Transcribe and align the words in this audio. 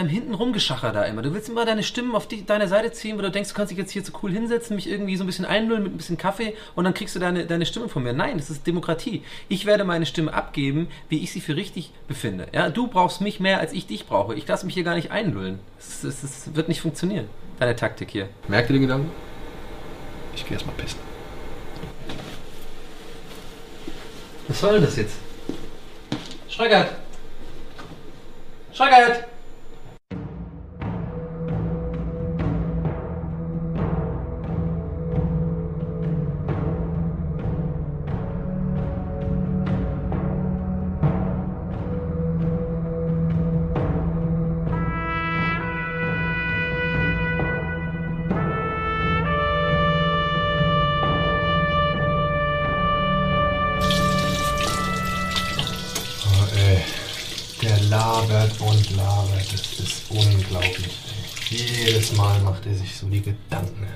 deinem 0.00 0.08
hinten 0.08 0.34
rumgeschacher 0.34 0.92
da 0.92 1.04
immer. 1.04 1.22
Du 1.22 1.32
willst 1.34 1.48
immer 1.48 1.64
deine 1.64 1.82
Stimmen 1.82 2.14
auf 2.14 2.26
die, 2.26 2.44
deine 2.44 2.68
Seite 2.68 2.90
ziehen, 2.92 3.18
wo 3.18 3.22
du 3.22 3.30
denkst, 3.30 3.50
du 3.50 3.54
kannst 3.54 3.70
dich 3.70 3.78
jetzt 3.78 3.92
hier 3.92 4.02
so 4.02 4.12
cool 4.22 4.32
hinsetzen, 4.32 4.74
mich 4.74 4.88
irgendwie 4.88 5.16
so 5.16 5.24
ein 5.24 5.26
bisschen 5.26 5.44
einlullen 5.44 5.82
mit 5.82 5.92
ein 5.92 5.96
bisschen 5.96 6.16
Kaffee 6.16 6.54
und 6.74 6.84
dann 6.84 6.94
kriegst 6.94 7.14
du 7.14 7.20
deine, 7.20 7.46
deine 7.46 7.66
Stimme 7.66 7.88
von 7.88 8.02
mir. 8.02 8.12
Nein, 8.12 8.38
das 8.38 8.50
ist 8.50 8.66
Demokratie. 8.66 9.22
Ich 9.48 9.66
werde 9.66 9.84
meine 9.84 10.06
Stimme 10.06 10.32
abgeben, 10.32 10.88
wie 11.08 11.22
ich 11.22 11.32
sie 11.32 11.40
für 11.40 11.56
richtig 11.56 11.92
befinde. 12.08 12.48
Ja, 12.52 12.70
du 12.70 12.86
brauchst 12.86 13.20
mich 13.20 13.40
mehr, 13.40 13.60
als 13.60 13.72
ich 13.72 13.86
dich 13.86 14.06
brauche. 14.06 14.34
Ich 14.34 14.48
lasse 14.48 14.64
mich 14.64 14.74
hier 14.74 14.84
gar 14.84 14.94
nicht 14.94 15.10
einlullen. 15.10 15.58
Es, 15.78 16.02
es, 16.02 16.22
es 16.22 16.54
wird 16.54 16.68
nicht 16.68 16.80
funktionieren, 16.80 17.26
deine 17.58 17.76
Taktik 17.76 18.10
hier. 18.10 18.28
Merkt 18.48 18.70
ihr 18.70 18.74
den 18.74 18.82
Gedanken? 18.82 19.10
Ich 20.34 20.44
gehe 20.44 20.54
erstmal 20.54 20.74
pissen. 20.76 20.98
Was 24.48 24.60
soll 24.60 24.74
denn 24.74 24.84
das 24.84 24.96
jetzt? 24.96 25.16
Schreckert! 26.48 26.88
Schreckert! 28.72 29.30
Mal 62.30 62.38
macht 62.42 62.64
er 62.64 62.74
sich 62.74 62.96
so 62.96 63.08
die 63.08 63.22
Gedanken. 63.22 63.88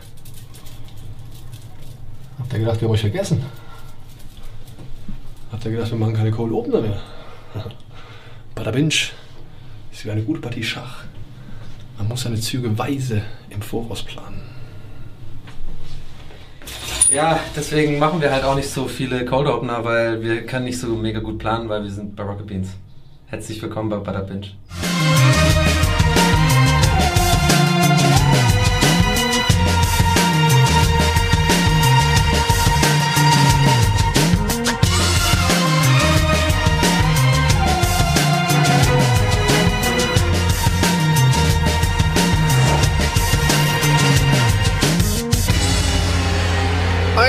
Habt 2.36 2.52
ihr 2.52 2.58
gedacht, 2.58 2.80
wir 2.80 2.88
haben 2.88 2.94
euch 2.94 3.00
vergessen? 3.00 3.44
Habt 5.52 5.64
ihr 5.64 5.70
gedacht, 5.70 5.92
wir 5.92 5.98
machen 5.98 6.14
keine 6.14 6.32
Cold 6.32 6.52
Opener 6.52 6.80
mehr? 6.80 7.00
Bada 8.56 8.72
Binge 8.72 8.88
ist 8.88 10.04
wie 10.04 10.10
eine 10.10 10.24
gute 10.24 10.40
Partie 10.40 10.64
Schach. 10.64 11.04
Man 11.96 12.08
muss 12.08 12.22
seine 12.22 12.40
Züge 12.40 12.76
weise 12.76 13.22
im 13.50 13.62
Voraus 13.62 14.02
planen. 14.02 14.42
Ja, 17.12 17.38
deswegen 17.54 18.00
machen 18.00 18.20
wir 18.20 18.32
halt 18.32 18.42
auch 18.42 18.56
nicht 18.56 18.68
so 18.68 18.88
viele 18.88 19.24
Cold 19.26 19.46
Opener, 19.46 19.84
weil 19.84 20.20
wir 20.24 20.44
können 20.44 20.64
nicht 20.64 20.80
so 20.80 20.88
mega 20.88 21.20
gut 21.20 21.38
planen, 21.38 21.68
weil 21.68 21.84
wir 21.84 21.90
sind 21.90 22.16
bei 22.16 22.24
Rocket 22.24 22.48
Beans. 22.48 22.70
Herzlich 23.26 23.62
willkommen 23.62 23.90
bei 23.90 23.98
Butter 23.98 24.22
Binge. 24.22 24.48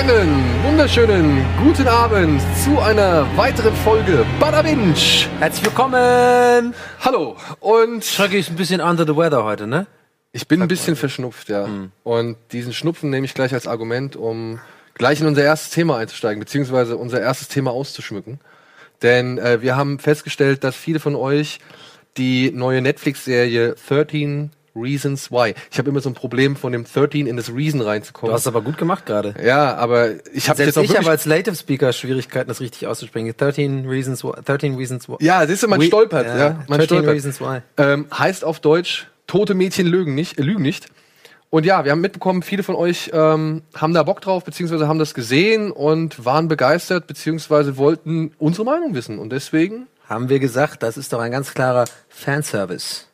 Einen 0.07 0.63
wunderschönen 0.63 1.43
guten 1.63 1.87
Abend 1.87 2.39
zu 2.63 2.77
einer 2.77 3.25
weiteren 3.35 3.75
Folge 3.77 4.23
Bada 4.39 4.61
Binge. 4.61 4.93
Herzlich 5.39 5.65
willkommen! 5.65 6.75
Hallo 7.01 7.35
und 7.59 8.05
Schröcki 8.05 8.37
ist 8.37 8.51
ein 8.51 8.55
bisschen 8.55 8.81
under 8.81 9.07
the 9.07 9.15
weather 9.15 9.43
heute, 9.43 9.65
ne? 9.65 9.87
ich 10.31 10.47
bin 10.47 10.61
ein 10.61 10.67
bisschen 10.67 10.95
verschnupft, 10.95 11.49
ja. 11.49 11.67
Und 12.03 12.37
diesen 12.51 12.71
Schnupfen 12.71 13.09
nehme 13.09 13.25
ich 13.25 13.33
gleich 13.33 13.51
als 13.51 13.65
Argument, 13.65 14.15
um 14.15 14.59
gleich 14.93 15.21
in 15.21 15.25
unser 15.25 15.43
erstes 15.43 15.71
Thema 15.71 15.97
einzusteigen, 15.97 16.39
beziehungsweise 16.39 16.97
unser 16.97 17.19
erstes 17.19 17.47
Thema 17.47 17.71
auszuschmücken. 17.71 18.39
Denn 19.01 19.39
äh, 19.39 19.63
wir 19.63 19.75
haben 19.75 19.97
festgestellt, 19.97 20.63
dass 20.63 20.75
viele 20.75 20.99
von 20.99 21.15
euch 21.15 21.57
die 22.17 22.51
neue 22.51 22.81
Netflix-Serie 22.81 23.73
13 23.87 24.51
Reasons 24.75 25.31
Why. 25.31 25.53
Ich 25.71 25.77
habe 25.77 25.89
immer 25.89 26.01
so 26.01 26.09
ein 26.09 26.13
Problem, 26.13 26.55
von 26.55 26.71
dem 26.71 26.83
13 26.85 27.27
in 27.27 27.37
das 27.37 27.53
Reason 27.53 27.79
Du 27.79 27.85
reinzukommen. 27.85 28.33
hast 28.33 28.41
es 28.41 28.47
aber 28.47 28.61
gut 28.61 28.77
gemacht 28.77 29.05
gerade. 29.05 29.33
ja, 29.43 29.75
aber 29.75 30.11
ich 30.33 30.49
habe 30.49 30.63
jetzt 30.63 30.77
auch 30.77 30.83
ich 30.83 30.97
habe 30.97 31.09
als 31.09 31.25
Native 31.25 31.55
Speaker 31.55 31.93
Schwierigkeiten, 31.93 32.47
das 32.47 32.59
richtig 32.59 32.87
auszusprechen. 32.87 33.33
13 33.37 33.87
Reasons 33.87 34.23
Why. 34.23 34.33
13 34.43 34.75
Reasons 34.75 35.07
Why. 35.09 35.15
Ja, 35.19 35.45
siehst 35.47 35.63
du, 35.63 35.67
man 35.67 35.79
We- 35.81 35.85
stolpert. 35.85 36.25
Ja, 36.27 36.49
man 36.67 36.79
13 36.79 36.85
stolpert. 36.85 37.13
Reasons 37.13 37.41
Why. 37.41 37.59
Ähm, 37.77 38.05
heißt 38.17 38.43
auf 38.43 38.59
Deutsch, 38.59 39.07
tote 39.27 39.53
Mädchen 39.53 39.87
lügen 39.87 40.13
nicht, 40.15 40.37
äh, 40.39 40.41
lügen 40.41 40.61
nicht. 40.61 40.87
Und 41.51 41.65
ja, 41.65 41.85
wir 41.85 41.91
haben 41.93 42.01
mitbekommen, 42.01 42.41
viele 42.41 42.63
von 42.63 42.75
euch 42.75 43.11
ähm, 43.13 43.61
haben 43.75 43.93
da 43.93 44.03
Bock 44.03 44.19
drauf, 44.19 44.43
beziehungsweise 44.43 44.87
haben 44.89 44.99
das 44.99 45.13
gesehen 45.13 45.71
und 45.71 46.25
waren 46.25 46.49
begeistert, 46.49 47.07
beziehungsweise 47.07 47.77
wollten 47.77 48.33
unsere 48.39 48.65
Meinung 48.65 48.93
wissen. 48.93 49.19
Und 49.19 49.29
deswegen, 49.31 49.87
Haben 50.09 50.27
wir 50.27 50.39
gesagt, 50.39 50.83
das 50.83 50.97
ist 50.97 51.13
doch 51.13 51.19
ein 51.19 51.31
ganz 51.31 51.53
klarer 51.53 51.85
Fanservice. 52.09 53.05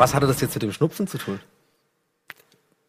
Was 0.00 0.14
hatte 0.14 0.26
das 0.26 0.40
jetzt 0.40 0.54
mit 0.54 0.62
dem 0.62 0.72
Schnupfen 0.72 1.06
zu 1.06 1.18
tun? 1.18 1.38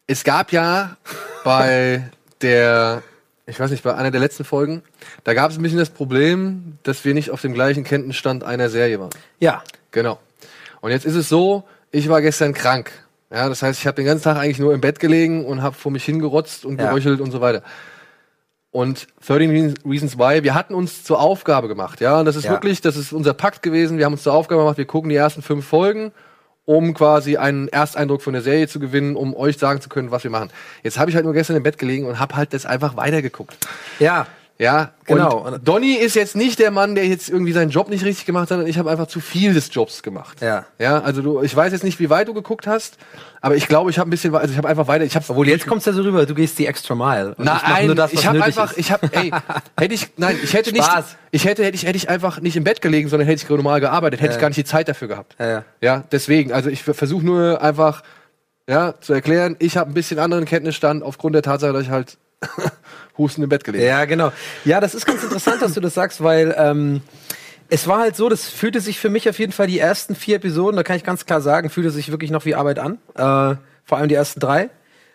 es 0.08 0.24
gab 0.24 0.52
ja 0.52 0.96
bei 1.44 2.10
der, 2.42 3.02
ich 3.46 3.58
weiß 3.58 3.70
nicht, 3.70 3.82
bei 3.82 3.94
einer 3.94 4.10
der 4.10 4.20
letzten 4.20 4.44
Folgen, 4.44 4.82
da 5.24 5.32
gab 5.32 5.50
es 5.50 5.56
ein 5.56 5.62
bisschen 5.62 5.78
das 5.78 5.88
Problem, 5.90 6.76
dass 6.82 7.04
wir 7.04 7.14
nicht 7.14 7.30
auf 7.30 7.40
dem 7.40 7.54
gleichen 7.54 7.82
Kenntnisstand 7.84 8.44
einer 8.44 8.68
Serie 8.68 9.00
waren. 9.00 9.10
Ja. 9.40 9.62
Genau. 9.90 10.18
Und 10.80 10.90
jetzt 10.90 11.06
ist 11.06 11.14
es 11.14 11.28
so, 11.28 11.64
ich 11.92 12.08
war 12.08 12.20
gestern 12.20 12.52
krank. 12.52 12.90
Ja, 13.30 13.48
das 13.48 13.62
heißt, 13.62 13.80
ich 13.80 13.86
habe 13.86 13.94
den 13.94 14.04
ganzen 14.04 14.24
Tag 14.24 14.36
eigentlich 14.36 14.58
nur 14.58 14.74
im 14.74 14.80
Bett 14.82 15.00
gelegen 15.00 15.46
und 15.46 15.62
habe 15.62 15.74
vor 15.76 15.92
mich 15.92 16.04
hingerotzt 16.04 16.66
und 16.66 16.78
Ja. 16.78 16.88
geröchelt 16.88 17.20
und 17.20 17.30
so 17.30 17.40
weiter. 17.40 17.62
Und 18.70 19.06
13 19.26 19.74
Reasons 19.86 20.18
Why, 20.18 20.42
wir 20.42 20.54
hatten 20.54 20.74
uns 20.74 21.04
zur 21.04 21.20
Aufgabe 21.20 21.68
gemacht, 21.68 22.00
ja, 22.00 22.18
und 22.20 22.24
das 22.26 22.36
ist 22.36 22.44
Ja. 22.44 22.50
wirklich, 22.52 22.80
das 22.80 22.96
ist 22.96 23.12
unser 23.12 23.32
Pakt 23.34 23.62
gewesen, 23.62 23.96
wir 23.98 24.04
haben 24.06 24.14
uns 24.14 24.22
zur 24.24 24.32
Aufgabe 24.34 24.62
gemacht, 24.62 24.78
wir 24.78 24.86
gucken 24.86 25.08
die 25.10 25.16
ersten 25.16 25.42
fünf 25.42 25.66
Folgen, 25.66 26.12
um 26.64 26.94
quasi 26.94 27.36
einen 27.36 27.68
Ersteindruck 27.68 28.22
von 28.22 28.32
der 28.32 28.42
Serie 28.42 28.68
zu 28.68 28.78
gewinnen, 28.78 29.16
um 29.16 29.34
euch 29.34 29.58
sagen 29.58 29.80
zu 29.80 29.88
können, 29.88 30.10
was 30.10 30.24
wir 30.24 30.30
machen. 30.30 30.50
Jetzt 30.82 30.98
habe 30.98 31.10
ich 31.10 31.16
halt 31.16 31.24
nur 31.24 31.34
gestern 31.34 31.56
im 31.56 31.62
Bett 31.62 31.78
gelegen 31.78 32.06
und 32.06 32.18
habe 32.18 32.36
halt 32.36 32.52
das 32.52 32.66
einfach 32.66 32.96
weitergeguckt. 32.96 33.56
Ja. 33.98 34.26
Ja, 34.62 34.92
Genau. 35.04 35.38
Und 35.38 35.66
Donny 35.66 35.94
ist 35.94 36.14
jetzt 36.14 36.36
nicht 36.36 36.58
der 36.58 36.70
Mann, 36.70 36.94
der 36.94 37.06
jetzt 37.06 37.28
irgendwie 37.28 37.52
seinen 37.52 37.70
Job 37.70 37.88
nicht 37.88 38.04
richtig 38.04 38.24
gemacht 38.24 38.42
hat, 38.42 38.48
sondern 38.50 38.68
ich 38.68 38.78
habe 38.78 38.90
einfach 38.90 39.08
zu 39.08 39.20
viel 39.20 39.52
des 39.52 39.74
Jobs 39.74 40.02
gemacht. 40.02 40.40
Ja. 40.40 40.64
Ja, 40.78 41.00
also 41.00 41.22
du, 41.22 41.42
ich 41.42 41.54
weiß 41.54 41.72
jetzt 41.72 41.82
nicht, 41.82 41.98
wie 41.98 42.08
weit 42.08 42.28
du 42.28 42.34
geguckt 42.34 42.66
hast, 42.66 42.98
aber 43.40 43.56
ich 43.56 43.66
glaube, 43.66 43.90
ich 43.90 43.98
habe 43.98 44.08
ein 44.08 44.10
bisschen, 44.10 44.34
also 44.34 44.52
ich 44.52 44.56
habe 44.56 44.68
einfach 44.68 44.86
weiter, 44.86 45.04
ich 45.04 45.16
habe 45.16 45.24
Obwohl 45.28 45.48
jetzt 45.48 45.66
kommst 45.66 45.86
du 45.86 45.90
ja 45.90 45.96
so 45.96 46.02
rüber, 46.02 46.24
du 46.24 46.34
gehst 46.34 46.58
die 46.58 46.66
extra 46.66 46.94
Mile. 46.94 47.34
Ich 47.36 47.44
Nein, 47.44 47.86
nur 47.86 47.94
das, 47.94 48.12
ich 48.12 48.26
habe 48.26 48.42
einfach, 48.42 48.70
ist. 48.70 48.78
ich 48.78 48.92
habe, 48.92 49.08
ey, 49.12 49.32
hätte 49.78 49.94
ich, 49.94 50.08
nein, 50.16 50.38
ich 50.42 50.54
hätte 50.54 50.72
nicht, 50.72 50.88
ich 51.32 51.44
hätte, 51.44 51.64
hätte 51.64 51.74
ich, 51.74 51.84
hätte 51.84 51.96
ich 51.96 52.08
einfach 52.08 52.40
nicht 52.40 52.56
im 52.56 52.64
Bett 52.64 52.80
gelegen, 52.80 53.08
sondern 53.08 53.26
hätte 53.26 53.42
ich 53.42 53.50
normal 53.50 53.80
gearbeitet, 53.80 54.20
hätte 54.20 54.34
ich 54.34 54.40
gar 54.40 54.48
nicht 54.48 54.58
die 54.58 54.64
Zeit 54.64 54.88
dafür 54.88 55.08
gehabt. 55.08 55.34
Ja, 55.38 55.48
ja. 55.48 55.64
Ja, 55.80 56.04
deswegen, 56.12 56.52
also 56.52 56.70
ich 56.70 56.84
versuche 56.84 57.24
nur 57.24 57.60
einfach, 57.60 58.02
ja, 58.68 58.94
zu 59.00 59.12
erklären, 59.12 59.56
ich 59.58 59.76
habe 59.76 59.90
ein 59.90 59.94
bisschen 59.94 60.20
anderen 60.20 60.44
Kenntnisstand 60.44 61.02
aufgrund 61.02 61.34
der 61.34 61.42
Tatsache, 61.42 61.72
dass 61.72 61.82
ich 61.82 61.90
halt 61.90 62.16
husten 63.18 63.42
im 63.42 63.48
Bett 63.48 63.64
gelegen 63.64 63.84
Ja, 63.84 64.04
genau. 64.04 64.32
Ja, 64.64 64.80
das 64.80 64.94
ist 64.94 65.06
ganz 65.06 65.22
interessant, 65.22 65.62
dass 65.62 65.74
du 65.74 65.80
das 65.80 65.94
sagst, 65.94 66.22
weil 66.22 66.54
ähm, 66.56 67.02
es 67.68 67.86
war 67.86 68.00
halt 68.00 68.16
so, 68.16 68.28
das 68.28 68.48
fühlte 68.48 68.80
sich 68.80 68.98
für 68.98 69.08
mich 69.08 69.28
auf 69.28 69.38
jeden 69.38 69.52
Fall 69.52 69.66
die 69.66 69.78
ersten 69.78 70.14
vier 70.14 70.36
Episoden, 70.36 70.76
da 70.76 70.82
kann 70.82 70.96
ich 70.96 71.04
ganz 71.04 71.26
klar 71.26 71.40
sagen, 71.40 71.70
fühlte 71.70 71.90
sich 71.90 72.10
wirklich 72.10 72.30
noch 72.30 72.44
wie 72.44 72.54
Arbeit 72.54 72.78
an. 72.78 72.98
Äh, 73.14 73.56
vor 73.84 73.98
allem 73.98 74.08
die 74.08 74.14
ersten 74.14 74.40
drei. 74.40 74.70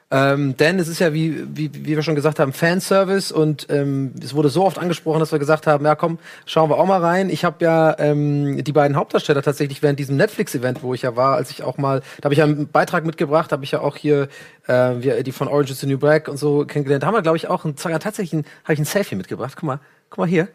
Ähm, 0.10 0.56
denn 0.56 0.80
es 0.80 0.88
ist 0.88 1.00
ja, 1.00 1.14
wie, 1.14 1.44
wie, 1.54 1.70
wie 1.74 1.96
wir 1.96 2.02
schon 2.02 2.16
gesagt 2.16 2.40
haben, 2.40 2.54
Fanservice 2.54 3.34
und 3.34 3.68
ähm, 3.70 4.14
es 4.24 4.34
wurde 4.34 4.48
so 4.48 4.64
oft 4.64 4.80
angesprochen, 4.80 5.20
dass 5.20 5.34
wir 5.34 5.40
gesagt 5.40 5.68
haben, 5.68 5.84
ja 5.84 5.96
komm, 5.96 6.18
schauen 6.46 6.70
wir 6.70 6.78
auch 6.78 6.86
mal 6.86 7.02
rein. 7.02 7.30
Ich 7.30 7.44
habe 7.44 7.58
ja 7.66 7.94
ähm, 8.00 8.64
die 8.64 8.72
beiden 8.72 8.96
Hauptdarsteller 8.96 9.42
tatsächlich 9.42 9.84
während 9.84 10.00
diesem 10.00 10.16
Netflix-Event, 10.16 10.82
wo 10.82 10.94
ich 10.94 11.02
ja 11.02 11.18
war, 11.18 11.36
als 11.36 11.52
ich 11.52 11.62
auch 11.62 11.78
mal, 11.78 12.02
da 12.22 12.26
habe 12.26 12.34
ich 12.34 12.40
ja 12.40 12.46
einen 12.46 12.70
Beitrag 12.70 13.06
mitgebracht, 13.06 13.52
habe 13.52 13.66
ich 13.66 13.72
ja 13.72 13.82
auch 13.82 13.98
hier 13.98 14.30
äh, 14.68 15.24
die 15.24 15.34
von 15.34 15.50
Orange 15.50 15.72
is 15.72 15.82
the 15.82 15.88
New 15.88 15.98
Black 15.98 16.30
und 16.30 16.38
so 16.38 16.66
kennengelernt. 16.66 17.04
Da 17.04 17.08
haben 17.08 17.16
wir, 17.16 17.22
glaube 17.22 17.38
ich, 17.38 17.50
auch 17.50 17.66
ein, 17.66 17.76
sogar 17.76 18.00
tatsächlich 18.00 18.46
habe 18.64 18.74
ich 18.74 18.80
ein 18.80 18.86
Selfie 18.86 19.16
mitgebracht. 19.16 19.56
Guck 19.58 19.64
mal, 19.64 19.80
guck 20.10 20.20
mal 20.20 20.28
hier. 20.28 20.48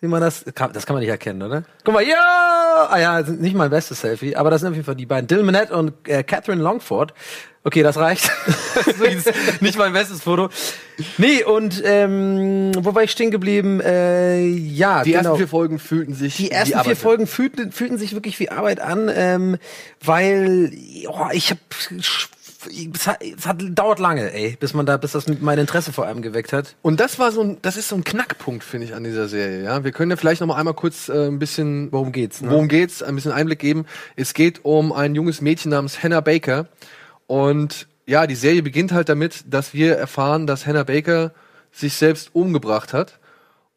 Sieht 0.00 0.10
man 0.10 0.20
das? 0.20 0.44
Das 0.44 0.86
kann 0.86 0.94
man 0.94 1.00
nicht 1.00 1.08
erkennen, 1.08 1.42
oder? 1.42 1.62
Guck 1.82 1.94
mal, 1.94 2.06
ja! 2.06 2.88
Ah 2.90 2.98
ja, 2.98 3.22
nicht 3.22 3.56
mein 3.56 3.70
bestes 3.70 4.02
Selfie, 4.02 4.36
aber 4.36 4.50
das 4.50 4.60
sind 4.60 4.68
auf 4.68 4.74
jeden 4.74 4.84
Fall 4.84 4.94
die 4.94 5.06
beiden. 5.06 5.26
Dylan 5.26 5.46
Minette 5.46 5.74
und 5.74 6.06
äh, 6.06 6.22
Catherine 6.22 6.62
Longford. 6.62 7.14
Okay, 7.66 7.82
das 7.82 7.96
reicht. 7.96 8.30
das 8.76 9.26
ist 9.26 9.60
nicht 9.60 9.76
mein 9.76 9.92
bestes 9.92 10.22
Foto. 10.22 10.50
Nee, 11.18 11.42
und 11.42 11.82
ähm, 11.84 12.70
wo 12.78 12.94
war 12.94 13.02
ich 13.02 13.10
stehen 13.10 13.32
geblieben? 13.32 13.80
Äh, 13.80 14.46
ja, 14.46 15.02
Die 15.02 15.10
genau. 15.10 15.30
ersten 15.30 15.38
vier 15.38 15.48
Folgen 15.48 15.80
fühlten 15.80 16.14
sich 16.14 16.36
Die 16.36 16.52
ersten 16.52 16.74
Arbeit 16.74 16.86
vier 16.86 16.96
Folgen 16.96 17.26
fühlten, 17.26 17.72
fühlten 17.72 17.98
sich 17.98 18.12
wirklich 18.12 18.38
wie 18.38 18.50
Arbeit 18.50 18.78
an, 18.78 19.10
ähm, 19.12 19.56
weil 20.00 20.70
oh, 21.08 21.26
ich 21.32 21.50
habe 21.50 21.58
es, 21.90 23.08
hat, 23.08 23.20
es 23.20 23.46
hat, 23.48 23.56
dauert 23.70 23.98
lange, 23.98 24.32
ey, 24.32 24.56
bis 24.60 24.72
man 24.72 24.86
da, 24.86 24.96
bis 24.96 25.10
das 25.10 25.26
mein 25.40 25.58
Interesse 25.58 25.92
vor 25.92 26.06
allem 26.06 26.22
geweckt 26.22 26.52
hat. 26.52 26.76
Und 26.82 27.00
das 27.00 27.18
war 27.18 27.32
so 27.32 27.40
ein, 27.40 27.58
das 27.62 27.76
ist 27.76 27.88
so 27.88 27.96
ein 27.96 28.04
Knackpunkt, 28.04 28.62
finde 28.62 28.86
ich, 28.86 28.94
an 28.94 29.02
dieser 29.02 29.26
Serie. 29.26 29.64
Ja, 29.64 29.82
wir 29.82 29.90
können 29.90 30.12
ja 30.12 30.16
vielleicht 30.16 30.40
noch 30.40 30.46
mal 30.46 30.56
einmal 30.56 30.74
kurz 30.74 31.08
äh, 31.08 31.26
ein 31.26 31.40
bisschen, 31.40 31.90
worum 31.90 32.12
geht's? 32.12 32.42
Ne? 32.42 32.50
Worum 32.52 32.68
geht's? 32.68 33.02
Ein 33.02 33.16
bisschen 33.16 33.32
Einblick 33.32 33.58
geben. 33.58 33.86
Es 34.14 34.34
geht 34.34 34.64
um 34.64 34.92
ein 34.92 35.16
junges 35.16 35.40
Mädchen 35.40 35.72
namens 35.72 36.00
Hannah 36.00 36.20
Baker 36.20 36.68
und 37.26 37.86
ja, 38.06 38.26
die 38.26 38.36
Serie 38.36 38.62
beginnt 38.62 38.92
halt 38.92 39.08
damit, 39.08 39.44
dass 39.48 39.74
wir 39.74 39.96
erfahren, 39.96 40.46
dass 40.46 40.66
Hannah 40.66 40.84
Baker 40.84 41.32
sich 41.72 41.94
selbst 41.94 42.30
umgebracht 42.34 42.92
hat. 42.92 43.18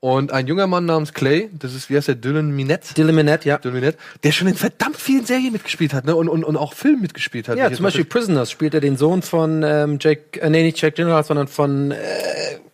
Und 0.02 0.32
ein 0.32 0.48
junger 0.48 0.66
Mann 0.66 0.86
namens 0.86 1.14
Clay, 1.14 1.50
das 1.52 1.74
ist, 1.74 1.90
wie 1.90 1.98
heißt 1.98 2.08
der, 2.08 2.16
Dylan 2.16 2.52
Minette? 2.52 2.94
Dylan 2.94 3.14
Minette, 3.14 3.50
ja. 3.50 3.58
Dylan 3.58 3.76
Minette, 3.76 3.98
der 4.24 4.32
schon 4.32 4.48
in 4.48 4.56
verdammt 4.56 4.96
vielen 4.96 5.26
Serien 5.26 5.52
mitgespielt 5.52 5.94
hat, 5.94 6.06
ne? 6.06 6.16
Und, 6.16 6.30
und, 6.30 6.46
und 6.46 6.56
auch 6.56 6.74
Filmen 6.74 7.02
mitgespielt 7.02 7.50
hat. 7.50 7.58
Ja, 7.58 7.70
zum 7.70 7.84
Beispiel 7.84 8.06
Prisoners 8.06 8.50
spielt 8.50 8.74
er 8.74 8.80
den 8.80 8.96
Sohn 8.96 9.22
von 9.22 9.62
ähm, 9.62 9.98
Jake, 10.00 10.40
äh, 10.40 10.50
nee, 10.50 10.64
nicht 10.64 10.82
Jack 10.82 10.96
Gyllenhaal, 10.96 11.26
sondern 11.26 11.50
von 11.50 11.92
äh, 11.92 11.98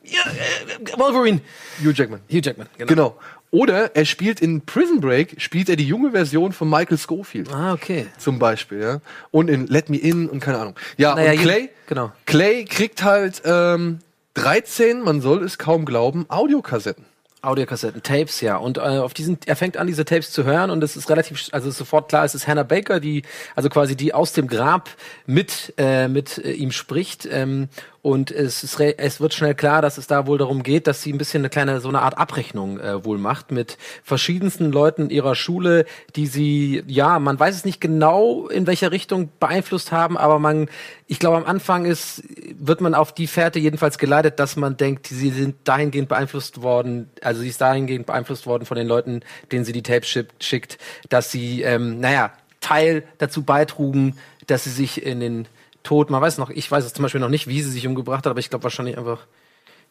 ja, 0.03 0.21
äh, 0.21 0.99
Wolverine. 0.99 1.41
Hugh 1.81 1.93
Jackman. 1.95 2.19
Hugh 2.29 2.41
Jackman, 2.43 2.67
genau. 2.77 2.89
genau. 2.89 3.19
Oder 3.55 3.95
er 3.95 4.03
spielt 4.03 4.41
in 4.41 4.65
Prison 4.65 4.99
Break, 4.99 5.35
spielt 5.37 5.69
er 5.69 5.77
die 5.77 5.87
junge 5.87 6.11
Version 6.11 6.51
von 6.51 6.69
Michael 6.69 6.97
Schofield. 6.97 7.49
Ah, 7.53 7.71
okay. 7.71 8.07
Zum 8.17 8.37
Beispiel, 8.37 8.81
ja. 8.81 8.99
Und 9.31 9.49
in 9.49 9.67
Let 9.67 9.89
Me 9.89 9.95
In 9.95 10.27
und 10.27 10.41
keine 10.41 10.57
Ahnung. 10.57 10.75
Ja, 10.97 11.15
naja, 11.15 11.31
und 11.31 11.39
Clay, 11.39 11.69
genau. 11.87 12.11
Clay 12.25 12.65
kriegt 12.65 13.03
halt 13.03 13.43
ähm, 13.45 13.99
13, 14.33 15.01
man 15.01 15.21
soll 15.21 15.41
es 15.41 15.57
kaum 15.57 15.85
glauben, 15.85 16.25
Audiokassetten. 16.27 17.05
Audiokassetten, 17.43 18.03
Tapes, 18.03 18.41
ja. 18.41 18.57
Und 18.57 18.77
äh, 18.77 18.81
auf 18.81 19.13
diesen, 19.13 19.37
er 19.45 19.55
fängt 19.55 19.77
an, 19.77 19.87
diese 19.87 20.03
Tapes 20.03 20.31
zu 20.31 20.43
hören 20.43 20.69
und 20.69 20.83
es 20.83 20.97
ist 20.97 21.09
relativ, 21.09 21.47
also 21.53 21.69
ist 21.69 21.77
sofort 21.77 22.09
klar, 22.09 22.25
es 22.25 22.35
ist 22.35 22.47
Hannah 22.47 22.63
Baker, 22.63 22.99
die, 22.99 23.21
also 23.55 23.69
quasi 23.69 23.95
die 23.95 24.13
aus 24.13 24.33
dem 24.33 24.47
Grab 24.47 24.89
mit, 25.25 25.73
äh, 25.77 26.09
mit 26.09 26.39
äh, 26.39 26.51
ihm 26.51 26.71
spricht. 26.71 27.25
Ähm, 27.31 27.69
und 28.05 28.29
es, 28.29 28.63
ist, 28.63 28.79
es 28.79 29.19
wird 29.19 29.33
schnell 29.33 29.55
klar, 29.55 29.81
dass 29.81 29.97
es 29.97 30.05
da 30.05 30.27
wohl 30.27 30.37
darum 30.37 30.61
geht, 30.61 30.85
dass 30.85 31.01
sie 31.01 31.11
ein 31.11 31.17
bisschen 31.17 31.41
eine 31.41 31.49
kleine, 31.49 31.79
so 31.79 31.89
eine 31.89 32.03
Art 32.03 32.19
Abrechnung 32.19 32.79
äh, 32.79 33.03
wohl 33.03 33.17
macht 33.17 33.51
mit 33.51 33.79
verschiedensten 34.03 34.71
Leuten 34.71 35.09
ihrer 35.09 35.33
Schule, 35.33 35.85
die 36.15 36.27
sie, 36.27 36.83
ja, 36.85 37.17
man 37.17 37.39
weiß 37.39 37.55
es 37.55 37.65
nicht 37.65 37.81
genau, 37.81 38.47
in 38.47 38.67
welcher 38.67 38.91
Richtung 38.91 39.31
beeinflusst 39.39 39.91
haben, 39.91 40.19
aber 40.19 40.37
man, 40.37 40.69
ich 41.07 41.17
glaube, 41.17 41.37
am 41.37 41.45
Anfang 41.45 41.85
ist, 41.85 42.21
wird 42.59 42.79
man 42.79 42.93
auf 42.93 43.11
die 43.11 43.25
Fährte 43.25 43.57
jedenfalls 43.57 43.97
geleitet, 43.97 44.39
dass 44.39 44.55
man 44.55 44.77
denkt, 44.77 45.07
sie 45.07 45.31
sind 45.31 45.55
dahingehend 45.63 46.07
beeinflusst 46.07 46.61
worden, 46.61 47.09
also 47.23 47.41
sie 47.41 47.49
ist 47.49 47.59
dahingehend 47.59 48.05
beeinflusst 48.05 48.45
worden 48.45 48.67
von 48.67 48.77
den 48.77 48.85
Leuten, 48.85 49.21
denen 49.51 49.65
sie 49.65 49.73
die 49.73 49.81
Tapes 49.81 50.15
schickt, 50.39 50.77
dass 51.09 51.31
sie, 51.31 51.63
ähm, 51.63 51.99
naja, 52.01 52.33
Teil 52.61 53.03
dazu 53.17 53.41
beitrugen, 53.41 54.19
dass 54.45 54.65
sie 54.65 54.69
sich 54.69 55.03
in 55.03 55.21
den 55.21 55.47
tot. 55.85 56.09
Man 56.09 56.21
weiß 56.21 56.37
noch, 56.37 56.49
ich 56.49 56.69
weiß 56.69 56.83
es 56.83 56.93
zum 56.93 57.03
Beispiel 57.03 57.21
noch 57.21 57.29
nicht, 57.29 57.47
wie 57.47 57.61
sie 57.61 57.71
sich 57.71 57.87
umgebracht 57.87 58.25
hat, 58.25 58.31
aber 58.31 58.39
ich 58.39 58.49
glaube 58.49 58.63
wahrscheinlich 58.63 58.97
einfach. 58.97 59.25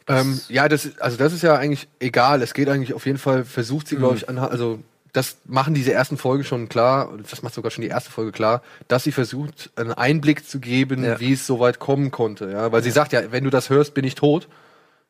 Ähm, 0.07 0.39
ja, 0.49 0.69
das, 0.69 0.99
also 0.99 1.17
das 1.17 1.33
ist 1.33 1.43
ja 1.43 1.55
eigentlich 1.57 1.89
egal. 1.99 2.43
Es 2.43 2.53
geht 2.53 2.69
eigentlich 2.69 2.93
auf 2.93 3.07
jeden 3.07 3.19
Fall, 3.19 3.45
versucht 3.45 3.89
sie, 3.89 3.97
glaube 3.97 4.15
mhm. 4.15 4.19
ich, 4.19 4.29
an, 4.29 4.39
also 4.39 4.81
das 5.15 5.39
machen 5.47 5.75
diese 5.75 5.93
ersten 5.93 6.19
Folgen 6.19 6.45
schon 6.45 6.69
klar, 6.69 7.11
das 7.31 7.43
macht 7.43 7.55
sogar 7.55 7.71
schon 7.71 7.83
die 7.83 7.89
erste 7.89 8.11
Folge 8.11 8.33
klar, 8.33 8.63
dass 8.89 9.05
sie 9.05 9.13
versucht, 9.13 9.71
einen 9.77 9.93
Einblick 9.93 10.47
zu 10.47 10.59
geben, 10.59 11.05
ja. 11.05 11.21
wie 11.21 11.33
es 11.33 11.47
so 11.47 11.61
weit 11.61 11.79
kommen 11.79 12.11
konnte. 12.11 12.51
Ja, 12.51 12.73
weil 12.73 12.81
ja. 12.81 12.85
sie 12.85 12.91
sagt 12.91 13.13
ja, 13.13 13.31
wenn 13.31 13.45
du 13.45 13.51
das 13.51 13.71
hörst, 13.71 13.95
bin 13.95 14.05
ich 14.05 14.17
tot. 14.17 14.49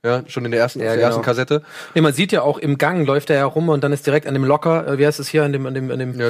Ja, 0.04 0.22
schon 0.26 0.44
in 0.44 0.50
der 0.50 0.60
ersten, 0.60 0.80
ja, 0.80 0.86
der 0.86 0.96
genau. 0.96 1.06
ersten 1.08 1.22
Kassette. 1.22 1.62
Nee, 1.94 2.02
man 2.02 2.12
sieht 2.12 2.30
ja 2.30 2.42
auch 2.42 2.58
im 2.58 2.76
Gang 2.76 3.06
läuft 3.06 3.30
er 3.30 3.36
ja 3.36 3.46
rum 3.46 3.70
und 3.70 3.82
dann 3.82 3.90
ist 3.90 4.06
direkt 4.06 4.26
an 4.26 4.34
dem 4.34 4.44
Locker, 4.44 4.86
äh, 4.86 4.98
wie 4.98 5.06
heißt 5.06 5.18
es 5.18 5.28
hier, 5.28 5.44
an 5.44 5.52
dem, 5.54 5.64
an 5.64 5.72
dem, 5.72 5.90
an 5.90 5.98
dem 5.98 6.20
ja, 6.20 6.28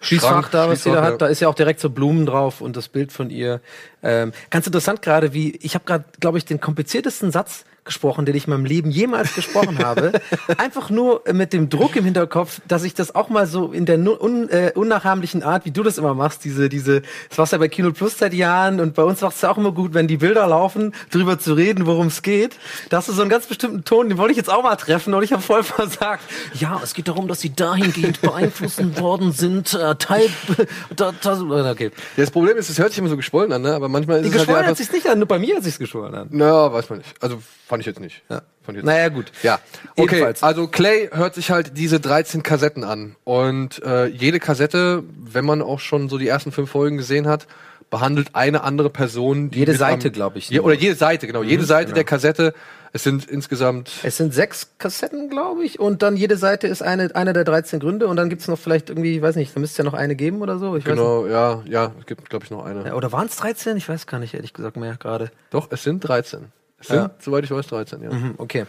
Schießfach 0.00 0.30
Schrank, 0.30 0.50
da, 0.52 0.68
was 0.68 0.84
sie 0.84 0.92
da 0.92 1.02
hat, 1.02 1.10
ja. 1.10 1.16
da 1.16 1.26
ist 1.26 1.40
ja 1.40 1.48
auch 1.48 1.56
direkt 1.56 1.80
so 1.80 1.90
Blumen 1.90 2.26
drauf 2.26 2.60
und 2.60 2.76
das 2.76 2.88
Bild 2.88 3.10
von 3.10 3.30
ihr. 3.30 3.60
Ähm, 4.04 4.32
ganz 4.50 4.68
interessant 4.68 5.02
gerade, 5.02 5.34
wie, 5.34 5.56
ich 5.56 5.74
habe 5.74 5.84
gerade, 5.84 6.04
glaube 6.20 6.38
ich, 6.38 6.44
den 6.44 6.60
kompliziertesten 6.60 7.32
Satz 7.32 7.64
gesprochen, 7.88 8.24
den 8.24 8.36
ich 8.36 8.46
in 8.46 8.50
meinem 8.50 8.64
Leben 8.64 8.90
jemals 8.90 9.34
gesprochen 9.34 9.78
habe. 9.84 10.12
Einfach 10.56 10.90
nur 10.90 11.22
mit 11.32 11.52
dem 11.52 11.68
Druck 11.68 11.96
im 11.96 12.04
Hinterkopf, 12.04 12.60
dass 12.68 12.84
ich 12.84 12.94
das 12.94 13.14
auch 13.14 13.28
mal 13.28 13.46
so 13.46 13.72
in 13.72 13.84
der 13.84 13.98
un, 13.98 14.48
äh, 14.48 14.72
unnachahmlichen 14.74 15.42
Art, 15.42 15.64
wie 15.64 15.72
du 15.72 15.82
das 15.82 15.98
immer 15.98 16.14
machst, 16.14 16.44
diese, 16.44 16.68
diese, 16.68 17.02
das 17.28 17.38
war's 17.38 17.50
ja 17.50 17.58
bei 17.58 17.68
Kino 17.68 17.90
Plus 17.92 18.16
seit 18.18 18.32
Jahren 18.32 18.78
und 18.80 18.94
bei 18.94 19.02
uns 19.02 19.20
macht 19.20 19.34
es 19.34 19.42
ja 19.42 19.50
auch 19.50 19.58
immer 19.58 19.72
gut, 19.72 19.94
wenn 19.94 20.06
die 20.06 20.18
Bilder 20.18 20.46
laufen, 20.46 20.94
drüber 21.10 21.38
zu 21.38 21.54
reden, 21.54 21.86
worum 21.86 22.06
es 22.06 22.22
geht. 22.22 22.56
Da 22.90 22.98
hast 22.98 23.08
du 23.08 23.12
so 23.12 23.22
einen 23.22 23.30
ganz 23.30 23.46
bestimmten 23.46 23.84
Ton, 23.84 24.08
den 24.08 24.18
wollte 24.18 24.32
ich 24.32 24.36
jetzt 24.36 24.50
auch 24.50 24.62
mal 24.62 24.76
treffen 24.76 25.14
und 25.14 25.22
ich 25.22 25.32
habe 25.32 25.42
voll 25.42 25.64
versagt. 25.64 26.22
Ja, 26.54 26.80
es 26.82 26.94
geht 26.94 27.08
darum, 27.08 27.26
dass 27.26 27.40
sie 27.40 27.54
dahingehend 27.54 28.20
beeinflussen 28.20 28.98
worden 28.98 29.32
sind, 29.32 29.74
äh, 29.74 29.96
Teil, 29.96 30.28
da, 30.96 31.12
da, 31.20 31.70
okay. 31.70 31.90
Ja, 32.16 32.24
das 32.24 32.30
Problem 32.30 32.56
ist, 32.56 32.68
es 32.68 32.78
hört 32.78 32.90
sich 32.90 32.98
immer 32.98 33.08
so 33.08 33.16
geschwollen 33.16 33.52
an, 33.52 33.62
ne? 33.62 33.74
aber 33.74 33.88
manchmal 33.88 34.24
ist 34.24 34.32
die 34.32 34.38
es 34.38 34.46
halt 34.46 34.66
hat 34.66 34.76
sich's 34.76 34.92
nicht 34.92 35.06
an, 35.08 35.18
nur 35.18 35.28
bei 35.28 35.38
mir 35.38 35.56
hat 35.56 35.64
sich's 35.64 35.78
geschwollen 35.78 36.14
an. 36.14 36.28
Na, 36.30 36.72
weiß 36.72 36.90
man 36.90 36.98
nicht. 36.98 37.14
Also 37.20 37.40
Fand 37.78 37.80
ich 37.80 37.86
jetzt 37.86 38.00
nicht. 38.00 38.22
Ja. 38.28 38.42
Fand 38.62 38.76
ich 38.78 38.82
jetzt 38.82 38.84
naja, 38.84 39.08
gut. 39.08 39.32
Ja. 39.42 39.60
Okay, 39.96 40.16
Ebenfalls. 40.16 40.42
also 40.42 40.66
Clay 40.66 41.08
hört 41.12 41.34
sich 41.34 41.50
halt 41.50 41.76
diese 41.76 42.00
13 42.00 42.42
Kassetten 42.42 42.82
an. 42.82 43.16
Und 43.24 43.82
äh, 43.84 44.06
jede 44.06 44.40
Kassette, 44.40 45.04
wenn 45.16 45.44
man 45.44 45.62
auch 45.62 45.80
schon 45.80 46.08
so 46.08 46.18
die 46.18 46.28
ersten 46.28 46.52
fünf 46.52 46.70
Folgen 46.70 46.96
gesehen 46.96 47.28
hat, 47.28 47.46
behandelt 47.90 48.34
eine 48.34 48.62
andere 48.62 48.90
Person. 48.90 49.50
Die 49.50 49.60
jede 49.60 49.74
Seite, 49.74 50.10
glaube 50.10 50.38
ich. 50.38 50.50
Je, 50.50 50.60
oder 50.60 50.74
jede 50.74 50.94
Seite, 50.94 51.26
genau. 51.26 51.42
Mhm, 51.42 51.48
jede 51.48 51.64
Seite 51.64 51.86
genau. 51.86 51.94
der 51.94 52.04
Kassette. 52.04 52.54
Es 52.92 53.04
sind 53.04 53.26
insgesamt. 53.26 53.90
Es 54.02 54.16
sind 54.16 54.32
sechs 54.32 54.72
Kassetten, 54.78 55.28
glaube 55.28 55.64
ich. 55.64 55.78
Und 55.78 56.02
dann 56.02 56.16
jede 56.16 56.36
Seite 56.36 56.66
ist 56.66 56.82
eine, 56.82 57.14
einer 57.14 57.32
der 57.32 57.44
13 57.44 57.80
Gründe. 57.80 58.08
Und 58.08 58.16
dann 58.16 58.30
gibt's 58.30 58.48
noch 58.48 58.58
vielleicht 58.58 58.88
irgendwie, 58.88 59.16
ich 59.16 59.22
weiß 59.22 59.36
nicht, 59.36 59.54
da 59.54 59.60
müsste 59.60 59.74
es 59.74 59.78
ja 59.78 59.84
noch 59.84 59.94
eine 59.94 60.16
geben 60.16 60.40
oder 60.40 60.58
so. 60.58 60.76
Ich 60.76 60.84
genau, 60.84 61.26
ja, 61.26 61.62
ja, 61.66 61.92
es 62.00 62.06
gibt, 62.06 62.28
glaube 62.30 62.44
ich, 62.44 62.50
noch 62.50 62.64
eine. 62.64 62.86
Ja, 62.86 62.94
oder 62.94 63.12
waren 63.12 63.26
es 63.26 63.36
13? 63.36 63.76
Ich 63.76 63.88
weiß 63.88 64.06
gar 64.06 64.18
nicht, 64.18 64.34
ehrlich 64.34 64.52
gesagt 64.52 64.76
mehr 64.76 64.96
gerade. 64.96 65.30
Doch, 65.50 65.68
es 65.70 65.82
sind 65.82 66.00
13. 66.00 66.46
Es 66.80 66.88
sind, 66.88 67.10
soweit 67.20 67.44
ich 67.44 67.50
weiß, 67.50 67.66
13, 67.66 68.02
ja. 68.02 68.10
Mhm, 68.10 68.34
okay. 68.38 68.66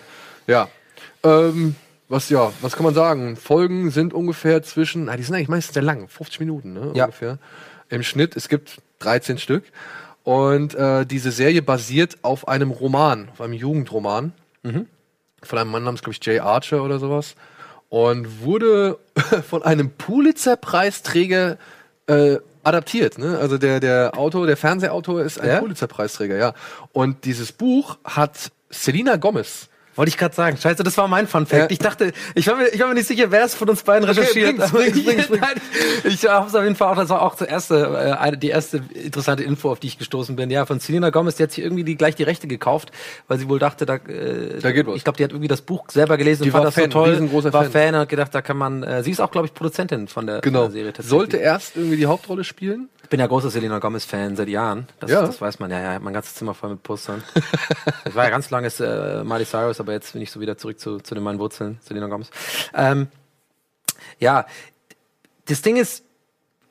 Ja. 0.48 0.68
Ähm, 1.24 1.76
was, 2.08 2.30
ja, 2.30 2.52
was 2.62 2.76
kann 2.76 2.84
man 2.84 2.96
sagen? 2.96 3.38
Folgen 3.38 3.92
sind 3.92 4.14
ungefähr 4.14 4.64
zwischen, 4.64 5.06
na, 5.06 5.16
die 5.16 5.24
sind 5.24 5.36
eigentlich 5.36 5.48
meistens 5.48 5.76
sehr 5.76 5.84
lang, 5.84 6.08
50 6.08 6.40
Minuten, 6.40 6.74
ne, 6.74 6.92
ja. 6.96 7.06
ungefähr. 7.06 7.38
Im 7.90 8.04
Schnitt, 8.04 8.36
es 8.36 8.50
gibt 8.50 8.82
13 9.00 9.38
Stück. 9.38 9.64
Und 10.24 10.76
äh, 10.76 11.06
diese 11.06 11.32
Serie 11.32 11.62
basiert 11.62 12.18
auf 12.24 12.48
einem 12.48 12.72
Roman, 12.72 13.30
auf 13.30 13.42
einem 13.42 13.54
Jugendroman. 13.54 14.34
Mhm. 14.64 14.88
Von 15.42 15.58
einem 15.58 15.72
Mann 15.72 15.84
namens, 15.84 16.02
glaube 16.02 16.18
ich, 16.20 16.26
Jay 16.26 16.40
Archer 16.40 16.84
oder 16.84 17.00
sowas. 17.00 17.36
Und 17.90 18.42
wurde 18.42 19.00
von 19.50 19.64
einem 19.64 19.92
Pulitzer-Preisträger 19.92 21.58
äh, 22.08 22.38
adaptiert. 22.70 23.18
Ne? 23.18 23.38
Also 23.38 23.58
der, 23.58 23.80
der 23.80 24.18
Autor, 24.18 24.48
der 24.48 24.58
Fernsehautor 24.58 25.22
ist 25.22 25.40
ein 25.40 25.50
ja? 25.50 25.60
Pulitzer-Preisträger, 25.60 26.38
ja. 26.38 26.54
Und 26.94 27.26
dieses 27.26 27.52
Buch 27.52 27.98
hat 28.04 28.52
Selina 28.70 29.18
Gomez 29.18 29.70
wollte 29.96 30.10
ich 30.10 30.18
gerade 30.18 30.36
sagen. 30.36 30.58
Scheiße, 30.58 30.84
das 30.84 30.98
war 30.98 31.08
mein 31.08 31.28
Fun 31.28 31.46
Fact. 31.46 31.64
Ja. 31.64 31.68
Ich 31.70 31.80
dachte, 31.80 32.14
ich 32.36 32.48
war, 32.48 32.56
mir, 32.56 32.68
ich 32.68 32.80
war 32.80 32.88
mir 32.88 32.96
nicht 32.96 33.08
sicher, 33.08 33.32
wer 33.32 33.44
es 33.44 33.56
von 33.56 33.70
uns 33.70 33.84
beiden 33.84 34.08
recherchiert. 34.08 34.60
Okay, 34.60 34.70
bring's, 34.72 35.04
bring's, 35.06 35.28
bring's, 35.28 35.46
ich 36.04 36.28
habe 36.28 36.48
es 36.48 36.56
auf 36.56 36.64
jeden 36.64 36.76
Fall 36.76 36.94
auch, 36.94 36.96
das 36.98 37.10
war 37.10 37.22
auch 37.22 37.36
die 37.36 37.46
erste, 37.46 38.18
äh, 38.22 38.38
die 38.38 38.50
erste 38.50 38.82
interessante 38.94 39.44
Info, 39.44 39.72
auf 39.72 39.80
die 39.80 39.88
ich 39.88 39.98
gestoßen 39.98 40.36
bin. 40.36 40.50
Ja, 40.50 40.66
von 40.66 40.80
Selena 40.80 41.10
Gomez, 41.10 41.36
die 41.36 41.44
hat 41.44 41.52
sich 41.52 41.64
irgendwie 41.64 41.84
die, 41.84 41.96
gleich 41.96 42.16
die 42.16 42.24
Rechte 42.24 42.48
gekauft, 42.48 42.92
weil 43.28 43.40
sie 43.40 43.50
wohl 43.50 43.60
dachte, 43.60 43.86
da, 43.86 43.96
äh, 43.96 44.60
da 44.62 44.72
geht 44.72 44.88
was. 44.88 44.96
Ich 44.96 45.04
glaube, 45.04 45.18
die 45.18 45.24
hat 45.24 45.32
irgendwie 45.32 45.48
das 45.48 45.62
Buch 45.62 45.86
selber 45.90 46.18
gelesen 46.18 46.44
die 46.44 46.50
und 46.50 46.54
fand 46.54 46.66
das 46.66 46.76
Fan, 46.76 46.92
so 46.92 47.06
toll. 47.06 47.54
War 47.54 47.64
Fan. 47.64 47.72
Fan 47.72 47.96
und 47.96 48.02
hat 48.02 48.10
gedacht, 48.10 48.34
da 48.34 48.42
kann 48.42 48.58
man, 48.58 48.84
äh, 48.84 49.04
sie 49.04 49.12
ist 49.12 49.20
auch, 49.20 49.32
glaube 49.32 49.48
ich, 49.48 49.54
Produzentin 49.54 50.08
von 50.08 50.28
der, 50.28 50.42
genau. 50.42 50.64
von 50.64 50.74
der 50.74 50.84
Serie. 50.84 50.94
Sollte 51.00 51.38
erst 51.38 51.76
irgendwie 51.76 51.98
die 51.98 52.06
Hauptrolle 52.06 52.44
spielen 52.44 52.90
ich 53.10 53.12
bin 53.12 53.22
ja 53.22 53.26
großer 53.26 53.50
Selena 53.50 53.80
Gomez-Fan 53.80 54.36
seit 54.36 54.50
Jahren. 54.50 54.86
Das, 55.00 55.10
ja. 55.10 55.22
das 55.22 55.42
weiß 55.42 55.58
man 55.58 55.72
ja. 55.72 55.82
Ja, 55.82 56.00
mein 56.00 56.14
ganzes 56.14 56.36
Zimmer 56.36 56.54
voll 56.54 56.70
mit 56.70 56.84
Postern. 56.84 57.24
ich 58.06 58.14
war 58.14 58.26
ja 58.26 58.30
ganz 58.30 58.52
lange 58.52 58.68
äh, 58.68 59.24
Miley 59.24 59.46
Cyrus, 59.46 59.80
aber 59.80 59.89
jetzt 59.92 60.14
bin 60.14 60.22
ich 60.22 60.32
so 60.32 60.40
wieder 60.40 60.58
zurück 60.58 60.80
zu, 60.80 61.00
zu 61.00 61.16
den 61.16 61.24
meinen 61.24 61.40
Wurzeln, 61.40 61.80
Selena 61.82 62.08
Gomez. 62.08 62.30
Ähm, 62.74 63.08
ja, 64.20 64.46
das 65.46 65.62
Ding 65.62 65.78
ist, 65.78 66.04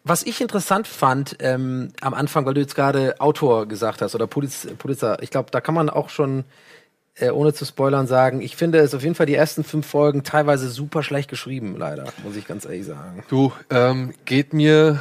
was 0.04 0.22
ich 0.22 0.40
interessant 0.40 0.86
fand 0.86 1.36
ähm, 1.40 1.92
am 2.00 2.14
Anfang, 2.14 2.46
weil 2.46 2.54
du 2.54 2.60
jetzt 2.60 2.74
gerade 2.74 3.20
Autor 3.20 3.66
gesagt 3.66 4.00
hast 4.00 4.14
oder 4.14 4.26
Pulitzer, 4.26 5.22
ich 5.22 5.30
glaube, 5.30 5.50
da 5.50 5.60
kann 5.60 5.74
man 5.74 5.90
auch 5.90 6.08
schon 6.08 6.44
äh, 7.16 7.30
ohne 7.30 7.52
zu 7.52 7.64
spoilern 7.64 8.06
sagen, 8.06 8.40
ich 8.40 8.56
finde 8.56 8.78
es 8.78 8.94
auf 8.94 9.02
jeden 9.02 9.14
Fall 9.14 9.26
die 9.26 9.34
ersten 9.34 9.64
fünf 9.64 9.86
Folgen 9.86 10.22
teilweise 10.22 10.68
super 10.68 11.02
schlecht 11.02 11.28
geschrieben, 11.28 11.76
leider, 11.76 12.04
muss 12.24 12.36
ich 12.36 12.46
ganz 12.46 12.64
ehrlich 12.64 12.86
sagen. 12.86 13.24
Du, 13.28 13.52
ähm, 13.70 14.14
geht 14.24 14.52
mir 14.52 15.00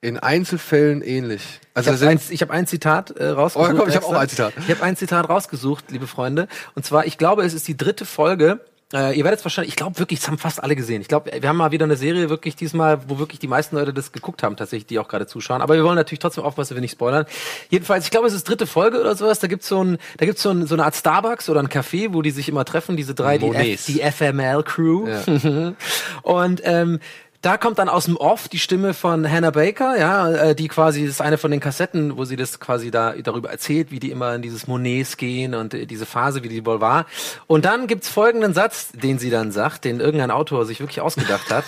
in 0.00 0.18
Einzelfällen 0.18 1.02
ähnlich. 1.02 1.60
Also 1.86 1.92
ich 1.92 2.00
habe 2.00 2.10
ein, 2.10 2.18
hab 2.18 2.50
ein, 2.50 2.66
Zitat 2.66 3.10
äh, 3.12 3.28
rausgesucht. 3.28 3.72
Oh, 3.72 3.76
komm, 3.76 3.88
ich 3.88 3.96
habe 3.96 4.06
auch 4.06 4.12
ein 4.12 4.28
Zitat. 4.28 4.52
Ich 4.58 4.70
habe 4.70 4.82
ein 4.82 4.96
Zitat 4.96 5.28
rausgesucht, 5.28 5.90
liebe 5.90 6.06
Freunde. 6.06 6.48
Und 6.74 6.84
zwar, 6.84 7.06
ich 7.06 7.18
glaube, 7.18 7.44
es 7.44 7.54
ist 7.54 7.68
die 7.68 7.76
dritte 7.76 8.04
Folge. 8.04 8.60
Äh, 8.92 9.18
ihr 9.18 9.24
werdet 9.24 9.40
es 9.40 9.44
wahrscheinlich, 9.44 9.72
ich 9.72 9.76
glaube 9.76 9.98
wirklich, 9.98 10.20
es 10.20 10.28
haben 10.28 10.38
fast 10.38 10.62
alle 10.62 10.74
gesehen. 10.74 11.02
Ich 11.02 11.08
glaube, 11.08 11.30
wir 11.38 11.46
haben 11.46 11.58
mal 11.58 11.72
wieder 11.72 11.84
eine 11.84 11.96
Serie 11.96 12.30
wirklich 12.30 12.56
diesmal, 12.56 13.00
wo 13.06 13.18
wirklich 13.18 13.38
die 13.38 13.46
meisten 13.46 13.76
Leute 13.76 13.92
das 13.92 14.12
geguckt 14.12 14.42
haben, 14.42 14.56
tatsächlich, 14.56 14.86
die 14.86 14.98
auch 14.98 15.08
gerade 15.08 15.26
zuschauen. 15.26 15.60
Aber 15.60 15.74
wir 15.74 15.84
wollen 15.84 15.96
natürlich 15.96 16.20
trotzdem 16.20 16.42
aufpassen, 16.42 16.70
dass 16.70 16.76
wir 16.76 16.80
nicht 16.80 16.92
spoilern. 16.92 17.26
Jedenfalls, 17.68 18.06
ich 18.06 18.10
glaube, 18.10 18.28
es 18.28 18.32
ist 18.32 18.48
dritte 18.48 18.66
Folge 18.66 18.98
oder 18.98 19.14
sowas. 19.14 19.40
Da 19.40 19.46
gibt's 19.46 19.68
so 19.68 19.84
ein, 19.84 19.98
da 20.16 20.24
gibt's 20.24 20.42
so, 20.42 20.50
ein, 20.50 20.66
so 20.66 20.74
eine 20.74 20.86
Art 20.86 20.96
Starbucks 20.96 21.50
oder 21.50 21.60
ein 21.60 21.68
Café, 21.68 22.14
wo 22.14 22.22
die 22.22 22.30
sich 22.30 22.48
immer 22.48 22.64
treffen, 22.64 22.96
diese 22.96 23.14
drei, 23.14 23.36
die, 23.36 23.50
F, 23.50 23.84
die 23.84 24.00
FML-Crew. 24.00 25.06
Ja. 25.06 25.72
Und 26.22 26.62
ähm, 26.64 27.00
da 27.40 27.56
kommt 27.56 27.78
dann 27.78 27.88
aus 27.88 28.06
dem 28.06 28.16
Off 28.16 28.48
die 28.48 28.58
Stimme 28.58 28.94
von 28.94 29.30
Hannah 29.30 29.50
Baker, 29.50 29.96
ja, 29.96 30.30
äh, 30.30 30.54
die 30.54 30.68
quasi 30.68 31.02
das 31.02 31.14
ist 31.14 31.20
eine 31.20 31.38
von 31.38 31.50
den 31.50 31.60
Kassetten, 31.60 32.16
wo 32.16 32.24
sie 32.24 32.36
das 32.36 32.58
quasi 32.58 32.90
da 32.90 33.12
darüber 33.12 33.50
erzählt, 33.50 33.90
wie 33.90 34.00
die 34.00 34.10
immer 34.10 34.34
in 34.34 34.42
dieses 34.42 34.66
Monets 34.66 35.16
gehen 35.16 35.54
und 35.54 35.74
äh, 35.74 35.86
diese 35.86 36.06
Phase, 36.06 36.42
wie 36.42 36.48
die 36.48 36.66
wohl 36.66 36.80
war. 36.80 37.06
Und 37.46 37.64
dann 37.64 37.86
gibt's 37.86 38.08
folgenden 38.08 38.54
Satz, 38.54 38.90
den 38.92 39.18
sie 39.18 39.30
dann 39.30 39.52
sagt, 39.52 39.84
den 39.84 40.00
irgendein 40.00 40.32
Autor 40.32 40.66
sich 40.66 40.80
wirklich 40.80 41.00
ausgedacht 41.00 41.50
hat. 41.50 41.64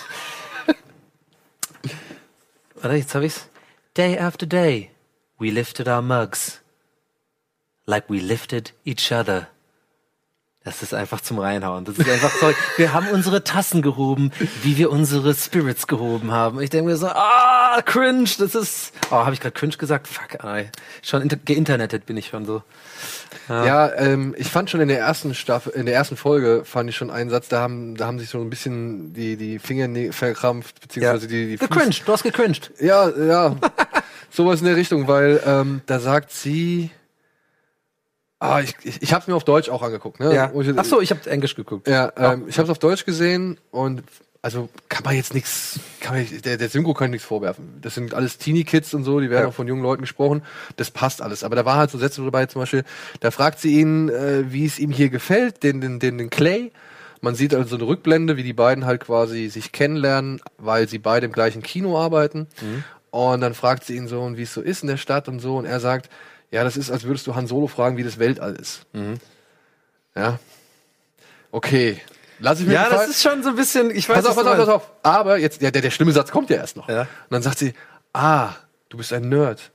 Warte, 2.80 2.96
jetzt 2.96 3.14
hab 3.14 3.22
ich's. 3.22 3.46
Day 3.96 4.18
after 4.18 4.46
day, 4.46 4.90
we 5.38 5.50
lifted 5.50 5.88
our 5.88 6.02
mugs 6.02 6.60
like 7.86 8.08
we 8.08 8.20
lifted 8.20 8.72
each 8.84 9.12
other. 9.12 9.48
Das 10.62 10.82
ist 10.82 10.92
einfach 10.92 11.22
zum 11.22 11.38
Reinhauen. 11.38 11.86
Das 11.86 11.96
ist 11.96 12.08
einfach 12.08 12.30
so. 12.32 12.52
Wir 12.76 12.92
haben 12.92 13.08
unsere 13.08 13.42
Tassen 13.44 13.80
gehoben, 13.80 14.30
wie 14.62 14.76
wir 14.76 14.90
unsere 14.90 15.34
Spirits 15.34 15.86
gehoben 15.86 16.32
haben. 16.32 16.60
Ich 16.60 16.68
denke 16.68 16.90
mir 16.90 16.96
so, 16.98 17.06
ah, 17.06 17.80
cringe, 17.82 18.28
das 18.38 18.54
ist. 18.54 18.92
Oh, 19.10 19.16
habe 19.16 19.32
ich 19.32 19.40
gerade 19.40 19.54
cringe 19.54 19.78
gesagt? 19.78 20.06
Fuck, 20.06 20.44
ey. 20.44 20.68
Schon 21.00 21.22
inter 21.22 21.38
geinternetet 21.38 22.04
bin 22.04 22.18
ich 22.18 22.26
schon 22.26 22.44
so. 22.44 22.62
Ja, 23.48 23.64
ja 23.64 23.94
ähm, 23.94 24.34
ich 24.36 24.48
fand 24.48 24.68
schon 24.68 24.82
in 24.82 24.88
der 24.88 24.98
ersten 24.98 25.34
Staffel, 25.34 25.72
in 25.72 25.86
der 25.86 25.94
ersten 25.94 26.18
Folge 26.18 26.62
fand 26.66 26.90
ich 26.90 26.96
schon 26.96 27.10
einen 27.10 27.30
Satz, 27.30 27.48
da 27.48 27.62
haben, 27.62 27.96
da 27.96 28.06
haben 28.06 28.18
sich 28.18 28.28
so 28.28 28.38
ein 28.38 28.50
bisschen 28.50 29.14
die, 29.14 29.36
die 29.36 29.58
Finger 29.58 29.88
ne, 29.88 30.12
verkrampft, 30.12 30.78
beziehungsweise 30.82 31.24
ja. 31.24 31.30
die, 31.30 31.46
die 31.52 31.56
Gecringed, 31.56 32.06
du 32.06 32.12
hast 32.12 32.22
gecringed. 32.22 32.70
Ja, 32.80 33.08
ja. 33.08 33.56
Sowas 34.30 34.60
in 34.60 34.66
der 34.66 34.76
Richtung, 34.76 35.08
weil 35.08 35.42
ähm, 35.46 35.80
da 35.86 36.00
sagt 36.00 36.32
sie, 36.32 36.90
Ah, 38.40 38.61
ich, 38.61 38.75
ich, 38.82 39.02
ich 39.02 39.12
habe 39.12 39.30
mir 39.30 39.37
auf 39.37 39.44
Deutsch 39.44 39.68
auch 39.68 39.82
angeguckt. 39.82 40.18
Ne? 40.18 40.35
Ja. 40.35 40.50
Ach 40.76 40.85
so, 40.85 41.00
ich 41.02 41.11
habe 41.11 41.30
Englisch 41.30 41.54
geguckt. 41.54 41.87
Ja, 41.87 42.11
ähm, 42.16 42.47
ich 42.49 42.56
habe 42.56 42.64
es 42.64 42.70
auf 42.70 42.78
Deutsch 42.78 43.04
gesehen 43.04 43.61
und 43.70 44.02
also 44.42 44.70
kann 44.88 45.04
man 45.04 45.14
jetzt 45.14 45.35
nichts, 45.35 45.78
kann 46.00 46.16
man, 46.16 46.26
der, 46.42 46.56
der 46.56 46.68
Synchro 46.70 46.94
kann 46.94 47.11
nichts 47.11 47.26
vorwerfen. 47.26 47.78
Das 47.82 47.94
sind 47.94 48.14
alles 48.14 48.38
Teenie-Kids 48.38 48.94
und 48.94 49.04
so, 49.04 49.20
die 49.20 49.28
werden 49.28 49.42
ja. 49.42 49.49
auch 49.49 49.54
von 49.54 49.68
jungen 49.68 49.82
Leuten 49.82 50.00
gesprochen. 50.00 50.42
Das 50.76 50.90
passt 50.90 51.20
alles. 51.20 51.44
Aber 51.44 51.54
da 51.54 51.66
war 51.66 51.76
halt 51.76 51.90
so 51.90 51.99
Sätze 51.99 52.25
dabei, 52.25 52.47
zum 52.47 52.62
Beispiel, 52.62 52.85
da 53.20 53.30
fragt 53.30 53.61
sie 53.61 53.78
ihn, 53.78 54.09
äh, 54.09 54.50
wie 54.50 54.64
es 54.64 54.78
ihm 54.78 54.90
hier 54.90 55.11
gefällt, 55.11 55.62
den, 55.62 55.82
den, 55.82 55.99
den, 55.99 56.16
den 56.16 56.30
Clay. 56.30 56.73
Man 57.20 57.35
sieht 57.35 57.54
also 57.54 57.76
eine 57.76 57.87
Rückblende, 57.87 58.38
wie 58.38 58.42
die 58.42 58.54
beiden 58.54 58.87
halt 58.87 59.02
quasi 59.02 59.49
sich 59.49 59.73
kennenlernen, 59.73 60.40
weil 60.56 60.88
sie 60.88 60.99
beide 60.99 61.26
im 61.26 61.32
gleichen 61.32 61.62
Kino 61.62 61.99
arbeiten. 61.99 62.47
Mhm. 62.62 62.85
Und 63.11 63.42
dann 63.42 63.52
fragt 63.52 63.85
sie 63.85 63.97
ihn 63.97 64.09
so, 64.09 64.23
und 64.23 64.38
wie 64.38 64.44
es 64.44 64.54
so 64.54 64.62
ist 64.62 64.82
in 64.82 64.88
der 64.88 64.97
Stadt 64.97 65.28
und 65.28 65.40
so. 65.40 65.59
Und 65.59 65.66
er 65.66 65.80
sagt, 65.80 66.09
ja, 66.50 66.64
das 66.64 66.76
ist, 66.76 66.90
als 66.90 67.04
würdest 67.04 67.26
du 67.26 67.35
Han 67.35 67.47
Solo 67.47 67.66
fragen, 67.66 67.97
wie 67.97 68.02
das 68.02 68.19
Weltall 68.19 68.54
ist. 68.57 68.87
Mhm. 68.92 69.19
Ja. 70.14 70.38
Okay. 71.50 72.00
Lass 72.38 72.61
ich 72.61 72.66
mir 72.66 72.75
Ja, 72.75 72.88
das 72.88 73.09
ist 73.09 73.23
schon 73.23 73.42
so 73.42 73.50
ein 73.50 73.57
bisschen, 73.57 73.90
ich 73.90 74.09
weiß 74.09 74.16
Pass 74.16 74.26
auf, 74.26 74.37
pass 74.37 74.47
auf, 74.47 74.57
pass 74.57 74.69
auf. 74.69 74.90
Aber 75.02 75.38
jetzt, 75.38 75.61
ja, 75.61 75.71
der, 75.71 75.83
der 75.83 75.90
schlimme 75.90 76.12
Satz 76.12 76.30
kommt 76.30 76.50
ja 76.50 76.57
erst 76.57 76.76
noch. 76.76 76.88
Ja. 76.88 77.02
Und 77.02 77.09
dann 77.30 77.42
sagt 77.42 77.59
sie, 77.59 77.75
ah, 78.12 78.50
du 78.88 78.97
bist 78.97 79.12
ein 79.12 79.28
Nerd. 79.28 79.71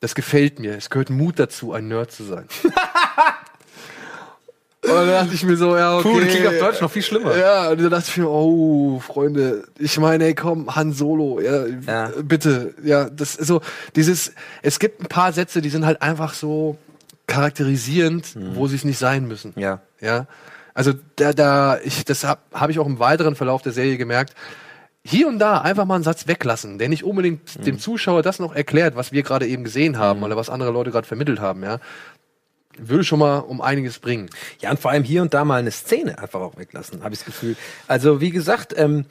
Das 0.00 0.14
gefällt 0.14 0.58
mir. 0.58 0.76
Es 0.76 0.88
gehört 0.88 1.10
Mut 1.10 1.38
dazu, 1.38 1.72
ein 1.72 1.88
Nerd 1.88 2.10
zu 2.10 2.24
sein. 2.24 2.48
Und 4.82 4.94
dann 4.94 5.08
dachte 5.08 5.34
ich 5.34 5.44
mir 5.44 5.56
so, 5.56 5.76
ja, 5.76 5.98
okay. 5.98 6.08
Puh, 6.10 6.20
klingt 6.20 6.46
auf 6.46 6.58
Deutsch 6.58 6.80
noch 6.80 6.90
viel 6.90 7.02
schlimmer. 7.02 7.36
Ja, 7.36 7.70
und 7.70 7.82
dann 7.82 7.90
dachte 7.90 8.06
ich 8.08 8.16
mir, 8.16 8.28
oh, 8.28 8.98
Freunde, 9.00 9.64
ich 9.78 9.98
meine, 9.98 10.24
ey, 10.24 10.34
komm, 10.34 10.74
Han 10.74 10.94
Solo, 10.94 11.38
ja, 11.40 11.66
ja. 11.86 12.10
bitte, 12.22 12.74
ja, 12.82 13.10
das, 13.10 13.34
so, 13.34 13.60
dieses, 13.94 14.32
es 14.62 14.78
gibt 14.78 15.02
ein 15.02 15.06
paar 15.06 15.34
Sätze, 15.34 15.60
die 15.60 15.68
sind 15.68 15.84
halt 15.84 16.00
einfach 16.00 16.32
so 16.32 16.78
charakterisierend, 17.26 18.34
mhm. 18.36 18.56
wo 18.56 18.68
sie 18.68 18.76
es 18.76 18.84
nicht 18.84 18.98
sein 18.98 19.28
müssen. 19.28 19.52
Ja. 19.56 19.80
Ja. 20.00 20.26
Also, 20.72 20.94
da, 21.16 21.34
da, 21.34 21.78
ich, 21.84 22.06
das 22.06 22.24
habe 22.24 22.40
hab 22.54 22.70
ich 22.70 22.78
auch 22.78 22.86
im 22.86 22.98
weiteren 22.98 23.36
Verlauf 23.36 23.60
der 23.60 23.72
Serie 23.72 23.98
gemerkt, 23.98 24.32
hier 25.04 25.28
und 25.28 25.38
da 25.38 25.60
einfach 25.60 25.84
mal 25.84 25.96
einen 25.96 26.04
Satz 26.04 26.26
weglassen, 26.26 26.78
der 26.78 26.88
nicht 26.88 27.04
unbedingt 27.04 27.58
mhm. 27.58 27.64
dem 27.64 27.78
Zuschauer 27.78 28.22
das 28.22 28.38
noch 28.38 28.54
erklärt, 28.54 28.96
was 28.96 29.12
wir 29.12 29.22
gerade 29.22 29.46
eben 29.46 29.62
gesehen 29.62 29.98
haben 29.98 30.20
mhm. 30.20 30.24
oder 30.24 30.36
was 30.36 30.48
andere 30.48 30.70
Leute 30.70 30.90
gerade 30.90 31.06
vermittelt 31.06 31.38
haben, 31.38 31.62
ja 31.62 31.80
würde 32.88 33.04
schon 33.04 33.18
mal 33.18 33.38
um 33.38 33.60
einiges 33.60 33.98
bringen. 33.98 34.30
Ja, 34.60 34.70
und 34.70 34.80
vor 34.80 34.90
allem 34.90 35.04
hier 35.04 35.22
und 35.22 35.34
da 35.34 35.44
mal 35.44 35.60
eine 35.60 35.70
Szene 35.70 36.18
einfach 36.18 36.40
auch 36.40 36.56
weglassen, 36.56 37.02
habe 37.02 37.14
ich 37.14 37.20
das 37.20 37.26
Gefühl. 37.26 37.56
Also 37.86 38.20
wie 38.20 38.30
gesagt, 38.30 38.74
ähm, 38.76 39.06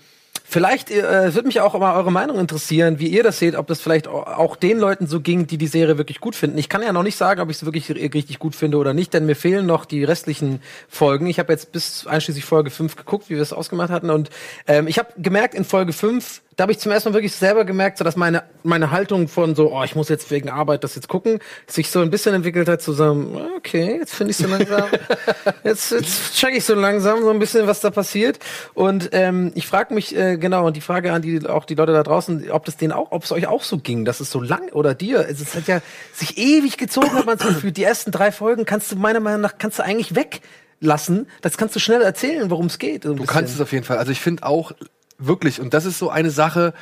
Vielleicht 0.51 0.89
äh, 0.89 1.35
würde 1.35 1.45
mich 1.45 1.61
auch 1.61 1.77
mal 1.77 1.95
eure 1.95 2.11
Meinung 2.11 2.39
interessieren, 2.39 2.97
wie 2.97 3.07
ihr 3.07 3.21
das 3.21 3.37
seht, 3.37 3.53
ob 3.53 3.67
das 3.67 3.81
vielleicht 3.81 4.07
auch 4.07 4.55
den 4.55 4.79
Leuten 4.79 5.05
so 5.05 5.21
ging, 5.21 5.45
die 5.45 5.59
die 5.59 5.67
Serie 5.67 5.99
wirklich 5.99 6.19
gut 6.19 6.35
finden. 6.35 6.57
Ich 6.57 6.69
kann 6.69 6.81
ja 6.81 6.91
noch 6.91 7.03
nicht 7.03 7.17
sagen, 7.17 7.39
ob 7.39 7.51
ich 7.51 7.57
es 7.57 7.65
wirklich 7.65 7.91
richtig 7.91 8.39
gut 8.39 8.55
finde 8.55 8.77
oder 8.77 8.95
nicht, 8.95 9.13
denn 9.13 9.27
mir 9.27 9.35
fehlen 9.35 9.67
noch 9.67 9.85
die 9.85 10.03
restlichen 10.03 10.59
Folgen. 10.87 11.27
Ich 11.27 11.37
habe 11.37 11.53
jetzt 11.53 11.71
bis 11.71 12.07
einschließlich 12.07 12.45
Folge 12.45 12.71
5 12.71 12.95
geguckt, 12.95 13.29
wie 13.29 13.35
wir 13.35 13.43
es 13.43 13.53
ausgemacht 13.53 13.91
hatten 13.91 14.09
und 14.09 14.31
ähm, 14.65 14.87
ich 14.87 14.97
habe 14.97 15.09
gemerkt 15.17 15.53
in 15.53 15.65
Folge 15.65 15.93
5 15.93 16.41
da 16.59 16.63
habe 16.63 16.73
ich 16.73 16.79
zum 16.79 16.91
ersten 16.91 17.09
Mal 17.09 17.13
wirklich 17.13 17.33
selber 17.33 17.63
gemerkt, 17.63 17.97
so 17.97 18.03
dass 18.03 18.17
meine 18.17 18.43
meine 18.63 18.91
Haltung 18.91 19.29
von 19.29 19.55
so, 19.55 19.71
oh, 19.73 19.81
ich 19.85 19.95
muss 19.95 20.09
jetzt 20.09 20.29
wegen 20.29 20.49
Arbeit 20.49 20.83
das 20.83 20.93
jetzt 20.95 21.07
gucken, 21.07 21.39
sich 21.67 21.89
so 21.89 22.01
ein 22.01 22.09
bisschen 22.09 22.35
entwickelt 22.35 22.67
hat 22.67 22.81
zu 22.81 22.91
sagen, 22.91 23.39
okay, 23.55 23.95
jetzt 23.97 24.13
finde 24.13 24.31
ich 24.31 24.37
so 24.37 24.45
langsam, 24.45 24.89
jetzt 25.63 25.91
jetzt 25.93 26.35
check 26.35 26.53
ich 26.53 26.65
so 26.65 26.75
langsam 26.75 27.21
so 27.21 27.29
ein 27.29 27.39
bisschen, 27.39 27.65
was 27.65 27.79
da 27.79 27.91
passiert. 27.91 28.39
Und 28.73 29.11
ähm, 29.13 29.53
ich 29.55 29.67
frage 29.67 29.93
mich 29.93 30.13
äh, 30.13 30.35
genau 30.35 30.67
und 30.67 30.75
die 30.75 30.81
Frage 30.81 31.13
an 31.13 31.21
die 31.21 31.47
auch 31.47 31.63
die 31.63 31.75
Leute 31.75 31.93
da 31.93 32.03
draußen, 32.03 32.51
ob 32.51 32.65
das 32.65 32.75
denen 32.75 32.91
auch, 32.91 33.13
ob 33.13 33.23
es 33.23 33.31
euch 33.31 33.47
auch 33.47 33.63
so 33.63 33.77
ging, 33.77 34.03
dass 34.03 34.19
es 34.19 34.29
so 34.29 34.41
lang 34.41 34.69
oder 34.73 34.93
dir, 34.93 35.29
es, 35.29 35.39
es 35.39 35.55
hat 35.55 35.67
ja 35.67 35.79
sich 36.11 36.37
ewig 36.37 36.77
gezogen, 36.77 37.13
hat 37.13 37.25
man 37.25 37.39
so 37.39 37.47
gefühlt. 37.47 37.77
Die 37.77 37.85
ersten 37.85 38.11
drei 38.11 38.33
Folgen 38.33 38.65
kannst 38.65 38.91
du 38.91 38.97
meiner 38.97 39.21
Meinung 39.21 39.39
nach 39.39 39.59
kannst 39.59 39.79
du 39.79 39.83
eigentlich 39.83 40.13
weglassen. 40.13 41.27
Das 41.39 41.57
kannst 41.57 41.73
du 41.77 41.79
schnell 41.79 42.01
erzählen, 42.01 42.49
worum 42.49 42.65
es 42.65 42.79
geht. 42.79 43.03
So 43.03 43.13
du 43.13 43.23
kannst 43.23 43.55
es 43.55 43.61
auf 43.61 43.71
jeden 43.71 43.85
Fall. 43.85 43.97
Also 43.97 44.11
ich 44.11 44.19
finde 44.19 44.43
auch 44.43 44.73
wirklich, 45.19 45.61
und 45.61 45.73
das 45.73 45.85
ist 45.85 45.99
so 45.99 46.09
eine 46.09 46.31
Sache, 46.31 46.73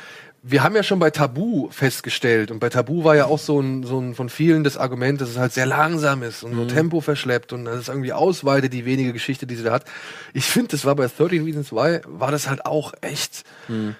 wir 0.42 0.62
haben 0.62 0.76
ja 0.76 0.82
schon 0.82 0.98
bei 0.98 1.10
Tabu 1.10 1.68
festgestellt, 1.70 2.50
und 2.50 2.60
bei 2.60 2.68
Tabu 2.68 3.04
war 3.04 3.16
ja 3.16 3.26
auch 3.26 3.38
so 3.38 3.60
ein, 3.60 3.82
so 3.82 4.00
ein 4.00 4.14
von 4.14 4.28
vielen 4.28 4.64
das 4.64 4.76
Argument, 4.76 5.20
dass 5.20 5.28
es 5.28 5.36
halt 5.36 5.52
sehr 5.52 5.66
langsam 5.66 6.22
ist 6.22 6.42
und 6.42 6.54
so 6.54 6.62
mhm. 6.62 6.68
Tempo 6.68 7.00
verschleppt 7.00 7.52
und 7.52 7.64
dass 7.64 7.76
es 7.76 7.88
irgendwie 7.88 8.12
ausweitet, 8.12 8.72
die 8.72 8.84
wenige 8.84 9.12
Geschichte, 9.12 9.46
die 9.46 9.56
sie 9.56 9.64
da 9.64 9.72
hat. 9.72 9.84
Ich 10.32 10.44
finde, 10.44 10.68
das 10.68 10.84
war 10.84 10.94
bei 10.94 11.08
13 11.08 11.44
Reasons 11.44 11.72
Why, 11.72 12.00
war 12.06 12.30
das 12.30 12.48
halt 12.48 12.64
auch 12.64 12.94
echt 13.00 13.44
mhm. 13.66 13.96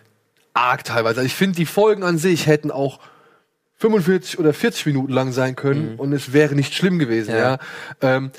arg 0.55 0.85
teilweise. 0.85 1.21
Also 1.21 1.27
ich 1.27 1.35
finde, 1.35 1.57
die 1.57 1.67
Folgen 1.67 2.05
an 2.05 2.19
sich 2.19 2.47
hätten 2.47 2.71
auch 2.71 3.01
45 3.79 4.39
oder 4.39 4.53
40 4.53 4.87
Minuten 4.87 5.13
lang 5.13 5.33
sein 5.33 5.57
können 5.57 5.93
mhm. 5.93 6.01
und 6.01 6.13
es 6.13 6.33
wäre 6.33 6.55
nicht 6.55 6.75
schlimm 6.75 6.99
gewesen, 6.99 7.33
ja. 7.33 7.39
ja. 7.39 7.59
Ähm, 8.01 8.31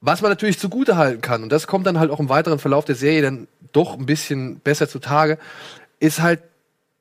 was 0.00 0.22
man 0.22 0.30
natürlich 0.30 0.58
zugute 0.60 0.96
halten 0.96 1.20
kann, 1.20 1.42
und 1.42 1.50
das 1.50 1.66
kommt 1.66 1.86
dann 1.86 1.98
halt 1.98 2.12
auch 2.12 2.20
im 2.20 2.28
weiteren 2.28 2.60
Verlauf 2.60 2.84
der 2.84 2.94
Serie 2.94 3.22
dann 3.22 3.48
doch 3.72 3.98
ein 3.98 4.06
bisschen 4.06 4.60
besser 4.60 4.88
zutage, 4.88 5.38
ist 6.00 6.20
halt, 6.20 6.40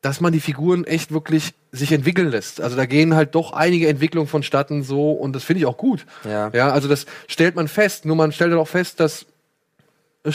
dass 0.02 0.22
man 0.22 0.32
die 0.32 0.40
Figuren 0.40 0.84
echt 0.86 1.12
wirklich 1.12 1.54
sich 1.72 1.92
entwickeln 1.92 2.30
lässt. 2.30 2.62
Also 2.62 2.78
da 2.78 2.86
gehen 2.86 3.16
halt 3.16 3.36
doch 3.36 3.52
einige 3.52 3.88
Entwicklungen 3.88 4.28
vonstatten 4.28 4.84
so 4.84 5.12
und 5.12 5.34
das 5.34 5.44
finde 5.44 5.60
ich 5.60 5.66
auch 5.66 5.78
gut. 5.78 6.06
Ja. 6.24 6.50
ja. 6.54 6.72
Also 6.72 6.88
das 6.88 7.06
stellt 7.28 7.56
man 7.56 7.68
fest. 7.68 8.06
Nur 8.06 8.16
man 8.16 8.32
stellt 8.32 8.52
dann 8.52 8.60
auch 8.60 8.68
fest, 8.68 9.00
dass 9.00 9.26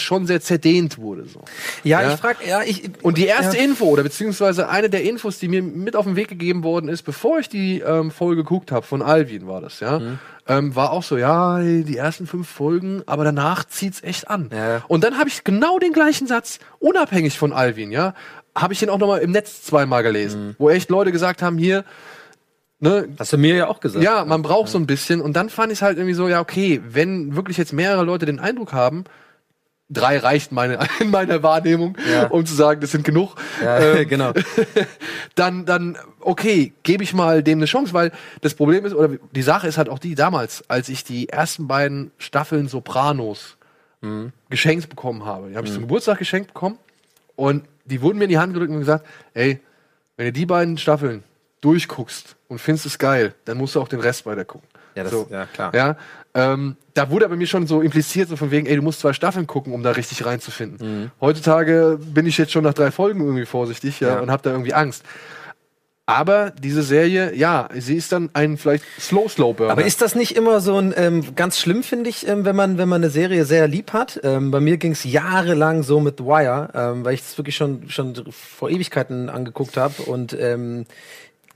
schon 0.00 0.26
sehr 0.26 0.40
zerdehnt 0.40 0.98
wurde. 0.98 1.26
So. 1.26 1.42
Ja, 1.84 2.02
ja? 2.02 2.14
ich 2.14 2.20
frage, 2.20 2.38
ja, 2.46 2.62
ich. 2.62 2.90
Und 3.02 3.18
die 3.18 3.26
erste 3.26 3.56
ja. 3.56 3.64
Info, 3.64 3.86
oder 3.86 4.02
beziehungsweise 4.02 4.68
eine 4.68 4.88
der 4.90 5.02
Infos, 5.02 5.38
die 5.38 5.48
mir 5.48 5.62
mit 5.62 5.96
auf 5.96 6.04
den 6.04 6.16
Weg 6.16 6.28
gegeben 6.28 6.64
worden 6.64 6.88
ist, 6.88 7.02
bevor 7.02 7.38
ich 7.38 7.48
die 7.48 7.80
ähm, 7.80 8.10
Folge 8.10 8.42
geguckt 8.42 8.72
habe, 8.72 8.86
von 8.86 9.02
Alvin 9.02 9.46
war 9.46 9.60
das, 9.60 9.80
ja, 9.80 9.98
mhm. 9.98 10.18
ähm, 10.46 10.76
war 10.76 10.92
auch 10.92 11.02
so, 11.02 11.16
ja, 11.16 11.60
die 11.60 11.96
ersten 11.96 12.26
fünf 12.26 12.48
Folgen, 12.48 13.02
aber 13.06 13.24
danach 13.24 13.64
zieht's 13.64 14.02
echt 14.02 14.28
an. 14.28 14.50
Ja. 14.52 14.82
Und 14.88 15.04
dann 15.04 15.18
habe 15.18 15.28
ich 15.28 15.44
genau 15.44 15.78
den 15.78 15.92
gleichen 15.92 16.26
Satz, 16.26 16.58
unabhängig 16.78 17.38
von 17.38 17.52
Alvin, 17.52 17.90
ja, 17.90 18.14
habe 18.54 18.72
ich 18.72 18.80
den 18.80 18.90
auch 18.90 18.98
nochmal 18.98 19.20
im 19.20 19.30
Netz 19.30 19.62
zweimal 19.62 20.02
gelesen, 20.02 20.48
mhm. 20.48 20.54
wo 20.58 20.70
echt 20.70 20.90
Leute 20.90 21.12
gesagt 21.12 21.42
haben, 21.42 21.58
hier, 21.58 21.84
Ne? 22.82 23.10
Hast 23.16 23.32
du 23.32 23.38
mir 23.38 23.54
ja 23.54 23.68
auch 23.68 23.78
gesagt. 23.78 24.04
Ja, 24.04 24.24
man 24.24 24.42
braucht 24.42 24.68
so 24.68 24.76
ein 24.76 24.88
bisschen. 24.88 25.20
Und 25.20 25.34
dann 25.34 25.50
fand 25.50 25.70
ich 25.70 25.78
es 25.78 25.82
halt 25.82 25.98
irgendwie 25.98 26.14
so, 26.14 26.28
ja, 26.28 26.40
okay, 26.40 26.82
wenn 26.84 27.36
wirklich 27.36 27.56
jetzt 27.56 27.72
mehrere 27.72 28.02
Leute 28.02 28.26
den 28.26 28.40
Eindruck 28.40 28.72
haben, 28.72 29.04
drei 29.92 30.18
reicht 30.18 30.52
meine, 30.52 30.78
in 31.00 31.10
meiner 31.10 31.42
Wahrnehmung, 31.42 31.96
ja. 32.10 32.26
um 32.26 32.46
zu 32.46 32.54
sagen, 32.54 32.80
das 32.80 32.90
sind 32.90 33.04
genug. 33.04 33.34
Ja, 33.62 33.78
ähm, 33.96 34.08
genau. 34.08 34.32
dann, 35.34 35.64
dann, 35.66 35.96
okay, 36.20 36.72
gebe 36.82 37.04
ich 37.04 37.14
mal 37.14 37.42
dem 37.42 37.58
eine 37.58 37.66
Chance, 37.66 37.92
weil 37.92 38.12
das 38.40 38.54
Problem 38.54 38.84
ist, 38.84 38.94
oder 38.94 39.16
die 39.32 39.42
Sache 39.42 39.66
ist 39.66 39.78
halt 39.78 39.88
auch 39.88 39.98
die 39.98 40.14
damals, 40.14 40.68
als 40.68 40.88
ich 40.88 41.04
die 41.04 41.28
ersten 41.28 41.68
beiden 41.68 42.10
Staffeln 42.18 42.68
Sopranos 42.68 43.56
mhm. 44.00 44.32
geschenkt 44.50 44.88
bekommen 44.88 45.24
habe. 45.24 45.50
Die 45.50 45.56
habe 45.56 45.66
ich 45.66 45.72
mhm. 45.72 45.76
zum 45.76 45.82
Geburtstag 45.84 46.18
geschenkt 46.18 46.54
bekommen 46.54 46.78
und 47.36 47.64
die 47.84 48.00
wurden 48.00 48.18
mir 48.18 48.24
in 48.24 48.30
die 48.30 48.38
Hand 48.38 48.52
gedrückt 48.52 48.72
und 48.72 48.80
gesagt, 48.80 49.06
ey, 49.34 49.60
wenn 50.16 50.26
du 50.26 50.32
die 50.32 50.46
beiden 50.46 50.78
Staffeln 50.78 51.24
durchguckst 51.60 52.36
und 52.48 52.60
findest 52.60 52.86
es 52.86 52.98
geil, 52.98 53.34
dann 53.44 53.58
musst 53.58 53.74
du 53.74 53.80
auch 53.80 53.88
den 53.88 54.00
Rest 54.00 54.26
weiter 54.26 54.44
gucken. 54.44 54.68
Ja, 54.94 55.04
das, 55.04 55.12
so, 55.12 55.26
ja 55.30 55.46
klar. 55.46 55.74
Ja, 55.74 55.96
ähm, 56.34 56.76
da 56.94 57.10
wurde 57.10 57.24
aber 57.24 57.36
mir 57.36 57.46
schon 57.46 57.66
so 57.66 57.80
impliziert, 57.80 58.28
so 58.28 58.36
von 58.36 58.50
wegen, 58.50 58.66
ey, 58.66 58.76
du 58.76 58.82
musst 58.82 59.00
zwei 59.00 59.12
Staffeln 59.12 59.46
gucken, 59.46 59.72
um 59.72 59.82
da 59.82 59.92
richtig 59.92 60.24
reinzufinden. 60.24 61.02
Mhm. 61.02 61.10
Heutzutage 61.20 61.98
bin 62.00 62.26
ich 62.26 62.38
jetzt 62.38 62.52
schon 62.52 62.64
nach 62.64 62.74
drei 62.74 62.90
Folgen 62.90 63.20
irgendwie 63.20 63.46
vorsichtig, 63.46 64.00
ja, 64.00 64.08
ja. 64.08 64.20
und 64.20 64.30
habe 64.30 64.42
da 64.42 64.50
irgendwie 64.50 64.74
Angst. 64.74 65.04
Aber 66.04 66.50
diese 66.50 66.82
Serie, 66.82 67.32
ja, 67.34 67.68
sie 67.74 67.96
ist 67.96 68.10
dann 68.10 68.30
ein 68.32 68.58
vielleicht 68.58 68.84
Slow 68.98 69.28
Slow 69.28 69.54
Burner. 69.54 69.72
Aber 69.72 69.84
ist 69.84 70.02
das 70.02 70.16
nicht 70.16 70.34
immer 70.34 70.60
so 70.60 70.76
ein 70.76 70.92
ähm, 70.96 71.36
ganz 71.36 71.60
schlimm, 71.60 71.84
finde 71.84 72.10
ich, 72.10 72.26
ähm, 72.26 72.44
wenn 72.44 72.56
man 72.56 72.76
wenn 72.76 72.88
man 72.88 73.02
eine 73.02 73.10
Serie 73.10 73.44
sehr 73.44 73.68
lieb 73.68 73.92
hat? 73.92 74.20
Ähm, 74.24 74.50
bei 74.50 74.58
mir 74.58 74.78
ging 74.78 74.92
es 74.92 75.04
jahrelang 75.04 75.84
so 75.84 76.00
mit 76.00 76.18
The 76.18 76.24
Wire, 76.24 76.70
ähm, 76.74 77.04
weil 77.04 77.14
ich 77.14 77.20
es 77.20 77.38
wirklich 77.38 77.54
schon 77.54 77.88
schon 77.88 78.14
vor 78.30 78.68
Ewigkeiten 78.68 79.30
angeguckt 79.30 79.76
habe 79.76 80.02
und 80.02 80.36
ähm, 80.38 80.86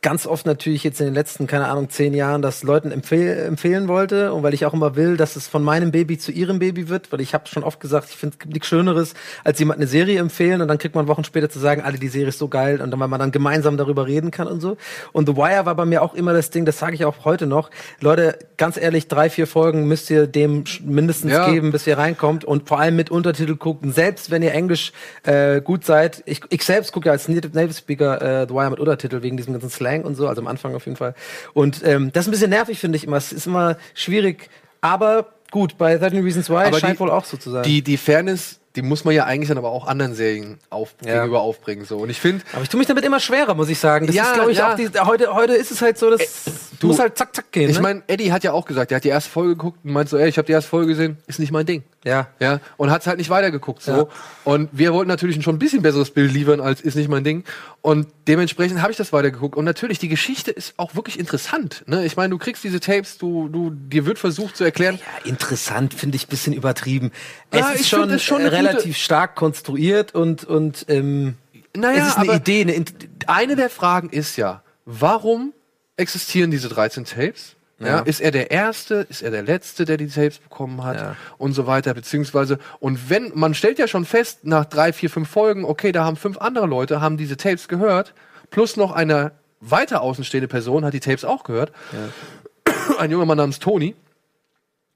ganz 0.07 0.25
oft 0.25 0.47
natürlich 0.47 0.85
jetzt 0.85 1.01
in 1.01 1.07
den 1.07 1.15
letzten, 1.15 1.49
keine 1.49 1.67
Ahnung, 1.67 1.91
zehn 1.91 2.15
Jahren 2.15 2.41
das 2.41 2.63
Leuten 2.63 2.93
empfehl 2.93 3.39
empfehlen 3.39 3.89
wollte 3.89 4.33
und 4.33 4.45
weil 4.45 4.55
ich 4.55 4.65
auch 4.65 4.73
immer 4.73 4.95
will, 4.95 5.17
dass 5.17 5.35
es 5.35 5.49
von 5.49 5.65
meinem 5.65 5.91
Baby 5.91 6.17
zu 6.17 6.31
ihrem 6.31 6.61
Baby 6.61 6.89
wird, 6.89 7.11
weil 7.11 7.21
ich 7.21 7.35
habe 7.35 7.49
schon 7.49 7.65
oft 7.65 7.81
gesagt, 7.81 8.11
ich 8.11 8.17
finde 8.17 8.37
nichts 8.47 8.69
Schöneres, 8.69 9.15
als 9.43 9.59
jemand 9.59 9.81
eine 9.81 9.89
Serie 9.89 10.21
empfehlen 10.21 10.63
und 10.63 10.69
dann 10.69 10.79
kriegt 10.79 10.95
man 10.95 11.09
Wochen 11.09 11.25
später 11.25 11.51
zu 11.51 11.59
sagen, 11.59 11.83
alle 11.83 11.99
die 11.99 12.07
Serie 12.07 12.29
ist 12.29 12.39
so 12.39 12.47
geil 12.47 12.81
und 12.81 12.93
dann, 12.93 13.01
weil 13.01 13.09
man 13.09 13.19
dann 13.19 13.33
gemeinsam 13.33 13.77
darüber 13.77 14.07
reden 14.07 14.31
kann 14.31 14.47
und 14.47 14.61
so. 14.61 14.77
Und 15.13 15.29
The 15.29 15.37
Wire 15.37 15.67
war 15.67 15.75
bei 15.75 15.87
mir 15.87 16.03
auch 16.03 16.15
immer 16.15 16.33
das 16.33 16.51
Ding, 16.51 16.67
das 16.67 16.79
sage 16.79 16.95
ich 16.95 17.05
auch 17.05 17.25
heute 17.25 17.49
noch. 17.49 17.73
Leute, 18.01 18.39
ganz 18.59 18.77
ehrlich, 18.77 19.09
drei, 19.09 19.29
vier 19.29 19.49
Folgen 19.49 19.89
müsst 19.89 20.09
ihr 20.11 20.29
dem 20.29 20.63
mindestens 20.85 21.33
ja. 21.33 21.51
geben, 21.51 21.73
bis 21.73 21.85
ihr 21.85 21.99
reinkommt 21.99 22.45
und 22.45 22.69
vor 22.69 22.79
allem 22.79 22.95
mit 22.95 23.11
Untertitel 23.11 23.57
gucken. 23.57 23.91
Selbst 23.91 24.31
wenn 24.31 24.45
ihr 24.45 24.53
Englisch 24.53 24.93
äh, 25.25 25.61
gut 25.61 25.85
seid, 25.85 26.23
ich, 26.27 26.43
ich 26.51 26.63
selbst 26.63 26.93
gucke 26.93 27.07
ja 27.07 27.13
als 27.13 27.27
Native 27.27 27.73
Speaker 27.73 28.43
äh, 28.43 28.47
The 28.47 28.55
Wire 28.55 28.71
mit 28.71 28.79
Untertitel 28.79 29.23
wegen 29.23 29.37
diesem 29.37 29.55
ganzen 29.55 29.69
Slang 29.69 29.96
Slang 29.97 30.05
und 30.05 30.15
so, 30.15 30.29
also 30.29 30.41
am 30.41 30.47
Anfang 30.47 30.75
auf 30.75 30.85
jeden 30.87 30.97
Fall. 30.97 31.15
Und 31.55 31.83
ähm, 31.85 32.13
das 32.13 32.25
ist 32.25 32.29
ein 32.29 32.31
bisschen 32.33 32.51
nervig, 32.51 32.79
finde 32.79 32.97
ich 32.97 33.05
immer. 33.05 33.17
Es 33.17 33.33
ist 33.33 33.47
immer 33.47 33.77
schwierig, 33.95 34.49
aber 34.81 35.33
gut, 35.51 35.79
bei 35.79 35.97
13 35.97 36.23
Reasons 36.23 36.51
Why 36.51 36.67
aber 36.67 36.79
scheint 36.79 36.97
die, 36.97 37.01
wohl 37.01 37.11
auch 37.11 37.25
so 37.25 37.37
zu 37.37 37.51
sein. 37.51 37.63
Die, 37.63 37.83
die 37.83 37.97
Fairness 37.97 38.61
die 38.77 38.83
muss 38.83 39.05
man 39.05 39.15
ja 39.15 39.25
eigentlich 39.25 39.49
dann 39.49 39.59
aber 39.59 39.71
auch 39.71 39.87
anderen 39.87 40.15
Serien 40.15 40.59
auf, 40.71 40.95
ja. 41.05 41.15
gegenüber 41.15 41.41
aufbringen. 41.41 41.85
So. 41.85 41.97
Und 41.97 42.11
ich 42.11 42.21
finde. 42.21 42.45
Aber 42.53 42.63
ich 42.63 42.69
tue 42.69 42.79
mich 42.79 42.87
damit 42.87 43.05
immer 43.05 43.21
schwerer, 43.21 43.55
muss 43.55 43.69
ich 43.69 43.79
sagen. 43.79 44.07
Das 44.07 44.15
ja, 44.15 44.25
ist, 44.25 44.35
glaube 44.35 44.53
ich, 44.53 44.59
ja. 44.59 44.73
auch 44.73 44.77
die, 44.77 44.89
heute, 45.01 45.35
heute 45.35 45.55
ist 45.55 45.71
es 45.71 45.83
halt 45.83 45.99
so, 45.99 46.11
dass. 46.11 46.21
Ä 46.21 46.51
du 46.81 46.89
musst 46.89 47.01
halt 47.01 47.17
zack, 47.17 47.35
zack 47.35 47.53
gehen. 47.53 47.71
Ich 47.71 47.77
ne? 47.77 47.83
meine, 47.83 48.03
Eddie 48.07 48.33
hat 48.33 48.45
ja 48.45 48.53
auch 48.53 48.67
gesagt, 48.67 48.93
er 48.93 48.97
hat 48.97 49.05
die 49.05 49.09
erste 49.09 49.31
Folge 49.31 49.57
geguckt 49.57 49.79
und 49.85 49.93
meint 49.93 50.09
so, 50.09 50.17
ey, 50.17 50.29
ich 50.29 50.39
habe 50.39 50.47
die 50.47 50.53
erste 50.53 50.69
Folge 50.69 50.89
gesehen, 50.89 51.17
ist 51.27 51.39
nicht 51.39 51.53
mein 51.53 51.67
Ding. 51.67 51.85
Ja. 52.05 52.29
Ja. 52.39 52.61
Und 52.77 52.91
hat 52.91 53.01
es 53.01 53.07
halt 53.07 53.19
nicht 53.19 53.31
weitergeguckt. 53.31 53.83
So. 53.83 53.93
Ja. 53.93 54.07
Und 54.45 54.69
wir 54.73 54.93
wollten 54.93 55.09
natürlich 55.09 55.43
schon 55.43 55.57
ein 55.57 55.59
bisschen 55.59 55.83
besseres 55.83 56.11
Bild 56.11 56.33
liefern, 56.33 56.61
als 56.61 56.81
ist 56.81 56.95
nicht 56.95 57.09
mein 57.09 57.25
Ding. 57.25 57.45
Und 57.83 58.07
dementsprechend 58.29 58.81
habe 58.81 58.93
ich 58.93 58.97
das 58.97 59.13
weitergeguckt. 59.13 59.57
Und 59.57 59.65
natürlich, 59.65 59.99
die 59.99 60.09
Geschichte 60.09 60.51
ist 60.51 60.75
auch 60.77 60.95
wirklich 60.95 61.19
interessant. 61.19 61.83
Ne? 61.87 62.05
Ich 62.05 62.17
meine, 62.17 62.31
du 62.31 62.39
kriegst 62.39 62.63
diese 62.63 62.79
Tapes, 62.79 63.19
du, 63.19 63.49
du, 63.49 63.71
dir 63.71 64.07
wird 64.07 64.19
versucht 64.19 64.57
zu 64.57 64.65
erklären. 64.65 64.99
Ja, 65.01 65.29
interessant 65.29 65.95
finde 65.95 66.17
ich 66.17 66.27
ein 66.27 66.31
bisschen 66.31 66.53
übertrieben. 66.53 67.11
Es 67.51 67.61
ja, 67.61 67.71
ist 67.71 67.89
schon, 67.89 68.19
schon 68.19 68.43
relativ 68.67 68.97
stark 68.97 69.35
konstruiert 69.35 70.15
und, 70.15 70.45
und 70.45 70.87
ähm, 70.89 71.37
naja, 71.77 72.03
es 72.03 72.09
ist 72.09 72.19
eine 72.19 72.35
Idee. 72.35 72.63
Eine, 72.63 72.85
eine 73.27 73.57
der 73.57 73.71
Fragen 73.71 74.09
ist 74.11 74.37
ja, 74.37 74.63
warum 74.85 75.53
existieren 75.97 76.51
diese 76.51 76.69
13 76.69 77.05
Tapes? 77.05 77.57
Ja. 77.79 77.87
ja. 77.87 77.99
Ist 78.01 78.21
er 78.21 78.31
der 78.31 78.51
Erste? 78.51 79.07
Ist 79.09 79.23
er 79.23 79.31
der 79.31 79.43
Letzte, 79.43 79.85
der 79.85 79.97
die 79.99 80.09
Tapes 80.09 80.39
bekommen 80.39 80.83
hat? 80.83 80.97
Ja. 80.97 81.17
Und 81.37 81.53
so 81.53 81.67
weiter. 81.67 81.93
Beziehungsweise, 81.93 82.59
und 82.81 83.11
wenn, 83.11 83.33
man 83.35 83.55
stellt 83.55 83.79
ja 83.79 83.87
schon 83.87 84.05
fest, 84.05 84.45
nach 84.45 84.65
drei, 84.65 84.93
vier, 84.93 85.11
fünf 85.11 85.29
Folgen, 85.29 85.65
okay, 85.65 85.93
da 85.93 86.05
haben 86.05 86.17
fünf 86.17 86.39
andere 86.39 86.67
Leute, 86.67 87.01
haben 87.01 87.17
diese 87.17 87.37
Tapes 87.37 87.69
gehört, 87.69 88.15
plus 88.51 88.77
noch 88.77 88.93
eine 88.93 89.33
weiter 89.61 90.01
außenstehende 90.01 90.49
Person 90.49 90.85
hat 90.85 90.95
die 90.95 91.01
Tapes 91.01 91.25
auch 91.25 91.45
gehört. 91.45 91.73
Ja. 91.93 92.95
Ein 92.99 93.11
junger 93.11 93.27
Mann 93.27 93.39
namens 93.39 93.59
Tony. 93.59 93.95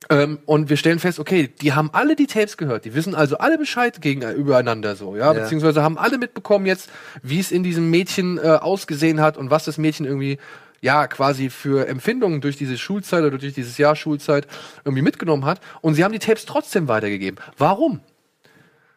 Ähm, 0.09 0.39
und 0.47 0.71
wir 0.71 0.77
stellen 0.77 0.99
fest, 0.99 1.19
okay, 1.19 1.49
die 1.61 1.75
haben 1.75 1.91
alle 1.93 2.17
die 2.17 2.27
Tapes 2.27 2.57
gehört. 2.57 2.85
Die 2.85 2.95
wissen 2.95 3.15
also 3.15 3.39
alle 3.39 3.59
Bescheid 3.59 4.01
gegen, 4.01 4.23
äh, 4.23 4.33
übereinander 4.33 4.97
so, 4.97 5.15
ja? 5.15 5.33
ja. 5.33 5.41
Beziehungsweise 5.41 5.83
haben 5.83 5.99
alle 5.99 6.17
mitbekommen 6.17 6.65
jetzt, 6.67 6.91
wie 7.23 7.39
es 7.39 7.53
in 7.53 7.63
diesem 7.63 7.91
Mädchen 7.91 8.39
äh, 8.39 8.43
ausgesehen 8.49 9.21
hat 9.21 9.37
und 9.37 9.51
was 9.51 9.65
das 9.65 9.77
Mädchen 9.77 10.07
irgendwie 10.07 10.39
ja 10.81 11.07
quasi 11.07 11.51
für 11.51 11.87
Empfindungen 11.87 12.41
durch 12.41 12.57
diese 12.57 12.79
Schulzeit 12.79 13.23
oder 13.23 13.37
durch 13.37 13.53
dieses 13.53 13.77
Jahr 13.77 13.95
Schulzeit 13.95 14.47
irgendwie 14.85 15.03
mitgenommen 15.03 15.45
hat. 15.45 15.61
Und 15.83 15.95
sie 15.95 16.05
haben 16.05 16.13
die 16.13 16.19
Tapes 16.19 16.47
trotzdem 16.47 16.89
weitergegeben. 16.89 17.39
Warum? 17.59 18.01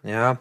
Ja, 0.03 0.39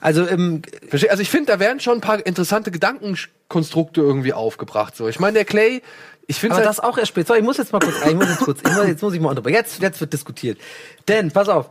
also 0.00 0.28
ähm, 0.28 0.62
also 0.92 1.22
ich 1.22 1.30
finde, 1.30 1.52
da 1.52 1.60
werden 1.60 1.80
schon 1.80 1.98
ein 1.98 2.00
paar 2.02 2.24
interessante 2.26 2.70
Gedankenkonstrukte 2.70 4.02
irgendwie 4.02 4.34
aufgebracht. 4.34 4.94
So, 4.96 5.08
ich 5.08 5.18
meine, 5.18 5.34
der 5.34 5.44
Clay, 5.46 5.82
ich 6.28 6.38
finde 6.38 6.56
halt 6.56 6.66
das 6.66 6.78
auch 6.78 6.98
erst 6.98 7.08
später. 7.08 7.36
ich 7.36 7.42
muss 7.42 7.56
jetzt 7.56 7.72
mal 7.72 7.80
kurz, 7.80 7.96
ich 8.06 8.14
muss 8.14 8.28
jetzt 8.28 8.40
kurz, 8.40 8.60
jetzt 8.86 9.02
muss 9.02 9.14
ich 9.14 9.20
mal 9.20 9.30
unterbrechen. 9.30 9.56
Jetzt, 9.56 9.80
jetzt 9.80 10.00
wird 10.00 10.12
diskutiert. 10.12 10.58
Denn, 11.08 11.32
pass 11.32 11.48
auf, 11.48 11.70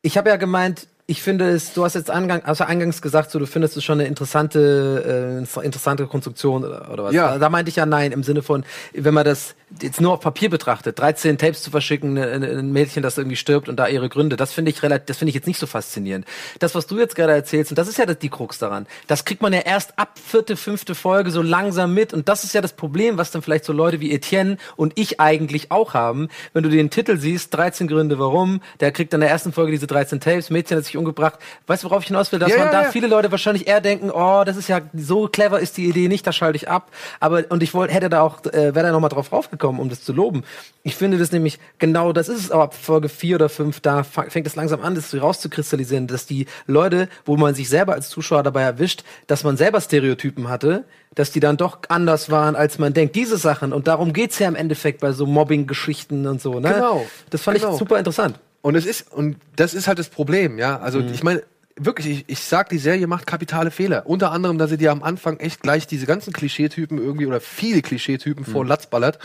ich 0.00 0.16
habe 0.16 0.30
ja 0.30 0.36
gemeint, 0.36 0.88
ich 1.06 1.22
finde 1.22 1.50
es, 1.50 1.74
du 1.74 1.84
hast 1.84 1.94
jetzt 1.94 2.10
angang, 2.10 2.42
also 2.44 2.64
eingangs 2.64 3.02
gesagt, 3.02 3.30
so, 3.30 3.38
du 3.38 3.46
findest 3.46 3.76
es 3.76 3.84
schon 3.84 4.00
eine 4.00 4.08
interessante, 4.08 5.44
äh, 5.44 5.64
interessante 5.66 6.06
Konstruktion 6.06 6.64
oder, 6.64 6.90
oder 6.90 7.04
was. 7.04 7.12
Ja. 7.12 7.36
Da 7.36 7.50
meinte 7.50 7.68
ich 7.68 7.76
ja 7.76 7.84
nein, 7.84 8.12
im 8.12 8.22
Sinne 8.22 8.42
von, 8.42 8.64
wenn 8.94 9.12
man 9.12 9.26
das 9.26 9.54
jetzt 9.82 10.00
nur 10.00 10.12
auf 10.12 10.20
Papier 10.20 10.50
betrachtet, 10.50 10.98
13 10.98 11.38
Tapes 11.38 11.62
zu 11.62 11.70
verschicken, 11.70 12.16
ein 12.18 12.72
Mädchen, 12.72 13.02
das 13.02 13.18
irgendwie 13.18 13.36
stirbt 13.36 13.68
und 13.68 13.76
da 13.76 13.88
ihre 13.88 14.08
Gründe, 14.08 14.36
das 14.36 14.52
finde 14.52 14.70
ich 14.70 14.82
relativ, 14.82 15.06
das 15.06 15.18
finde 15.18 15.30
ich 15.30 15.34
jetzt 15.34 15.46
nicht 15.46 15.58
so 15.58 15.66
faszinierend. 15.66 16.26
Das, 16.58 16.74
was 16.74 16.86
du 16.86 16.98
jetzt 16.98 17.16
gerade 17.16 17.32
erzählst, 17.32 17.70
und 17.72 17.78
das 17.78 17.88
ist 17.88 17.98
ja 17.98 18.06
die 18.06 18.28
Krux 18.28 18.58
daran, 18.58 18.86
das 19.06 19.24
kriegt 19.24 19.42
man 19.42 19.52
ja 19.52 19.60
erst 19.60 19.98
ab 19.98 20.18
vierte, 20.18 20.56
fünfte 20.56 20.94
Folge 20.94 21.30
so 21.30 21.42
langsam 21.42 21.94
mit 21.94 22.12
und 22.12 22.28
das 22.28 22.44
ist 22.44 22.54
ja 22.54 22.60
das 22.60 22.72
Problem, 22.72 23.18
was 23.18 23.30
dann 23.30 23.42
vielleicht 23.42 23.64
so 23.64 23.72
Leute 23.72 24.00
wie 24.00 24.12
Etienne 24.12 24.56
und 24.76 24.92
ich 24.96 25.20
eigentlich 25.20 25.70
auch 25.70 25.94
haben. 25.94 26.28
Wenn 26.52 26.62
du 26.62 26.68
den 26.68 26.90
Titel 26.90 27.18
siehst, 27.18 27.54
13 27.54 27.88
Gründe 27.88 28.18
warum, 28.18 28.60
der 28.80 28.92
kriegt 28.92 29.12
dann 29.12 29.20
in 29.20 29.22
der 29.22 29.30
ersten 29.30 29.52
Folge 29.52 29.72
diese 29.72 29.86
13 29.86 30.20
Tapes, 30.20 30.50
Mädchen 30.50 30.76
hat 30.76 30.84
sich 30.84 30.96
umgebracht. 30.96 31.38
Weißt 31.66 31.84
du, 31.84 31.90
worauf 31.90 32.02
ich 32.02 32.08
hinaus 32.08 32.32
will? 32.32 32.38
Dass 32.38 32.50
ja, 32.50 32.58
man 32.58 32.66
ja, 32.66 32.72
da 32.72 32.82
ja. 32.84 32.90
viele 32.90 33.06
Leute 33.06 33.30
wahrscheinlich 33.30 33.66
eher 33.66 33.80
denken, 33.80 34.10
oh, 34.10 34.44
das 34.44 34.56
ist 34.56 34.68
ja, 34.68 34.80
so 34.94 35.28
clever 35.28 35.60
ist 35.60 35.76
die 35.76 35.86
Idee 35.86 36.08
nicht, 36.08 36.26
da 36.26 36.32
schalte 36.32 36.56
ich 36.56 36.68
ab. 36.68 36.90
Aber, 37.20 37.44
und 37.48 37.62
ich 37.62 37.74
wollte, 37.74 37.94
hätte 37.94 38.08
da 38.08 38.22
auch, 38.22 38.44
äh, 38.46 38.74
wäre 38.74 38.86
da 38.86 38.92
nochmal 38.92 39.10
drauf 39.10 39.32
raufgekommen, 39.32 39.63
um 39.68 39.88
das 39.88 40.02
zu 40.02 40.12
loben. 40.12 40.44
Ich 40.82 40.96
finde 40.96 41.18
das 41.18 41.32
nämlich, 41.32 41.58
genau 41.78 42.12
das 42.12 42.28
ist 42.28 42.40
es 42.40 42.50
aber 42.50 42.64
ab 42.64 42.74
Folge 42.74 43.08
4 43.08 43.36
oder 43.36 43.48
5, 43.48 43.80
da 43.80 44.02
fängt 44.02 44.46
es 44.46 44.56
langsam 44.56 44.80
an, 44.80 44.94
das 44.94 45.14
rauszukristallisieren, 45.14 46.06
dass 46.06 46.26
die 46.26 46.46
Leute, 46.66 47.08
wo 47.24 47.36
man 47.36 47.54
sich 47.54 47.68
selber 47.68 47.94
als 47.94 48.08
Zuschauer 48.08 48.42
dabei 48.42 48.62
erwischt, 48.62 49.04
dass 49.26 49.44
man 49.44 49.56
selber 49.56 49.80
Stereotypen 49.80 50.48
hatte, 50.48 50.84
dass 51.14 51.30
die 51.30 51.40
dann 51.40 51.56
doch 51.56 51.78
anders 51.88 52.30
waren, 52.30 52.56
als 52.56 52.78
man 52.78 52.92
denkt. 52.92 53.16
Diese 53.16 53.38
Sachen, 53.38 53.72
und 53.72 53.86
darum 53.86 54.12
geht's 54.12 54.38
ja 54.38 54.48
im 54.48 54.56
Endeffekt 54.56 55.00
bei 55.00 55.12
so 55.12 55.26
Mobbing-Geschichten 55.26 56.26
und 56.26 56.40
so, 56.40 56.60
ne? 56.60 56.74
Genau. 56.74 57.06
Das 57.30 57.42
fand 57.42 57.58
genau. 57.58 57.72
ich 57.72 57.78
super 57.78 57.98
interessant. 57.98 58.38
Und 58.62 58.76
es 58.76 58.86
ist, 58.86 59.12
und 59.12 59.36
das 59.56 59.74
ist 59.74 59.88
halt 59.88 59.98
das 59.98 60.08
Problem, 60.08 60.58
ja. 60.58 60.80
Also 60.80 61.00
mhm. 61.00 61.12
ich 61.12 61.22
meine, 61.22 61.42
wirklich, 61.76 62.06
ich, 62.06 62.24
ich 62.28 62.40
sag, 62.40 62.68
die 62.68 62.78
Serie 62.78 63.06
macht 63.06 63.26
kapitale 63.26 63.70
Fehler. 63.70 64.06
Unter 64.06 64.32
anderem, 64.32 64.58
dass 64.58 64.70
sie 64.70 64.76
dir 64.76 64.92
am 64.92 65.02
Anfang 65.02 65.38
echt 65.38 65.62
gleich 65.62 65.86
diese 65.86 66.06
ganzen 66.06 66.32
Klischeetypen 66.32 66.98
irgendwie 66.98 67.26
oder 67.26 67.40
viele 67.40 67.82
Klischeetypen 67.82 68.44
mhm. 68.46 68.50
vor 68.50 68.64
Latz 68.64 68.86
ballert, 68.86 69.18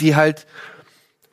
die 0.00 0.16
halt 0.16 0.46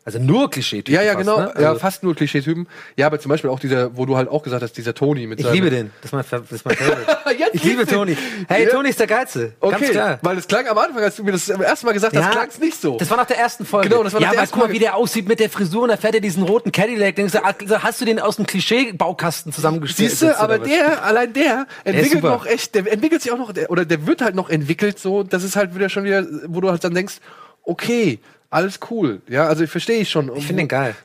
also 0.09 0.17
nur 0.17 0.49
Klischeetypen. 0.49 0.91
Ja, 0.91 1.03
ja, 1.03 1.13
fast, 1.13 1.19
genau. 1.19 1.37
Ne? 1.37 1.47
Also 1.49 1.61
ja, 1.61 1.75
fast 1.75 2.03
nur 2.03 2.15
Klischeetypen. 2.15 2.67
Ja, 2.95 3.05
aber 3.05 3.19
zum 3.19 3.29
Beispiel 3.29 3.51
auch 3.51 3.59
dieser, 3.59 3.95
wo 3.95 4.07
du 4.07 4.17
halt 4.17 4.27
auch 4.27 4.41
gesagt 4.41 4.63
hast, 4.63 4.73
dieser 4.73 4.95
Tony 4.95 5.27
mit 5.27 5.39
Ich 5.39 5.51
liebe 5.51 5.69
den. 5.69 5.91
Das 6.01 6.05
ist 6.05 6.13
mein, 6.13 6.25
das 6.27 6.51
ist 6.51 6.65
mein 6.65 6.75
Favorite. 6.75 7.49
ich 7.53 7.63
liebe 7.63 7.85
Tony. 7.85 8.17
Hey, 8.47 8.63
ja. 8.63 8.71
Tony 8.71 8.89
ist 8.89 8.99
der 8.99 9.05
Geilste. 9.05 9.53
Okay. 9.59 9.77
Ganz 9.79 9.91
klar. 9.91 10.19
Weil 10.23 10.37
es 10.39 10.47
klang 10.47 10.67
am 10.67 10.79
Anfang, 10.79 11.03
als 11.03 11.15
du 11.15 11.23
mir 11.23 11.33
das 11.33 11.47
erste 11.47 11.85
Mal 11.85 11.91
gesagt 11.91 12.15
hast, 12.15 12.23
ja. 12.23 12.31
klang 12.31 12.47
es 12.47 12.59
nicht 12.59 12.81
so. 12.81 12.97
Das 12.97 13.07
war 13.11 13.17
nach 13.17 13.27
der 13.27 13.37
ersten 13.37 13.65
Folge. 13.65 13.89
Genau, 13.89 14.01
das 14.01 14.13
war 14.13 14.21
nach 14.21 14.29
ja, 14.29 14.31
der 14.31 14.41
ersten 14.41 14.57
guck 14.57 14.69
mal, 14.69 14.73
wie 14.73 14.79
der 14.79 14.95
aussieht 14.95 15.27
mit 15.27 15.39
der 15.39 15.51
Frisur 15.51 15.83
und 15.83 15.89
da 15.89 15.97
fährt 15.97 16.15
er 16.15 16.21
diesen 16.21 16.41
roten 16.41 16.71
Cadillac. 16.71 17.15
Denkst 17.15 17.33
du, 17.33 17.45
also 17.45 17.83
hast 17.83 18.01
du 18.01 18.05
den 18.05 18.19
aus 18.19 18.37
dem 18.37 18.47
Klischee-Baukasten 18.47 19.53
zusammengestellt? 19.53 20.09
Siehst 20.09 20.23
du, 20.23 20.39
aber 20.39 20.57
der, 20.57 21.03
allein 21.03 21.33
der, 21.33 21.67
entwickelt 21.83 22.23
der 22.23 22.31
noch 22.31 22.47
echt, 22.47 22.73
der 22.73 22.91
entwickelt 22.91 23.21
sich 23.21 23.31
auch 23.31 23.37
noch, 23.37 23.53
oder 23.67 23.85
der 23.85 24.07
wird 24.07 24.23
halt 24.23 24.33
noch 24.33 24.49
entwickelt 24.49 24.97
so, 24.97 25.21
das 25.21 25.43
ist 25.43 25.55
halt 25.55 25.75
wieder 25.75 25.89
schon 25.89 26.03
wieder, 26.03 26.25
wo 26.47 26.61
du 26.61 26.71
halt 26.71 26.83
dann 26.83 26.95
denkst, 26.95 27.17
okay, 27.61 28.19
alles 28.49 28.79
cool. 28.89 29.21
Ja, 29.27 29.47
also 29.47 29.63
ich 29.63 29.69
verstehe 29.69 30.01
ich 30.01 30.09
schon. 30.09 30.35
Ich 30.35 30.45
finde 30.45 30.63
den 30.63 30.67
geil. 30.67 30.95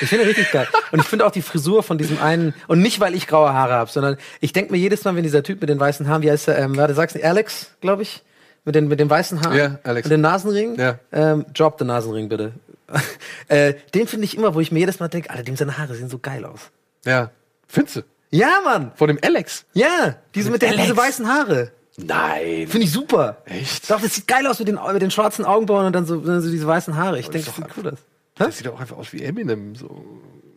Ich 0.00 0.08
finde 0.08 0.26
richtig 0.26 0.50
geil. 0.50 0.66
Und 0.92 1.00
ich 1.00 1.06
finde 1.06 1.26
auch 1.26 1.30
die 1.30 1.42
Frisur 1.42 1.82
von 1.82 1.98
diesem 1.98 2.20
einen, 2.20 2.54
und 2.68 2.80
nicht, 2.80 3.00
weil 3.00 3.14
ich 3.14 3.26
graue 3.26 3.52
Haare 3.52 3.74
habe, 3.74 3.90
sondern 3.90 4.16
ich 4.40 4.52
denke 4.52 4.72
mir 4.72 4.78
jedes 4.78 5.04
Mal, 5.04 5.14
wenn 5.14 5.22
dieser 5.22 5.42
Typ 5.42 5.60
mit 5.60 5.68
den 5.68 5.78
weißen 5.78 6.08
Haaren, 6.08 6.22
wie 6.22 6.30
heißt 6.30 6.48
er, 6.48 6.58
ähm, 6.58 6.76
warte, 6.76 6.94
sagst 6.94 7.16
du, 7.16 7.24
Alex, 7.24 7.72
glaube 7.80 8.02
ich, 8.02 8.22
mit 8.64 8.74
den, 8.74 8.88
mit 8.88 8.98
den 8.98 9.10
weißen 9.10 9.42
Haaren 9.42 9.56
ja, 9.56 9.78
Alex. 9.82 10.06
und 10.06 10.10
den 10.10 10.22
Nasenring, 10.22 10.78
ja. 10.78 10.98
ähm, 11.12 11.44
drop 11.52 11.76
den 11.78 11.88
Nasenring 11.88 12.28
bitte. 12.28 12.52
äh, 13.48 13.74
den 13.94 14.06
finde 14.06 14.24
ich 14.24 14.36
immer, 14.36 14.54
wo 14.54 14.60
ich 14.60 14.72
mir 14.72 14.80
jedes 14.80 15.00
Mal 15.00 15.08
denke, 15.08 15.30
Alter, 15.30 15.42
dem 15.42 15.56
seine 15.56 15.78
Haare 15.78 15.94
sehen 15.94 16.08
so 16.08 16.18
geil 16.18 16.44
aus. 16.44 16.70
Ja. 17.04 17.30
Findest 17.68 17.96
du? 17.96 18.00
Ja, 18.30 18.60
Mann. 18.64 18.92
Von 18.96 19.08
dem 19.08 19.18
Alex? 19.22 19.64
Ja, 19.74 20.16
diese 20.34 20.50
mit, 20.50 20.62
mit 20.62 20.70
den 20.70 20.78
diese 20.78 20.96
weißen 20.96 21.28
Haare. 21.28 21.72
Nein. 22.06 22.66
Finde 22.68 22.86
ich 22.86 22.92
super. 22.92 23.38
Echt? 23.44 23.90
Doch, 23.90 24.00
das 24.00 24.14
sieht 24.14 24.26
geil 24.26 24.46
aus 24.46 24.58
mit 24.58 24.68
den, 24.68 24.78
mit 24.92 25.02
den 25.02 25.10
schwarzen 25.10 25.44
Augenbrauen 25.44 25.86
und 25.86 25.92
dann 25.92 26.06
so, 26.06 26.22
so 26.22 26.50
diese 26.50 26.66
weißen 26.66 26.96
Haare. 26.96 27.18
Ich 27.18 27.28
denke, 27.28 27.46
das 27.46 27.56
sieht 27.56 27.66
cool 27.76 27.90
aus. 27.90 27.98
Das 28.36 28.58
sieht 28.58 28.68
auch 28.68 28.80
einfach 28.80 28.96
aus 28.96 29.12
wie 29.12 29.22
Eminem. 29.22 29.74
So. 29.74 30.04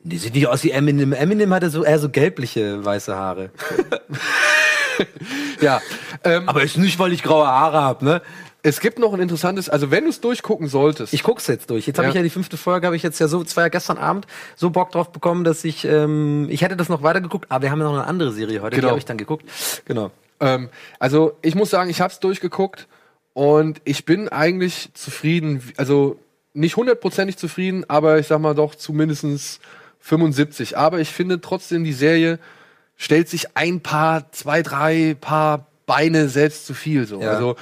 Die 0.03 0.17
sieht 0.17 0.34
nicht 0.34 0.47
aus 0.47 0.63
wie 0.63 0.71
Eminem. 0.71 1.13
Eminem 1.13 1.53
hatte 1.53 1.69
so 1.69 1.84
eher 1.84 1.99
so 1.99 2.10
gelbliche 2.10 2.84
weiße 2.84 3.15
Haare. 3.15 3.51
ja. 5.62 5.82
Ähm, 6.23 6.47
Aber 6.47 6.63
ist 6.63 6.77
nicht, 6.77 6.99
weil 6.99 7.12
ich 7.13 7.23
graue 7.23 7.47
Haare 7.47 7.82
habe, 7.82 8.06
ne? 8.06 8.21
Es 8.65 8.79
gibt 8.79 8.97
noch 8.97 9.13
ein 9.13 9.19
interessantes, 9.19 9.67
also 9.67 9.91
wenn 9.91 10.06
du 10.06 10.10
es 10.10 10.21
durchgucken 10.21 10.69
solltest. 10.69 11.13
Ich 11.13 11.23
guck's 11.23 11.47
jetzt 11.47 11.69
durch. 11.69 11.86
Jetzt 11.86 11.97
habe 11.97 12.08
ich 12.08 12.15
ja 12.15 12.23
die 12.23 12.29
fünfte 12.29 12.56
Folge, 12.56 12.86
habe 12.88 12.95
ich 12.95 13.03
jetzt 13.03 13.19
ja 13.19 13.27
so, 13.27 13.43
zwar 13.43 13.69
gestern 13.69 13.97
Abend 13.97 14.25
so 14.56 14.69
Bock 14.69 14.91
drauf 14.91 15.12
bekommen, 15.12 15.43
dass 15.43 15.65
ich, 15.65 15.84
ähm, 15.84 16.47
ich 16.49 16.62
hätte 16.62 16.77
das 16.77 16.88
noch 16.88 17.03
weitergeguckt, 17.03 17.51
aber 17.51 17.63
wir 17.63 17.71
haben 17.71 17.79
ja 17.79 17.86
noch 17.86 17.93
eine 17.93 18.08
andere 18.08 18.32
Serie 18.32 18.62
heute, 18.62 18.77
genau. 18.77 18.88
die 18.88 18.89
habe 18.91 18.99
ich 18.99 19.06
dann 19.06 19.17
geguckt. 19.17 19.43
Genau. 19.84 20.12
Ähm, 20.39 20.69
also 21.00 21.38
ich 21.41 21.56
muss 21.56 21.69
sagen, 21.69 21.89
ich 21.89 22.02
habe 22.02 22.12
es 22.12 22.19
durchgeguckt 22.19 22.88
Und 23.34 23.82
ich 23.84 24.06
bin 24.06 24.30
eigentlich 24.30 24.89
zufrieden, 24.93 25.62
also 25.78 26.19
nicht 26.54 26.78
hundertprozentig 26.78 27.38
zufrieden, 27.38 27.84
aber 27.88 28.19
ich 28.19 28.28
sag 28.28 28.39
mal 28.39 28.54
doch 28.54 28.76
zumindest 28.76 29.60
75. 30.00 30.78
Aber 30.78 31.00
ich 31.00 31.10
finde 31.10 31.41
trotzdem, 31.41 31.84
die 31.84 31.93
Serie 31.93 32.38
stellt 32.96 33.28
sich 33.28 33.58
ein 33.58 33.82
paar, 33.82 34.32
zwei, 34.32 34.62
drei 34.62 35.15
paar 35.19 35.65
Beine 35.88 36.30
selbst 36.30 36.67
zu 36.67 36.76
viel. 36.76 37.08
So. 37.08 37.22
Ja. 37.22 37.32
Also 37.32 37.56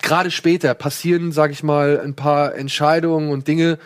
gerade 0.00 0.30
später 0.30 0.74
passieren, 0.74 1.30
sag 1.30 1.50
ich 1.50 1.62
mal, 1.62 2.00
ein 2.00 2.14
paar 2.14 2.54
Entscheidungen 2.54 3.30
und 3.30 3.48
Dinge, 3.48 3.78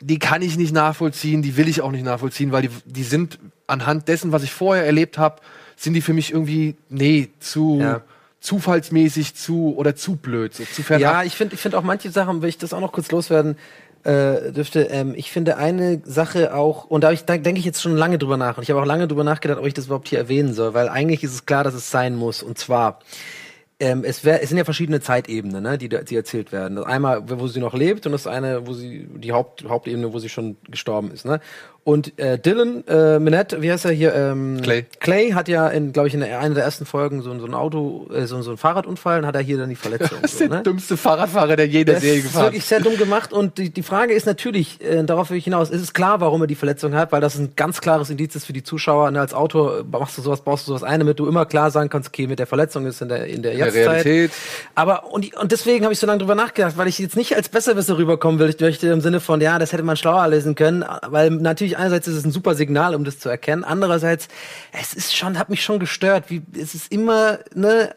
die 0.00 0.18
kann 0.18 0.42
ich 0.42 0.56
nicht 0.56 0.72
nachvollziehen, 0.72 1.42
die 1.42 1.56
will 1.56 1.68
ich 1.68 1.80
auch 1.80 1.92
nicht 1.92 2.04
nachvollziehen, 2.04 2.52
weil 2.52 2.62
die, 2.62 2.70
die 2.86 3.04
sind 3.04 3.38
anhand 3.66 4.08
dessen, 4.08 4.32
was 4.32 4.42
ich 4.42 4.52
vorher 4.52 4.84
erlebt 4.84 5.16
habe, 5.16 5.40
sind 5.82 5.94
die 5.94 6.02
für 6.02 6.12
mich 6.12 6.30
irgendwie, 6.32 6.76
nee, 6.90 7.28
zu 7.40 7.78
Ja. 7.80 8.02
zufallsmäßig 8.40 9.34
zu 9.34 9.74
oder 9.76 9.94
zu 9.96 10.16
blöd, 10.16 10.54
so 10.54 10.64
zu 10.64 10.82
fernab. 10.82 11.00
Ja, 11.02 11.22
ich 11.22 11.34
finde 11.36 11.54
ich 11.54 11.60
finde 11.60 11.78
auch 11.78 11.82
manche 11.82 12.10
Sachen, 12.10 12.42
will 12.42 12.48
ich 12.48 12.58
das 12.58 12.72
auch 12.72 12.80
noch 12.80 12.92
kurz 12.92 13.10
loswerden 13.10 13.56
äh, 14.02 14.50
dürfte, 14.52 14.84
ähm, 14.84 15.12
ich 15.14 15.30
finde 15.30 15.58
eine 15.58 16.00
Sache 16.04 16.54
auch, 16.54 16.84
und 16.86 17.04
da, 17.04 17.12
ich- 17.12 17.26
da 17.26 17.36
denke 17.36 17.58
ich 17.58 17.66
jetzt 17.66 17.82
schon 17.82 17.94
lange 17.96 18.16
drüber 18.16 18.38
nach, 18.38 18.56
und 18.56 18.62
ich 18.62 18.70
habe 18.70 18.80
auch 18.80 18.86
lange 18.86 19.06
drüber 19.06 19.24
nachgedacht, 19.24 19.58
ob 19.58 19.66
ich 19.66 19.74
das 19.74 19.86
überhaupt 19.86 20.08
hier 20.08 20.18
erwähnen 20.18 20.54
soll, 20.54 20.72
weil 20.72 20.88
eigentlich 20.88 21.22
ist 21.22 21.34
es 21.34 21.44
klar, 21.44 21.64
dass 21.64 21.74
es 21.74 21.90
sein 21.90 22.16
muss, 22.16 22.42
und 22.42 22.56
zwar, 22.56 23.00
ähm, 23.78 24.02
es, 24.04 24.24
wär, 24.24 24.42
es 24.42 24.48
sind 24.48 24.56
ja 24.56 24.64
verschiedene 24.64 25.00
Zeitebenen, 25.02 25.62
ne, 25.62 25.76
die, 25.76 25.90
die 25.90 26.16
erzählt 26.16 26.50
werden. 26.50 26.76
Das 26.76 26.86
Einmal, 26.86 27.28
wo 27.28 27.46
sie 27.46 27.60
noch 27.60 27.74
lebt, 27.74 28.06
und 28.06 28.12
das 28.12 28.26
eine, 28.26 28.66
wo 28.66 28.72
sie, 28.72 29.06
die 29.16 29.32
Haupt, 29.32 29.64
Hauptebene, 29.68 30.14
wo 30.14 30.18
sie 30.18 30.30
schon 30.30 30.56
gestorben 30.70 31.10
ist. 31.12 31.26
Ne? 31.26 31.40
Und 31.90 32.18
äh, 32.20 32.38
Dylan 32.38 32.84
äh, 32.86 33.18
Minette, 33.18 33.62
wie 33.62 33.72
heißt 33.72 33.84
er 33.84 33.90
hier? 33.90 34.14
Ähm, 34.14 34.60
Clay. 34.62 34.86
Clay 35.00 35.30
hat 35.32 35.48
ja, 35.48 35.66
in, 35.68 35.92
glaube 35.92 36.06
ich, 36.06 36.14
in 36.14 36.22
einer 36.22 36.54
der 36.54 36.62
ersten 36.62 36.86
Folgen 36.86 37.20
so, 37.22 37.32
ein- 37.32 37.40
so 37.40 37.46
ein 37.46 37.54
Auto, 37.54 38.06
äh, 38.14 38.26
so, 38.26 38.40
so 38.42 38.52
ein 38.52 38.56
Fahrradunfall, 38.56 39.18
und 39.20 39.26
hat 39.26 39.34
er 39.34 39.40
hier 39.40 39.58
dann 39.58 39.68
die 39.68 39.74
Verletzung. 39.76 40.18
Das 40.22 40.32
ist 40.32 40.38
so, 40.38 40.46
der 40.46 40.58
ne? 40.58 40.62
dümmste 40.62 40.96
Fahrradfahrer, 40.96 41.56
der 41.56 41.66
je 41.66 41.80
in 41.80 41.86
der 41.86 41.94
Das 41.96 42.04
Serie 42.04 42.18
ist 42.20 42.24
gefahren 42.26 42.44
wirklich 42.44 42.64
sehr 42.64 42.80
dumm 42.80 42.96
gemacht 42.96 43.32
und 43.32 43.58
die, 43.58 43.70
die 43.70 43.82
Frage 43.82 44.14
ist 44.14 44.24
natürlich, 44.26 44.80
äh, 44.84 45.02
darauf 45.02 45.30
will 45.30 45.36
ich 45.38 45.44
hinaus, 45.44 45.70
ist 45.70 45.80
es 45.82 45.92
klar, 45.92 46.20
warum 46.20 46.40
er 46.42 46.46
die 46.46 46.54
Verletzung 46.54 46.94
hat, 46.94 47.10
weil 47.10 47.20
das 47.20 47.36
ein 47.36 47.54
ganz 47.56 47.80
klares 47.80 48.08
Indiz 48.10 48.36
ist 48.36 48.44
für 48.46 48.52
die 48.52 48.62
Zuschauer. 48.62 49.10
Ne? 49.10 49.18
Als 49.20 49.34
Autor 49.34 49.84
machst 49.90 50.16
du 50.16 50.22
sowas, 50.22 50.42
baust 50.42 50.66
du 50.66 50.70
sowas 50.70 50.84
ein, 50.84 51.00
damit 51.00 51.18
du 51.18 51.26
immer 51.26 51.44
klar 51.46 51.70
sagen 51.72 51.88
kannst, 51.88 52.10
okay, 52.10 52.26
mit 52.28 52.38
der 52.38 52.46
Verletzung 52.46 52.86
ist 52.86 53.02
in 53.02 53.08
der, 53.08 53.26
in 53.26 53.42
der 53.42 53.52
In 53.52 53.58
der. 53.58 53.74
Realität. 53.74 54.30
Aber 54.74 55.12
und, 55.12 55.34
und 55.36 55.50
deswegen 55.50 55.84
habe 55.84 55.92
ich 55.92 55.98
so 55.98 56.06
lange 56.06 56.18
drüber 56.20 56.36
nachgedacht, 56.36 56.76
weil 56.76 56.86
ich 56.86 56.98
jetzt 57.00 57.16
nicht 57.16 57.34
als 57.34 57.48
Besserwisser 57.48 57.98
rüberkommen 57.98 58.38
will, 58.38 58.48
ich 58.50 58.60
möchte 58.60 58.86
im 58.88 59.00
Sinne 59.00 59.18
von, 59.18 59.40
ja, 59.40 59.58
das 59.58 59.72
hätte 59.72 59.82
man 59.82 59.96
schlauer 59.96 60.28
lesen 60.28 60.54
können, 60.54 60.84
weil 61.08 61.30
natürlich 61.30 61.78
einerseits 61.80 62.06
ist 62.06 62.14
es 62.16 62.24
ein 62.24 62.30
super 62.32 62.54
Signal, 62.54 62.94
um 62.94 63.04
das 63.04 63.18
zu 63.18 63.28
erkennen, 63.28 63.64
andererseits, 63.64 64.28
es 64.72 64.94
ist 64.94 65.14
schon, 65.16 65.38
hat 65.38 65.48
mich 65.50 65.62
schon 65.64 65.78
gestört, 65.78 66.24
wie 66.28 66.42
es 66.58 66.74
ist 66.74 66.92
immer, 66.92 67.38
ne, 67.54 67.94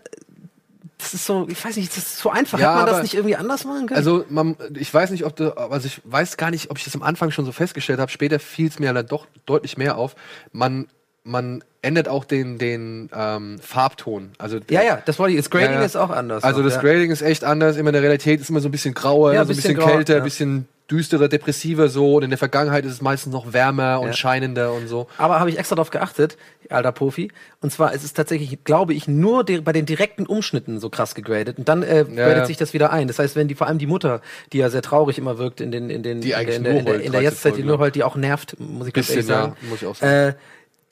das 0.98 1.14
ist 1.14 1.26
so, 1.26 1.46
ich 1.50 1.64
weiß 1.64 1.76
nicht, 1.76 1.90
das 1.92 1.98
ist 1.98 2.18
so 2.20 2.30
einfach. 2.30 2.58
Ja, 2.60 2.70
Hat 2.70 2.76
man 2.78 2.86
das 2.86 2.94
aber- 2.96 3.04
nicht 3.04 3.14
irgendwie 3.14 3.36
anders 3.36 3.66
machen 3.66 3.88
können? 3.88 3.98
Also 3.98 4.24
man, 4.30 4.56
ich 4.76 4.94
weiß 4.94 5.10
nicht, 5.12 5.26
ob 5.26 5.36
du, 5.36 5.52
also 5.58 5.86
ich 5.86 6.00
weiß 6.06 6.38
gar 6.38 6.50
nicht, 6.50 6.72
ob 6.72 6.78
ich 6.78 6.86
das 6.86 6.96
am 6.96 7.04
Anfang 7.04 7.30
schon 7.32 7.44
so 7.44 7.52
festgestellt 7.52 8.00
habe. 8.00 8.10
Später 8.10 8.40
fiel 8.40 8.68
es 8.70 8.80
mir 8.80 8.94
dann 8.94 9.06
doch 9.08 9.28
deutlich 9.46 9.78
mehr 9.78 9.98
auf. 9.98 10.16
Man, 10.54 10.88
man 11.26 11.62
ändert 11.82 12.08
auch 12.08 12.24
den, 12.24 12.58
den 12.58 13.10
ähm, 13.14 13.60
Farbton. 13.62 14.32
Also 14.38 14.60
Ja, 14.70 14.82
ja, 14.82 15.02
das 15.06 15.20
wollte 15.20 15.34
ich. 15.36 15.40
Das 15.42 15.50
Grading 15.50 15.74
Ja, 15.74 15.84
ist 15.84 15.98
auch 15.98 16.10
anders. 16.10 16.42
Also 16.46 16.64
das 16.64 16.76
ja. 16.76 16.82
Grading 16.82 17.12
ist 17.12 17.22
echt 17.22 17.44
anders. 17.44 17.76
Immer 17.76 17.90
in 17.90 17.94
der 17.94 18.02
Realität 18.04 18.40
ist 18.40 18.50
immer 18.50 18.62
so 18.62 18.70
ein 18.70 18.72
bisschen 18.72 18.94
grauer, 18.94 19.34
Ja, 19.34 19.44
so 19.44 19.52
ein 19.52 19.56
bisschen 19.58 19.74
bisschen, 19.74 19.76
grauer, 19.80 19.96
kälter, 19.98 20.16
ein 20.18 20.24
bisschen 20.24 20.68
düsterer, 20.92 21.28
depressiver 21.28 21.88
so. 21.90 22.16
Und 22.16 22.24
in 22.24 22.30
der 22.30 22.38
Vergangenheit 22.38 22.86
ist 22.86 22.92
es 22.94 23.02
meistens 23.02 23.32
noch 23.34 23.54
wärmer 23.54 24.00
und 24.02 24.08
Ja. 24.08 24.14
scheinender 24.14 24.74
und 24.74 24.88
so. 24.88 25.08
Aber 25.18 25.40
habe 25.40 25.50
ich 25.50 25.58
extra 25.58 25.76
darauf 25.76 25.90
geachtet, 25.90 26.38
alter 26.70 26.92
Profi. 26.92 27.32
Und 27.62 27.72
zwar 27.72 27.94
ist 27.94 28.04
es 28.04 28.14
tatsächlich, 28.14 28.64
glaube 28.64 28.94
ich, 28.94 29.08
nur 29.08 29.44
di- 29.44 29.62
bei 29.62 29.72
den 29.72 29.86
direkten 29.86 30.26
Umschnitten 30.26 30.80
so 30.80 30.90
krass 30.90 31.16
gegradet. 31.16 31.58
Und 31.58 31.70
dann 31.70 31.84
äh, 31.84 32.06
gradet 32.08 32.38
ja. 32.38 32.46
sich 32.46 32.58
das 32.58 32.74
wieder 32.74 32.92
ein. 32.92 33.08
Das 33.08 33.20
heißt, 33.20 33.36
wenn 33.36 33.48
die 33.48 33.56
vor 33.56 33.68
allem 33.68 33.78
die 33.78 33.88
Mutter, 33.88 34.22
die 34.52 34.58
ja 34.60 34.70
sehr 34.70 34.82
traurig 34.82 35.18
immer 35.18 35.38
wirkt 35.38 35.62
in 35.62 35.72
den 35.72 35.90
in 35.90 36.04
den 36.04 36.22
Die 36.22 36.32
in 36.32 36.46
der, 36.46 36.56
in 36.56 36.64
der, 36.64 36.78
in 36.80 36.86
der, 36.86 36.96
in 36.96 37.02
der 37.02 37.12
13 37.12 37.24
Jetztzeit, 37.24 37.52
die 37.52 37.56
Folgen 37.56 37.68
nur 37.68 37.76
lang. 37.78 37.82
heult, 37.86 37.96
die 37.96 38.04
auch 38.04 38.16
nervt, 38.16 38.56
muss 38.60 38.88
ich 38.88 38.94
ganz 38.94 39.10
ehrlich 39.10 39.26
sagen. 39.26 39.56
ja, 39.62 39.70
muss 39.70 39.82
ich 39.82 39.88
auch 39.88 39.96
sagen. 39.96 40.30
Äh, 40.30 40.34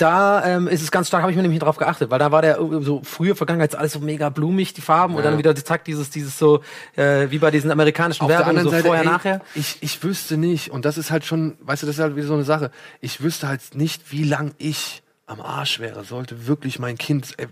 da 0.02 0.44
ähm, 0.46 0.68
ist 0.68 0.82
es 0.82 0.92
ganz 0.92 1.08
stark, 1.08 1.22
habe 1.22 1.32
ich 1.32 1.36
mir 1.38 1.44
nämlich 1.44 1.60
drauf 1.60 1.78
geachtet, 1.78 2.10
weil 2.10 2.20
da 2.20 2.32
war 2.32 2.42
der 2.42 2.58
irgendwie 2.58 2.84
so 2.84 3.02
früher 3.04 3.36
Vergangenheit 3.36 3.76
alles 3.76 3.94
so 3.94 4.00
mega 4.00 4.30
blumig, 4.30 4.74
die 4.74 4.82
Farben 4.82 5.16
und 5.16 5.24
Ja. 5.24 5.30
dann 5.30 5.38
wieder 5.38 5.56
zack 5.56 5.86
dieses 5.86 6.10
dieses 6.10 6.38
so 6.40 6.62
äh, 6.96 7.30
wie 7.30 7.38
bei 7.38 7.52
diesen 7.52 7.70
amerikanischen 7.72 8.24
Auf 8.24 8.30
Werbungen 8.30 8.64
so 8.64 8.70
Seite, 8.72 8.86
vorher 8.86 9.04
ey, 9.04 9.10
nachher. 9.10 9.42
Ich, 9.56 9.78
ich 9.82 10.04
wüsste 10.04 10.38
nicht, 10.38 10.72
und 10.72 10.86
das 10.86 10.98
ist 10.98 11.12
halt 11.12 11.24
schon, 11.26 11.58
weißt 11.62 11.84
du, 11.84 11.88
das 11.88 11.98
ist 11.98 12.02
halt 12.02 12.16
wieder 12.16 12.28
so 12.28 12.34
eine 12.34 12.44
Sache. 12.44 12.72
Ich 13.00 13.22
wüsste 13.22 13.48
halt 13.48 13.62
nicht, 13.76 14.12
wie 14.12 14.24
lang 14.24 14.54
ich 14.58 15.04
am 15.28 15.40
Arsch 15.42 15.80
wäre, 15.80 16.04
sollte 16.04 16.48
wirklich 16.48 16.80
mein 16.80 16.98
Kind 16.98 17.38
äh, 17.40 17.48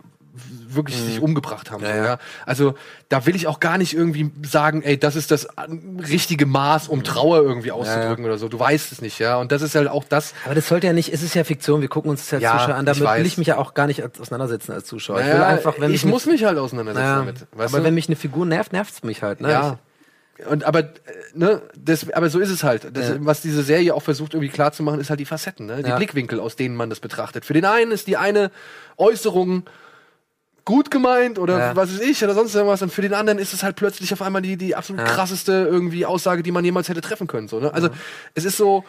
wirklich 0.67 0.97
sich 0.97 1.19
umgebracht 1.21 1.71
haben. 1.71 1.83
Ja, 1.83 1.95
ja. 1.95 2.05
ja. 2.05 2.17
Also 2.45 2.75
da 3.09 3.25
will 3.25 3.35
ich 3.35 3.47
auch 3.47 3.59
gar 3.59 3.77
nicht 3.77 3.93
irgendwie 3.93 4.31
sagen, 4.45 4.81
ey, 4.81 4.99
das 4.99 5.15
ist 5.15 5.31
das 5.31 5.47
richtige 6.07 6.45
Maß, 6.45 6.87
um 6.87 7.03
Trauer 7.03 7.41
irgendwie 7.41 7.71
auszudrücken 7.71 8.25
oder 8.25 8.37
so. 8.37 8.47
Du 8.47 8.59
weißt 8.59 8.91
es 8.91 9.01
nicht, 9.01 9.19
ja. 9.19 9.37
Und 9.37 9.51
das 9.51 9.61
ist 9.61 9.75
halt 9.75 9.87
auch 9.87 10.03
das. 10.03 10.33
Aber 10.45 10.55
das 10.55 10.67
sollte 10.67 10.87
ja 10.87 10.93
nicht, 10.93 11.11
es 11.13 11.23
ist 11.23 11.33
ja 11.35 11.43
Fiktion, 11.43 11.81
wir 11.81 11.87
gucken 11.87 12.11
uns 12.11 12.27
das 12.29 12.41
ja 12.41 12.51
als 12.51 12.61
Zuschauer 12.61 12.75
an, 12.75 12.85
damit 12.85 13.01
will 13.01 13.25
ich 13.25 13.37
mich 13.37 13.47
ja 13.47 13.57
auch 13.57 13.73
gar 13.73 13.87
nicht 13.87 14.03
auseinandersetzen 14.19 14.71
als 14.71 14.85
Zuschauer. 14.85 15.19
ich 15.19 15.25
will 15.25 15.33
Naja, 15.33 15.47
einfach, 15.47 15.75
wenn 15.79 15.93
ich 15.93 16.03
mich 16.03 16.11
muss 16.11 16.25
mich 16.25 16.43
halt 16.43 16.57
auseinandersetzen 16.57 17.07
damit. 17.07 17.47
Weißt 17.51 17.73
aber 17.73 17.79
du? 17.79 17.83
wenn 17.85 17.93
mich 17.93 18.07
eine 18.07 18.15
Figur 18.15 18.45
nervt, 18.45 18.73
nervt's 18.73 19.03
mich 19.03 19.23
halt, 19.23 19.41
ne? 19.41 19.51
Ja. 19.51 19.79
Und 20.47 20.63
aber, 20.63 20.79
äh, 20.79 20.93
ne, 21.33 21.61
das, 21.77 22.09
aber 22.11 22.29
so 22.29 22.39
ist 22.39 22.49
es 22.49 22.63
halt. 22.63 22.95
Das, 22.95 23.09
Ja. 23.09 23.15
Was 23.19 23.41
diese 23.41 23.63
Serie 23.63 23.93
auch 23.93 24.03
versucht 24.03 24.33
irgendwie 24.33 24.51
klar 24.51 24.71
zu 24.71 24.83
machen, 24.83 24.99
ist 24.99 25.09
halt 25.09 25.19
die 25.19 25.25
Facetten, 25.25 25.65
ne? 25.65 25.83
die 25.83 25.89
Ja. 25.89 25.97
Blickwinkel, 25.97 26.39
aus 26.39 26.55
denen 26.55 26.75
man 26.75 26.89
das 26.89 26.99
betrachtet. 26.99 27.43
Für 27.45 27.53
den 27.53 27.65
einen 27.65 27.91
ist 27.91 28.07
die 28.07 28.15
eine 28.15 28.51
Äußerung 28.97 29.63
gut 30.69 30.91
gemeint 30.91 31.39
oder 31.39 31.57
Ja. 31.57 31.75
was 31.75 31.91
weiß 31.93 32.01
ich 32.01 32.23
oder 32.23 32.35
sonst 32.35 32.53
irgendwas 32.53 32.81
und 32.83 32.93
für 32.93 33.01
den 33.01 33.15
anderen 33.15 33.39
ist 33.39 33.53
es 33.55 33.63
halt 33.63 33.75
plötzlich 33.75 34.13
auf 34.13 34.21
einmal 34.21 34.43
die, 34.43 34.55
die 34.55 34.75
absolut 34.75 35.01
Ja. 35.01 35.07
krasseste 35.07 35.51
irgendwie 35.69 36.05
Aussage, 36.05 36.43
die 36.43 36.51
man 36.51 36.63
jemals 36.63 36.87
hätte 36.89 37.01
treffen 37.01 37.25
können. 37.25 37.47
So, 37.47 37.59
ne? 37.59 37.73
Also 37.73 37.89
es 38.35 38.45
ist 38.45 38.55
so, 38.57 38.83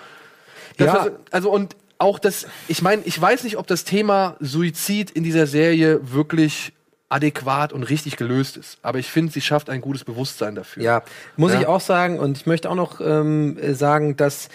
Ja. 0.78 0.94
was- 0.94 1.10
also 1.30 1.50
und 1.50 1.74
auch 1.96 2.18
das, 2.18 2.46
ich 2.68 2.82
meine, 2.82 3.00
ich 3.06 3.18
weiß 3.20 3.44
nicht, 3.44 3.56
ob 3.56 3.66
das 3.66 3.84
Thema 3.84 4.36
Suizid 4.40 5.10
in 5.10 5.22
dieser 5.24 5.46
Serie 5.46 6.00
wirklich 6.12 6.72
adäquat 7.08 7.72
und 7.72 7.82
richtig 7.84 8.16
gelöst 8.16 8.56
ist. 8.56 8.78
Aber 8.82 8.98
ich 8.98 9.10
finde, 9.10 9.32
sie 9.32 9.40
schafft 9.40 9.68
ein 9.70 9.80
gutes 9.80 10.04
Bewusstsein 10.04 10.54
dafür. 10.54 10.82
Ja, 10.82 11.02
muss 11.36 11.52
Ja. 11.54 11.60
ich 11.60 11.66
auch 11.66 11.80
sagen. 11.80 12.18
Und 12.20 12.36
ich 12.38 12.46
möchte 12.46 12.70
auch 12.70 12.74
noch 12.76 13.00
ähm, 13.00 13.56
äh, 13.58 13.74
sagen, 13.74 14.16
dass 14.16 14.48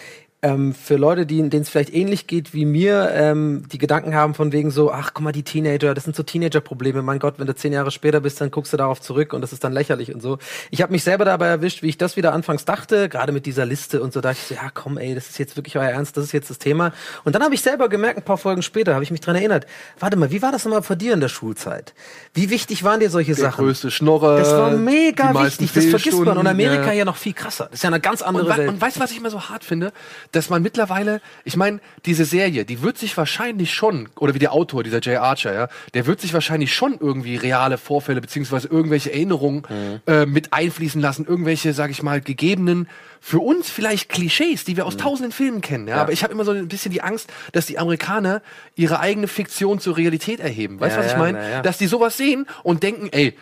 ähm, 0.45 0.75
für 0.75 0.95
Leute, 0.95 1.25
denen 1.25 1.49
es 1.51 1.69
vielleicht 1.69 1.91
ähnlich 1.91 2.27
geht 2.27 2.53
wie 2.53 2.65
mir, 2.65 3.09
ähm, 3.13 3.63
die 3.71 3.79
Gedanken 3.79 4.13
haben 4.13 4.35
von 4.35 4.51
wegen 4.51 4.69
so, 4.69 4.91
ach 4.91 5.11
guck 5.15 5.23
mal, 5.23 5.31
die 5.31 5.41
Teenager, 5.41 5.95
das 5.95 6.03
sind 6.03 6.15
so 6.15 6.21
Teenager-Probleme. 6.21 7.01
Mein 7.01 7.17
Gott, 7.17 7.39
wenn 7.39 7.47
du 7.47 7.55
zehn 7.55 7.73
Jahre 7.73 7.89
später 7.89 8.19
bist, 8.19 8.39
dann 8.39 8.51
guckst 8.51 8.71
du 8.71 8.77
darauf 8.77 9.01
zurück 9.01 9.33
und 9.33 9.41
das 9.41 9.53
ist 9.53 9.63
dann 9.63 9.73
lächerlich 9.73 10.13
und 10.13 10.21
so. 10.21 10.37
Ich 10.69 10.83
habe 10.83 10.91
mich 10.91 11.03
selber 11.03 11.25
dabei 11.25 11.47
erwischt, 11.47 11.81
wie 11.81 11.89
ich 11.89 11.97
das 11.97 12.15
wieder 12.15 12.31
anfangs 12.31 12.63
dachte, 12.63 13.09
gerade 13.09 13.31
mit 13.31 13.47
dieser 13.47 13.65
Liste 13.65 14.01
und 14.03 14.13
so, 14.13 14.21
dachte 14.21 14.37
ich 14.39 14.47
so, 14.47 14.53
ja 14.53 14.69
komm 14.71 14.99
ey, 14.99 15.15
das 15.15 15.29
ist 15.29 15.39
jetzt 15.39 15.55
wirklich 15.55 15.77
euer 15.77 15.89
Ernst, 15.89 16.15
das 16.15 16.25
ist 16.25 16.31
jetzt 16.31 16.51
das 16.51 16.59
Thema. 16.59 16.93
Und 17.23 17.33
dann 17.33 17.41
habe 17.41 17.55
ich 17.55 17.61
selber 17.63 17.89
gemerkt, 17.89 18.19
ein 18.19 18.23
paar 18.23 18.37
Folgen 18.37 18.61
später, 18.61 18.93
habe 18.93 19.03
ich 19.03 19.09
mich 19.09 19.21
dran 19.21 19.35
erinnert, 19.35 19.65
warte 19.99 20.15
mal, 20.15 20.29
wie 20.29 20.43
war 20.43 20.51
das 20.51 20.63
nochmal 20.63 20.83
vor 20.83 20.95
dir 20.95 21.13
in 21.13 21.21
der 21.21 21.29
Schulzeit? 21.29 21.95
Wie 22.35 22.51
wichtig 22.51 22.83
waren 22.83 22.99
dir 22.99 23.09
solche 23.09 23.33
Der 23.33 23.45
Sachen? 23.45 23.65
größte 23.65 23.89
Schnorrer. 23.89 24.37
Das 24.37 24.51
war 24.51 24.69
mega 24.71 25.33
wichtig, 25.43 25.71
das 25.73 25.85
vergisst 25.85 26.19
man. 26.19 26.37
Und 26.37 26.45
Amerika 26.45 26.87
ja. 26.87 26.99
ja 26.99 27.05
noch 27.05 27.17
viel 27.17 27.33
krasser. 27.33 27.65
Das 27.65 27.79
ist 27.79 27.83
ja 27.83 27.89
eine 27.89 27.99
ganz 27.99 28.21
andere 28.21 28.45
Und, 28.45 28.57
Welt. 28.57 28.69
und 28.69 28.79
weißt 28.79 28.97
du, 28.97 28.99
was 28.99 29.09
ich 29.09 29.17
immer 29.17 29.31
so 29.31 29.49
hart 29.49 29.63
finde? 29.63 29.91
Dass 30.35 30.49
man 30.49 30.61
mittlerweile, 30.61 31.21
ich 31.45 31.55
meine, 31.55 31.79
diese 32.05 32.25
Serie, 32.25 32.65
die 32.65 32.81
wird 32.81 32.97
sich 32.97 33.15
wahrscheinlich 33.15 33.73
schon, 33.73 34.09
oder 34.19 34.33
wie 34.33 34.39
der 34.39 34.51
Autor, 34.51 34.83
dieser 34.83 34.99
Jay 35.01 35.15
Archer, 35.15 35.53
ja, 35.53 35.67
der 35.93 36.05
wird 36.07 36.19
sich 36.19 36.33
wahrscheinlich 36.33 36.73
schon 36.73 36.97
irgendwie 36.99 37.37
reale 37.37 37.77
Vorfälle 37.77 38.19
beziehungsweise 38.19 38.67
irgendwelche 38.67 39.13
Erinnerungen 39.13 39.63
Mhm. 39.69 40.01
äh, 40.11 40.25
mit 40.25 40.51
einfließen 40.51 40.99
lassen, 40.99 41.25
irgendwelche, 41.25 41.71
sag 41.73 41.89
ich 41.89 42.03
mal, 42.03 42.19
gegebenen, 42.19 42.89
für 43.21 43.39
uns 43.39 43.69
vielleicht 43.69 44.09
Klischees, 44.09 44.65
die 44.65 44.75
wir 44.77 44.85
aus 44.85 44.97
tausenden 44.97 45.31
Filmen 45.31 45.61
kennen, 45.61 45.87
ja. 45.87 45.93
Mhm. 45.93 45.97
Ja. 45.97 46.01
Aber 46.03 46.11
ich 46.11 46.23
habe 46.23 46.33
immer 46.33 46.43
so 46.43 46.51
ein 46.51 46.67
bisschen 46.67 46.91
die 46.91 47.01
Angst, 47.01 47.31
dass 47.53 47.65
die 47.65 47.79
Amerikaner 47.79 48.41
ihre 48.75 48.99
eigene 48.99 49.27
Fiktion 49.27 49.79
zur 49.79 49.95
Realität 49.95 50.39
erheben. 50.41 50.79
Weißt 50.81 50.95
du, 50.97 50.99
Ja, 50.99 51.05
was 51.05 51.11
ich 51.13 51.17
meine? 51.17 51.61
Dass 51.63 51.77
die 51.77 51.87
sowas 51.87 52.17
sehen 52.17 52.45
und 52.63 52.83
denken, 52.83 53.07
ey, 53.11 53.33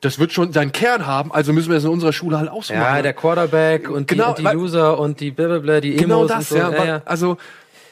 das 0.00 0.18
wird 0.18 0.32
schon 0.32 0.52
seinen 0.52 0.72
Kern 0.72 1.06
haben, 1.06 1.30
also 1.32 1.52
müssen 1.52 1.70
wir 1.70 1.76
es 1.76 1.84
in 1.84 1.90
unserer 1.90 2.12
Schule 2.12 2.38
halt 2.38 2.48
auch 2.48 2.62
so 2.64 2.72
machen. 2.74 2.96
ja, 2.96 3.02
der 3.02 3.12
Quarterback 3.12 3.88
und 3.90 4.08
Genau, 4.08 4.32
die, 4.34 4.42
und 4.44 4.50
die 4.52 4.56
Loser 4.56 4.98
und 4.98 5.20
die 5.20 5.30
blablabla, 5.30 5.80
die 5.80 5.96
Genau 5.96 6.20
Emos 6.20 6.28
das, 6.28 6.38
und 6.38 6.46
so. 6.48 6.56
ja, 6.56 6.72
wa- 6.72 7.02
Also, 7.04 7.36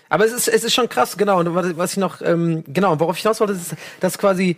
Aber 0.08 0.24
es 0.24 0.32
ist, 0.32 0.48
es 0.48 0.64
ist 0.64 0.72
schon 0.74 0.88
krass, 0.88 1.18
genau. 1.18 1.38
Und 1.38 1.54
was 1.54 1.76
was 1.76 1.92
ich 1.92 1.98
noch, 1.98 2.22
ähm, 2.22 2.64
genau, 2.66 2.98
worauf 2.98 3.16
ich 3.16 3.22
hinaus 3.22 3.40
wollte, 3.40 3.52
ist, 3.52 3.74
dass 4.00 4.16
quasi, 4.16 4.56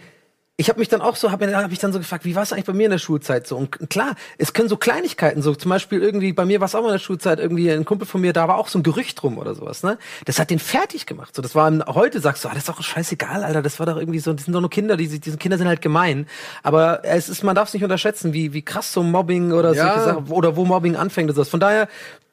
ich 0.61 0.68
habe 0.68 0.79
mich 0.79 0.88
dann 0.90 1.01
auch 1.01 1.16
so, 1.16 1.31
habe 1.31 1.57
hab 1.57 1.70
mich 1.70 1.79
dann 1.79 1.90
so 1.94 1.99
gefragt, 1.99 2.27
wie 2.27 2.35
war 2.37 2.42
es 2.42 2.53
eigentlich 2.53 2.66
bei 2.66 2.75
mir 2.75 2.85
in 2.85 2.90
der 2.90 2.99
Schulzeit 2.99 3.46
so? 3.46 3.57
Und 3.57 3.88
klar, 3.88 4.14
es 4.37 4.53
können 4.53 4.68
so 4.68 4.77
Kleinigkeiten, 4.77 5.40
so 5.40 5.55
zum 5.55 5.70
Beispiel 5.70 6.03
irgendwie, 6.03 6.35
bei 6.35 6.44
mir 6.44 6.61
war 6.61 6.66
es 6.66 6.75
auch 6.75 6.83
mal 6.83 6.88
in 6.88 6.92
der 6.94 6.99
Schulzeit, 6.99 7.38
irgendwie 7.40 7.70
ein 7.70 7.87
Kumpel 7.87 8.07
von 8.07 8.20
mir, 8.20 8.35
da 8.35 8.46
war 8.46 8.59
auch 8.59 8.68
so 8.68 8.79
ein 8.79 8.83
Gerücht 8.83 9.23
drum 9.23 9.38
oder 9.38 9.55
sowas, 9.55 9.83
ne? 9.83 9.96
Das 10.27 10.38
hat 10.38 10.51
den 10.51 10.59
fertig 10.59 11.07
gemacht. 11.07 11.35
So, 11.35 11.40
das 11.40 11.55
war 11.55 11.73
heute 11.94 12.20
sagst 12.20 12.44
du, 12.44 12.49
ah, 12.49 12.53
das 12.53 12.64
ist 12.64 12.68
doch 12.68 12.83
scheißegal, 12.83 13.42
Alter, 13.42 13.62
das 13.62 13.79
war 13.79 13.87
doch 13.87 13.96
irgendwie 13.96 14.18
so, 14.18 14.35
die 14.35 14.42
sind 14.42 14.53
doch 14.53 14.61
nur 14.61 14.68
Kinder, 14.68 14.99
die, 14.99 15.18
diese 15.18 15.38
Kinder 15.38 15.57
sind 15.57 15.66
halt 15.66 15.81
gemein. 15.81 16.27
Aber 16.62 17.01
es 17.05 17.31
ist, 17.31 17.42
man 17.42 17.55
darf 17.55 17.68
es 17.68 17.75
nicht 17.75 17.83
unterschätzen, 17.85 18.35
wie, 18.35 18.53
wie 18.53 18.61
krass 18.62 18.92
so 18.92 19.03
Mobbing 19.03 19.53
oder 19.53 19.73
Ja. 19.73 19.87
solche 19.94 20.05
Sachen, 20.05 20.27
oder 20.29 20.57
wo 20.57 20.66
Mobbing 20.66 20.94
anfängt 20.94 21.31
und 21.31 21.37
sowas. 21.37 21.49
Von 21.49 21.61
daher, 21.61 21.88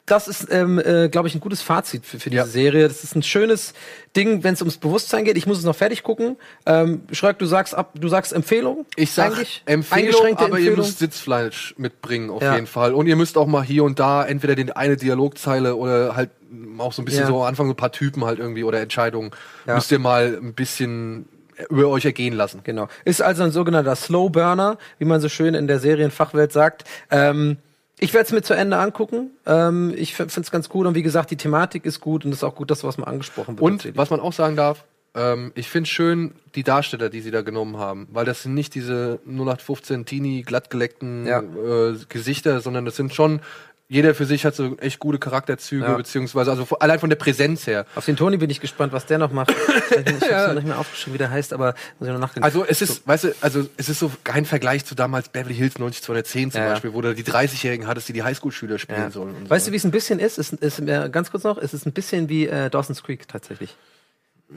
das 0.08 0.28
ist, 0.28 0.48
ähm, 0.50 0.78
äh, 0.78 1.08
glaube 1.08 1.28
ich, 1.28 1.34
ein 1.34 1.40
gutes 1.40 1.62
Fazit 1.62 2.04
für, 2.06 2.18
für 2.18 2.30
diese 2.30 2.42
Ja. 2.42 2.46
Serie. 2.46 2.88
Das 2.88 3.04
ist 3.04 3.14
ein 3.14 3.22
schönes 3.22 3.74
Ding, 4.16 4.42
wenn 4.44 4.54
es 4.54 4.60
ums 4.62 4.76
Bewusstsein 4.78 5.24
geht. 5.24 5.36
Ich 5.36 5.46
muss 5.46 5.58
es 5.58 5.64
noch 5.64 5.76
fertig 5.76 6.02
gucken. 6.02 6.36
Ähm, 6.66 7.02
Schröck, 7.12 7.38
du 7.38 7.46
sagst 7.46 7.74
ab, 7.74 7.92
du 7.98 8.08
sagst 8.08 8.32
Empfehlung. 8.32 8.86
Ich 8.96 9.12
sag 9.12 9.32
Eigentlich 9.32 9.62
Empfehlung, 9.66 10.36
aber 10.36 10.48
ihr 10.58 10.68
Empfehlung. 10.68 10.76
müsst 10.78 10.98
Sitzfleisch 10.98 11.74
mitbringen 11.78 12.30
auf 12.30 12.42
Ja. 12.42 12.54
jeden 12.54 12.66
Fall. 12.66 12.94
Und 12.94 13.06
ihr 13.06 13.16
müsst 13.16 13.36
auch 13.38 13.46
mal 13.46 13.62
hier 13.62 13.84
und 13.84 13.98
da 13.98 14.24
entweder 14.24 14.54
den 14.54 14.72
eine 14.72 14.96
Dialogzeile 14.96 15.76
oder 15.76 16.16
halt 16.16 16.30
auch 16.78 16.92
so 16.92 17.02
ein 17.02 17.04
bisschen 17.04 17.22
Ja. 17.22 17.26
so 17.28 17.36
am 17.42 17.42
Anfang 17.48 17.66
so 17.66 17.72
ein 17.72 17.76
paar 17.76 17.92
Typen 17.92 18.24
halt 18.24 18.38
irgendwie 18.38 18.64
oder 18.64 18.80
Entscheidungen 18.80 19.30
Ja. 19.66 19.74
müsst 19.74 19.92
ihr 19.92 19.98
mal 19.98 20.38
ein 20.42 20.54
bisschen 20.54 21.28
über 21.70 21.88
euch 21.88 22.04
ergehen 22.04 22.34
lassen. 22.34 22.60
Genau. 22.62 22.86
Ist 23.04 23.20
also 23.20 23.42
ein 23.42 23.50
sogenannter 23.50 23.96
Slow 23.96 24.30
Burner, 24.30 24.78
wie 24.98 25.04
man 25.04 25.20
so 25.20 25.28
schön 25.28 25.54
in 25.54 25.66
der 25.66 25.80
Serienfachwelt 25.80 26.52
sagt. 26.52 26.84
Ähm, 27.10 27.56
ich 28.00 28.12
werde 28.14 28.26
es 28.26 28.32
mir 28.32 28.42
zu 28.42 28.54
Ende 28.54 28.76
angucken. 28.78 29.30
Ähm, 29.46 29.92
ich 29.96 30.14
finde 30.14 30.32
es 30.40 30.50
ganz 30.50 30.68
gut 30.68 30.86
und 30.86 30.94
wie 30.94 31.02
gesagt, 31.02 31.30
die 31.30 31.36
Thematik 31.36 31.84
ist 31.84 32.00
gut 32.00 32.24
und 32.24 32.30
es 32.32 32.38
ist 32.38 32.44
auch 32.44 32.54
gut, 32.54 32.70
dass 32.70 32.84
was 32.84 32.98
mal 32.98 33.06
angesprochen 33.06 33.58
wird. 33.58 33.62
Und 33.86 33.96
was 33.96 34.10
man 34.10 34.20
auch 34.20 34.32
sagen 34.32 34.56
darf, 34.56 34.84
ähm, 35.14 35.52
ich 35.54 35.68
finde 35.68 35.88
schön 35.88 36.32
die 36.54 36.62
Darsteller, 36.62 37.08
die 37.08 37.20
sie 37.20 37.30
da 37.30 37.42
genommen 37.42 37.78
haben, 37.78 38.08
weil 38.12 38.24
das 38.24 38.42
sind 38.42 38.54
nicht 38.54 38.74
diese 38.74 39.20
0815 39.26 40.04
Teenie 40.04 40.42
glattgeleckten 40.42 41.26
Ja. 41.26 41.40
äh, 41.40 41.96
Gesichter, 42.08 42.60
sondern 42.60 42.84
das 42.84 42.96
sind 42.96 43.14
schon 43.14 43.40
jeder 43.90 44.14
für 44.14 44.26
sich 44.26 44.44
hat 44.44 44.54
so 44.54 44.76
echt 44.78 44.98
gute 44.98 45.18
Charakterzüge, 45.18 45.84
Ja. 45.84 45.96
beziehungsweise 45.96 46.50
also 46.50 46.66
allein 46.78 46.98
von 46.98 47.08
der 47.08 47.16
Präsenz 47.16 47.66
her. 47.66 47.86
Auf 47.94 48.04
den 48.04 48.16
Toni 48.16 48.36
bin 48.36 48.50
ich 48.50 48.60
gespannt, 48.60 48.92
was 48.92 49.06
der 49.06 49.18
noch 49.18 49.32
macht. 49.32 49.48
Ich 49.90 50.30
habe 50.30 50.48
noch 50.48 50.54
nicht 50.54 50.66
mehr 50.66 50.78
aufgeschrieben, 50.78 51.14
wie 51.14 51.18
der 51.18 51.30
heißt, 51.30 51.52
aber 51.52 51.74
muss 51.98 52.06
ich 52.08 52.12
noch 52.12 52.20
nachdenken. 52.20 52.44
Also 52.44 52.64
es 52.66 52.82
ist, 52.82 53.06
weißt 53.06 53.24
du, 53.24 53.34
also 53.40 53.66
es 53.76 53.88
ist 53.88 53.98
so 53.98 54.12
kein 54.24 54.44
Vergleich 54.44 54.84
zu 54.84 54.94
damals 54.94 55.28
Beverly 55.30 55.54
Hills 55.54 55.78
90210 55.78 56.50
zum 56.52 56.60
Ja, 56.60 56.66
ja. 56.66 56.72
Beispiel, 56.74 56.92
wo 56.92 57.00
du 57.00 57.14
die 57.14 57.24
30-Jährigen 57.24 57.86
hattest, 57.86 58.08
die 58.08 58.12
die 58.12 58.22
Highschool-Schüler 58.22 58.78
spielen 58.78 59.00
ja. 59.00 59.10
sollen. 59.10 59.34
Und 59.34 59.50
Weißt 59.50 59.64
so. 59.64 59.70
du, 59.70 59.72
wie 59.72 59.76
es 59.78 59.84
ein 59.84 59.90
bisschen 59.90 60.18
ist? 60.20 60.38
ist, 60.38 60.52
ist 60.52 60.78
äh, 60.80 61.08
ganz 61.10 61.30
kurz 61.30 61.44
noch, 61.44 61.56
es 61.58 61.72
ist 61.74 61.86
ein 61.86 61.92
bisschen 61.92 62.28
wie 62.28 62.46
äh, 62.46 62.68
Dawson's 62.70 63.02
Creek 63.02 63.26
tatsächlich. 63.26 63.74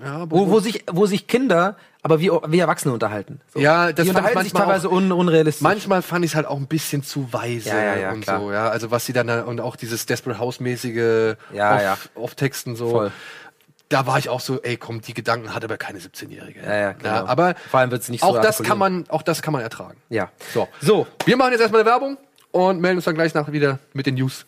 Ja, 0.03 0.25
Wo, 0.29 0.49
wo, 0.49 0.59
sich, 0.59 0.83
wo 0.91 1.05
sich 1.05 1.27
Kinder, 1.27 1.75
aber 2.01 2.19
wie, 2.19 2.31
wie 2.47 2.59
Erwachsene 2.59 2.93
unterhalten. 2.93 3.41
So. 3.53 3.59
Ja, 3.59 3.91
das 3.91 4.05
die 4.05 4.11
fand 4.11 4.25
ich 4.25 4.25
unterhalten 4.25 4.43
sich 4.43 4.53
teilweise 4.53 4.89
un, 4.89 5.11
unrealistisch. 5.11 5.61
Manchmal 5.61 6.01
fand 6.01 6.23
ich 6.25 6.31
es 6.31 6.35
halt 6.35 6.47
auch 6.47 6.57
ein 6.57 6.67
bisschen 6.67 7.03
zu 7.03 7.31
weise 7.33 7.69
Ja, 7.69 7.83
ja, 7.83 7.95
ja, 7.97 8.11
und 8.11 8.21
klar. 8.21 8.39
so, 8.39 8.51
ja. 8.51 8.69
Also 8.69 8.89
was 8.91 9.05
sie 9.05 9.13
dann 9.13 9.27
da, 9.27 9.41
und 9.43 9.59
auch 9.59 9.75
dieses 9.75 10.05
Desperate 10.05 10.39
House-mäßige 10.39 11.35
Ja, 11.53 11.75
Off- 11.75 11.81
ja. 11.81 11.97
Off-Texten 12.15 12.75
so. 12.75 12.89
Voll. 12.91 13.11
Da 13.89 14.07
war 14.07 14.17
ich 14.17 14.29
auch 14.29 14.39
so, 14.39 14.61
ey, 14.61 14.77
komm, 14.77 15.01
die 15.01 15.13
Gedanken 15.13 15.53
hat 15.53 15.65
aber 15.65 15.75
keine 15.77 15.99
17-Jährige. 15.99 16.61
Ja, 16.61 16.75
ja, 16.75 16.91
genau. 16.93 17.25
aber 17.25 17.55
Vor 17.69 17.81
allem 17.81 17.91
wird's 17.91 18.07
nicht 18.07 18.21
so 18.21 18.27
auch 18.27 18.41
das 18.41 18.63
kann 18.63 18.77
man, 18.77 19.03
auch 19.09 19.21
das 19.21 19.41
kann 19.41 19.51
man 19.51 19.61
ertragen. 19.61 19.97
Ja. 20.07 20.29
So. 20.53 20.69
So, 20.79 21.07
Wir 21.25 21.35
machen 21.35 21.51
jetzt 21.51 21.59
erstmal 21.59 21.81
eine 21.81 21.89
Werbung 21.89 22.17
und 22.51 22.79
melden 22.79 22.99
uns 22.99 23.05
dann 23.05 23.15
gleich 23.15 23.33
nach 23.33 23.51
wieder 23.51 23.79
mit 23.91 24.05
den 24.05 24.15
News. 24.15 24.45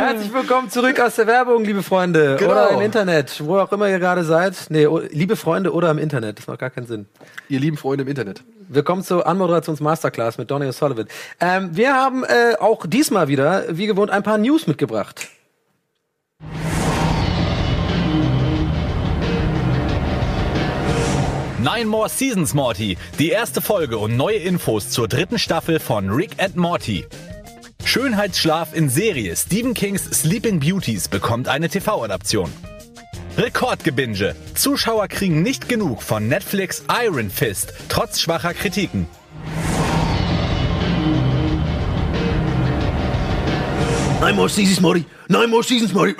Herzlich 0.00 0.32
willkommen 0.32 0.70
zurück 0.70 0.98
aus 0.98 1.16
der 1.16 1.26
Werbung, 1.26 1.62
liebe 1.62 1.82
Freunde. 1.82 2.36
Genau. 2.38 2.52
Oder 2.52 2.70
im 2.70 2.80
Internet, 2.80 3.44
wo 3.44 3.58
auch 3.58 3.70
immer 3.70 3.86
ihr 3.86 3.98
gerade 3.98 4.24
seid. 4.24 4.54
Nee, 4.70 4.86
liebe 5.10 5.36
Freunde 5.36 5.74
oder 5.74 5.90
im 5.90 5.98
Internet. 5.98 6.38
Das 6.38 6.46
macht 6.46 6.58
gar 6.58 6.70
keinen 6.70 6.86
Sinn. 6.86 7.06
Ihr 7.50 7.60
lieben 7.60 7.76
Freunde 7.76 8.04
im 8.04 8.08
Internet. 8.08 8.42
Willkommen 8.70 9.02
zur 9.02 9.26
Anmoderations-Masterclass 9.26 10.38
mit 10.38 10.50
Donny 10.50 10.64
O'Sullivan. 10.64 11.06
Ähm, 11.38 11.76
wir 11.76 11.92
haben 11.92 12.24
äh, 12.24 12.54
auch 12.58 12.86
diesmal 12.86 13.28
wieder, 13.28 13.64
wie 13.68 13.86
gewohnt, 13.86 14.10
ein 14.10 14.22
paar 14.22 14.38
News 14.38 14.66
mitgebracht. 14.66 15.28
Nine 21.58 21.84
More 21.84 22.08
Seasons 22.08 22.54
Morty, 22.54 22.96
die 23.18 23.28
erste 23.28 23.60
Folge 23.60 23.98
und 23.98 24.16
neue 24.16 24.36
Infos 24.38 24.88
zur 24.88 25.08
dritten 25.08 25.38
Staffel 25.38 25.78
von 25.78 26.08
Rick 26.08 26.42
and 26.42 26.56
Morty. 26.56 27.04
Schönheitsschlaf 27.90 28.72
in 28.72 28.88
Serie 28.88 29.34
Stephen 29.34 29.74
Kings 29.74 30.04
Sleeping 30.04 30.60
Beauties 30.60 31.08
bekommt 31.08 31.48
eine 31.48 31.68
TV-Adaption. 31.68 32.48
Rekordgebinge. 33.36 34.36
Zuschauer 34.54 35.08
kriegen 35.08 35.42
nicht 35.42 35.68
genug 35.68 36.00
von 36.00 36.28
Netflix 36.28 36.84
Iron 37.02 37.30
Fist, 37.30 37.74
trotz 37.88 38.20
schwacher 38.20 38.54
Kritiken. 38.54 39.08
Nine 44.20 44.36
more 44.36 44.48
seasons, 44.48 44.80
Morty. 44.80 45.04
Nine 45.26 45.48
more 45.48 45.64
seasons, 45.64 45.92
Morty. 45.92 46.14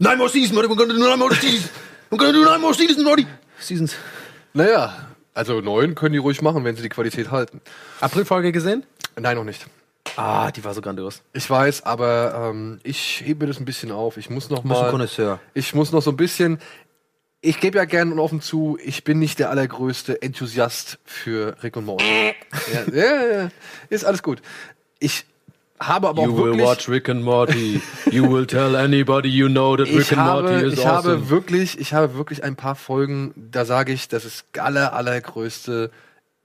Nine 0.00 0.18
more 0.18 0.28
seasons, 0.28 0.52
Morty. 0.52 0.68
We're 0.68 0.74
gonna 0.74 0.94
do 0.94 0.98
nine 0.98 1.18
more 1.20 1.32
seasons. 1.36 1.70
We're 2.10 2.18
gonna 2.18 2.32
do 2.32 2.44
nine 2.44 2.60
more 2.60 2.74
seasons, 2.74 3.04
Morty. 3.04 3.24
Seasons. 3.60 3.94
Naja, 4.52 4.92
also 5.32 5.60
neun 5.60 5.94
können 5.94 6.14
die 6.14 6.18
ruhig 6.18 6.42
machen, 6.42 6.64
wenn 6.64 6.74
sie 6.74 6.82
die 6.82 6.88
Qualität 6.88 7.30
halten. 7.30 7.60
Aprilfolge 8.00 8.50
gesehen? 8.50 8.82
Nein, 9.16 9.36
noch 9.36 9.44
nicht. 9.44 9.64
Ah, 10.16 10.50
die 10.50 10.62
war 10.64 10.74
so 10.74 10.80
grandios. 10.80 11.22
Ich 11.32 11.48
weiß, 11.48 11.84
aber 11.84 12.50
ähm, 12.50 12.78
ich 12.82 13.22
hebe 13.24 13.44
mir 13.44 13.48
das 13.48 13.60
ein 13.60 13.64
bisschen 13.64 13.90
auf. 13.90 14.16
Ich 14.16 14.30
muss 14.30 14.50
noch 14.50 14.62
mal. 14.62 15.08
Ich 15.54 15.74
muss 15.74 15.92
noch 15.92 16.02
so 16.02 16.10
ein 16.10 16.16
bisschen. 16.16 16.58
Ich 17.40 17.60
gebe 17.60 17.76
ja 17.76 17.84
gern 17.84 18.10
und 18.10 18.18
offen 18.18 18.40
zu, 18.40 18.78
ich 18.82 19.04
bin 19.04 19.18
nicht 19.18 19.38
der 19.38 19.50
allergrößte 19.50 20.22
Enthusiast 20.22 20.98
für 21.04 21.56
Rick 21.62 21.76
und 21.76 21.84
Morty. 21.84 22.04
ja, 22.72 22.94
ja, 22.94 23.26
ja, 23.26 23.48
ist 23.90 24.04
alles 24.04 24.22
gut. 24.22 24.40
Ich 24.98 25.26
habe 25.78 26.08
aber 26.08 26.22
auch 26.22 26.36
wirklich. 26.36 26.88
Rick 26.88 27.08
and 27.08 27.22
Morty. 27.22 27.82
You 28.10 28.30
will 28.30 28.46
tell 28.46 28.76
anybody 28.76 29.28
you 29.28 29.48
know 29.48 29.76
that 29.76 29.88
ich 29.88 30.16
habe, 30.16 30.68
ich 30.68 30.86
habe 30.86 31.28
wirklich, 31.28 31.78
ich 31.78 31.92
habe 31.92 32.16
wirklich 32.16 32.44
ein 32.44 32.56
paar 32.56 32.76
Folgen, 32.76 33.34
da 33.36 33.64
sage 33.64 33.92
ich, 33.92 34.08
das 34.08 34.24
ist 34.24 34.46
aller, 34.56 34.94
allergrößte 34.94 35.90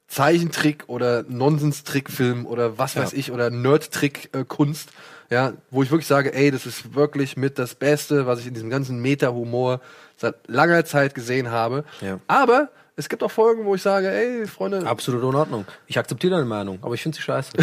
Zeichentrick 0.09 0.83
oder 0.87 1.23
Nonsens-Trickfilm 1.27 2.45
oder 2.45 2.77
was 2.77 2.95
weiß 2.95 3.13
ich 3.13 3.31
oder 3.31 3.51
Nerd-Trick-Kunst, 3.51 4.89
ja, 5.29 5.53
wo 5.69 5.83
ich 5.83 5.91
wirklich 5.91 6.07
sage, 6.07 6.33
ey, 6.33 6.49
das 6.49 6.65
ist 6.65 6.95
wirklich 6.95 7.37
mit 7.37 7.59
das 7.59 7.75
Beste, 7.75 8.25
was 8.25 8.39
ich 8.39 8.47
in 8.47 8.55
diesem 8.55 8.71
ganzen 8.71 8.99
Meta-Humor 9.01 9.81
seit 10.17 10.35
langer 10.47 10.83
Zeit 10.83 11.13
gesehen 11.13 11.51
habe. 11.51 11.85
Ja. 12.01 12.19
Aber 12.27 12.69
es 12.99 13.07
gibt 13.07 13.23
auch 13.23 13.31
Folgen, 13.31 13.63
wo 13.63 13.75
ich 13.75 13.81
sage, 13.81 14.11
ey, 14.11 14.45
Freunde, 14.45 14.85
Absolut 14.85 15.23
in 15.23 15.33
Ordnung. 15.33 15.65
Ich 15.87 15.97
akzeptiere 15.97 16.35
deine 16.35 16.45
Meinung, 16.45 16.79
aber 16.81 16.95
ich 16.95 17.01
finde 17.01 17.15
sie 17.15 17.21
scheiße. 17.21 17.53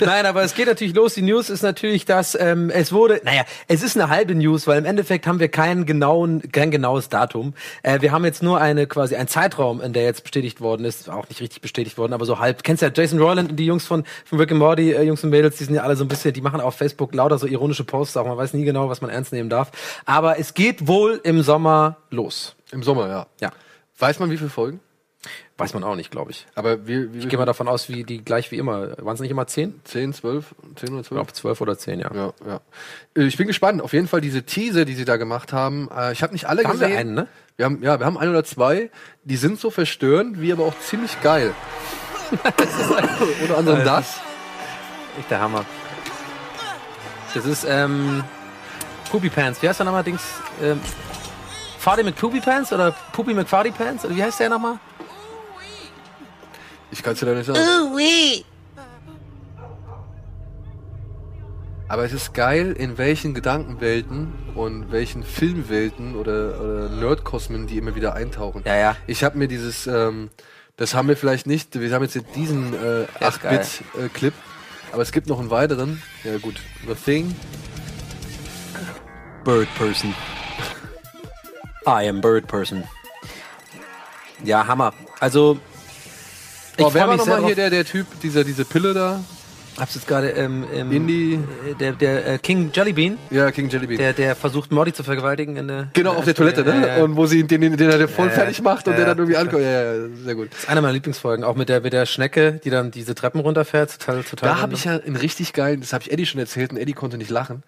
Nein, 0.00 0.26
aber 0.26 0.42
es 0.42 0.54
geht 0.54 0.66
natürlich 0.66 0.94
los. 0.94 1.14
Die 1.14 1.22
News 1.22 1.48
ist 1.48 1.62
natürlich, 1.62 2.04
dass 2.04 2.38
ähm, 2.38 2.68
es 2.68 2.92
wurde, 2.92 3.22
naja, 3.24 3.44
es 3.68 3.82
ist 3.82 3.96
eine 3.96 4.10
halbe 4.10 4.34
News, 4.34 4.66
weil 4.66 4.78
im 4.78 4.84
Endeffekt 4.84 5.26
haben 5.26 5.40
wir 5.40 5.48
keinen 5.48 5.86
genauen, 5.86 6.42
kein 6.52 6.70
genaues 6.70 7.08
Datum. 7.08 7.54
Äh, 7.82 8.02
wir 8.02 8.12
haben 8.12 8.26
jetzt 8.26 8.42
nur 8.42 8.60
eine 8.60 8.86
quasi 8.86 9.16
einen 9.16 9.28
Zeitraum, 9.28 9.80
in 9.80 9.94
der 9.94 10.04
jetzt 10.04 10.24
bestätigt 10.24 10.60
worden 10.60 10.84
ist, 10.84 11.08
auch 11.08 11.26
nicht 11.30 11.40
richtig 11.40 11.62
bestätigt 11.62 11.96
worden, 11.96 12.12
aber 12.12 12.26
so 12.26 12.38
halb. 12.38 12.62
Kennst 12.62 12.82
ja 12.82 12.90
Jason 12.94 13.18
Roiland 13.18 13.52
und 13.52 13.56
die 13.56 13.64
Jungs 13.64 13.86
von, 13.86 14.04
von 14.26 14.38
Rick 14.38 14.50
and 14.50 14.60
Morty, 14.60 14.92
äh, 14.92 15.04
Jungs 15.04 15.24
und 15.24 15.30
Mädels, 15.30 15.56
die 15.56 15.64
sind 15.64 15.74
ja 15.74 15.84
alle 15.84 15.96
so 15.96 16.04
ein 16.04 16.08
bisschen, 16.08 16.34
die 16.34 16.42
machen 16.42 16.60
auf 16.60 16.74
Facebook 16.74 17.14
lauter 17.14 17.38
so 17.38 17.46
ironische 17.46 17.84
Posts, 17.84 18.18
auch 18.18 18.26
man 18.26 18.36
weiß 18.36 18.52
nie 18.52 18.64
genau, 18.66 18.90
was 18.90 19.00
man 19.00 19.10
ernst 19.10 19.32
nehmen 19.32 19.48
darf. 19.48 19.70
Aber 20.04 20.38
es 20.38 20.52
geht 20.52 20.86
wohl 20.86 21.18
im 21.24 21.42
Sommer 21.42 21.96
los. 22.10 22.56
Im 22.72 22.82
Sommer, 22.82 23.08
ja. 23.08 23.26
Ja. 23.40 23.52
Weiß 23.98 24.18
man, 24.18 24.30
wie 24.30 24.36
viele 24.38 24.50
Folgen? 24.50 24.80
Weiß 25.56 25.72
man 25.74 25.84
auch 25.84 25.94
nicht, 25.94 26.10
glaube 26.10 26.32
ich. 26.32 26.48
Aber 26.56 26.88
wie, 26.88 27.12
wie 27.14 27.18
Ich 27.18 27.28
gehe 27.28 27.38
mal 27.38 27.44
davon 27.46 27.68
aus, 27.68 27.88
wie 27.88 28.02
die 28.02 28.24
gleich 28.24 28.50
wie 28.50 28.56
immer. 28.58 28.96
Waren 29.04 29.14
es 29.14 29.20
nicht 29.20 29.30
immer 29.30 29.46
zehn? 29.46 29.80
10, 29.84 30.12
12, 30.14 30.46
10 30.74 30.88
oder 30.94 31.02
12? 31.02 31.02
Ich 31.04 31.08
glaube 31.10 31.32
zwölf 31.32 31.60
oder 31.60 31.78
zehn, 31.78 32.00
ja. 32.00 32.10
Ja, 32.12 32.32
ja. 32.44 32.60
Äh, 33.16 33.22
Ich 33.26 33.36
bin 33.36 33.46
gespannt. 33.46 33.80
Auf 33.82 33.92
jeden 33.92 34.08
Fall 34.08 34.20
diese 34.20 34.42
Teaser, 34.42 34.84
die 34.84 34.94
sie 34.94 35.04
da 35.04 35.18
gemacht 35.18 35.52
haben. 35.52 35.88
Äh, 35.96 36.10
Ich 36.12 36.24
habe 36.24 36.32
nicht 36.32 36.46
alle 36.46 36.64
Da 36.64 36.70
haben 36.70 36.80
wir 36.80 36.88
gesehen. 36.88 37.00
einen, 37.00 37.14
ne? 37.14 37.28
Wir 37.56 37.66
haben, 37.66 37.80
ja, 37.84 38.00
wir 38.00 38.06
haben 38.06 38.18
ein 38.18 38.28
oder 38.30 38.42
zwei. 38.42 38.90
Die 39.22 39.36
sind 39.36 39.60
so 39.60 39.70
verstörend, 39.70 40.40
wie 40.40 40.52
aber 40.52 40.64
auch 40.64 40.76
ziemlich 40.80 41.20
geil. 41.22 41.54
Unter 43.42 43.58
anderem 43.58 43.84
das. 43.84 44.20
Echt 45.20 45.30
der 45.30 45.40
Hammer. 45.40 45.64
Das 47.34 47.46
ist, 47.46 47.64
ähm, 47.68 48.24
Poopy 49.10 49.28
Pants. 49.30 49.62
Wie 49.62 49.68
heißt 49.68 49.78
der 49.78 49.84
nochmal, 49.84 50.02
Dings? 50.02 50.22
Ähm, 50.62 50.80
Farty 51.82 52.04
McPoopy 52.04 52.38
Pants 52.38 52.72
oder 52.72 52.92
Poopy 53.10 53.34
McFarty 53.34 53.72
Pants? 53.72 54.04
Oder 54.04 54.14
wie 54.14 54.22
heißt 54.22 54.38
der 54.38 54.48
nochmal? 54.48 54.78
Ich 56.92 57.02
kann 57.02 57.14
es 57.14 57.18
dir 57.18 57.26
da 57.26 57.34
nicht 57.34 57.46
sagen. 57.46 57.58
Aber 61.88 62.04
es 62.04 62.12
ist 62.12 62.34
geil, 62.34 62.70
in 62.78 62.98
welchen 62.98 63.34
Gedankenwelten 63.34 64.32
und 64.54 64.92
welchen 64.92 65.24
Filmwelten 65.24 66.14
oder, 66.14 66.60
oder 66.60 66.88
Nerdkosmen 66.88 67.66
die 67.66 67.78
immer 67.78 67.96
wieder 67.96 68.14
eintauchen. 68.14 68.62
Ja, 68.64 68.76
ja. 68.76 68.96
Ich 69.08 69.24
habe 69.24 69.36
mir 69.36 69.48
dieses, 69.48 69.88
ähm, 69.88 70.30
das 70.76 70.94
haben 70.94 71.08
wir 71.08 71.16
vielleicht 71.16 71.48
nicht, 71.48 71.80
wir 71.80 71.92
haben 71.92 72.04
jetzt 72.04 72.16
diesen 72.36 72.74
äh, 72.74 73.06
Der 73.20 73.28
ist 73.28 73.42
geil. 73.42 73.58
8-Bit-Clip, 73.58 74.34
aber 74.92 75.02
es 75.02 75.10
gibt 75.10 75.26
noch 75.26 75.40
einen 75.40 75.50
weiteren. 75.50 76.00
Ja 76.22 76.38
gut, 76.38 76.60
The 76.86 76.94
Thing. 76.94 77.34
Bird 79.42 79.66
Person. 79.74 80.14
I 81.86 82.08
am 82.08 82.20
Bird 82.20 82.46
Person. 82.46 82.84
Ja, 84.44 84.66
Hammer. 84.66 84.92
Also, 85.20 85.58
ich 86.76 86.84
Oh, 86.84 86.90
wer 86.92 87.06
war 87.08 87.16
nochmal 87.16 87.44
hier 87.44 87.54
der, 87.54 87.70
der 87.70 87.84
Typ, 87.84 88.06
dieser, 88.22 88.44
diese 88.44 88.64
Pille 88.64 88.94
da? 88.94 89.20
Hab's 89.78 89.94
jetzt 89.94 90.06
gerade 90.06 90.28
ähm, 90.30 90.66
im 90.74 90.92
Indie. 90.92 91.34
äh, 91.66 91.74
der, 91.74 91.92
der 91.92 92.26
äh, 92.34 92.38
King 92.38 92.70
Jellybean, 92.74 93.16
Ja, 93.30 93.50
King 93.50 93.70
Jellybean. 93.70 93.96
der, 93.98 94.12
der 94.12 94.36
versucht 94.36 94.70
Morty 94.70 94.92
zu 94.92 95.02
vergewaltigen 95.02 95.56
in 95.56 95.66
der 95.66 95.88
genau, 95.94 96.12
in 96.12 96.18
auf 96.18 96.24
der 96.26 96.34
Toilette, 96.34 96.62
ne? 96.62 96.86
Ja, 96.86 96.96
ja. 96.98 97.04
Und 97.04 97.16
wo 97.16 97.24
sie 97.24 97.44
den, 97.44 97.62
den, 97.62 97.76
den 97.78 97.88
er 97.90 98.06
voll 98.06 98.26
Ja, 98.26 98.32
fertig 98.32 98.60
macht 98.60 98.86
und 98.86 98.98
der 98.98 99.06
dann 99.06 99.16
irgendwie 99.16 99.38
ankommt. 99.38 99.62
Ja, 99.62 99.94
ja, 99.94 100.08
sehr 100.24 100.34
gut. 100.34 100.52
Das 100.52 100.60
ist 100.64 100.68
eine 100.68 100.82
meiner 100.82 100.92
Lieblingsfolgen, 100.92 101.42
auch 101.42 101.56
mit 101.56 101.70
der 101.70 101.80
mit 101.80 101.94
der 101.94 102.04
Schnecke, 102.04 102.60
die 102.62 102.68
dann 102.68 102.90
diese 102.90 103.14
Treppen 103.14 103.40
runterfährt, 103.40 103.98
total 103.98 104.22
total. 104.24 104.50
Da 104.50 104.60
habe 104.60 104.74
ich 104.74 104.84
ja 104.84 104.98
einen 104.98 105.16
richtig 105.16 105.54
geilen, 105.54 105.80
das 105.80 105.94
habe 105.94 106.04
ich 106.04 106.12
Eddie 106.12 106.26
schon 106.26 106.40
erzählt 106.40 106.70
und 106.72 106.76
Eddie 106.76 106.92
konnte 106.92 107.16
nicht 107.16 107.30
lachen. 107.30 107.62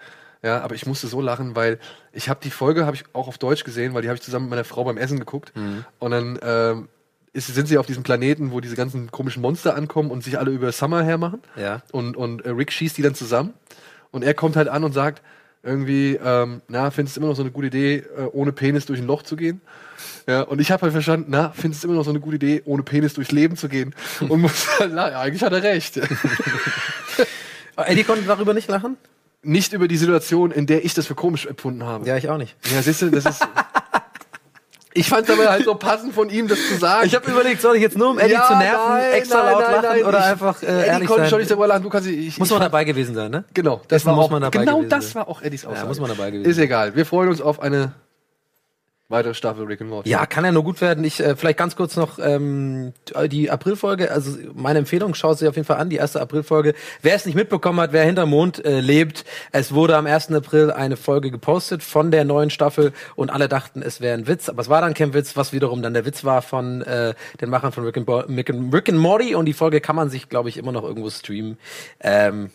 Ja, 0.45 0.61
aber 0.61 0.75
ich 0.75 0.85
musste 0.85 1.07
so 1.07 1.23
lachen, 1.23 1.57
weil 1.57 1.79
ich 2.13 2.29
habe 2.29 2.41
die 2.45 2.51
Folge 2.51 2.85
habe 2.85 2.97
ich 2.97 3.05
auch 3.15 3.29
auf 3.29 3.39
Deutsch 3.39 3.65
gesehen, 3.65 3.95
weil 3.95 4.03
die 4.03 4.09
habe 4.09 4.17
ich 4.17 4.23
zusammen 4.23 4.45
mit 4.45 4.51
meiner 4.51 4.65
Frau 4.65 4.85
beim 4.85 4.99
Essen 4.99 5.19
geguckt 5.19 5.55
und 5.99 6.11
dann 6.11 6.39
ähm, 6.43 6.89
ist, 7.33 7.47
sind 7.47 7.67
sie 7.67 7.79
auf 7.79 7.87
diesem 7.87 8.03
Planeten, 8.03 8.53
wo 8.53 8.61
diese 8.61 8.77
ganzen 8.77 9.11
komischen 9.11 9.41
Monster 9.41 9.75
ankommen 9.75 10.11
und 10.11 10.23
sich 10.23 10.39
alle 10.39 10.51
über 10.51 10.71
Summer 10.71 11.03
hermachen. 11.03 11.41
Ja. 11.57 11.83
Und 11.93 12.17
und 12.17 12.45
äh, 12.45 12.51
Rick 12.51 12.73
schießt 12.73 12.97
die 12.99 13.03
dann 13.03 13.15
zusammen 13.15 13.55
und 14.11 14.23
er 14.23 14.35
kommt 14.35 14.57
halt 14.57 14.69
an 14.69 14.85
und 14.85 14.93
sagt 14.93 15.23
irgendwie, 15.65 16.19
ähm, 16.23 16.61
na, 16.69 16.91
findest 16.91 17.17
du 17.17 17.21
immer 17.21 17.31
noch 17.31 17.37
so 17.37 17.43
eine 17.43 17.51
gute 17.51 17.69
Idee, 17.69 17.97
äh, 17.97 18.27
ohne 18.33 18.53
Penis 18.53 18.85
durch 18.85 19.01
ein 19.01 19.07
Loch 19.07 19.23
zu 19.23 19.37
gehen? 19.37 19.63
Ja, 20.27 20.43
und 20.43 20.61
ich 20.61 20.71
habe 20.71 20.83
halt 20.83 20.93
verstanden, 20.93 21.27
na, 21.31 21.53
findest 21.55 21.83
du 21.83 21.89
immer 21.89 21.97
noch 21.97 22.05
so 22.05 22.11
eine 22.11 22.21
gute 22.21 22.37
Idee, 22.37 22.63
ohne 22.67 22.83
Penis 22.83 23.15
durchs 23.15 23.33
Leben 23.33 23.57
zu 23.57 23.69
gehen? 23.69 23.95
Und 24.21 24.41
muss 24.41 24.79
halt, 24.79 24.93
na, 24.95 25.05
eigentlich 25.19 25.43
hat 25.43 25.53
er 25.53 25.63
recht. 25.63 25.97
Eddie 27.77 28.05
konnte 28.05 28.25
darüber 28.25 28.55
nicht 28.55 28.69
lachen? 28.69 28.97
Nicht 29.45 29.73
über 29.73 29.89
die 29.89 29.97
Situation, 29.97 30.51
in 30.51 30.67
der 30.67 30.85
ich 30.85 30.95
das 30.95 31.07
für 31.07 31.15
komisch 31.15 31.47
empfunden 31.47 31.85
habe. 31.85 32.07
Ja, 32.07 32.17
ich 32.17 32.29
auch 32.29 32.39
nicht. 32.39 32.57
Ja, 32.75 32.83
siehst 32.83 33.03
du, 33.03 33.11
das 33.11 33.25
ist. 33.27 33.41
ich 34.95 35.09
fand 35.09 35.29
aber 35.31 35.49
halt 35.51 35.65
so 35.65 35.75
passend 35.75 36.15
von 36.15 36.31
ihm, 36.31 36.47
das 36.49 36.59
zu 36.69 36.77
sagen. 36.77 37.07
Ich 37.07 37.15
habe 37.15 37.31
überlegt, 37.31 37.61
soll 37.61 37.77
ich 37.77 37.83
jetzt 37.83 37.97
nur 37.99 38.11
um 38.11 38.19
Eddie 38.19 38.33
Ja, 38.35 38.47
zu 38.47 38.57
nerven, 38.57 38.89
nein, 38.89 39.13
extra 39.13 39.43
nein, 39.43 39.53
laut 39.53 39.63
nein, 39.63 39.83
lachen 39.83 40.03
oder 40.05 40.19
ich- 40.19 40.25
einfach 40.25 40.63
äh, 40.63 40.67
Eddie 40.67 40.87
ehrlich 40.89 41.09
konnte 41.09 41.23
sein? 41.23 41.31
schon 41.31 41.39
nicht 41.41 41.51
darüber 41.51 41.67
lachen. 41.67 41.83
Du 41.83 41.89
kannst, 41.91 42.09
ich, 42.09 42.39
muss 42.39 42.49
ich 42.49 42.53
man 42.53 42.63
dabei 42.63 42.85
gewesen 42.85 43.15
sein, 43.15 43.31
ne? 43.31 43.45
Genau, 43.55 43.81
das 43.89 44.07
war 44.07 44.17
auch, 44.17 44.51
genau 44.51 44.83
das 44.85 45.15
war 45.15 45.29
auch 45.29 45.43
Eddies 45.43 45.67
Aussage. 45.67 45.89
muss 45.89 46.01
man 46.01 46.11
dabei 46.11 46.31
gewesen 46.31 46.49
Ist 46.51 46.59
egal. 46.59 46.95
Wir 46.95 47.07
freuen 47.07 47.29
uns 47.29 47.41
auf 47.41 47.61
eine 47.61 47.93
weitere 49.09 49.35
Staffel 49.35 49.67
Rick 49.67 49.83
and 49.83 49.91
Morty. 49.91 50.09
Ja, 50.09 50.25
kann 50.27 50.45
ja 50.45 50.53
nur 50.53 50.65
gut 50.65 50.81
werden. 50.81 51.05
Ich 51.05 51.21
äh, 51.21 51.37
vielleicht 51.37 51.59
ganz 51.59 51.77
kurz 51.77 51.97
noch 51.97 52.19
ähm, 52.19 52.95
die 53.27 53.51
Aprilfolge. 53.51 54.11
Also 54.11 54.39
meine 54.55 54.79
Empfehlung, 54.79 55.15
schaut 55.15 55.39
sie 55.39 55.47
auf 55.47 55.57
jeden 55.57 55.67
Fall 55.67 55.77
an. 55.77 55.91
Die 55.91 55.97
erste 55.97 56.21
Aprilfolge. 56.21 56.75
Wer 57.03 57.15
es 57.15 57.27
nicht 57.27 57.35
mitbekommen 57.35 57.81
hat, 57.81 57.93
wer 57.93 58.05
hinterm 58.05 58.31
Mond 58.31 58.65
äh, 58.65 58.81
lebt, 58.81 59.25
es 59.53 59.75
wurde 59.75 59.97
am 59.97 60.07
1. 60.07 60.33
April 60.33 60.71
eine 60.71 60.97
Folge 60.97 61.31
gepostet 61.31 61.83
von 61.83 62.11
der 62.11 62.25
neuen 62.25 62.51
Staffel 62.51 62.93
und 63.15 63.31
alle 63.31 63.49
dachten, 63.49 63.83
es 63.83 64.01
wäre 64.01 64.17
ein 64.17 64.27
Witz, 64.27 64.49
aber 64.49 64.63
es 64.63 64.69
war 64.69 64.81
dann 64.81 64.95
kein 64.95 65.13
Witz, 65.13 65.37
was 65.37 65.53
wiederum 65.53 65.83
dann 65.83 65.95
der 65.95 66.07
Witz 66.07 66.25
war 66.25 66.41
von 66.41 66.83
äh, 66.83 67.15
den 67.41 67.51
Machern 67.51 67.73
von 67.73 67.85
Rick 67.85 67.99
and, 67.99 68.07
Bo 68.07 68.21
Rick 68.21 68.89
and 68.89 68.99
Morty 68.99 69.35
und 69.35 69.45
die 69.45 69.53
Folge 69.53 69.81
kann 69.81 69.97
man 69.97 70.09
sich, 70.09 70.29
glaube 70.29 70.49
ich, 70.49 70.57
immer 70.57 70.73
noch 70.73 70.83
irgendwo 70.83 71.11
streamen. 71.11 71.59
Ähm, 72.01 72.51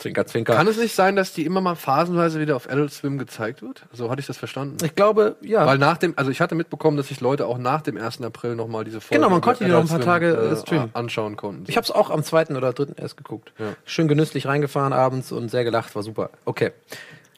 zwinker, 0.00 0.26
zwinker. 0.26 0.54
Kann 0.54 0.66
es 0.66 0.76
nicht 0.76 0.94
sein, 0.94 1.14
dass 1.16 1.32
die 1.32 1.44
immer 1.44 1.60
mal 1.60 1.76
phasenweise 1.76 2.40
wieder 2.40 2.56
auf 2.56 2.68
Adult 2.68 2.92
Swim 2.92 3.18
gezeigt 3.18 3.62
wird? 3.62 3.84
So 3.92 4.10
hatte 4.10 4.20
ich 4.20 4.26
das 4.26 4.36
verstanden. 4.38 4.76
ich 4.84 4.94
glaube, 4.94 5.36
ja. 5.42 5.66
Weil 5.66 5.78
nach 5.78 5.98
dem, 5.98 6.14
also 6.16 6.30
ich 6.30 6.40
hatte 6.40 6.54
mitbekommen, 6.54 6.96
dass 6.96 7.08
sich 7.08 7.20
Leute 7.20 7.46
auch 7.46 7.58
nach 7.58 7.82
dem 7.82 7.96
1. 7.96 8.22
April 8.22 8.56
nochmal 8.56 8.84
diese 8.84 9.00
Folge 9.00 9.20
Genau, 9.20 9.30
man 9.30 9.40
konnte 9.40 9.64
die 9.64 9.70
noch 9.70 9.80
ein 9.80 9.86
paar 9.86 9.96
Adult 9.96 10.06
Tage, 10.06 10.26
äh, 10.32 10.48
Swim, 10.48 10.56
streamen. 10.66 10.90
anschauen 10.94 11.36
konnten. 11.36 11.64
Ich 11.68 11.76
habe 11.76 11.84
es 11.84 11.90
auch 11.90 12.10
am 12.10 12.24
zweiten 12.24 12.56
oder 12.56 12.72
dritten 12.72 13.00
erst 13.00 13.16
geguckt. 13.16 13.52
Ja. 13.58 13.74
Schön 13.84 14.08
genüsslich 14.08 14.46
reingefahren 14.46 14.92
abends 14.92 15.30
und 15.32 15.50
sehr 15.50 15.64
gelacht, 15.64 15.94
war 15.94 16.02
super. 16.02 16.30
Okay. 16.44 16.72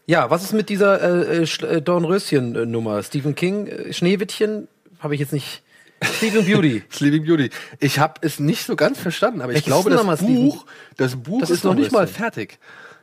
Ja, 0.06 0.30
was 0.30 0.42
ist 0.42 0.52
mit 0.52 0.68
dieser 0.68 1.00
äh, 1.00 1.42
äh, 1.44 1.66
äh, 1.66 1.80
Dornröschen-Nummer? 1.80 3.02
Stephen 3.02 3.34
King, 3.34 3.66
äh, 3.66 3.92
Schneewittchen, 3.92 4.68
habe 5.00 5.14
ich 5.14 5.20
jetzt 5.20 5.32
nicht. 5.32 5.62
Sleeping 6.04 6.44
Beauty. 6.44 6.82
Sleeping 6.92 7.24
Beauty. 7.24 7.50
Ich 7.80 7.98
habe 7.98 8.14
es 8.22 8.40
nicht 8.40 8.66
so 8.66 8.76
ganz 8.76 8.98
verstanden, 8.98 9.40
aber 9.40 9.52
ich 9.52 9.66
Welches 9.66 9.66
glaube, 9.66 9.90
ist 9.90 9.96
das 10.06 10.20
Buch, 10.20 10.66
das 10.96 11.16
Buch 11.16 11.40
Das 11.40 11.50
ist, 11.50 11.58
ist 11.58 11.64
noch 11.64 11.74
nicht 11.74 11.92
mal 11.92 12.06
fertig. 12.06 12.58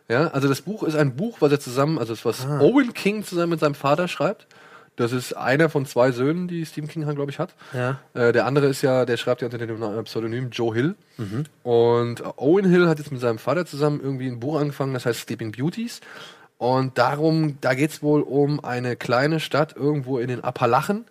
Ja, 0.08 0.28
also 0.30 0.48
das 0.48 0.62
Buch 0.62 0.84
ist 0.84 0.96
ein 0.96 1.16
Buch, 1.16 1.38
was 1.40 1.52
er 1.52 1.60
zusammen, 1.60 2.00
also 2.00 2.14
das, 2.14 2.26
was 2.26 2.46
Ah. 2.46 2.60
Owen 2.62 2.94
King 2.94 3.24
zusammen 3.24 3.52
mit 3.52 3.60
seinem 3.60 3.76
Vater 3.76 4.08
schreibt. 4.08 4.48
Das 4.96 5.14
ist 5.14 5.32
einer 5.34 5.70
von 5.70 5.86
zwei 5.86 6.12
Söhnen, 6.12 6.50
die 6.50 6.66
Stephen 6.66 6.90
King, 6.90 7.04
glaube 7.16 7.32
ich, 7.32 7.40
hat. 7.40 7.54
Ja. 7.74 8.00
Äh, 8.14 8.34
der 8.34 8.46
andere 8.46 8.68
ist 8.68 8.82
ja, 8.82 9.06
der 9.06 9.16
schreibt 9.16 9.42
ja 9.42 9.48
unter 9.48 9.58
dem 9.58 10.04
Pseudonym 10.04 10.50
Joe 10.50 10.74
Hill. 10.76 10.96
Mhm. 11.18 11.46
Und 11.64 12.22
Owen 12.38 12.66
Hill 12.66 12.88
hat 12.90 13.00
jetzt 13.00 13.10
mit 13.12 13.22
seinem 13.22 13.38
Vater 13.38 13.66
zusammen 13.66 14.02
irgendwie 14.04 14.28
ein 14.28 14.42
Buch 14.42 14.60
angefangen, 14.60 14.94
das 14.94 15.06
heißt 15.06 15.22
Sleeping 15.22 15.54
Beauties. 15.54 16.02
Und 16.58 16.98
darum, 16.98 17.58
da 17.62 17.76
geht's 17.76 18.04
wohl 18.04 18.22
um 18.22 18.62
eine 18.62 18.98
kleine 18.98 19.40
Stadt 19.40 19.74
irgendwo 19.74 20.18
in 20.18 20.28
den 20.28 20.44
Appalachen. 20.44 21.06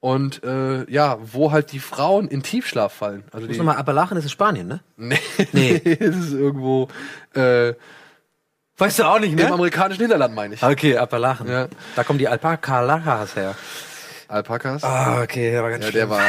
Und 0.00 0.44
äh, 0.44 0.88
ja, 0.90 1.18
wo 1.20 1.52
halt 1.52 1.72
die 1.72 1.78
Frauen 1.78 2.28
in 2.28 2.42
Tiefschlaf 2.42 2.92
fallen. 2.92 3.24
Also 3.32 3.46
Muss 3.46 3.56
nochmal, 3.56 3.76
Appalachen 3.76 4.16
ist 4.18 4.24
in 4.24 4.30
Spanien, 4.30 4.68
ne? 4.68 4.80
Nee, 4.96 5.18
Nee. 5.52 5.80
es 6.00 6.16
ist 6.16 6.32
irgendwo 6.32 6.88
äh, 7.34 7.74
Weißt 8.78 8.98
du 8.98 9.04
auch 9.04 9.18
nicht, 9.18 9.32
im 9.32 9.52
amerikanischen 9.52 10.02
Hinterland, 10.02 10.34
meine 10.34 10.54
ich. 10.54 10.62
Okay, 10.62 10.98
Appalachen. 10.98 11.48
Ja. 11.48 11.68
Da 11.94 12.04
kommen 12.04 12.18
die 12.18 12.28
Alpakalachas 12.28 13.34
her. 13.34 13.54
Alpakas. 14.28 14.82
Ah, 14.82 15.22
okay, 15.22 15.50
der 15.52 15.62
war 15.62 15.70
ganz 15.70 15.84
ja, 15.84 15.90
schlimm. 15.90 16.08
der 16.08 16.10
war. 16.10 16.20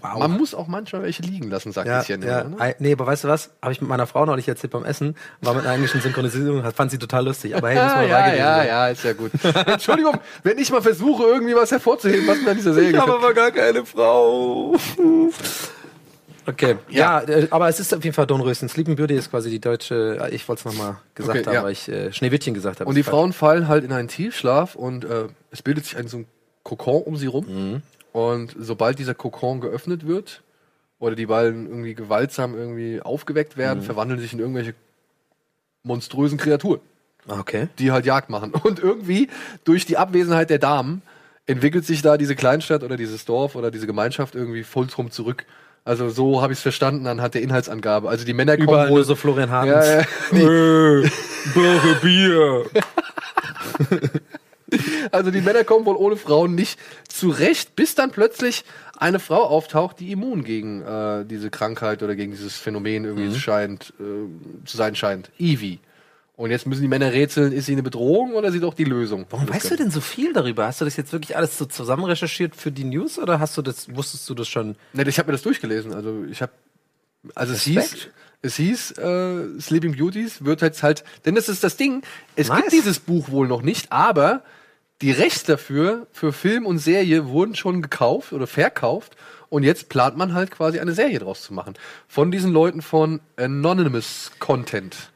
Wow. 0.00 0.18
Man 0.20 0.36
muss 0.38 0.54
auch 0.54 0.66
manchmal 0.68 1.02
welche 1.02 1.22
liegen 1.22 1.50
lassen, 1.50 1.72
sagt 1.72 1.88
Ja, 1.88 2.02
hier 2.02 2.18
ja. 2.18 2.44
ne? 2.44 2.74
Nee, 2.78 2.92
aber 2.92 3.06
weißt 3.06 3.24
du 3.24 3.28
was? 3.28 3.50
Habe 3.60 3.72
ich 3.72 3.80
mit 3.80 3.88
meiner 3.90 4.06
Frau 4.06 4.24
neulich 4.24 4.46
erzählt 4.46 4.72
beim 4.72 4.84
Essen, 4.84 5.16
war 5.40 5.54
mit 5.54 5.64
einer 5.64 5.74
englischen 5.74 6.00
Synchronisierung, 6.00 6.62
hat- 6.62 6.76
fand 6.76 6.90
sie 6.92 6.98
total 6.98 7.24
lustig. 7.24 7.56
Aber 7.56 7.68
hey, 7.70 7.82
muss 7.82 7.90
Ja, 7.92 7.96
man 7.96 8.08
dabei 8.08 8.10
ja, 8.10 8.26
gewesen 8.26 8.38
ja, 8.38 8.56
sein. 8.56 8.66
ja, 8.68 8.88
ist 8.88 9.04
ja 9.04 9.12
gut. 9.14 9.30
Entschuldigung, 9.66 10.18
wenn 10.44 10.58
ich 10.58 10.70
mal 10.70 10.82
versuche, 10.82 11.22
irgendwie 11.24 11.54
was 11.56 11.70
hervorzuheben, 11.72 12.26
was 12.28 12.40
mir 12.40 12.50
an 12.50 12.56
dieser 12.56 12.72
Serie 12.74 12.90
Ich 12.90 12.96
habe 12.96 13.14
aber 13.14 13.34
gar 13.34 13.50
keine 13.50 13.84
Frau. 13.84 14.76
Okay, 16.46 16.76
ja, 16.88 17.20
äh, 17.20 17.46
aber 17.50 17.68
es 17.68 17.78
ist 17.80 17.94
auf 17.94 18.02
jeden 18.02 18.14
Fall 18.14 18.26
Dornröschen. 18.26 18.68
Sleeping 18.68 18.96
Beauty 18.96 19.14
ist 19.14 19.30
quasi 19.30 19.50
die 19.50 19.60
deutsche, 19.60 20.18
äh, 20.20 20.34
ich 20.34 20.48
wollte 20.48 20.60
es 20.60 20.64
nochmal 20.64 20.96
gesagt 21.14 21.38
Okay, 21.38 21.46
haben, 21.46 21.54
ja. 21.54 21.62
weil 21.64 21.72
ich 21.72 21.88
äh, 21.88 22.12
Schneewittchen 22.12 22.54
gesagt 22.54 22.80
habe. 22.80 22.88
Und 22.88 22.96
die. 22.96 23.02
Frauen 23.02 23.32
fallen 23.32 23.68
halt 23.68 23.84
in 23.84 23.92
einen 23.92 24.08
Tiefschlaf 24.08 24.74
und 24.74 25.04
äh, 25.04 25.26
es 25.50 25.62
bildet 25.62 25.84
sich 25.84 25.96
ein 25.96 26.08
so 26.08 26.18
ein 26.18 26.26
Kokon 26.62 27.02
um 27.02 27.16
sie 27.16 27.26
rum. 27.26 27.46
Mhm. 27.46 27.82
Und 28.12 28.54
sobald 28.58 28.98
dieser 28.98 29.14
Kokon 29.14 29.60
geöffnet 29.60 30.06
wird 30.06 30.42
oder 30.98 31.14
die 31.14 31.26
beiden 31.26 31.66
irgendwie 31.68 31.94
gewaltsam 31.94 32.54
irgendwie 32.54 33.00
aufgeweckt 33.00 33.56
Mhm. 33.56 33.60
werden, 33.60 33.82
verwandeln 33.82 34.18
sie 34.18 34.24
sich 34.24 34.32
in 34.32 34.40
irgendwelche 34.40 34.74
monströsen 35.82 36.38
Kreaturen. 36.38 36.80
Okay. 37.28 37.68
die 37.78 37.92
halt 37.92 38.06
Jagd 38.06 38.30
machen. 38.30 38.52
Und 38.52 38.78
irgendwie 38.80 39.28
durch 39.64 39.84
die 39.86 39.98
Abwesenheit 39.98 40.48
der 40.50 40.58
Damen 40.58 41.02
entwickelt 41.46 41.84
sich 41.84 42.00
da 42.02 42.16
diese 42.16 42.34
Kleinstadt 42.34 42.82
oder 42.82 42.96
dieses 42.96 43.24
Dorf 43.26 43.54
oder 43.56 43.70
diese 43.70 43.86
Gemeinschaft 43.86 44.34
irgendwie 44.34 44.62
vollkommen 44.64 45.10
zurück. 45.10 45.44
Also 45.84 46.08
so 46.08 46.40
habe 46.42 46.52
ich 46.52 46.58
es 46.58 46.62
verstanden 46.62 47.06
anhand 47.06 47.34
der 47.34 47.42
Inhaltsangabe. 47.42 48.08
Also 48.08 48.24
die 48.24 48.32
Männer 48.32 48.56
kommen 48.56 48.68
Überall 48.68 48.88
wohl 48.88 48.96
nur 48.96 49.04
so 49.04 49.14
Florian 49.16 49.48
ja, 49.50 49.54
Hartens. 49.54 50.06
ja, 50.32 50.38
Äh, 50.38 51.10
Bier. 52.02 52.64
also 55.12 55.30
die 55.30 55.40
Männer 55.40 55.64
kommen 55.64 55.84
wohl 55.86 55.96
ohne 55.96 56.16
Frauen 56.16 56.54
nicht 56.54 56.78
zurecht, 57.08 57.76
bis 57.76 57.94
dann 57.94 58.10
plötzlich 58.10 58.64
eine 58.98 59.18
Frau 59.18 59.42
auftaucht, 59.44 60.00
die 60.00 60.12
immun 60.12 60.44
gegen 60.44 60.82
äh, 60.82 61.24
diese 61.24 61.50
Krankheit 61.50 62.02
oder 62.02 62.14
gegen 62.16 62.32
dieses 62.32 62.56
Phänomen 62.56 63.04
irgendwie 63.04 63.28
Mhm. 63.28 63.34
scheint 63.34 63.92
äh, 64.00 64.64
zu 64.66 64.76
sein 64.76 64.94
scheint. 64.96 65.30
Evie. 65.38 65.78
Und 66.36 66.50
jetzt 66.50 66.66
müssen 66.66 66.80
die 66.80 66.88
Männer 66.88 67.12
rätseln, 67.12 67.52
ist 67.52 67.66
sie 67.66 67.72
eine 67.72 67.82
Bedrohung 67.82 68.32
oder 68.32 68.48
ist 68.48 68.54
sie 68.54 68.60
doch 68.60 68.72
die 68.72 68.84
Lösung? 68.84 69.26
Warum 69.28 69.46
weißt 69.48 69.70
du 69.72 69.76
denn 69.76 69.90
so 69.90 70.00
viel 70.00 70.32
darüber? 70.32 70.66
Hast 70.66 70.80
du 70.80 70.86
das 70.86 70.96
jetzt 70.96 71.12
wirklich 71.12 71.36
alles 71.36 71.58
so 71.58 71.66
zusammen 71.66 72.04
recherchiert 72.04 72.56
für 72.56 72.72
die 72.72 72.84
News 72.84 73.18
oder 73.18 73.40
hast 73.40 73.58
du 73.58 73.62
das, 73.62 73.94
wusstest 73.94 74.26
du 74.30 74.34
das 74.34 74.48
schon? 74.48 74.76
Ne, 74.94 75.04
ich 75.06 75.18
habe 75.18 75.26
mir 75.28 75.32
das 75.32 75.42
durchgelesen. 75.42 75.92
Also 75.92 76.24
ich 76.30 76.40
habe, 76.40 76.52
also 77.34 77.52
es 77.52 77.66
Respekt. 77.66 77.90
hieß, 77.92 78.08
es 78.40 78.56
hieß, 78.56 78.90
äh, 78.92 79.60
Sleeping 79.60 79.94
Beauties 79.96 80.42
wird 80.42 80.62
jetzt 80.62 80.82
halt, 80.82 81.04
denn 81.26 81.34
das 81.34 81.50
ist 81.50 81.62
das 81.62 81.76
Ding. 81.76 82.00
Es 82.36 82.48
Nice. 82.48 82.56
gibt 82.60 82.72
dieses 82.72 83.00
Buch 83.00 83.28
wohl 83.30 83.46
noch 83.46 83.60
nicht, 83.60 83.92
aber 83.92 84.42
die 85.02 85.12
Rechte 85.12 85.52
dafür 85.52 86.06
für 86.12 86.32
Film 86.32 86.66
und 86.66 86.78
Serie 86.78 87.26
wurden 87.28 87.54
schon 87.54 87.82
gekauft 87.82 88.32
oder 88.32 88.46
verkauft 88.46 89.16
und 89.48 89.62
jetzt 89.62 89.88
plant 89.88 90.16
man 90.16 90.34
halt 90.34 90.50
quasi 90.50 90.78
eine 90.78 90.92
Serie 90.92 91.18
draus 91.18 91.42
zu 91.42 91.54
machen 91.54 91.74
von 92.06 92.30
diesen 92.30 92.52
Leuten 92.52 92.82
von 92.82 93.20
Anonymous 93.36 94.32
Content. 94.38 95.10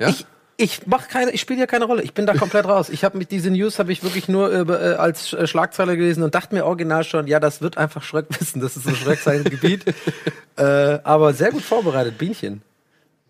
Ja? 0.00 0.08
Ich, 0.08 0.26
ich 0.56 0.86
mach 0.86 1.08
keine, 1.08 1.30
ich 1.30 1.40
spiele 1.40 1.60
ja 1.60 1.66
keine 1.66 1.84
Rolle. 1.86 2.02
Ich 2.02 2.14
bin 2.14 2.26
da 2.26 2.34
komplett 2.34 2.66
raus. 2.66 2.88
Ich 2.90 3.04
habe 3.04 3.16
mit 3.16 3.30
diese 3.30 3.50
News 3.50 3.78
habe 3.78 3.92
ich 3.92 4.02
wirklich 4.02 4.28
nur 4.28 4.52
äh, 4.52 4.60
äh, 4.60 4.94
als 4.96 5.28
Sch- 5.32 5.46
Schlagzeile 5.46 5.96
gelesen 5.96 6.22
und 6.22 6.34
dachte 6.34 6.54
mir 6.54 6.64
original 6.66 7.04
schon, 7.04 7.26
ja, 7.28 7.40
das 7.40 7.62
wird 7.62 7.78
einfach 7.78 8.02
Schreck 8.02 8.26
wissen. 8.40 8.60
Das 8.60 8.76
ist 8.76 8.84
so 8.84 8.94
Schreck 8.94 9.20
sein 9.20 9.44
Gebiet. 9.44 9.84
Äh, 10.56 10.98
aber 11.04 11.34
sehr 11.34 11.52
gut 11.52 11.62
vorbereitet, 11.62 12.18
Bienchen. 12.18 12.62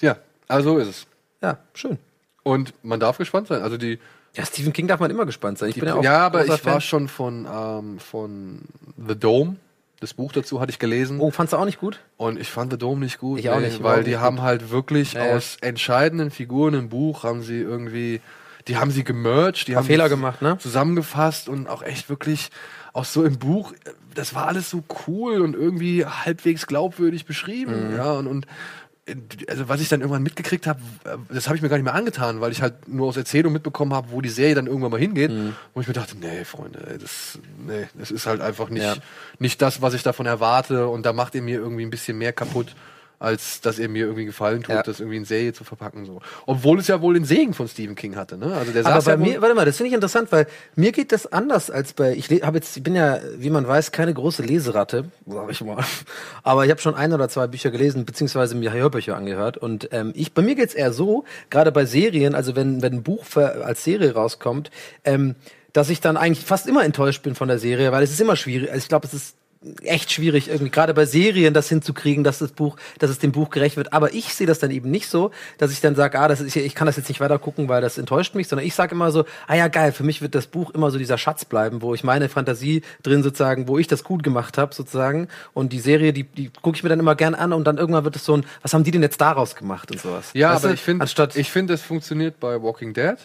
ja, 0.00 0.16
also 0.48 0.78
ist 0.78 0.88
es. 0.88 1.06
Ja, 1.42 1.58
schön. 1.74 1.98
Und 2.42 2.72
man 2.82 2.98
darf 3.00 3.18
gespannt 3.18 3.48
sein. 3.48 3.60
Also 3.60 3.76
die, 3.76 3.98
Ja, 4.38 4.46
Stephen 4.46 4.72
King 4.72 4.86
darf 4.86 5.00
man 5.00 5.10
immer 5.10 5.26
gespannt 5.26 5.58
sein. 5.58 5.70
Ich 5.70 5.74
bin 5.74 5.86
ja 5.88 5.96
auch 5.96 6.02
ja, 6.04 6.20
aber 6.20 6.44
ich 6.44 6.48
war 6.48 6.58
Fan. 6.58 6.80
schon 6.80 7.08
von, 7.08 7.46
ähm, 7.52 7.98
von 7.98 8.60
The 9.08 9.18
Dome. 9.18 9.56
Das 10.00 10.14
Buch 10.14 10.30
dazu 10.30 10.60
hatte 10.60 10.70
ich 10.70 10.78
gelesen. 10.78 11.18
Oh, 11.18 11.32
fandst 11.32 11.52
du 11.52 11.56
auch 11.56 11.64
nicht 11.64 11.80
gut? 11.80 11.98
Und 12.16 12.38
ich 12.38 12.48
fand 12.48 12.72
The 12.72 12.78
Dome 12.78 13.00
nicht 13.00 13.18
gut. 13.18 13.40
Ich 13.40 13.50
auch 13.50 13.58
nicht, 13.58 13.72
Weil 13.72 13.80
überhaupt 13.80 14.06
die 14.06 14.10
nicht 14.10 14.20
haben 14.20 14.36
gut. 14.36 14.44
halt 14.44 14.70
wirklich 14.70 15.14
Ja, 15.14 15.34
aus 15.34 15.56
entscheidenden 15.60 16.30
Figuren 16.30 16.74
im 16.74 16.88
Buch 16.88 17.24
haben 17.24 17.42
sie 17.42 17.58
irgendwie, 17.58 18.20
die 18.68 18.76
haben 18.76 18.92
sie 18.92 19.02
gemerged, 19.02 19.66
die 19.66 19.74
haben 19.74 19.86
Fehler 19.86 20.04
sie 20.04 20.10
gemacht, 20.10 20.40
ne? 20.40 20.56
Zusammengefasst 20.58 21.48
und 21.48 21.68
auch 21.68 21.82
echt 21.82 22.08
wirklich, 22.08 22.50
auch 22.92 23.04
so 23.04 23.24
im 23.24 23.40
Buch, 23.40 23.72
das 24.14 24.36
war 24.36 24.46
alles 24.46 24.70
so 24.70 24.84
cool 25.08 25.40
und 25.40 25.54
irgendwie 25.56 26.06
halbwegs 26.06 26.68
glaubwürdig 26.68 27.26
beschrieben. 27.26 27.90
Mhm. 27.90 27.96
Ja, 27.96 28.12
und, 28.12 28.28
und 28.28 28.46
also 29.48 29.68
was 29.68 29.80
ich 29.80 29.88
dann 29.88 30.00
irgendwann 30.00 30.22
mitgekriegt 30.22 30.66
habe, 30.66 30.80
das 31.30 31.46
habe 31.46 31.56
ich 31.56 31.62
mir 31.62 31.68
gar 31.68 31.76
nicht 31.76 31.84
mehr 31.84 31.94
angetan, 31.94 32.40
weil 32.40 32.52
ich 32.52 32.62
halt 32.62 32.88
nur 32.88 33.06
aus 33.08 33.16
Erzählung 33.16 33.52
mitbekommen 33.52 33.94
habe, 33.94 34.10
wo 34.10 34.20
die 34.20 34.28
Serie 34.28 34.54
dann 34.54 34.66
irgendwann 34.66 34.90
mal 34.90 35.00
hingeht. 35.00 35.30
Mhm. 35.30 35.54
Wo 35.74 35.80
ich 35.80 35.86
mir 35.88 35.94
dachte, 35.94 36.16
nee, 36.16 36.44
Freunde, 36.44 36.98
das, 37.00 37.38
nee, 37.66 37.88
das 37.98 38.10
ist 38.10 38.26
halt 38.26 38.40
einfach 38.40 38.68
nicht, 38.68 38.82
Ja. 38.82 38.96
nicht 39.38 39.62
das, 39.62 39.80
was 39.82 39.94
ich 39.94 40.02
davon 40.02 40.26
erwarte. 40.26 40.88
Und 40.88 41.06
da 41.06 41.12
macht 41.12 41.34
ihr 41.34 41.42
mir 41.42 41.58
irgendwie 41.58 41.84
ein 41.84 41.90
bisschen 41.90 42.18
mehr 42.18 42.32
kaputt, 42.32 42.74
als 43.18 43.60
dass 43.60 43.78
ihr 43.78 43.88
mir 43.88 44.04
irgendwie 44.06 44.24
gefallen 44.26 44.62
tut, 44.62 44.74
Ja. 44.74 44.82
das 44.82 45.00
irgendwie 45.00 45.16
in 45.16 45.24
Serie 45.24 45.52
zu 45.52 45.64
verpacken. 45.64 46.06
So. 46.06 46.20
Obwohl 46.46 46.78
es 46.78 46.86
ja 46.86 47.00
wohl 47.00 47.14
den 47.14 47.24
Segen 47.24 47.52
von 47.54 47.66
Stephen 47.68 47.94
King 47.96 48.16
hatte. 48.16 48.38
Ne? 48.38 48.54
Also 48.54 48.72
der 48.72 48.86
Aber 48.86 49.02
bei 49.02 49.10
ja 49.10 49.16
mir, 49.16 49.42
warte 49.42 49.54
mal, 49.54 49.64
das 49.64 49.76
finde 49.76 49.88
ich 49.88 49.94
interessant, 49.94 50.30
weil 50.30 50.46
mir 50.76 50.92
geht 50.92 51.10
das 51.12 51.30
anders 51.32 51.70
als 51.70 51.92
bei, 51.94 52.12
ich 52.14 52.30
habe 52.42 52.58
jetzt, 52.58 52.76
ich 52.76 52.82
bin 52.82 52.94
ja, 52.94 53.18
wie 53.36 53.50
man 53.50 53.66
weiß, 53.66 53.90
keine 53.92 54.14
große 54.14 54.42
Leseratte, 54.42 55.06
sag 55.26 55.50
ich 55.50 55.60
mal. 55.62 55.84
Aber 56.42 56.64
ich 56.64 56.70
habe 56.70 56.80
schon 56.80 56.94
ein 56.94 57.12
oder 57.12 57.28
zwei 57.28 57.46
Bücher 57.48 57.70
gelesen, 57.70 58.04
beziehungsweise 58.04 58.54
mir 58.54 58.72
Hörbücher 58.72 59.16
angehört. 59.16 59.56
Und 59.56 59.88
ähm, 59.92 60.12
ich, 60.14 60.32
bei 60.32 60.42
mir 60.42 60.54
geht's 60.54 60.74
eher 60.74 60.92
so, 60.92 61.24
gerade 61.50 61.72
bei 61.72 61.86
Serien, 61.86 62.34
also 62.34 62.54
wenn, 62.54 62.82
wenn 62.82 62.94
ein 62.94 63.02
Buch 63.02 63.24
für, 63.24 63.64
als 63.64 63.82
Serie 63.82 64.14
rauskommt, 64.14 64.70
ähm, 65.04 65.34
dass 65.72 65.90
ich 65.90 66.00
dann 66.00 66.16
eigentlich 66.16 66.44
fast 66.46 66.66
immer 66.66 66.84
enttäuscht 66.84 67.22
bin 67.22 67.34
von 67.34 67.48
der 67.48 67.58
Serie, 67.58 67.92
weil 67.92 68.02
es 68.02 68.10
ist 68.10 68.20
immer 68.20 68.36
schwierig. 68.36 68.70
Also 68.70 68.78
ich 68.82 68.88
glaube, 68.88 69.06
es 69.06 69.14
ist 69.14 69.36
echt 69.82 70.12
schwierig, 70.12 70.48
irgendwie 70.48 70.70
gerade 70.70 70.94
bei 70.94 71.04
Serien 71.04 71.52
das 71.52 71.68
hinzukriegen, 71.68 72.22
dass 72.22 72.38
das 72.38 72.52
Buch, 72.52 72.76
dass 72.98 73.10
es 73.10 73.18
dem 73.18 73.32
Buch 73.32 73.50
gerecht 73.50 73.76
wird. 73.76 73.92
Aber 73.92 74.14
ich 74.14 74.34
sehe 74.34 74.46
das 74.46 74.60
dann 74.60 74.70
eben 74.70 74.90
nicht 74.90 75.08
so, 75.08 75.32
dass 75.58 75.72
ich 75.72 75.80
dann 75.80 75.96
sage, 75.96 76.18
ah, 76.20 76.28
das 76.28 76.40
ist, 76.40 76.54
ich 76.54 76.74
kann 76.74 76.86
das 76.86 76.96
jetzt 76.96 77.08
nicht 77.08 77.20
weiter 77.20 77.38
gucken, 77.38 77.68
weil 77.68 77.80
das 77.80 77.98
enttäuscht 77.98 78.34
mich, 78.34 78.46
sondern 78.46 78.66
ich 78.66 78.74
sage 78.74 78.94
immer 78.94 79.10
so, 79.10 79.24
ah 79.48 79.56
ja, 79.56 79.68
geil, 79.68 79.92
für 79.92 80.04
mich 80.04 80.22
wird 80.22 80.34
das 80.34 80.46
Buch 80.46 80.70
immer 80.70 80.90
so 80.90 80.98
dieser 80.98 81.18
Schatz 81.18 81.44
bleiben, 81.44 81.82
wo 81.82 81.94
ich 81.94 82.04
meine 82.04 82.28
Fantasie 82.28 82.82
drin 83.02 83.22
sozusagen, 83.22 83.66
wo 83.66 83.78
ich 83.78 83.88
das 83.88 84.04
gut 84.04 84.22
gemacht 84.22 84.58
habe, 84.58 84.74
sozusagen. 84.74 85.28
Und 85.54 85.72
die 85.72 85.80
Serie, 85.80 86.12
die, 86.12 86.24
die 86.24 86.50
gucke 86.62 86.76
ich 86.76 86.82
mir 86.84 86.88
dann 86.88 87.00
immer 87.00 87.16
gern 87.16 87.34
an 87.34 87.52
und 87.52 87.64
dann 87.64 87.78
irgendwann 87.78 88.04
wird 88.04 88.16
es 88.16 88.24
so 88.24 88.36
ein, 88.36 88.44
was 88.62 88.74
haben 88.74 88.84
die 88.84 88.92
denn 88.92 89.02
jetzt 89.02 89.20
daraus 89.20 89.56
gemacht 89.56 89.90
und 89.90 90.00
sowas. 90.00 90.30
Ja, 90.34 90.54
Weißt 90.54 90.64
aber 90.64 90.68
du? 90.68 90.74
ich 90.74 90.82
finde, 90.82 91.06
ich 91.34 91.50
finde, 91.50 91.74
das 91.74 91.82
funktioniert 91.82 92.38
bei 92.38 92.62
Walking 92.62 92.94
Dead. 92.94 93.16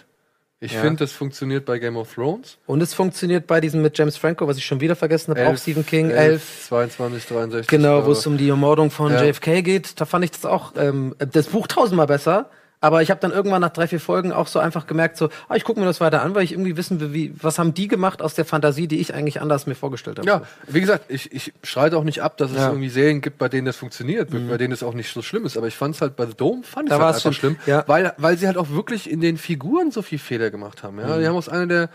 Ich 0.64 0.72
Ja. 0.72 0.80
finde, 0.80 0.99
das 1.03 1.11
funktioniert 1.11 1.66
bei 1.66 1.78
Game 1.78 1.97
of 1.97 2.14
Thrones. 2.14 2.57
und 2.68 2.82
es 2.82 2.93
funktioniert 2.93 3.47
bei 3.47 3.59
diesem 3.59 3.82
mit 3.82 3.97
James 3.97 4.16
Franco, 4.16 4.47
was 4.47 4.55
ich 4.57 4.66
schon 4.66 4.80
wieder 4.80 4.95
vergessen 4.95 5.32
habe, 5.36 5.49
auch 5.49 5.57
Stephen 5.57 5.86
King, 5.86 6.09
elf. 6.09 6.68
22, 6.70 7.26
63. 7.26 7.68
Genau, 7.68 8.05
wo 8.05 8.11
es 8.14 8.26
um 8.26 8.38
die 8.38 8.47
Ermordung 8.47 8.89
von 8.89 9.11
Ja. 9.11 9.22
JFK 9.24 9.61
geht. 9.61 9.99
Da 9.99 10.05
fand 10.05 10.24
ich 10.24 10.32
das 10.32 10.45
auch, 10.45 10.72
ähm, 10.78 11.16
das 11.20 11.47
Buch 11.47 11.68
tausendmal 11.68 12.07
besser. 12.07 12.49
Aber 12.84 13.02
ich 13.02 13.10
habe 13.10 13.22
dann 13.22 13.32
irgendwann 13.32 13.62
nach 13.62 13.70
drei, 13.72 13.88
vier 13.88 14.02
Folgen 14.02 14.34
auch 14.34 14.48
so 14.48 14.60
einfach 14.60 14.88
gemerkt, 14.88 15.16
so, 15.16 15.30
ah, 15.48 15.56
ich 15.56 15.64
gucke 15.64 15.80
mir 15.80 15.86
das 15.86 16.02
weiter 16.02 16.22
an, 16.22 16.36
weil 16.36 16.44
ich 16.44 16.52
irgendwie 16.52 16.76
wissen 16.76 17.00
will, 17.00 17.14
wie, 17.14 17.34
was 17.42 17.58
haben 17.58 17.74
die 17.74 17.88
gemacht 17.88 18.22
aus 18.22 18.34
der 18.36 18.44
Fantasie, 18.44 18.90
die 18.90 19.00
ich 19.00 19.14
eigentlich 19.14 19.40
anders 19.40 19.68
mir 19.68 19.76
vorgestellt 19.76 20.18
habe. 20.20 20.28
Ja, 20.28 20.42
wie 20.68 20.82
gesagt, 20.82 21.06
ich, 21.08 21.32
ich 21.32 21.54
streite 21.64 21.96
auch 21.98 22.04
nicht 22.04 22.22
ab, 22.22 22.36
dass 22.36 22.52
es 22.52 22.58
Ja. 22.58 22.64
Mhm. 22.68 22.74
irgendwie 22.74 22.90
Serien 22.90 23.22
gibt, 23.22 23.38
bei 23.38 23.48
denen 23.48 23.66
das 23.66 23.78
funktioniert, 23.78 24.30
bei 24.50 24.58
denen 24.58 24.74
es 24.74 24.84
auch 24.84 24.94
nicht 24.96 25.14
so 25.14 25.22
schlimm 25.22 25.46
ist. 25.46 25.56
Aber 25.58 25.68
ich 25.68 25.78
fand 25.78 25.96
es 25.96 26.02
halt 26.02 26.18
bei 26.18 26.26
The 26.26 26.34
Dome, 26.36 26.64
fand 26.64 26.90
ich 26.90 26.90
Da 26.90 27.00
halt 27.00 27.16
einfach 27.16 27.22
schlimm. 27.22 27.56
schlimm, 27.56 27.58
Ja. 27.66 27.86
weil, 27.88 28.12
weil 28.18 28.38
sie 28.38 28.48
halt 28.48 28.58
auch 28.58 28.70
wirklich 28.70 29.10
in 29.10 29.22
den 29.22 29.38
Figuren 29.38 29.92
so 29.92 30.02
viel 30.02 30.20
Fehler 30.20 30.52
gemacht 30.52 30.84
haben. 30.84 30.96
Mhm. 30.98 31.04
Ja? 31.04 31.18
Die 31.20 31.26
haben 31.26 31.38
aus 31.38 31.48
einer 31.48 31.68
der 31.68 31.90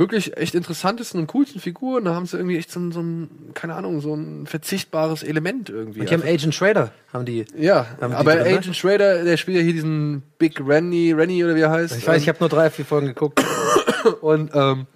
wirklich 0.00 0.36
echt 0.36 0.54
interessantesten 0.54 1.20
und 1.20 1.26
coolsten 1.28 1.60
Figuren, 1.60 2.06
da 2.06 2.14
haben 2.14 2.26
sie 2.26 2.36
irgendwie 2.36 2.56
echt 2.56 2.72
so 2.72 2.80
ein, 2.80 2.90
so 2.90 3.00
ein 3.00 3.28
keine 3.54 3.74
Ahnung, 3.74 4.00
so 4.00 4.14
ein 4.14 4.46
verzichtbares 4.46 5.22
Element 5.22 5.68
irgendwie. 5.68 6.00
Und 6.00 6.10
die 6.10 6.14
haben 6.14 6.22
Agent 6.22 6.54
Schrader, 6.54 6.90
haben 7.12 7.26
die. 7.26 7.44
ja, 7.56 7.86
haben 8.00 8.10
die 8.10 8.16
aber 8.16 8.34
drin, 8.34 8.52
ne? 8.52 8.58
Agent 8.58 8.76
Schrader, 8.76 9.22
der 9.22 9.36
spielt 9.36 9.58
ja 9.58 9.62
hier 9.62 9.74
diesen 9.74 10.22
Big 10.38 10.58
Rennie, 10.66 11.12
Rennie 11.12 11.44
oder 11.44 11.54
wie 11.54 11.60
er 11.60 11.70
heißt. 11.70 11.96
Ich 11.96 12.06
weiß, 12.06 12.22
ich 12.22 12.28
habe 12.28 12.38
nur 12.40 12.48
drei, 12.48 12.70
vier 12.70 12.84
Folgen 12.84 13.08
geguckt. 13.08 13.44
Und 14.22 14.50
ähm, 14.54 14.86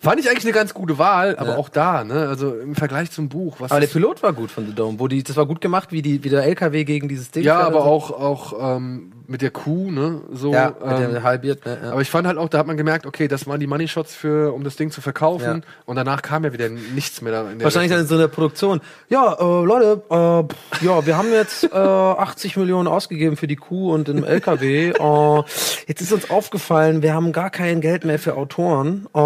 fand 0.00 0.18
ich 0.20 0.28
eigentlich 0.28 0.44
eine 0.44 0.52
ganz 0.54 0.74
gute 0.74 0.98
Wahl, 0.98 1.36
aber 1.36 1.50
Ja. 1.50 1.56
auch 1.56 1.68
da, 1.68 2.04
ne? 2.04 2.28
Also 2.28 2.54
im 2.56 2.74
Vergleich 2.74 3.10
zum 3.10 3.28
Buch, 3.28 3.56
was 3.60 3.70
Aber 3.70 3.80
der 3.80 3.86
Pilot 3.86 4.22
war 4.22 4.32
gut 4.32 4.50
von 4.50 4.66
The 4.66 4.74
Dome, 4.74 4.98
wo 4.98 5.06
die, 5.08 5.22
das 5.22 5.36
war 5.36 5.46
gut 5.46 5.60
gemacht, 5.60 5.92
wie 5.92 6.02
die, 6.02 6.24
wie 6.24 6.28
der 6.30 6.42
LKW 6.44 6.84
gegen 6.84 7.08
dieses 7.08 7.30
Ding. 7.30 7.44
ja, 7.44 7.60
aber 7.60 7.82
so. 7.82 7.86
auch 7.86 8.10
auch 8.10 8.76
ähm, 8.76 9.12
mit 9.26 9.42
der 9.42 9.50
Kuh, 9.50 9.90
ne? 9.92 10.22
So. 10.32 10.52
Ja, 10.52 10.74
mit 10.84 10.98
ähm, 11.00 11.12
der 11.12 11.22
halbiert, 11.22 11.64
ne? 11.64 11.78
Ja. 11.82 11.92
aber 11.92 12.00
ich 12.00 12.10
fand 12.10 12.26
halt 12.26 12.36
auch, 12.38 12.48
da 12.48 12.58
hat 12.58 12.66
man 12.66 12.76
gemerkt, 12.76 13.06
okay, 13.06 13.28
das 13.28 13.46
waren 13.46 13.60
die 13.60 13.66
Money 13.68 13.86
Shots 13.86 14.14
für, 14.14 14.52
um 14.52 14.64
das 14.64 14.74
Ding 14.76 14.90
zu 14.90 15.00
verkaufen. 15.00 15.62
Ja. 15.64 15.70
Und 15.86 15.96
danach 15.96 16.22
kam 16.22 16.42
ja 16.44 16.52
wieder 16.52 16.68
nichts 16.68 17.20
mehr 17.22 17.32
da. 17.32 17.50
In 17.50 17.58
der 17.58 17.64
Wahrscheinlich 17.64 17.90
dann 17.92 18.00
Richtung. 18.00 18.16
in 18.16 18.18
so 18.20 18.24
einer 18.24 18.28
Produktion. 18.28 18.80
Ja, 19.08 19.34
äh, 19.38 19.64
Leute, 19.64 20.02
äh, 20.10 20.84
ja, 20.84 21.06
wir 21.06 21.16
haben 21.16 21.30
jetzt 21.32 21.64
äh, 21.64 21.76
80 21.76 22.56
Millionen 22.56 22.88
ausgegeben 22.88 23.36
für 23.36 23.46
die 23.46 23.56
Kuh 23.56 23.92
und 23.92 24.08
den 24.08 24.24
LKW. 24.24 24.90
Äh, 24.90 25.42
jetzt 25.86 26.00
ist 26.00 26.12
uns 26.12 26.30
aufgefallen, 26.30 27.02
wir 27.02 27.14
haben 27.14 27.32
gar 27.32 27.50
kein 27.50 27.80
Geld 27.80 28.04
mehr 28.04 28.18
für 28.18 28.34
Autoren. 28.36 29.06
Äh, 29.14 29.18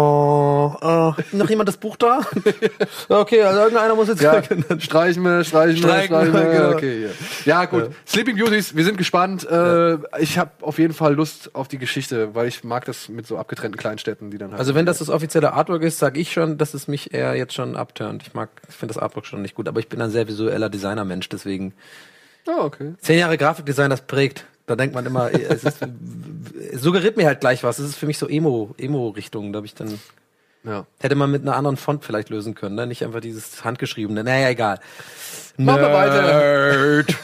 äh, 0.73 1.35
noch 1.35 1.49
jemand 1.49 1.69
das 1.69 1.77
Buch 1.77 1.95
da? 1.97 2.21
Ja, 3.09 3.19
okay, 3.19 3.41
also 3.43 3.59
irgendeiner 3.59 3.95
muss 3.95 4.07
jetzt 4.07 4.21
Ja, 4.21 4.41
Dann- 4.41 4.79
streichen 4.81 5.23
wir, 5.23 5.43
streichen 5.43 5.75
wir, 5.75 5.77
Streichen 5.83 6.07
streichen 6.07 6.33
wir. 6.33 6.43
wir, 6.43 6.51
genau. 6.51 6.69
Okay, 6.71 7.03
ja. 7.03 7.09
ja 7.45 7.65
gut. 7.65 7.91
Sleeping 8.07 8.35
Beauties, 8.37 8.75
wir 8.75 8.83
sind 8.83 8.97
gespannt. 8.97 9.43
Äh, 9.49 9.97
ich 10.19 10.37
habe 10.37 10.51
auf 10.61 10.77
jeden 10.79 10.93
Fall 10.93 11.13
Lust 11.15 11.53
auf 11.55 11.67
die 11.67 11.77
Geschichte, 11.77 12.33
weil 12.35 12.47
ich 12.47 12.63
mag 12.63 12.85
das 12.85 13.09
mit 13.09 13.27
so 13.27 13.37
abgetrennten 13.37 13.77
Kleinstädten, 13.79 14.31
die 14.31 14.37
dann 14.37 14.51
halt. 14.51 14.59
Also 14.59 14.75
wenn 14.75 14.85
das 14.85 14.99
das 14.99 15.09
offizielle 15.09 15.53
Artwork 15.53 15.83
ist, 15.83 15.99
sage 15.99 16.19
ich 16.19 16.31
schon, 16.33 16.57
dass 16.57 16.73
es 16.73 16.87
mich 16.87 17.13
eher 17.13 17.35
jetzt 17.35 17.53
schon 17.53 17.75
abturnt. 17.75 18.23
Ich 18.25 18.33
mag, 18.33 18.49
ich 18.67 18.75
finde 18.75 18.93
das 18.93 19.01
Artwork 19.01 19.25
schon 19.25 19.41
nicht 19.41 19.55
gut, 19.55 19.67
aber 19.67 19.79
ich 19.79 19.89
bin 19.89 20.01
ein 20.01 20.09
sehr 20.11 20.27
visueller 20.27 20.69
Designer-Mensch, 20.69 21.29
deswegen 21.29 21.73
Ah, 22.47 22.63
okay. 22.63 22.93
Zehn 22.99 23.17
Jahre 23.19 23.37
Grafikdesign, 23.37 23.89
das 23.89 24.01
prägt. 24.01 24.45
Da 24.67 24.75
denkt 24.75 24.93
man 24.93 25.05
immer, 25.05 25.31
es, 25.33 25.63
ist, 25.63 25.79
es 26.71 26.81
suggeriert 26.81 27.17
mir 27.17 27.25
halt 27.25 27.39
gleich 27.39 27.63
was. 27.63 27.79
Es 27.79 27.89
ist 27.89 27.95
für 27.95 28.05
mich 28.05 28.17
so 28.19 28.27
Emo, 28.27 28.75
Emo-Richtung. 28.77 29.51
Da 29.51 29.57
habe 29.57 29.65
ich 29.65 29.73
dann, 29.73 29.99
Ja. 30.65 30.85
hätte 30.99 31.15
man 31.15 31.31
mit 31.31 31.43
einer 31.43 31.55
anderen 31.55 31.77
Font 31.77 32.03
vielleicht 32.03 32.29
lösen 32.29 32.55
können, 32.55 32.75
ne? 32.75 32.87
Nicht 32.87 33.03
einfach 33.03 33.19
dieses 33.19 33.63
handgeschriebene. 33.63 34.23
Naja, 34.23 34.49
egal. 34.49 34.79
Machen 35.57 35.81
wir 35.81 35.89
Nerd. 35.89 37.15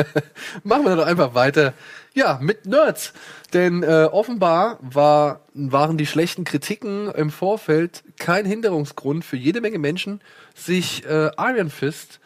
Machen 0.64 0.84
wir 0.84 0.96
doch 0.96 1.06
einfach 1.06 1.34
weiter. 1.34 1.72
Ja, 2.12 2.38
mit 2.40 2.66
Nerds. 2.66 3.12
Denn 3.52 3.82
äh, 3.82 4.08
offenbar 4.10 4.78
war, 4.80 5.40
waren 5.54 5.96
die 5.96 6.06
schlechten 6.06 6.44
Kritiken 6.44 7.10
im 7.12 7.30
Vorfeld 7.30 8.02
kein 8.18 8.44
Hinderungsgrund 8.44 9.24
für 9.24 9.36
jede 9.36 9.60
Menge 9.60 9.78
Menschen, 9.78 10.20
sich 10.54 11.04
äh, 11.06 11.30
Iron 11.38 11.70
Fist, 11.70 12.20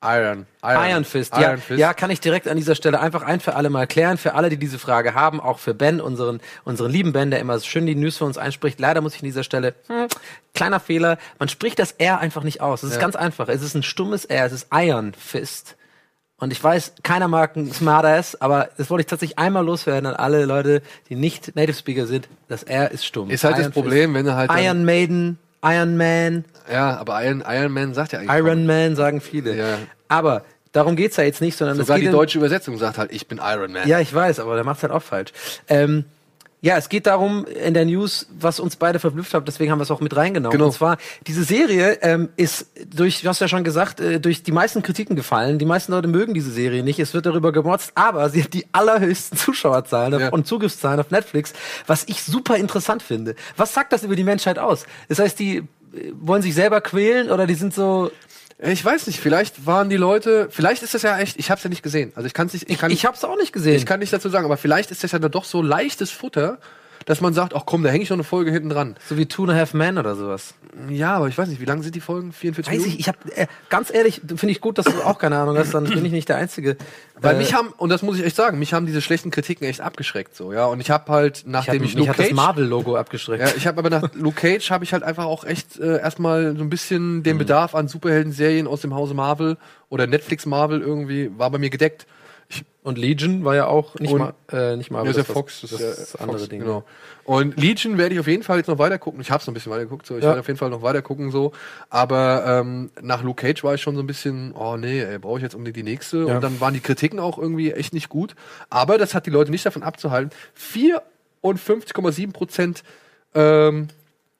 Iron, 0.00 0.46
Iron 0.62 1.04
Fist, 1.04 1.34
ja, 1.36 1.56
ja, 1.76 1.92
kann 1.92 2.10
ich 2.10 2.20
direkt 2.20 2.46
an 2.46 2.56
dieser 2.56 2.76
Stelle 2.76 3.00
einfach 3.00 3.22
ein 3.22 3.40
für 3.40 3.56
alle 3.56 3.68
mal 3.68 3.88
klären, 3.88 4.16
für 4.16 4.34
alle, 4.34 4.48
die 4.48 4.56
diese 4.56 4.78
Frage 4.78 5.14
haben, 5.14 5.40
auch 5.40 5.58
für 5.58 5.74
Ben, 5.74 6.00
unseren, 6.00 6.40
unseren 6.64 6.92
lieben 6.92 7.12
Ben, 7.12 7.32
der 7.32 7.40
immer 7.40 7.58
so 7.58 7.66
schön 7.66 7.84
die 7.84 7.96
News 7.96 8.16
für 8.16 8.24
uns 8.24 8.38
einspricht. 8.38 8.78
Leider 8.78 9.00
muss 9.00 9.16
ich 9.16 9.22
an 9.22 9.26
dieser 9.26 9.42
Stelle, 9.42 9.74
hm, 9.88 10.06
kleiner 10.54 10.78
Fehler, 10.78 11.18
man 11.40 11.48
spricht 11.48 11.80
das 11.80 11.92
R 11.92 12.20
einfach 12.20 12.44
nicht 12.44 12.60
aus. 12.60 12.84
Es 12.84 12.90
ist 12.90 12.96
Ja. 12.96 13.00
ganz 13.00 13.16
einfach. 13.16 13.48
Es 13.48 13.60
ist 13.60 13.74
ein 13.74 13.82
stummes 13.82 14.24
R, 14.24 14.46
es 14.46 14.52
ist 14.52 14.68
Iron 14.72 15.14
Fist. 15.14 15.74
Und 16.40 16.52
ich 16.52 16.62
weiß, 16.62 16.92
keiner 17.02 17.26
mag 17.26 17.56
ein 17.56 17.72
Smartass, 17.72 18.40
aber 18.40 18.68
das 18.78 18.90
wollte 18.90 19.00
ich 19.00 19.06
tatsächlich 19.08 19.38
einmal 19.40 19.64
loswerden 19.64 20.06
an 20.06 20.14
alle 20.14 20.44
Leute, 20.44 20.82
die 21.08 21.16
nicht 21.16 21.56
Native 21.56 21.76
Speaker 21.76 22.06
sind. 22.06 22.28
Das 22.46 22.62
R 22.62 22.92
ist 22.92 23.04
stumm. 23.04 23.30
Ist 23.30 23.42
halt 23.42 23.54
das 23.56 23.62
Iron 23.62 23.72
Problem, 23.72 24.14
wenn 24.14 24.24
du 24.26 24.36
halt 24.36 24.48
Iron 24.54 24.84
Maiden, 24.84 25.40
Iron 25.62 25.96
Man, 25.96 26.44
Ja, 26.70 26.96
aber 26.96 27.24
Iron, 27.24 27.42
Iron 27.46 27.72
Man 27.72 27.94
sagt 27.94 28.12
ja 28.12 28.20
eigentlich 28.20 28.36
Iron 28.36 28.66
Man 28.66 28.96
sagen 28.96 29.20
viele. 29.20 29.56
Ja. 29.56 29.78
Aber 30.08 30.44
darum 30.72 30.96
geht's 30.96 31.16
ja 31.16 31.24
jetzt 31.24 31.40
nicht, 31.40 31.56
sondern 31.56 31.76
Sogar 31.76 31.96
es 31.96 32.02
geht 32.02 32.08
die 32.08 32.12
deutsche 32.12 32.38
Übersetzung 32.38 32.78
sagt 32.78 32.98
halt, 32.98 33.12
ich 33.12 33.26
bin 33.26 33.40
Iron 33.42 33.72
Man. 33.72 33.88
Ja, 33.88 34.00
ich 34.00 34.12
weiß, 34.12 34.40
aber 34.40 34.54
der 34.54 34.64
macht's 34.64 34.82
halt 34.82 34.92
auch 34.92 35.02
falsch. 35.02 35.32
Ähm, 35.68 36.04
ja, 36.60 36.76
es 36.76 36.88
geht 36.88 37.06
darum 37.06 37.44
in 37.44 37.72
der 37.72 37.84
News, 37.84 38.26
was 38.40 38.58
uns 38.58 38.74
beide 38.76 38.98
verblüfft 38.98 39.32
hat, 39.32 39.46
deswegen 39.46 39.70
haben 39.70 39.78
wir 39.78 39.84
es 39.84 39.90
auch 39.92 40.00
mit 40.00 40.16
reingenommen. 40.16 40.50
Genau. 40.52 40.66
Und 40.66 40.72
zwar, 40.72 40.96
diese 41.26 41.44
Serie 41.44 41.98
ähm, 42.02 42.30
ist 42.36 42.66
durch, 42.94 43.22
du 43.22 43.28
hast 43.28 43.40
ja 43.40 43.46
schon 43.46 43.62
gesagt, 43.62 44.00
äh, 44.00 44.18
durch 44.18 44.42
die 44.42 44.50
meisten 44.50 44.82
Kritiken 44.82 45.14
gefallen. 45.14 45.58
Die 45.58 45.64
meisten 45.64 45.92
Leute 45.92 46.08
mögen 46.08 46.34
diese 46.34 46.50
Serie 46.50 46.82
nicht. 46.82 46.98
Es 46.98 47.14
wird 47.14 47.26
darüber 47.26 47.52
gemotzt, 47.52 47.92
aber 47.94 48.28
sie 48.30 48.42
hat 48.42 48.54
die 48.54 48.66
allerhöchsten 48.72 49.38
Zuschauerzahlen 49.38 50.18
Ja. 50.18 50.28
und 50.30 50.46
Zugriffszahlen 50.48 50.98
auf 50.98 51.10
Netflix, 51.12 51.52
was 51.86 52.04
ich 52.08 52.22
super 52.24 52.56
interessant 52.56 53.02
finde. 53.02 53.36
Was 53.56 53.72
sagt 53.72 53.92
das 53.92 54.02
über 54.02 54.16
die 54.16 54.24
Menschheit 54.24 54.58
aus? 54.58 54.84
Das 55.08 55.20
heißt, 55.20 55.38
die 55.38 55.58
äh, 55.58 55.62
wollen 56.20 56.42
sich 56.42 56.54
selber 56.56 56.80
quälen 56.80 57.30
oder 57.30 57.46
die 57.46 57.54
sind 57.54 57.72
so. 57.72 58.10
Ich 58.60 58.84
weiß 58.84 59.06
nicht, 59.06 59.20
vielleicht 59.20 59.66
waren 59.66 59.88
die 59.88 59.96
Leute, 59.96 60.48
vielleicht 60.50 60.82
ist 60.82 60.92
das 60.92 61.02
ja 61.02 61.16
echt, 61.18 61.38
ich 61.38 61.50
hab's 61.50 61.62
ja 61.62 61.70
nicht 61.70 61.82
gesehen. 61.82 62.12
Also 62.16 62.26
ich 62.26 62.34
kann's 62.34 62.52
nicht, 62.52 62.64
ich 62.64 62.70
Ich, 62.72 62.78
kann 62.78 62.90
ich 62.90 63.06
hab's 63.06 63.22
auch 63.22 63.36
nicht 63.36 63.52
gesehen. 63.52 63.76
Ich 63.76 63.86
kann 63.86 64.00
nicht 64.00 64.12
dazu 64.12 64.28
sagen, 64.28 64.44
aber 64.44 64.56
vielleicht 64.56 64.90
ist 64.90 65.04
das 65.04 65.12
ja 65.12 65.20
dann 65.20 65.30
doch 65.30 65.44
so 65.44 65.62
leichtes 65.62 66.10
Futter, 66.10 66.58
dass 67.06 67.20
man 67.20 67.32
sagt, 67.34 67.54
ach 67.54 67.62
komm, 67.66 67.82
da 67.82 67.90
hänge 67.90 68.02
ich 68.02 68.10
noch 68.10 68.16
eine 68.16 68.24
Folge 68.24 68.50
hinten 68.50 68.68
dran. 68.70 68.96
so 69.08 69.16
wie 69.16 69.26
Two 69.26 69.42
and 69.44 69.52
a 69.52 69.54
Half 69.54 69.74
Men 69.74 69.98
oder 69.98 70.14
sowas. 70.16 70.54
Ja, 70.90 71.16
aber 71.16 71.28
ich 71.28 71.36
weiß 71.36 71.48
nicht, 71.48 71.60
wie 71.60 71.64
lang 71.64 71.82
sind 71.82 71.94
die 71.94 72.00
Folgen? 72.00 72.32
44 72.32 72.72
Weiß 72.72 72.78
Minuten? 72.80 72.94
ich, 72.94 73.00
ich 73.00 73.08
habe 73.08 73.18
äh, 73.34 73.46
ganz 73.68 73.92
ehrlich, 73.92 74.20
finde 74.26 74.50
ich 74.50 74.60
gut, 74.60 74.78
dass 74.78 74.84
du 74.86 75.02
auch 75.04 75.18
keine 75.18 75.36
Ahnung 75.38 75.56
hast, 75.58 75.74
dann 75.74 75.84
bin 75.84 76.04
ich 76.04 76.12
nicht 76.12 76.28
der 76.28 76.36
Einzige. 76.36 76.76
Weil 77.20 77.34
Äh, 77.34 77.38
mich 77.38 77.54
haben, 77.54 77.68
und 77.78 77.88
das 77.88 78.02
muss 78.02 78.18
ich 78.18 78.24
echt 78.24 78.36
sagen, 78.36 78.58
mich 78.58 78.72
haben 78.74 78.86
diese 78.86 79.00
schlechten 79.00 79.30
Kritiken 79.30 79.66
echt 79.66 79.80
abgeschreckt, 79.80 80.36
so, 80.36 80.52
ja. 80.52 80.66
Und 80.66 80.80
ich 80.80 80.90
habe 80.90 81.10
halt, 81.10 81.38
ich 81.38 81.46
nachdem 81.46 81.80
hab, 81.80 81.88
ich, 81.88 81.94
Luke 81.94 82.10
hat 82.10 82.18
das 82.18 82.26
Cage, 82.26 82.34
Marvel-Logo 82.36 82.96
abgeschreckt. 82.96 83.42
ja, 83.42 83.50
ich 83.56 83.66
habe 83.66 83.78
aber 83.78 83.90
nach 83.90 84.10
Luke 84.14 84.36
Cage 84.40 84.70
habe 84.70 84.84
ich 84.84 84.92
halt 84.92 85.02
einfach 85.02 85.24
auch 85.24 85.44
echt 85.44 85.78
äh, 85.80 85.98
erstmal 85.98 86.54
so 86.56 86.62
ein 86.62 86.70
bisschen 86.70 87.16
Mhm. 87.18 87.22
den 87.24 87.38
Bedarf 87.38 87.74
an 87.74 87.88
Superhelden-Serien 87.88 88.66
aus 88.66 88.82
dem 88.82 88.94
Hause 88.94 89.14
Marvel 89.14 89.56
oder 89.88 90.06
Netflix 90.06 90.46
Marvel 90.46 90.80
irgendwie 90.80 91.30
war 91.36 91.50
bei 91.50 91.58
mir 91.58 91.70
gedeckt. 91.70 92.06
Und 92.82 92.96
Legion 92.96 93.44
war 93.44 93.54
ja 93.54 93.66
auch 93.66 93.96
nicht 93.96 94.12
Und- 94.12 94.18
mal, 94.20 94.34
äh, 94.50 94.74
nicht 94.76 94.90
mal, 94.90 95.04
Ja, 95.04 95.12
das, 95.12 95.26
Fox, 95.26 95.60
das, 95.60 95.70
das 95.72 95.80
das, 95.80 95.98
ist 95.98 96.14
ja 96.14 96.20
andere 96.20 96.38
Fox, 96.38 96.48
Ding. 96.48 96.60
Genau. 96.60 96.84
Und 97.24 97.60
Legion 97.60 97.98
werde 97.98 98.14
ich 98.14 98.20
auf 98.20 98.26
jeden 98.26 98.42
Fall 98.42 98.56
jetzt 98.56 98.68
noch 98.68 98.78
weiter 98.78 98.98
gucken. 98.98 99.20
Ich 99.20 99.30
habe 99.30 99.40
es 99.42 99.46
noch 99.46 99.52
ein 99.52 99.54
bisschen 99.54 99.70
weiter 99.70 99.82
geguckt, 99.84 100.06
so. 100.06 100.16
ich 100.16 100.22
Ja. 100.22 100.28
werde 100.30 100.40
auf 100.40 100.46
jeden 100.46 100.58
Fall 100.58 100.70
noch 100.70 100.80
weiter 100.80 101.02
gucken, 101.02 101.30
so. 101.30 101.52
Aber 101.90 102.44
ähm, 102.46 102.90
nach 103.02 103.22
Luke 103.22 103.42
Cage 103.46 103.62
war 103.64 103.74
ich 103.74 103.82
schon 103.82 103.94
so 103.94 104.00
ein 104.02 104.06
bisschen, 104.06 104.52
oh 104.54 104.78
nee, 104.78 105.04
brauche 105.18 105.36
ich 105.36 105.42
jetzt 105.42 105.54
unbedingt 105.54 105.76
die 105.76 105.82
nächste. 105.90 106.18
Ja. 106.24 106.36
Und 106.36 106.40
dann 106.42 106.58
waren 106.62 106.72
die 106.72 106.80
Kritiken 106.80 107.18
auch 107.18 107.36
irgendwie 107.36 107.72
echt 107.72 107.92
nicht 107.92 108.08
gut. 108.08 108.34
Aber 108.70 108.96
das 108.96 109.14
hat 109.14 109.26
die 109.26 109.30
Leute 109.30 109.50
nicht 109.50 109.66
davon 109.66 109.82
abzuhalten. 109.82 110.30
54,7 111.42 112.32
Prozent 112.32 112.82
ähm, 113.34 113.88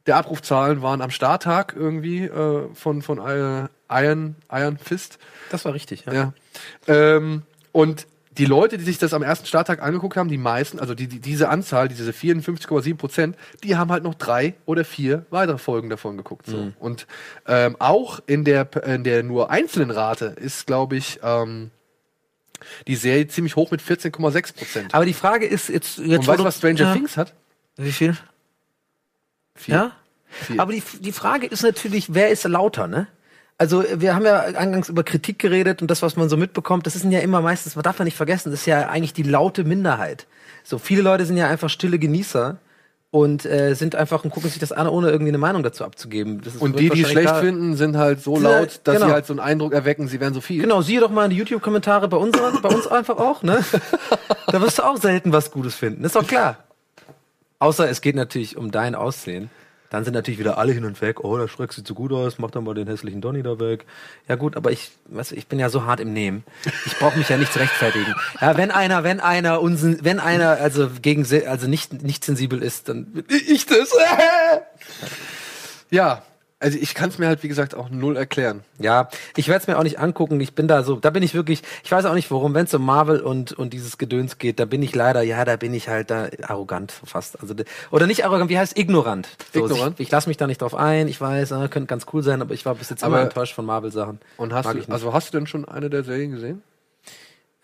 der 0.06 0.16
Abrufzahlen 0.16 0.80
waren 0.80 1.02
am 1.02 1.10
Starttag 1.10 1.74
irgendwie 1.76 2.24
äh, 2.24 2.68
von, 2.72 3.02
von 3.02 3.18
äh, 3.18 3.68
Iron, 3.90 4.36
Iron 4.50 4.78
Fist. 4.78 5.18
Das 5.50 5.66
war 5.66 5.74
richtig, 5.74 6.06
ja. 6.06 6.12
Ja. 6.14 6.32
Ähm, 6.86 7.42
und 7.72 8.06
die 8.38 8.44
Leute, 8.44 8.78
die 8.78 8.84
sich 8.84 8.98
das 8.98 9.12
am 9.12 9.22
ersten 9.22 9.46
Starttag 9.46 9.82
angeguckt 9.82 10.16
haben, 10.16 10.28
die 10.28 10.38
meisten, 10.38 10.78
also 10.78 10.94
die, 10.94 11.08
die, 11.08 11.18
diese 11.18 11.48
Anzahl, 11.48 11.88
diese 11.88 12.12
54,7 12.12 12.96
Prozent, 12.96 13.36
die 13.64 13.76
haben 13.76 13.90
halt 13.90 14.04
noch 14.04 14.14
drei 14.14 14.54
oder 14.64 14.84
vier 14.84 15.26
weitere 15.30 15.58
Folgen 15.58 15.90
davon 15.90 16.16
geguckt. 16.16 16.46
So. 16.46 16.72
Und 16.78 17.06
ähm, 17.46 17.76
auch 17.80 18.20
in 18.26 18.44
der, 18.44 18.68
in 18.86 19.02
der 19.02 19.24
nur 19.24 19.50
einzelnen 19.50 19.90
Rate 19.90 20.26
ist, 20.26 20.66
glaube 20.66 20.96
ich, 20.96 21.18
ähm, 21.22 21.72
die 22.86 22.96
Serie 22.96 23.26
ziemlich 23.26 23.56
hoch 23.56 23.70
mit 23.70 23.82
14,6 23.82 24.56
Prozent. 24.56 24.94
Aber 24.94 25.04
die 25.04 25.14
Frage 25.14 25.46
ist 25.46 25.68
jetzt, 25.68 25.98
jetzt 25.98 26.20
Und 26.20 26.26
weißt 26.26 26.40
du, 26.40 26.44
was 26.44 26.58
Stranger 26.58 26.80
ja. 26.80 26.92
Things 26.92 27.16
hat? 27.16 27.34
Wie 27.76 27.92
viel? 27.92 28.16
Vier. 29.54 29.74
Ja? 29.74 29.92
Vier. 30.28 30.60
Aber 30.60 30.72
die, 30.72 30.82
die 31.00 31.12
Frage 31.12 31.46
ist 31.46 31.62
natürlich, 31.62 32.14
wer 32.14 32.28
ist 32.30 32.44
lauter, 32.44 32.86
ne? 32.86 33.08
Also 33.60 33.84
wir 33.96 34.14
haben 34.14 34.24
ja 34.24 34.38
eingangs 34.40 34.88
über 34.88 35.02
Kritik 35.02 35.40
geredet 35.40 35.82
und 35.82 35.90
das, 35.90 36.00
was 36.00 36.14
man 36.14 36.28
so 36.28 36.36
mitbekommt, 36.36 36.86
das 36.86 36.94
sind 36.94 37.10
ja 37.10 37.18
immer 37.18 37.40
meistens, 37.40 37.74
man 37.74 37.82
darf 37.82 37.98
ja 37.98 38.04
nicht 38.04 38.16
vergessen, 38.16 38.50
das 38.52 38.60
ist 38.60 38.66
ja 38.66 38.88
eigentlich 38.88 39.12
die 39.12 39.24
laute 39.24 39.64
Minderheit. 39.64 40.26
So 40.62 40.78
viele 40.78 41.02
Leute 41.02 41.26
sind 41.26 41.36
ja 41.36 41.48
einfach 41.48 41.68
stille 41.68 41.98
Genießer 41.98 42.58
und 43.10 43.44
äh, 43.46 43.74
sind 43.74 43.96
einfach 43.96 44.22
und 44.22 44.30
gucken 44.30 44.48
sich 44.50 44.60
das 44.60 44.70
an, 44.70 44.86
ohne 44.86 45.08
irgendwie 45.10 45.30
eine 45.30 45.38
Meinung 45.38 45.64
dazu 45.64 45.82
abzugeben. 45.84 46.40
Ist- 46.44 46.60
Und 46.60 46.78
die, 46.78 46.88
die 46.90 47.02
es 47.02 47.10
schlecht 47.10 47.30
da- 47.30 47.40
finden, 47.40 47.74
sind 47.74 47.96
halt 47.96 48.22
so 48.22 48.38
laut, 48.38 48.80
dass 48.84 48.94
genau. 48.94 49.06
sie 49.08 49.12
halt 49.12 49.26
so 49.26 49.32
einen 49.32 49.40
Eindruck 49.40 49.72
erwecken, 49.72 50.06
sie 50.06 50.20
wären 50.20 50.34
so 50.34 50.40
viel. 50.40 50.60
Genau, 50.62 50.80
siehe 50.82 51.00
doch 51.00 51.10
mal 51.10 51.24
in 51.24 51.30
die 51.30 51.36
YouTube-Kommentare 51.38 52.06
bei 52.06 52.16
unseren, 52.18 52.62
bei 52.62 52.68
uns 52.68 52.86
einfach 52.86 53.16
auch, 53.16 53.42
ne? 53.42 53.64
Da 54.46 54.60
wirst 54.62 54.78
du 54.78 54.82
auch 54.84 54.98
selten 54.98 55.32
was 55.32 55.50
Gutes 55.50 55.74
finden, 55.74 56.04
ist 56.04 56.14
doch 56.14 56.26
klar. 56.26 56.58
Außer 57.58 57.88
es 57.90 58.02
geht 58.02 58.14
natürlich 58.14 58.56
um 58.56 58.70
dein 58.70 58.94
Aussehen. 58.94 59.50
Dann 59.90 60.04
sind 60.04 60.14
natürlich 60.14 60.38
wieder 60.38 60.58
alle 60.58 60.72
hin 60.72 60.84
und 60.84 61.00
weg. 61.00 61.24
Oh, 61.24 61.38
der 61.38 61.48
Schreck 61.48 61.72
sieht 61.72 61.86
so 61.86 61.94
gut 61.94 62.12
aus, 62.12 62.38
mach 62.38 62.50
doch 62.50 62.60
mal 62.60 62.74
den 62.74 62.86
hässlichen 62.86 63.20
Donny 63.20 63.42
da 63.42 63.58
weg. 63.58 63.86
Ja 64.28 64.36
gut, 64.36 64.56
aber 64.56 64.70
ich, 64.70 64.90
weißt 65.06 65.30
du, 65.30 65.36
ich 65.36 65.46
bin 65.46 65.58
ja 65.58 65.70
so 65.70 65.84
hart 65.84 66.00
im 66.00 66.12
Nehmen. 66.12 66.44
Ich 66.84 66.96
brauche 66.98 67.16
mich 67.16 67.28
ja 67.28 67.36
nicht 67.36 67.52
zu 67.52 67.58
rechtfertigen. 67.58 68.14
Ja, 68.40 68.56
wenn 68.56 68.70
einer, 68.70 69.02
wenn 69.02 69.20
einer 69.20 69.60
unsen, 69.60 70.04
wenn 70.04 70.20
einer 70.20 70.50
also 70.50 70.88
gegen, 71.02 71.26
also 71.46 71.66
nicht 71.66 72.02
nicht 72.02 72.24
sensibel 72.24 72.62
ist, 72.62 72.88
dann 72.88 73.06
bin 73.06 73.24
ich 73.28 73.66
das. 73.66 73.90
Ja, 75.90 76.22
also 76.60 76.76
ich 76.76 76.94
kann 76.94 77.08
es 77.08 77.18
mir 77.18 77.28
halt, 77.28 77.42
wie 77.44 77.48
gesagt, 77.48 77.74
auch 77.74 77.88
null 77.88 78.16
erklären. 78.16 78.62
Ja, 78.78 79.08
ich 79.36 79.46
werde 79.48 79.60
es 79.62 79.66
mir 79.68 79.78
auch 79.78 79.84
nicht 79.84 80.00
angucken. 80.00 80.40
Ich 80.40 80.54
bin 80.54 80.66
da 80.66 80.82
so, 80.82 80.96
da 80.96 81.10
bin 81.10 81.22
ich 81.22 81.34
wirklich, 81.34 81.62
ich 81.84 81.92
weiß 81.92 82.04
auch 82.04 82.14
nicht 82.14 82.30
warum, 82.30 82.52
wenn 82.54 82.64
es 82.64 82.74
um 82.74 82.84
Marvel 82.84 83.20
und, 83.20 83.52
und 83.52 83.72
dieses 83.72 83.96
Gedöns 83.98 84.38
geht, 84.38 84.58
da 84.58 84.64
bin 84.64 84.82
ich 84.82 84.94
leider, 84.94 85.22
ja, 85.22 85.44
da 85.44 85.56
bin 85.56 85.72
ich 85.72 85.88
halt 85.88 86.10
da 86.10 86.28
arrogant 86.42 86.90
fast. 87.04 87.40
Also, 87.40 87.54
oder 87.92 88.06
nicht 88.08 88.24
arrogant, 88.24 88.50
wie 88.50 88.58
heißt 88.58 88.76
ignorant? 88.76 89.28
So, 89.54 89.66
Ignorant? 89.66 90.00
Ich, 90.00 90.06
ich 90.06 90.10
lasse 90.10 90.28
mich 90.28 90.36
da 90.36 90.46
nicht 90.48 90.60
drauf 90.60 90.74
ein. 90.74 91.06
Ich 91.06 91.20
weiß, 91.20 91.52
äh, 91.52 91.68
könnte 91.68 91.86
ganz 91.86 92.06
cool 92.12 92.22
sein, 92.22 92.42
aber 92.42 92.54
ich 92.54 92.66
war 92.66 92.74
bis 92.74 92.90
jetzt 92.90 93.02
immer 93.02 93.16
Aber- 93.16 93.22
enttäuscht 93.24 93.54
von 93.54 93.64
Marvel-Sachen. 93.64 94.18
Und 94.36 94.52
hast 94.52 94.64
Mag 94.66 94.84
du, 94.86 94.92
also 94.92 95.12
hast 95.12 95.32
du 95.32 95.38
denn 95.38 95.46
schon 95.46 95.64
eine 95.64 95.88
der 95.90 96.02
Serien 96.02 96.32
gesehen? 96.32 96.62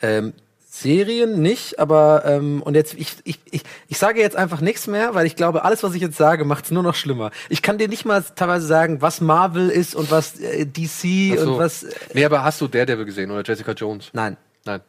Ähm, 0.02 0.34
Serien 0.76 1.40
nicht, 1.40 1.78
aber 1.78 2.24
ähm, 2.26 2.60
und 2.60 2.74
jetzt 2.74 2.94
ich, 2.94 3.14
ich, 3.22 3.38
ich, 3.48 3.62
ich 3.86 3.96
sage 3.96 4.20
jetzt 4.20 4.34
einfach 4.34 4.60
nichts 4.60 4.88
mehr, 4.88 5.14
weil 5.14 5.24
ich 5.24 5.36
glaube, 5.36 5.64
alles, 5.64 5.84
was 5.84 5.94
ich 5.94 6.02
jetzt 6.02 6.16
sage, 6.16 6.44
macht 6.44 6.64
es 6.64 6.72
nur 6.72 6.82
noch 6.82 6.96
schlimmer. 6.96 7.30
Ich 7.48 7.62
kann 7.62 7.78
dir 7.78 7.86
nicht 7.86 8.04
mal 8.04 8.24
teilweise 8.34 8.66
sagen, 8.66 9.00
was 9.00 9.20
Marvel 9.20 9.70
ist 9.70 9.94
und 9.94 10.10
was 10.10 10.40
äh, 10.40 10.66
DC 10.66 11.38
so. 11.38 11.52
und 11.52 11.58
was. 11.58 11.84
Äh, 11.84 11.94
Nee, 12.14 12.24
aber 12.24 12.42
hast 12.42 12.60
du 12.60 12.66
Daredevil 12.66 13.04
gesehen 13.04 13.30
oder 13.30 13.44
Jessica 13.44 13.70
Jones? 13.70 14.10
nein. 14.14 14.36
Nein. 14.64 14.80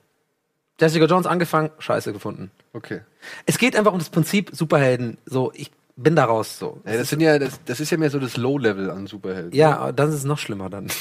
Jessica 0.81 1.05
Jones 1.05 1.27
angefangen, 1.27 1.69
scheiße 1.77 2.13
gefunden. 2.13 2.49
Okay. 2.73 3.01
Es 3.45 3.59
geht 3.59 3.75
einfach 3.75 3.93
um 3.93 3.99
das 3.99 4.09
Prinzip 4.09 4.49
Superhelden. 4.53 5.19
So, 5.25 5.51
ich 5.53 5.71
bin 5.95 6.15
da 6.15 6.25
raus. 6.25 6.57
So. 6.57 6.81
Ja, 6.85 6.97
das 6.97 7.09
sind 7.09 7.21
ja, 7.21 7.37
das, 7.37 7.59
das 7.63 7.79
ist 7.79 7.91
ja 7.91 7.97
mehr 7.97 8.09
so 8.09 8.17
das 8.19 8.37
Low-Level 8.37 8.89
an 8.89 9.05
Superhelden. 9.05 9.53
Ja, 9.53 9.91
dann 9.91 10.09
ist 10.09 10.15
es 10.15 10.23
noch 10.23 10.39
schlimmer 10.39 10.71
dann. 10.71 10.87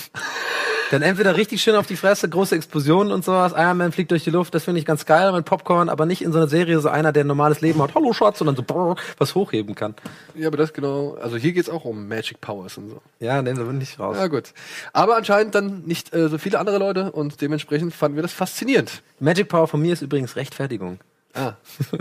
dann 0.95 1.03
entweder 1.03 1.36
richtig 1.36 1.61
schön 1.61 1.74
auf 1.74 1.88
die 1.88 1.97
Fresse, 1.97 2.28
große 2.28 2.55
Explosionen 2.55 3.12
und 3.12 3.24
sowas. 3.24 3.53
Iron 3.57 3.76
Man 3.76 3.90
fliegt 3.90 4.12
durch 4.12 4.22
die 4.22 4.30
Luft, 4.30 4.55
das 4.55 4.62
finde 4.64 4.78
ich 4.78 4.86
ganz 4.86 5.05
geil 5.07 5.32
mit 5.32 5.45
Popcorn, 5.45 5.88
aber 5.88 6.07
nicht 6.07 6.22
in 6.22 6.30
so 6.32 6.38
einer 6.38 6.47
Serie 6.47 6.78
so 6.78 6.88
einer, 6.88 7.11
der 7.12 7.24
ein 7.24 7.26
normales 7.26 7.61
Leben 7.61 7.82
hat. 7.82 7.97
Hallo 7.97 8.12
Schatz, 8.12 8.38
sondern 8.38 8.55
so 8.55 8.62
brrr, 8.62 8.95
was 9.18 9.34
hochheben 9.34 9.74
kann. 9.74 9.95
Ja, 10.36 10.47
aber 10.47 10.57
das 10.57 10.72
genau. 10.72 11.16
Also 11.20 11.36
hier 11.36 11.53
geht's 11.53 11.68
auch 11.68 11.84
um 11.84 12.07
Magic 12.07 12.40
Powers 12.40 12.78
und 12.78 12.90
so. 12.90 13.03
Ja, 13.18 13.42
nehmen 13.42 13.59
wir 13.59 13.64
nicht 13.72 13.99
raus. 13.99 14.16
Ja, 14.18 14.28
gut. 14.28 14.53
Aber 14.92 15.16
anscheinend 15.16 15.57
dann 15.57 15.82
nicht 15.84 16.14
äh, 16.14 16.28
so 16.28 16.38
viele 16.38 16.61
andere 16.61 16.78
Leute 16.78 17.11
und 17.11 17.40
dementsprechend 17.40 17.92
fanden 17.92 18.16
wir 18.16 18.22
das 18.22 18.32
faszinierend. 18.32 19.03
Magic 19.18 19.49
Power 19.49 19.66
von 19.66 19.82
mir 19.82 19.95
ist 19.95 20.03
übrigens 20.03 20.36
Rechtfertigung. 20.36 21.01
Ah. 21.34 21.55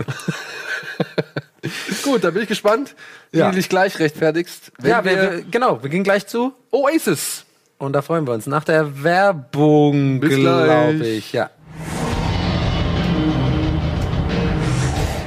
gut, 2.04 2.22
da 2.22 2.30
bin 2.30 2.42
ich 2.42 2.48
gespannt, 2.48 2.94
wie 3.32 3.38
Ja. 3.38 3.50
du 3.50 3.56
dich 3.56 3.68
gleich 3.68 3.98
rechtfertigst. 3.98 4.70
Ja, 4.84 5.04
wir, 5.04 5.20
wir, 5.20 5.42
genau, 5.50 5.82
wir 5.82 5.90
gehen 5.90 6.04
gleich 6.04 6.28
zu 6.28 6.52
Oasis. 6.70 7.44
Und 7.84 7.92
da 7.92 8.02
freuen 8.02 8.26
wir 8.26 8.34
uns. 8.34 8.46
Nach 8.46 8.64
der 8.64 9.02
Werbung, 9.02 10.20
glaube 10.20 11.06
ich. 11.06 11.32
Ja. 11.32 11.50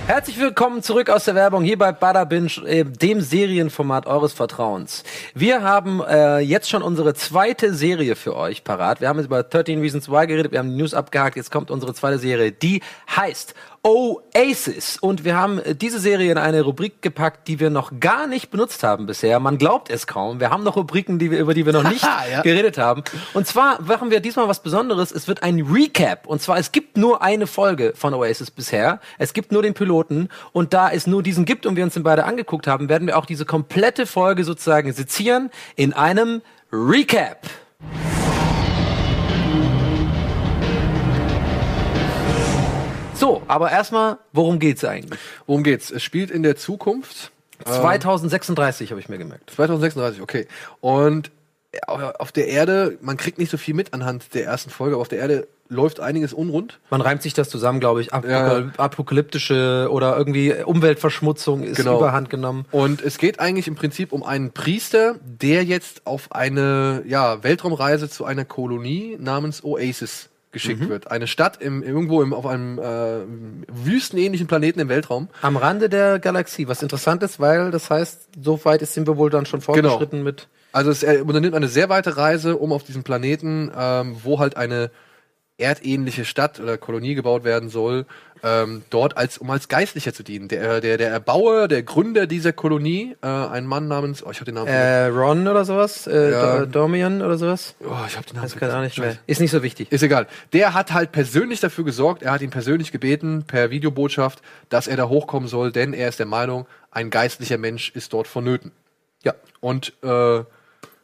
Herzlich 0.08 0.40
willkommen 0.40 0.82
zurück 0.82 1.10
aus 1.10 1.26
der 1.26 1.36
Werbung 1.36 1.66
hier 1.66 1.78
bei 1.78 1.92
Bada 1.92 2.24
Binge, 2.24 2.50
äh, 2.66 2.86
dem 2.86 3.20
Serienformat 3.20 4.08
eures 4.08 4.32
Vertrauens. 4.32 5.04
Wir 5.36 5.64
haben 5.64 6.02
äh, 6.02 6.40
jetzt 6.40 6.70
schon 6.70 6.82
unsere 6.82 7.14
zweite 7.14 7.74
Serie 7.74 8.16
für 8.16 8.38
euch 8.38 8.64
parat. 8.64 9.02
Wir 9.02 9.10
haben 9.10 9.18
jetzt 9.18 9.26
über 9.26 9.44
13 9.44 9.82
Reasons 9.82 10.10
Why 10.10 10.26
geredet, 10.26 10.54
wir 10.54 10.60
haben 10.60 10.70
die 10.70 10.78
News 10.78 10.94
abgehakt, 10.94 11.36
jetzt 11.36 11.52
kommt 11.52 11.70
unsere 11.70 11.94
zweite 11.94 12.20
Serie, 12.20 12.54
die 12.54 12.82
heißt 13.18 13.54
Oasis. 13.88 14.98
Und 15.00 15.24
wir 15.24 15.38
haben 15.38 15.60
äh, 15.60 15.74
diese 15.74 16.00
Serie 16.00 16.30
in 16.32 16.38
eine 16.38 16.62
Rubrik 16.62 17.02
gepackt, 17.02 17.48
die 17.48 17.62
wir 17.62 17.70
noch 17.70 18.00
gar 18.02 18.28
nicht 18.28 18.50
benutzt 18.52 18.84
haben 18.84 19.06
bisher. 19.06 19.40
Man 19.40 19.58
glaubt 19.58 19.90
es 19.90 20.08
kaum. 20.08 20.42
Wir 20.42 20.50
haben 20.50 20.64
noch 20.64 20.76
Rubriken, 20.76 21.20
die 21.20 21.32
wir, 21.32 21.40
über 21.40 21.54
die 21.54 21.66
wir 21.66 21.72
noch 21.72 21.84
nicht 21.90 22.04
Ja. 22.04 22.42
geredet 22.42 22.78
haben. 22.78 23.04
Und 23.34 23.48
zwar 23.48 23.82
machen 23.82 24.12
wir 24.12 24.20
diesmal 24.20 24.50
was 24.50 24.62
Besonderes. 24.62 25.12
Es 25.12 25.30
wird 25.30 25.42
ein 25.42 25.62
Recap. 25.62 26.28
Und 26.28 26.42
zwar, 26.42 26.58
es 26.58 26.74
gibt 26.74 26.98
nur 26.98 27.22
eine 27.22 27.48
Folge 27.48 27.94
von 27.96 28.14
Oasis 28.14 28.52
bisher. 28.52 29.00
Es 29.18 29.32
gibt 29.34 29.54
nur 29.54 29.62
den 29.62 29.74
Piloten. 29.74 30.28
Und 30.52 30.74
da 30.74 30.90
es 30.92 31.08
nur 31.08 31.24
diesen 31.24 31.46
gibt 31.46 31.66
und 31.66 31.78
wir 31.78 31.86
uns 31.86 31.94
den 31.94 32.04
beide 32.04 32.26
angeguckt 32.26 32.68
haben, 32.68 32.90
werden 32.90 33.08
wir 33.08 33.18
auch 33.18 33.26
diese 33.26 33.46
komplette 33.46 34.06
Folge 34.06 34.44
sozusagen 34.44 34.92
sezieren 34.92 35.50
in 35.78 35.94
einem 35.94 36.42
Recap. 36.74 37.48
So, 43.18 43.42
aber 43.48 43.72
erstmal, 43.72 44.20
worum 44.32 44.60
geht's 44.60 44.84
eigentlich? 44.86 45.20
Worum 45.48 45.64
geht's? 45.64 45.90
Es 45.90 46.04
spielt 46.04 46.30
in 46.32 46.44
der 46.44 46.56
Zukunft. 46.56 47.32
2036 47.66 48.92
habe 48.92 49.02
ich 49.02 49.10
mir 49.10 49.18
gemerkt. 49.18 49.50
2036, 49.50 50.22
okay. 50.22 50.48
Und 50.80 51.32
auf 51.88 52.32
der 52.32 52.48
Erde, 52.48 52.98
man 53.02 53.18
kriegt 53.18 53.40
nicht 53.40 53.50
so 53.52 53.58
viel 53.58 53.74
mit 53.74 53.94
anhand 53.94 54.34
der 54.34 54.46
ersten 54.46 54.70
Folge, 54.70 54.96
aber 54.96 55.02
auf 55.02 55.08
der 55.10 55.20
Erde 55.20 55.48
läuft 55.70 56.00
einiges 56.00 56.32
unrund. 56.32 56.80
Man 56.90 57.02
reimt 57.02 57.22
sich 57.22 57.34
das 57.34 57.50
zusammen, 57.50 57.80
glaube 57.80 58.02
ich. 58.02 58.14
Apokal 58.14 58.72
Ja. 58.78 58.84
Apokalyptische 58.84 59.90
oder 59.92 60.16
irgendwie 60.18 60.54
Umweltverschmutzung 60.64 61.64
ist 61.64 61.78
Genau. 61.78 61.98
überhand 61.98 62.30
genommen. 62.30 62.66
Und 62.72 63.02
es 63.02 63.18
geht 63.18 63.40
eigentlich 63.40 63.68
im 63.68 63.76
Prinzip 63.76 64.14
um 64.14 64.24
einen 64.24 64.52
Priester, 64.52 65.16
der 65.24 65.64
jetzt 65.66 66.06
auf 66.06 66.32
eine 66.32 67.04
ja, 67.06 67.44
Weltraumreise 67.44 68.10
zu 68.10 68.24
einer 68.24 68.46
Kolonie 68.46 69.18
namens 69.20 69.64
Oasis 69.64 70.30
geschickt 70.58 70.90
wird. 70.90 71.10
Eine 71.12 71.28
Stadt 71.28 71.62
im, 71.62 71.84
irgendwo 71.84 72.22
im, 72.22 72.34
auf 72.34 72.46
einem 72.46 72.80
äh, 72.80 73.20
wüstenähnlichen 73.68 74.48
Planeten 74.48 74.80
im 74.80 74.90
Weltraum. 74.90 75.30
Am 75.42 75.58
Rande 75.58 75.90
der 75.90 76.20
Galaxie, 76.20 76.68
was 76.68 76.82
interessant 76.82 77.24
ist, 77.24 77.40
weil 77.40 77.72
das 77.72 77.90
heißt, 77.90 78.30
so 78.42 78.64
weit 78.66 78.86
sind 78.88 79.08
wir 79.08 79.18
wohl 79.18 79.30
dann 79.30 79.46
schon 79.46 79.62
fortgeschritten 79.62 80.24
mit. 80.24 80.48
Also 80.72 80.92
es 80.92 81.04
er 81.04 81.22
unternimmt 81.22 81.56
eine 81.56 81.68
sehr 81.68 81.90
weite 81.90 82.18
Reise, 82.18 82.58
um 82.58 82.72
auf 82.72 82.84
diesem 82.84 83.04
Planeten, 83.04 83.72
ähm, 83.76 84.18
wo 84.24 84.40
halt 84.40 84.58
eine 84.58 84.92
erdähnliche 85.58 86.24
Stadt 86.26 86.60
oder 86.60 86.78
Kolonie 86.78 87.16
gebaut 87.16 87.44
werden 87.44 87.70
soll, 87.70 88.06
ähm, 88.44 88.84
dort 88.92 89.18
als 89.18 89.40
um 89.40 89.50
als 89.50 89.68
Geistlicher 89.68 90.14
zu 90.14 90.22
dienen. 90.22 90.48
Der, 90.48 90.80
der, 90.80 90.98
der 90.98 91.10
Erbauer, 91.10 91.68
der 91.68 91.82
Gründer 91.82 92.28
dieser 92.28 92.54
Kolonie, 92.54 93.16
äh, 93.24 93.28
ein 93.28 93.66
Mann 93.66 93.88
namens, 93.88 94.24
oh, 94.24 94.30
ich 94.30 94.38
habe 94.40 94.46
den 94.46 94.54
Namen, 94.56 94.68
Äh, 94.68 95.06
Ron 95.08 95.48
oder 95.48 95.66
sowas? 95.66 96.06
Äh, 96.06 96.32
Ja. 96.32 96.60
Do- 96.60 96.66
Domian 96.68 97.24
oder 97.24 97.38
sowas? 97.40 97.74
oh, 97.80 97.86
ich 98.08 98.16
habe 98.16 98.28
den 98.28 98.36
Namen, 98.36 98.46
Das 98.48 98.56
kann 98.56 98.70
auch 98.70 98.82
nicht 98.82 99.00
mehr. 99.00 99.18
Ist 99.26 99.42
nicht 99.42 99.50
so 99.50 99.64
wichtig. 99.64 99.92
Ist 99.92 100.04
egal. 100.04 100.28
Der 100.54 100.76
hat 100.76 100.94
halt 100.94 101.12
persönlich 101.12 101.60
dafür 101.62 101.84
gesorgt, 101.86 102.22
er 102.22 102.32
hat 102.32 102.42
ihn 102.42 102.52
persönlich 102.52 102.92
gebeten, 102.92 103.44
per 103.48 103.72
Videobotschaft, 103.72 104.44
dass 104.70 104.88
er 104.88 104.98
da 104.98 105.10
hochkommen 105.10 105.50
soll, 105.50 105.72
denn 105.72 105.94
er 105.94 106.10
ist 106.10 106.20
der 106.20 106.28
Meinung, 106.28 106.68
ein 106.92 107.10
geistlicher 107.10 107.58
Mensch 107.58 107.92
ist 107.96 108.14
dort 108.14 108.28
vonnöten. 108.28 108.72
Ja. 109.24 109.34
Und 109.62 109.94
äh, 110.04 110.44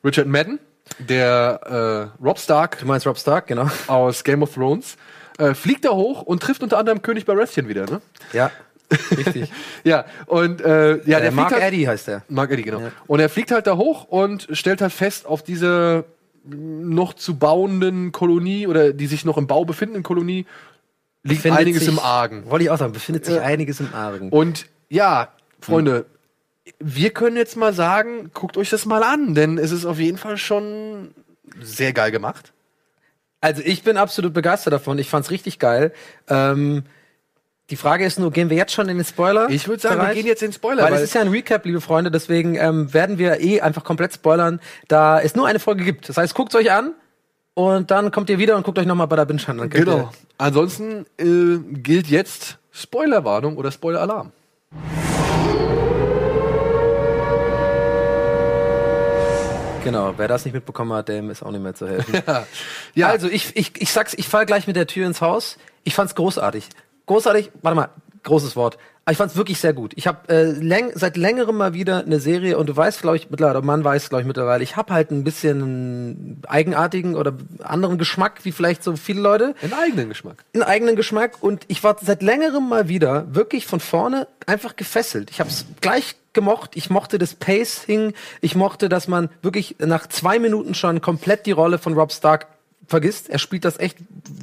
Richard 0.05 0.27
Madden, 0.27 0.59
der 0.99 2.11
äh, 2.19 2.23
Rob 2.23 2.39
Stark 2.39 2.79
Du 2.79 2.85
meinst 2.85 3.05
Rob 3.07 3.17
Stark, 3.17 3.47
genau. 3.47 3.67
aus 3.87 4.23
Game 4.23 4.43
of 4.43 4.53
Thrones, 4.53 4.97
äh, 5.37 5.53
fliegt 5.53 5.85
da 5.85 5.89
hoch 5.91 6.21
und 6.23 6.41
trifft 6.41 6.63
unter 6.63 6.77
anderem 6.77 7.01
König 7.01 7.25
Baratheon 7.25 7.67
wieder, 7.67 7.85
ne? 7.85 8.01
Ja, 8.33 8.51
richtig. 9.17 9.51
Ja, 9.83 10.05
und 10.27 10.61
äh, 10.61 10.97
ja, 11.05 11.17
äh, 11.17 11.21
der 11.23 11.31
Mark 11.31 11.49
fliegt 11.49 11.61
halt, 11.63 11.73
Eddy 11.73 11.83
heißt 11.85 12.07
der. 12.07 12.23
Mark 12.29 12.51
Eddy, 12.51 12.61
genau. 12.63 12.79
Ja. 12.79 12.91
Und 13.07 13.19
er 13.19 13.29
fliegt 13.29 13.51
halt 13.51 13.67
da 13.67 13.75
hoch 13.77 14.05
und 14.05 14.47
stellt 14.51 14.81
halt 14.81 14.93
fest, 14.93 15.25
auf 15.25 15.41
diese 15.43 16.05
noch 16.45 17.13
zu 17.13 17.37
bauenden 17.37 18.11
Kolonie 18.11 18.67
oder 18.67 18.91
die 18.93 19.07
sich 19.07 19.23
noch 19.25 19.37
im 19.37 19.47
Bau 19.47 19.63
befindenden 19.65 20.03
Kolonie 20.03 20.45
liegt 21.23 21.41
Befindet 21.41 21.59
einiges 21.61 21.79
sich- 21.85 21.89
im 21.89 21.99
Argen. 21.99 22.49
Wollte 22.49 22.65
ich 22.65 22.69
auch 22.69 22.77
sagen, 22.77 22.91
befindet 22.91 23.25
sich 23.25 23.39
einiges 23.39 23.79
im 23.79 23.93
Argen. 23.93 24.29
Und 24.29 24.65
ja, 24.89 25.29
Freunde, 25.61 26.05
wir 26.79 27.09
können 27.11 27.35
jetzt 27.37 27.57
mal 27.57 27.73
sagen, 27.73 28.31
guckt 28.33 28.57
euch 28.57 28.69
das 28.69 28.85
mal 28.85 29.03
an, 29.03 29.35
denn 29.35 29.57
es 29.57 29.71
ist 29.71 29.85
auf 29.85 29.99
jeden 29.99 30.17
Fall 30.17 30.37
schon 30.37 31.13
sehr 31.61 31.93
geil 31.93 32.11
gemacht. 32.11 32.53
Also 33.41 33.61
ich 33.65 33.83
bin 33.83 33.97
absolut 33.97 34.33
begeistert 34.33 34.71
davon. 34.73 34.97
Ich 34.97 35.09
fand's 35.09 35.29
richtig 35.29 35.59
geil. 35.59 35.91
Ähm, 36.29 36.83
die 37.69 37.75
Frage 37.75 38.05
ist 38.05 38.17
nur, 38.19 38.31
gehen 38.31 38.49
wir 38.49 38.55
jetzt 38.57 38.71
schon 38.73 38.87
in 38.87 38.97
den 38.97 39.05
Spoiler? 39.05 39.49
Ich 39.49 39.67
würde 39.67 39.81
sagen, 39.81 40.01
wir 40.01 40.13
gehen 40.13 40.25
jetzt 40.25 40.41
in 40.41 40.49
den 40.49 40.53
Spoiler, 40.53 40.83
Weil, 40.83 40.91
weil- 40.93 40.97
es 40.99 41.03
ist 41.09 41.13
ja 41.15 41.21
ein 41.21 41.27
Recap, 41.29 41.65
liebe 41.65 41.81
Freunde, 41.81 42.11
deswegen 42.11 42.55
ähm, 42.55 42.93
werden 42.93 43.17
wir 43.17 43.41
eh 43.41 43.59
einfach 43.61 43.83
komplett 43.83 44.13
spoilern, 44.13 44.59
da 44.87 45.19
es 45.19 45.35
nur 45.35 45.47
eine 45.47 45.59
Folge 45.59 45.83
gibt. 45.83 46.07
Das 46.07 46.17
heißt, 46.17 46.33
guckt's 46.35 46.55
euch 46.55 46.71
an 46.71 46.93
und 47.53 47.91
dann 47.91 48.11
kommt 48.11 48.29
ihr 48.29 48.37
wieder 48.37 48.55
und 48.55 48.63
guckt 48.63 48.79
euch 48.79 48.85
nochmal 48.85 49.07
bei 49.07 49.15
der 49.17 49.25
Binge 49.25 49.41
an. 49.47 49.69
Genau. 49.69 49.97
ihr- 49.97 50.11
Ansonsten 50.37 51.05
äh, 51.17 51.57
gilt 51.79 52.07
jetzt 52.07 52.57
Spoilerwarnung 52.71 53.57
oder 53.57 53.71
Spoileralarm. 53.71 54.31
Genau, 59.83 60.13
wer 60.17 60.27
das 60.27 60.45
nicht 60.45 60.53
mitbekommen 60.53 60.93
hat, 60.93 61.09
dem 61.09 61.29
ist 61.29 61.43
auch 61.43 61.51
nicht 61.51 61.61
mehr 61.63 61.73
zu 61.75 61.87
helfen. 61.87 62.21
Ja, 62.95 63.07
Also 63.09 63.27
ich, 63.27 63.55
ich, 63.55 63.81
ich 63.81 63.91
sag's, 63.91 64.13
ich 64.13 64.27
fall 64.27 64.45
gleich 64.45 64.67
mit 64.67 64.75
der 64.75 64.87
Tür 64.87 65.07
ins 65.07 65.21
Haus. 65.21 65.57
Ich 65.83 65.93
fand's 65.95 66.15
großartig. 66.15 66.67
Großartig, 67.05 67.51
warte 67.61 67.75
mal, 67.75 67.89
großes 68.23 68.55
Wort. 68.55 68.77
Aber 69.05 69.11
ich 69.11 69.17
fand's 69.17 69.35
wirklich 69.35 69.59
sehr 69.59 69.73
gut. 69.73 69.91
Ich 69.97 70.07
habe 70.07 70.29
äh, 70.29 70.43
läng 70.45 70.91
seit 70.95 71.17
längerem 71.17 71.57
mal 71.57 71.73
wieder 71.73 71.99
eine 72.05 72.21
Serie 72.21 72.57
und 72.57 72.69
du 72.69 72.77
weißt, 72.77 73.01
glaube 73.01 73.17
ich, 73.17 73.29
mittlerweile, 73.29 73.61
man 73.61 73.83
weiß, 73.83 74.07
glaube 74.07 74.21
ich, 74.21 74.27
mittlerweile, 74.27 74.63
ich 74.63 74.77
habe 74.77 74.93
halt 74.93 75.11
ein 75.11 75.25
bisschen 75.25 76.41
eigenartigen 76.47 77.15
oder 77.15 77.33
anderen 77.63 77.97
Geschmack, 77.97 78.45
wie 78.45 78.53
vielleicht 78.53 78.81
so 78.81 78.95
viele 78.95 79.19
Leute 79.19 79.55
einen 79.61 79.73
eigenen 79.73 80.07
Geschmack. 80.07 80.45
einen 80.53 80.63
eigenen 80.63 80.95
Geschmack 80.95 81.33
und 81.41 81.65
ich 81.67 81.83
war 81.83 81.97
seit 82.01 82.21
längerem 82.21 82.69
mal 82.69 82.87
wieder 82.87 83.25
wirklich 83.35 83.65
von 83.67 83.81
vorne 83.81 84.27
einfach 84.45 84.77
gefesselt. 84.77 85.29
Ich 85.31 85.41
habe 85.41 85.49
es 85.49 85.65
gleich 85.81 86.15
gemocht. 86.33 86.71
Ich 86.75 86.89
mochte 86.89 87.17
das 87.17 87.33
Pacing. 87.35 88.13
Ich 88.41 88.55
mochte, 88.55 88.89
dass 88.89 89.07
man 89.07 89.29
wirklich 89.41 89.75
nach 89.79 90.07
zwei 90.07 90.39
Minuten 90.39 90.73
schon 90.75 91.01
komplett 91.01 91.45
die 91.45 91.51
Rolle 91.51 91.77
von 91.77 91.93
Rob 91.93 92.11
Stark 92.11 92.47
vergisst. 92.87 93.29
Er 93.29 93.39
spielt 93.39 93.65
das 93.65 93.79
echt 93.79 93.97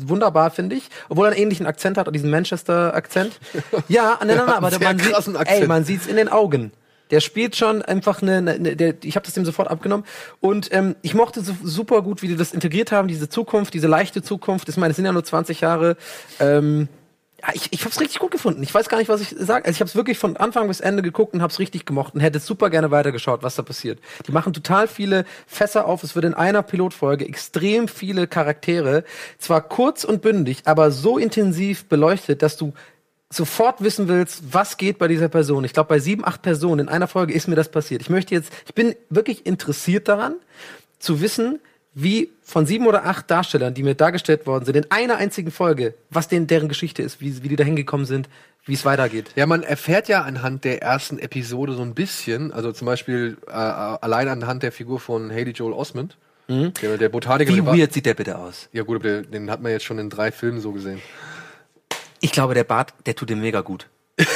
wunderbar, 0.06 0.50
finde 0.50 0.76
ich. 0.76 0.88
Obwohl 1.08 1.26
er 1.26 1.32
einen 1.32 1.40
ähnlichen 1.40 1.66
Akzent 1.66 1.98
hat, 1.98 2.12
diesen 2.14 2.30
Manchester-Akzent. 2.30 3.38
Ja, 3.88 4.18
nein, 4.20 4.28
nein, 4.28 4.46
nein, 4.46 4.48
aber 4.48 4.78
man 4.78 4.98
sieht, 4.98 5.14
ey, 5.46 5.66
man 5.66 5.84
sieht's 5.84 6.06
in 6.06 6.16
den 6.16 6.28
Augen. 6.28 6.72
Der 7.10 7.20
spielt 7.20 7.56
schon 7.56 7.82
einfach 7.82 8.22
eine, 8.22 8.36
eine 8.36 8.76
der, 8.76 8.94
ich 9.02 9.16
habe 9.16 9.26
das 9.26 9.34
dem 9.34 9.44
sofort 9.44 9.68
abgenommen 9.68 10.06
und 10.40 10.72
ähm, 10.72 10.94
ich 11.02 11.14
mochte 11.14 11.40
so, 11.40 11.56
super 11.62 12.02
gut, 12.02 12.22
wie 12.22 12.28
die 12.28 12.36
das 12.36 12.52
integriert 12.52 12.92
haben, 12.92 13.08
diese 13.08 13.28
Zukunft, 13.28 13.74
diese 13.74 13.88
leichte 13.88 14.22
Zukunft. 14.22 14.68
Ich 14.68 14.76
meine, 14.76 14.90
es 14.90 14.96
sind 14.96 15.06
ja 15.06 15.12
nur 15.12 15.24
20 15.24 15.60
Jahre. 15.60 15.96
Ähm, 16.38 16.88
ich, 17.54 17.72
ich 17.72 17.80
habe 17.80 17.90
es 17.90 18.00
richtig 18.00 18.18
gut 18.18 18.30
gefunden. 18.30 18.62
Ich 18.62 18.72
weiß 18.72 18.88
gar 18.88 18.98
nicht, 18.98 19.08
was 19.08 19.20
ich 19.20 19.34
sage. 19.38 19.64
Also 19.64 19.76
ich 19.76 19.80
habe 19.80 19.88
es 19.88 19.94
wirklich 19.94 20.18
von 20.18 20.36
Anfang 20.36 20.68
bis 20.68 20.80
Ende 20.80 21.02
geguckt 21.02 21.34
und 21.34 21.42
habe 21.42 21.52
es 21.52 21.58
richtig 21.58 21.86
gemocht 21.86 22.14
und 22.14 22.20
hätte 22.20 22.40
super 22.40 22.70
gerne 22.70 22.90
weitergeschaut, 22.90 23.42
was 23.42 23.54
da 23.56 23.62
passiert. 23.62 23.98
Die 24.26 24.32
machen 24.32 24.52
total 24.52 24.88
viele 24.88 25.24
Fässer 25.46 25.86
auf. 25.86 26.02
Es 26.02 26.14
wird 26.14 26.24
in 26.24 26.34
einer 26.34 26.62
Pilotfolge 26.62 27.26
extrem 27.26 27.88
viele 27.88 28.26
Charaktere, 28.26 29.04
zwar 29.38 29.62
kurz 29.62 30.04
und 30.04 30.22
bündig, 30.22 30.62
aber 30.64 30.90
so 30.90 31.18
intensiv 31.18 31.86
beleuchtet, 31.86 32.42
dass 32.42 32.56
du 32.56 32.72
sofort 33.30 33.82
wissen 33.82 34.08
willst, 34.08 34.52
was 34.52 34.76
geht 34.76 34.98
bei 34.98 35.06
dieser 35.06 35.28
Person. 35.28 35.64
Ich 35.64 35.72
glaube, 35.72 35.88
bei 35.88 36.00
sieben, 36.00 36.24
acht 36.24 36.42
Personen 36.42 36.80
in 36.80 36.88
einer 36.88 37.06
Folge 37.06 37.32
ist 37.32 37.46
mir 37.46 37.54
das 37.54 37.70
passiert. 37.70 38.02
Ich 38.02 38.10
möchte 38.10 38.34
jetzt, 38.34 38.52
ich 38.66 38.74
bin 38.74 38.94
wirklich 39.08 39.46
interessiert 39.46 40.08
daran, 40.08 40.34
zu 40.98 41.20
wissen, 41.20 41.60
wie 41.94 42.30
von 42.42 42.66
sieben 42.66 42.86
oder 42.86 43.04
acht 43.04 43.30
Darstellern, 43.30 43.74
die 43.74 43.82
mir 43.82 43.94
dargestellt 43.94 44.46
worden 44.46 44.64
sind, 44.64 44.76
in 44.76 44.90
einer 44.90 45.16
einzigen 45.16 45.50
Folge, 45.50 45.94
was 46.10 46.28
denn 46.28 46.46
deren 46.46 46.68
Geschichte 46.68 47.02
ist, 47.02 47.20
wie, 47.20 47.42
wie 47.42 47.48
die 47.48 47.56
da 47.56 47.64
hingekommen 47.64 48.06
sind, 48.06 48.28
wie 48.64 48.74
es 48.74 48.84
weitergeht. 48.84 49.32
Ja, 49.36 49.46
man 49.46 49.62
erfährt 49.62 50.06
ja 50.08 50.22
anhand 50.22 50.64
der 50.64 50.82
ersten 50.82 51.18
Episode 51.18 51.72
so 51.72 51.82
ein 51.82 51.94
bisschen, 51.94 52.52
also 52.52 52.72
zum 52.72 52.86
Beispiel 52.86 53.38
äh, 53.48 53.52
allein 53.52 54.28
anhand 54.28 54.62
der 54.62 54.70
Figur 54.70 55.00
von 55.00 55.30
Haley 55.30 55.50
Joel 55.52 55.72
Osment, 55.72 56.16
der, 56.48 56.98
der 56.98 57.08
Botaniker. 57.08 57.52
der 57.52 57.64
war- 57.64 57.76
sieht 57.76 58.06
der 58.06 58.14
bitte 58.14 58.36
aus? 58.36 58.68
Ja 58.72 58.82
gut, 58.82 58.96
aber 59.04 59.22
den 59.22 59.50
hat 59.50 59.62
man 59.62 59.70
jetzt 59.72 59.84
schon 59.84 59.98
in 60.00 60.10
drei 60.10 60.32
Filmen 60.32 60.60
so 60.60 60.72
gesehen. 60.72 61.00
Ich 62.20 62.32
glaube, 62.32 62.54
der 62.54 62.64
Bart, 62.64 62.92
der 63.06 63.14
tut 63.14 63.30
ihm 63.30 63.40
mega 63.40 63.60
gut. 63.62 63.86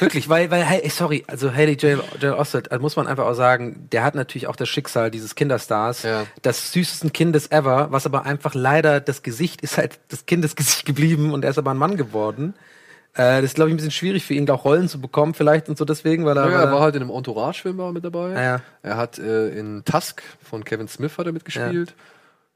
Wirklich, 0.00 0.28
weil, 0.28 0.50
weil, 0.50 0.62
hey, 0.64 0.88
sorry, 0.88 1.24
also 1.26 1.52
Haley 1.52 1.72
Joel, 1.74 2.00
Joel 2.20 2.34
Osment, 2.34 2.68
da 2.70 2.78
muss 2.78 2.96
man 2.96 3.06
einfach 3.06 3.26
auch 3.26 3.34
sagen, 3.34 3.88
der 3.92 4.02
hat 4.04 4.14
natürlich 4.14 4.46
auch 4.46 4.56
das 4.56 4.68
Schicksal 4.68 5.10
dieses 5.10 5.34
Kinderstars, 5.34 6.02
Ja. 6.04 6.24
des 6.44 6.72
süßesten 6.72 7.12
Kindes 7.12 7.50
ever, 7.50 7.88
was 7.90 8.06
aber 8.06 8.24
einfach 8.26 8.54
leider, 8.54 9.00
das 9.00 9.22
Gesicht 9.22 9.60
ist 9.62 9.78
halt 9.78 9.98
das 10.08 10.26
Kindesgesicht 10.26 10.84
geblieben 10.86 11.32
und 11.32 11.44
er 11.44 11.50
ist 11.50 11.58
aber 11.58 11.70
ein 11.72 11.76
Mann 11.78 11.96
geworden. 11.96 12.54
Äh, 13.16 13.42
das 13.42 13.44
ist, 13.44 13.54
glaube 13.54 13.70
ich, 13.70 13.74
ein 13.74 13.76
bisschen 13.76 13.92
schwierig 13.92 14.24
für 14.24 14.34
ihn, 14.34 14.48
auch 14.50 14.64
Rollen 14.64 14.88
zu 14.88 15.00
bekommen, 15.00 15.34
vielleicht 15.34 15.68
und 15.68 15.78
so 15.78 15.84
deswegen, 15.84 16.24
weil 16.24 16.36
er. 16.36 16.50
Ja, 16.50 16.62
er 16.62 16.72
war 16.72 16.80
halt 16.80 16.96
in 16.96 17.02
einem 17.02 17.10
Entourage-Film 17.12 17.92
mit 17.92 18.04
dabei. 18.04 18.34
Ah, 18.36 18.42
ja. 18.42 18.60
Er 18.82 18.96
hat 18.96 19.18
äh, 19.18 19.50
in 19.50 19.84
Tusk 19.84 20.22
von 20.42 20.64
Kevin 20.64 20.88
Smith 20.88 21.16
hat 21.16 21.26
er 21.26 21.32
mitgespielt. 21.32 21.90
Ja. 21.90 21.96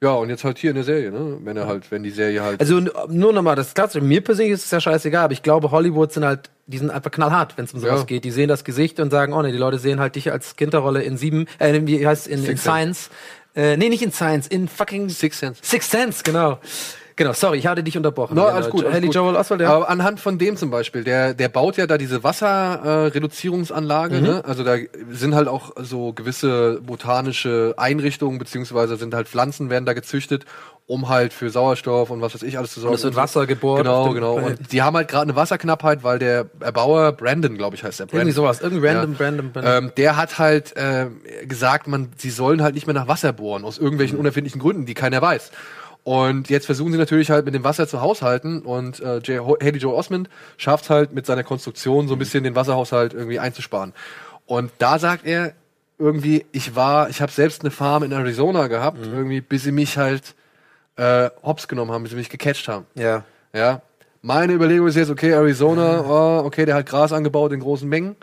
Und 0.01 0.31
jetzt 0.31 0.45
halt 0.45 0.59
hier 0.59 0.71
in 0.71 0.77
der 0.77 0.85
Serie, 0.85 1.11
ne? 1.11 1.39
Wenn 1.43 1.57
er 1.57 1.67
halt, 1.67 1.91
wenn 1.91 2.05
die 2.05 2.11
Serie 2.11 2.41
halt. 2.43 2.61
Also 2.61 2.79
nur 3.09 3.33
nochmal, 3.33 3.57
das 3.57 3.69
ist 3.69 3.75
klar, 3.75 3.89
mir 4.01 4.21
persönlich 4.21 4.53
ist 4.53 4.65
es 4.67 4.71
ja 4.71 4.81
scheißegal, 4.81 5.25
aber 5.25 5.33
ich 5.33 5.43
glaube, 5.43 5.73
Hollywood 5.73 6.13
sind 6.13 6.25
halt, 6.25 6.51
die 6.67 6.79
sind 6.79 6.91
einfach 6.91 7.11
knallhart, 7.11 7.59
wenn 7.59 7.65
es 7.65 7.75
um 7.75 7.81
sowas 7.81 8.01
Ja. 8.01 8.05
geht. 8.07 8.25
Die 8.25 8.31
sehen 8.31 8.49
das 8.49 8.63
Gesicht 8.63 9.01
und 9.01 9.11
sagen, 9.11 9.33
oh 9.33 9.43
ne, 9.43 9.51
die 9.51 9.59
Leute 9.59 9.79
sehen 9.79 9.99
halt 9.99 10.15
dich 10.15 10.31
als 10.31 10.55
Kinderrolle 10.55 11.03
in 11.03 11.17
sieben, 11.17 11.47
äh, 11.59 11.81
wie 11.85 12.07
heißt 12.07 12.29
in, 12.29 12.45
in 12.45 12.57
Science. 12.57 13.11
Äh, 13.57 13.77
nee, 13.77 13.89
nicht 13.89 14.03
in 14.03 14.13
Science, 14.13 14.47
in 14.47 14.69
fucking 14.69 15.09
Sixth 15.09 15.41
Sense. 15.41 15.61
Six 15.65 15.91
Sense, 15.91 16.23
genau. 16.23 16.61
Genau, 17.19 17.33
sorry, 17.33 17.59
ich 17.59 17.67
hatte 17.67 17.83
dich 17.83 17.97
unterbrochen. 17.97 18.37
No, 18.37 18.45
alles 18.47 18.71
gut. 18.71 18.91
Haley. 18.91 19.09
Joel 19.11 19.35
Oswald, 19.37 19.61
ja. 19.61 19.69
Aber 19.75 19.89
anhand 19.91 20.21
von 20.21 20.39
dem 20.39 20.57
zum 20.57 20.71
Beispiel, 20.71 21.03
der, 21.05 21.35
der 21.35 21.49
baut 21.49 21.77
ja 21.77 21.87
da 21.89 21.99
diese 21.99 22.23
Wasserreduzierungsanlage, 23.03 24.17
Mhm. 24.17 24.23
ne? 24.23 24.45
Also 24.45 24.65
da 24.65 24.77
sind 25.11 25.35
halt 25.35 25.49
auch 25.49 25.73
so 25.81 26.13
gewisse 26.13 26.81
botanische 26.81 27.75
Einrichtungen, 27.77 28.39
beziehungsweise 28.39 28.97
sind 28.97 29.15
halt 29.15 29.29
Pflanzen, 29.29 29.69
werden 29.69 29.85
da 29.85 29.93
gezüchtet, 29.95 30.45
um 30.87 31.09
halt 31.09 31.33
für 31.33 31.51
Sauerstoff 31.51 32.11
und 32.11 32.21
was 32.23 32.35
weiß 32.35 32.43
ich 32.45 32.57
alles 32.57 32.73
zu 32.73 32.81
sorgen. 32.81 32.95
es 32.95 33.03
wird 33.05 33.15
Wasser 33.17 33.47
gebohrt 33.47 33.83
Genau, 33.83 34.13
genau. 34.15 34.35
Und 34.37 34.73
die 34.73 34.81
haben 34.83 34.97
halt 34.97 35.09
gerade 35.09 35.25
eine 35.25 35.37
Wasserknappheit, 35.37 36.03
weil 36.05 36.19
der 36.19 36.47
Erbauer, 36.61 37.13
Brandon, 37.13 37.59
glaube 37.59 37.77
ich, 37.77 37.85
heißt 37.85 38.01
der. 38.01 38.05
Brandon. 38.07 38.21
Irgendwie 38.21 38.35
sowas, 38.37 38.61
irgendwie 38.61 38.87
random, 38.87 39.17
Ja. 39.19 39.25
random, 39.27 39.51
random. 39.55 39.85
Ähm, 39.87 39.93
der 39.97 40.17
hat 40.17 40.39
halt 40.39 40.75
äh, 40.77 41.07
gesagt, 41.47 41.89
man, 41.89 42.09
sie 42.17 42.31
sollen 42.31 42.63
halt 42.63 42.75
nicht 42.75 42.87
mehr 42.87 42.95
nach 42.95 43.09
Wasser 43.09 43.33
bohren, 43.33 43.65
aus 43.65 43.77
irgendwelchen 43.79 44.17
Mhm. 44.17 44.21
unerfindlichen 44.21 44.61
Gründen, 44.61 44.87
die 44.87 44.95
keiner 44.95 45.21
weiß. 45.21 45.51
Und 46.09 46.49
jetzt 46.49 46.65
versuchen 46.65 46.91
sie 46.93 46.97
natürlich 46.97 47.31
halt 47.31 47.45
mit 47.45 47.55
dem 47.55 47.65
Wasser 47.65 47.87
zu 47.87 48.01
haushalten 48.01 48.63
und 48.63 48.99
äh, 49.01 49.19
J. 49.19 49.47
Haley 49.61 49.77
Joe 49.79 49.95
Osmond 49.95 50.31
schafft 50.57 50.89
halt 50.89 51.13
mit 51.13 51.27
seiner 51.27 51.45
Konstruktion 51.45 52.09
so 52.09 52.15
ein 52.15 52.19
bisschen 52.19 52.45
den 52.45 52.55
Wasserhaushalt 52.55 53.13
irgendwie 53.13 53.39
einzusparen. 53.39 53.93
Und 54.47 54.71
da 54.79 54.99
sagt 54.99 55.27
er 55.27 55.53
irgendwie, 55.99 56.47
ich 56.51 56.75
war, 56.75 57.11
ich 57.11 57.21
habe 57.21 57.31
selbst 57.31 57.61
eine 57.61 57.71
Farm 57.71 58.05
in 58.05 58.13
Arizona 58.13 58.69
gehabt, 58.69 59.05
Mhm. 59.07 59.13
irgendwie, 59.13 59.41
bis 59.43 59.65
sie 59.65 59.73
mich 59.73 59.99
halt 59.99 60.35
äh, 60.97 61.29
hops 61.43 61.69
genommen 61.69 61.91
haben, 61.93 62.05
bis 62.05 62.13
sie 62.13 62.17
mich 62.17 62.31
gecatcht 62.31 62.69
haben. 62.69 62.87
ja. 62.95 63.25
Ja. 63.53 63.83
Meine 64.23 64.53
Überlegung 64.55 64.89
ist 64.89 64.97
jetzt, 64.97 65.11
okay, 65.11 65.31
Arizona, 65.33 66.01
oh, 66.09 66.45
okay, 66.47 66.65
der 66.67 66.75
hat 66.75 66.87
Gras 66.87 67.13
angebaut 67.13 67.53
in 67.53 67.61
großen 67.61 67.89
Mengen, 67.89 68.17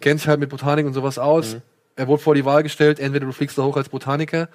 kennt 0.00 0.20
sich 0.20 0.28
halt 0.28 0.40
mit 0.40 0.50
Botanik 0.50 0.84
und 0.86 0.92
sowas 0.92 1.18
aus. 1.18 1.56
Er 1.96 2.06
wurde 2.06 2.22
vor 2.22 2.34
die 2.34 2.44
Wahl 2.44 2.62
gestellt, 2.62 2.98
entweder 3.00 3.24
du 3.26 3.32
fliegst 3.32 3.56
da 3.56 3.62
hoch 3.62 3.76
als 3.76 3.88
Botaniker 3.88 4.48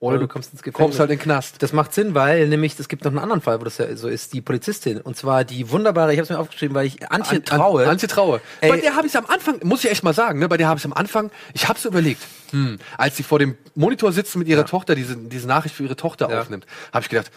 oder, 0.00 0.14
Oder 0.14 0.18
du 0.20 0.28
kommst 0.28 0.52
ins 0.52 0.62
Gefängnis. 0.62 0.76
kommst 0.84 1.00
halt 1.00 1.10
in 1.10 1.16
den 1.18 1.22
Knast. 1.22 1.60
Das 1.60 1.72
macht 1.72 1.92
Sinn, 1.92 2.14
weil 2.14 2.46
nämlich 2.46 2.78
es 2.78 2.88
gibt 2.88 3.02
noch 3.04 3.10
einen 3.10 3.18
anderen 3.18 3.40
Fall, 3.40 3.60
wo 3.60 3.64
das 3.64 3.78
ja 3.78 3.96
so 3.96 4.06
ist, 4.06 4.32
die 4.32 4.40
Polizistin. 4.40 5.00
Und 5.00 5.16
zwar 5.16 5.44
die 5.44 5.70
wunderbare, 5.70 6.12
ich 6.12 6.18
habe 6.18 6.22
es 6.24 6.30
mir 6.30 6.38
aufgeschrieben, 6.38 6.74
weil 6.76 6.86
ich 6.86 7.10
Antje 7.10 7.38
An- 7.38 7.44
Traue. 7.44 7.82
An, 7.82 7.90
Antje 7.90 8.06
Traue. 8.06 8.40
Ey. 8.60 8.70
Bei 8.70 8.76
der 8.76 8.94
habe 8.94 9.08
ich 9.08 9.16
am 9.16 9.26
Anfang, 9.26 9.56
muss 9.64 9.84
ich 9.84 9.90
echt 9.90 10.04
mal 10.04 10.14
sagen, 10.14 10.38
ne, 10.38 10.48
bei 10.48 10.56
der 10.56 10.68
habe 10.68 10.78
ich 10.78 10.84
am 10.84 10.92
Anfang, 10.92 11.32
ich 11.52 11.68
habe 11.68 11.80
so 11.80 11.88
überlegt, 11.88 12.22
hm, 12.50 12.78
als 12.96 13.16
sie 13.16 13.24
vor 13.24 13.40
dem 13.40 13.56
Monitor 13.74 14.12
sitzt 14.12 14.36
mit 14.36 14.46
ihrer 14.46 14.64
Tochter, 14.66 14.94
diese, 14.94 15.16
diese 15.16 15.48
Nachricht 15.48 15.74
für 15.74 15.82
ihre 15.82 15.96
Tochter 15.96 16.30
Ja. 16.30 16.40
aufnimmt, 16.42 16.64
habe 16.92 17.02
ich 17.02 17.08
gedacht, 17.08 17.32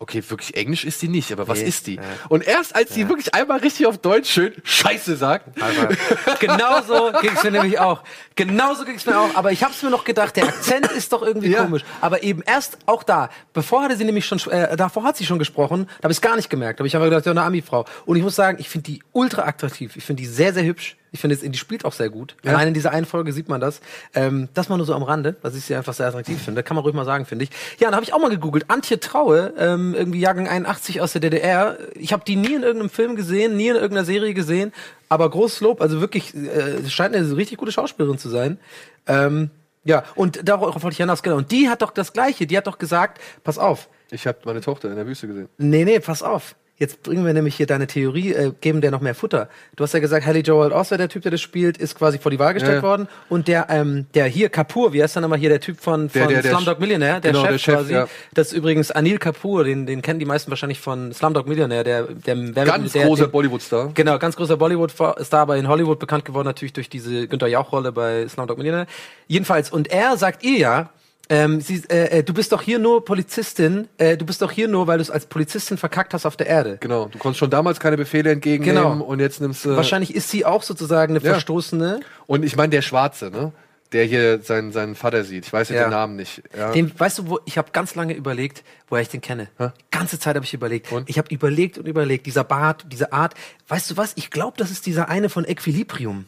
okay, 0.00 0.24
wirklich 0.28 0.56
Englisch 0.56 0.84
ist 0.84 1.00
die 1.02 1.08
nicht, 1.08 1.30
aber 1.30 1.46
was 1.46 1.60
Nee. 1.60 1.68
ist 1.68 1.86
die? 1.86 1.94
Ja. 1.96 2.02
Und 2.30 2.44
erst 2.46 2.74
als 2.74 2.92
sie 2.94 3.08
wirklich 3.08 3.34
einmal 3.34 3.58
richtig 3.60 3.86
auf 3.86 3.98
Deutsch 3.98 4.30
schön 4.30 4.52
Scheiße 4.64 5.14
sagt, 5.16 5.56
Genauso 6.40 7.12
ging 7.20 7.32
es 7.36 7.42
mir 7.44 7.50
nämlich 7.50 7.78
auch. 7.78 8.02
Genauso 8.34 8.84
ging 8.84 8.96
es 8.96 9.06
mir 9.06 9.18
auch. 9.18 9.34
Aber 9.34 9.52
ich 9.52 9.62
habe 9.62 9.72
es 9.72 9.82
mir 9.82 9.90
noch 9.90 10.04
gedacht, 10.04 10.36
der 10.36 10.44
Akzent 10.44 10.86
ist 10.92 11.12
doch 11.12 11.22
irgendwie 11.22 11.50
Ja. 11.50 11.62
komisch. 11.64 11.82
Aber 12.00 12.22
eben 12.22 12.42
erst 12.42 12.78
auch 12.86 13.02
da, 13.02 13.28
bevor 13.52 13.82
hatte 13.82 13.96
sie 13.96 14.04
nämlich 14.04 14.24
schon, 14.26 14.38
äh, 14.50 14.76
davor 14.76 15.04
hat 15.04 15.16
sie 15.16 15.26
schon 15.26 15.38
gesprochen, 15.38 15.86
da 16.00 16.04
habe 16.04 16.12
ich 16.12 16.18
es 16.18 16.22
gar 16.22 16.36
nicht 16.36 16.50
gemerkt. 16.50 16.78
Da 16.78 16.82
habe 16.82 16.88
ich 16.88 16.96
einfach 16.96 17.08
gedacht, 17.08 17.26
ja, 17.26 17.32
eine 17.32 17.42
Ami-Frau. 17.42 17.84
Und 18.06 18.16
ich 18.16 18.22
muss 18.22 18.34
sagen, 18.34 18.56
ich 18.60 18.68
finde 18.68 18.90
die 18.90 19.02
ultra 19.12 19.42
attraktiv. 19.42 19.96
Ich 19.96 20.04
finde 20.04 20.22
die 20.22 20.28
sehr, 20.28 20.52
sehr 20.54 20.64
hübsch. 20.64 20.96
Ich 21.12 21.20
finde, 21.20 21.36
die 21.36 21.58
spielt 21.58 21.84
auch 21.84 21.92
sehr 21.92 22.08
gut. 22.08 22.36
Allein 22.44 22.68
in 22.68 22.74
dieser 22.74 22.92
einen 22.92 23.06
Folge 23.06 23.32
sieht 23.32 23.48
man 23.48 23.60
das. 23.60 23.80
Ähm, 24.14 24.48
das 24.54 24.68
mal 24.68 24.76
nur 24.76 24.86
so 24.86 24.94
am 24.94 25.02
Rande, 25.02 25.36
was 25.42 25.56
ich 25.56 25.64
sie 25.64 25.74
einfach 25.74 25.92
sehr 25.92 26.06
attraktiv 26.06 26.40
finde. 26.40 26.62
Kann 26.62 26.76
man 26.76 26.84
ruhig 26.84 26.94
mal 26.94 27.04
sagen, 27.04 27.26
finde 27.26 27.44
ich. 27.44 27.50
Ja, 27.78 27.88
dann 27.88 27.96
habe 27.96 28.04
ich 28.04 28.12
auch 28.12 28.20
mal 28.20 28.30
gegoogelt. 28.30 28.66
Antje 28.68 29.00
Traue, 29.00 29.52
ähm, 29.58 29.94
irgendwie 29.94 30.20
Jahrgang 30.20 30.46
81 30.48 31.00
aus 31.00 31.12
der 31.12 31.20
DDR. 31.20 31.78
Ich 31.94 32.12
habe 32.12 32.24
die 32.24 32.36
nie 32.36 32.54
in 32.54 32.62
irgendeinem 32.62 32.90
Film 32.90 33.16
gesehen, 33.16 33.56
nie 33.56 33.68
in 33.68 33.74
irgendeiner 33.74 34.04
Serie 34.04 34.34
gesehen. 34.34 34.72
Aber 35.08 35.28
großes 35.28 35.60
Lob, 35.60 35.80
also 35.80 36.00
wirklich, 36.00 36.34
äh, 36.34 36.88
scheint 36.88 37.16
eine 37.16 37.36
richtig 37.36 37.58
gute 37.58 37.72
Schauspielerin 37.72 38.18
zu 38.18 38.28
sein. 38.28 38.58
Ähm, 39.06 39.50
ja, 39.82 40.04
und 40.14 40.48
darauf 40.48 40.74
wollte 40.82 40.92
ich 40.92 40.98
hinaus, 40.98 41.22
genau. 41.22 41.36
Und 41.36 41.50
die 41.50 41.68
hat 41.68 41.82
doch 41.82 41.90
das 41.90 42.12
Gleiche. 42.12 42.46
Die 42.46 42.56
hat 42.56 42.66
doch 42.66 42.78
gesagt, 42.78 43.20
pass 43.42 43.58
auf, 43.58 43.88
Ich 44.10 44.26
habe 44.26 44.38
meine 44.44 44.60
Tochter 44.60 44.90
in 44.90 44.96
der 44.96 45.06
Wüste 45.06 45.26
gesehen. 45.26 45.48
Nee, 45.58 45.84
nee, 45.84 46.00
pass 46.00 46.22
auf. 46.22 46.54
Jetzt 46.80 47.02
bringen 47.02 47.26
wir 47.26 47.34
nämlich 47.34 47.54
hier 47.56 47.66
deine 47.66 47.86
Theorie, 47.86 48.32
äh, 48.32 48.52
geben 48.62 48.80
der 48.80 48.90
noch 48.90 49.02
mehr 49.02 49.14
Futter. 49.14 49.50
Du 49.76 49.84
hast 49.84 49.92
ja 49.92 50.00
gesagt, 50.00 50.24
Haley 50.24 50.40
Joel 50.40 50.72
Osment, 50.72 50.98
der 51.00 51.10
Typ, 51.10 51.20
der 51.22 51.30
das 51.30 51.42
spielt, 51.42 51.76
ist 51.76 51.94
quasi 51.94 52.18
vor 52.18 52.30
die 52.30 52.38
Wahl 52.38 52.54
gestellt 52.54 52.76
Ja. 52.76 52.82
worden. 52.82 53.06
Und 53.28 53.48
der, 53.48 53.66
ähm, 53.68 54.06
der 54.14 54.24
hier, 54.24 54.48
Kapoor, 54.48 54.94
wie 54.94 55.02
heißt 55.02 55.14
der 55.14 55.20
nochmal 55.20 55.38
hier, 55.38 55.50
der 55.50 55.60
Typ 55.60 55.78
von, 55.78 56.08
von 56.08 56.18
Der- 56.22 56.28
der- 56.28 56.42
der 56.42 56.50
Slumdog 56.52 56.80
Millionaire, 56.80 57.20
der 57.20 57.32
genau, 57.32 57.42
Chef 57.44 57.50
der 57.50 57.58
Chef, 57.58 57.74
quasi. 57.74 57.92
ja. 57.92 58.08
Das 58.32 58.46
ist 58.48 58.52
übrigens 58.54 58.90
Anil 58.90 59.18
Kapoor, 59.18 59.64
den, 59.64 59.84
den 59.84 60.00
kennen 60.00 60.18
die 60.20 60.24
meisten 60.24 60.50
wahrscheinlich 60.50 60.80
von 60.80 61.12
Slumdog 61.12 61.46
Millionaire, 61.46 61.84
der, 61.84 62.04
der, 62.04 62.34
der 62.34 62.64
Ganz 62.64 62.92
der, 62.92 63.04
großer 63.04 63.28
Bollywood-Star. 63.28 63.90
Genau, 63.94 64.18
ganz 64.18 64.34
großer 64.36 64.56
Bollywood-Star, 64.56 65.16
aber 65.40 65.58
in 65.58 65.68
Hollywood 65.68 65.98
bekannt 65.98 66.24
geworden 66.24 66.46
natürlich 66.46 66.72
durch 66.72 66.88
diese 66.88 67.28
Günther 67.28 67.48
Jauch-Rolle 67.48 67.92
bei 67.92 68.26
Slumdog 68.26 68.56
Millionaire. 68.56 68.86
Jedenfalls, 69.28 69.70
und 69.70 69.88
er 69.92 70.16
sagt 70.16 70.42
ihr 70.44 70.56
ja, 70.58 70.88
ähm, 71.30 71.60
sie, 71.62 71.82
äh, 71.88 72.18
äh, 72.18 72.22
du 72.22 72.34
bist 72.34 72.52
doch 72.52 72.60
hier 72.60 72.78
nur 72.78 73.04
Polizistin, 73.04 73.88
äh, 73.96 74.16
du 74.18 74.26
bist 74.26 74.42
doch 74.42 74.50
hier 74.50 74.68
nur, 74.68 74.86
weil 74.86 74.98
du 74.98 75.02
es 75.02 75.10
als 75.10 75.24
Polizistin 75.26 75.78
verkackt 75.78 76.12
hast 76.12 76.26
auf 76.26 76.36
der 76.36 76.48
Erde. 76.48 76.76
Genau, 76.80 77.06
du 77.06 77.16
konntest 77.18 77.38
schon 77.38 77.48
damals 77.50 77.80
keine 77.80 77.96
Befehle 77.96 78.32
entgegennehmen 78.32 78.82
Genau. 78.98 79.04
und 79.04 79.20
jetzt 79.20 79.40
nimmst 79.40 79.64
du. 79.64 79.76
Wahrscheinlich 79.76 80.14
ist 80.14 80.28
sie 80.28 80.44
auch 80.44 80.62
sozusagen 80.62 81.14
eine 81.16 81.24
Ja. 81.24 81.32
Verstoßene. 81.32 82.00
Und 82.26 82.42
ich 82.44 82.56
meine, 82.56 82.68
der 82.70 82.82
Schwarze, 82.82 83.30
ne? 83.30 83.52
Der 83.92 84.04
hier 84.04 84.40
seinen, 84.40 84.70
seinen 84.70 84.94
Vater 84.94 85.24
sieht. 85.24 85.46
Ich 85.46 85.52
weiß 85.52 85.68
jetzt 85.68 85.78
Ja. 85.78 85.86
den 85.86 85.90
Namen 85.90 86.14
nicht. 86.14 86.42
Ja. 86.56 86.70
Den, 86.70 86.92
weißt 86.96 87.18
du, 87.18 87.28
wo 87.28 87.40
ich 87.44 87.58
habe 87.58 87.70
ganz 87.72 87.96
lange 87.96 88.14
überlegt, 88.14 88.62
woher 88.88 89.02
ich 89.02 89.08
den 89.08 89.20
kenne. 89.20 89.48
Ganze 89.90 90.18
Zeit 90.20 90.36
habe 90.36 90.44
ich 90.44 90.54
überlegt. 90.54 90.92
Und? 90.92 91.10
Ich 91.10 91.18
habe 91.18 91.32
überlegt 91.34 91.76
und 91.76 91.86
überlegt, 91.88 92.26
dieser 92.26 92.44
Bart, 92.44 92.84
diese 92.92 93.12
Art. 93.12 93.34
Weißt 93.66 93.90
du 93.90 93.96
was? 93.96 94.12
Ich 94.14 94.30
glaube, 94.30 94.56
das 94.58 94.70
ist 94.70 94.86
dieser 94.86 95.08
eine 95.08 95.28
von 95.28 95.44
Equilibrium. 95.44 96.26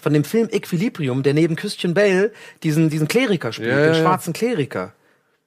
Von 0.00 0.12
dem 0.12 0.24
Film 0.24 0.48
Equilibrium, 0.50 1.22
der 1.22 1.34
neben 1.34 1.56
Christian 1.56 1.92
Bale 1.94 2.32
diesen, 2.62 2.88
diesen 2.88 3.08
Kleriker 3.08 3.52
spielt, 3.52 3.70
Ja, 3.70 3.76
den 3.76 3.92
ja, 3.92 3.98
ja. 3.98 4.02
schwarzen 4.02 4.32
Kleriker. 4.32 4.92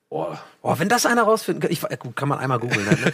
Oh, 0.10 0.28
Oh, 0.64 0.76
wenn 0.78 0.90
das 0.90 1.06
einer 1.08 1.24
rausfinden 1.24 1.62
kann, 1.62 1.72
ich, 1.72 1.82
äh, 1.84 1.98
gut, 1.98 2.16
kann 2.16 2.28
man 2.30 2.38
einmal 2.38 2.60
googeln. 2.60 2.86
Ne? 2.86 3.14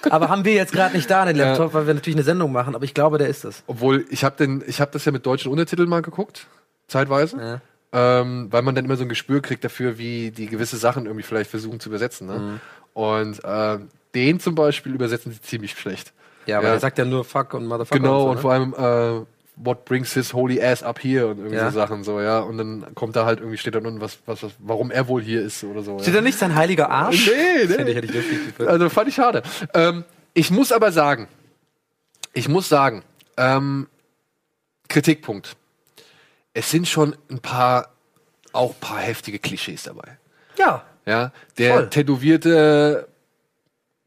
aber 0.10 0.28
haben 0.30 0.44
wir 0.44 0.54
jetzt 0.54 0.72
gerade 0.72 0.96
nicht 0.96 1.08
da, 1.10 1.24
den 1.26 1.36
Laptop, 1.36 1.74
weil 1.74 1.86
wir 1.86 1.94
natürlich 1.94 2.16
eine 2.16 2.24
Sendung 2.24 2.50
machen, 2.52 2.74
aber 2.74 2.84
ich 2.84 2.94
glaube, 2.94 3.18
der 3.18 3.28
ist 3.28 3.44
das. 3.44 3.62
obwohl, 3.68 4.04
ich 4.10 4.24
habe 4.24 4.36
den, 4.36 4.64
ich 4.66 4.80
habe 4.80 4.90
das 4.90 5.04
ja 5.04 5.12
mit 5.12 5.24
deutschen 5.26 5.52
Untertiteln 5.52 5.88
mal 5.88 6.02
geguckt, 6.02 6.46
zeitweise. 6.88 7.36
Ja. 7.38 7.60
Ähm, 7.92 8.48
weil 8.50 8.62
man 8.62 8.74
dann 8.74 8.84
immer 8.84 8.96
so 8.96 9.04
ein 9.04 9.08
Gespür 9.08 9.40
kriegt 9.42 9.62
dafür, 9.62 9.96
wie 9.98 10.30
die 10.32 10.46
gewisse 10.46 10.76
Sachen 10.76 11.06
irgendwie 11.06 11.22
vielleicht 11.22 11.50
versuchen 11.50 11.78
zu 11.78 11.88
übersetzen. 11.88 12.26
Ne? 12.26 12.38
Mhm. 12.38 12.60
Und 12.94 13.44
äh, 13.44 13.78
den 14.14 14.40
zum 14.40 14.54
Beispiel 14.56 14.92
übersetzen 14.94 15.30
sie 15.32 15.40
ziemlich 15.40 15.72
schlecht. 15.78 16.12
Ja, 16.46 16.58
aber 16.58 16.66
Ja. 16.68 16.74
er 16.74 16.80
sagt 16.80 16.98
ja 16.98 17.04
nur 17.04 17.24
Fuck 17.24 17.54
und 17.54 17.66
Motherfucker. 17.66 18.00
Genau, 18.00 18.24
und, 18.24 18.30
und 18.30 18.36
so, 18.38 18.42
vor 18.42 18.52
allem, 18.52 18.74
äh, 19.22 19.24
what 19.56 19.84
brings 19.86 20.12
his 20.12 20.32
holy 20.32 20.62
ass 20.62 20.82
up 20.82 21.02
here 21.02 21.26
und 21.28 21.38
irgendwie 21.38 21.56
Ja. 21.56 21.70
so 21.70 21.78
Sachen 21.78 22.04
so, 22.04 22.20
ja. 22.20 22.40
Und 22.40 22.58
dann 22.58 22.94
kommt 22.94 23.16
da 23.16 23.24
halt 23.24 23.40
irgendwie, 23.40 23.56
steht 23.58 23.74
da 23.74 23.78
unten, 23.78 24.00
was, 24.00 24.18
was, 24.26 24.42
was, 24.42 24.52
warum 24.58 24.90
er 24.90 25.08
wohl 25.08 25.22
hier 25.22 25.42
ist 25.42 25.64
oder 25.64 25.82
so. 25.82 25.98
Steht 25.98 26.08
ja. 26.14 26.20
da 26.20 26.20
nicht 26.20 26.38
sein 26.38 26.54
heiliger 26.54 26.90
Arsch? 26.90 27.26
Nee, 27.26 27.64
nee. 27.64 27.74
Hätte 27.74 27.90
ich, 27.90 27.96
hätte 27.96 28.24
ich. 28.58 28.68
Also 28.68 28.88
fand 28.90 29.08
ich 29.08 29.14
schade. 29.14 29.42
Ähm, 29.74 30.04
ich 30.34 30.50
muss 30.50 30.72
aber 30.72 30.92
sagen, 30.92 31.28
ich 32.34 32.48
muss 32.48 32.68
sagen, 32.68 33.02
ähm, 33.38 33.88
Kritikpunkt. 34.88 35.56
Es 36.52 36.70
sind 36.70 36.86
schon 36.88 37.16
ein 37.30 37.40
paar, 37.40 37.90
auch 38.52 38.70
ein 38.70 38.80
paar 38.80 39.00
heftige 39.00 39.38
Klischees 39.38 39.84
dabei. 39.84 40.18
Ja. 40.58 40.84
Ja, 41.06 41.32
der 41.58 41.74
Voll. 41.74 41.90
tätowierte, 41.90 43.08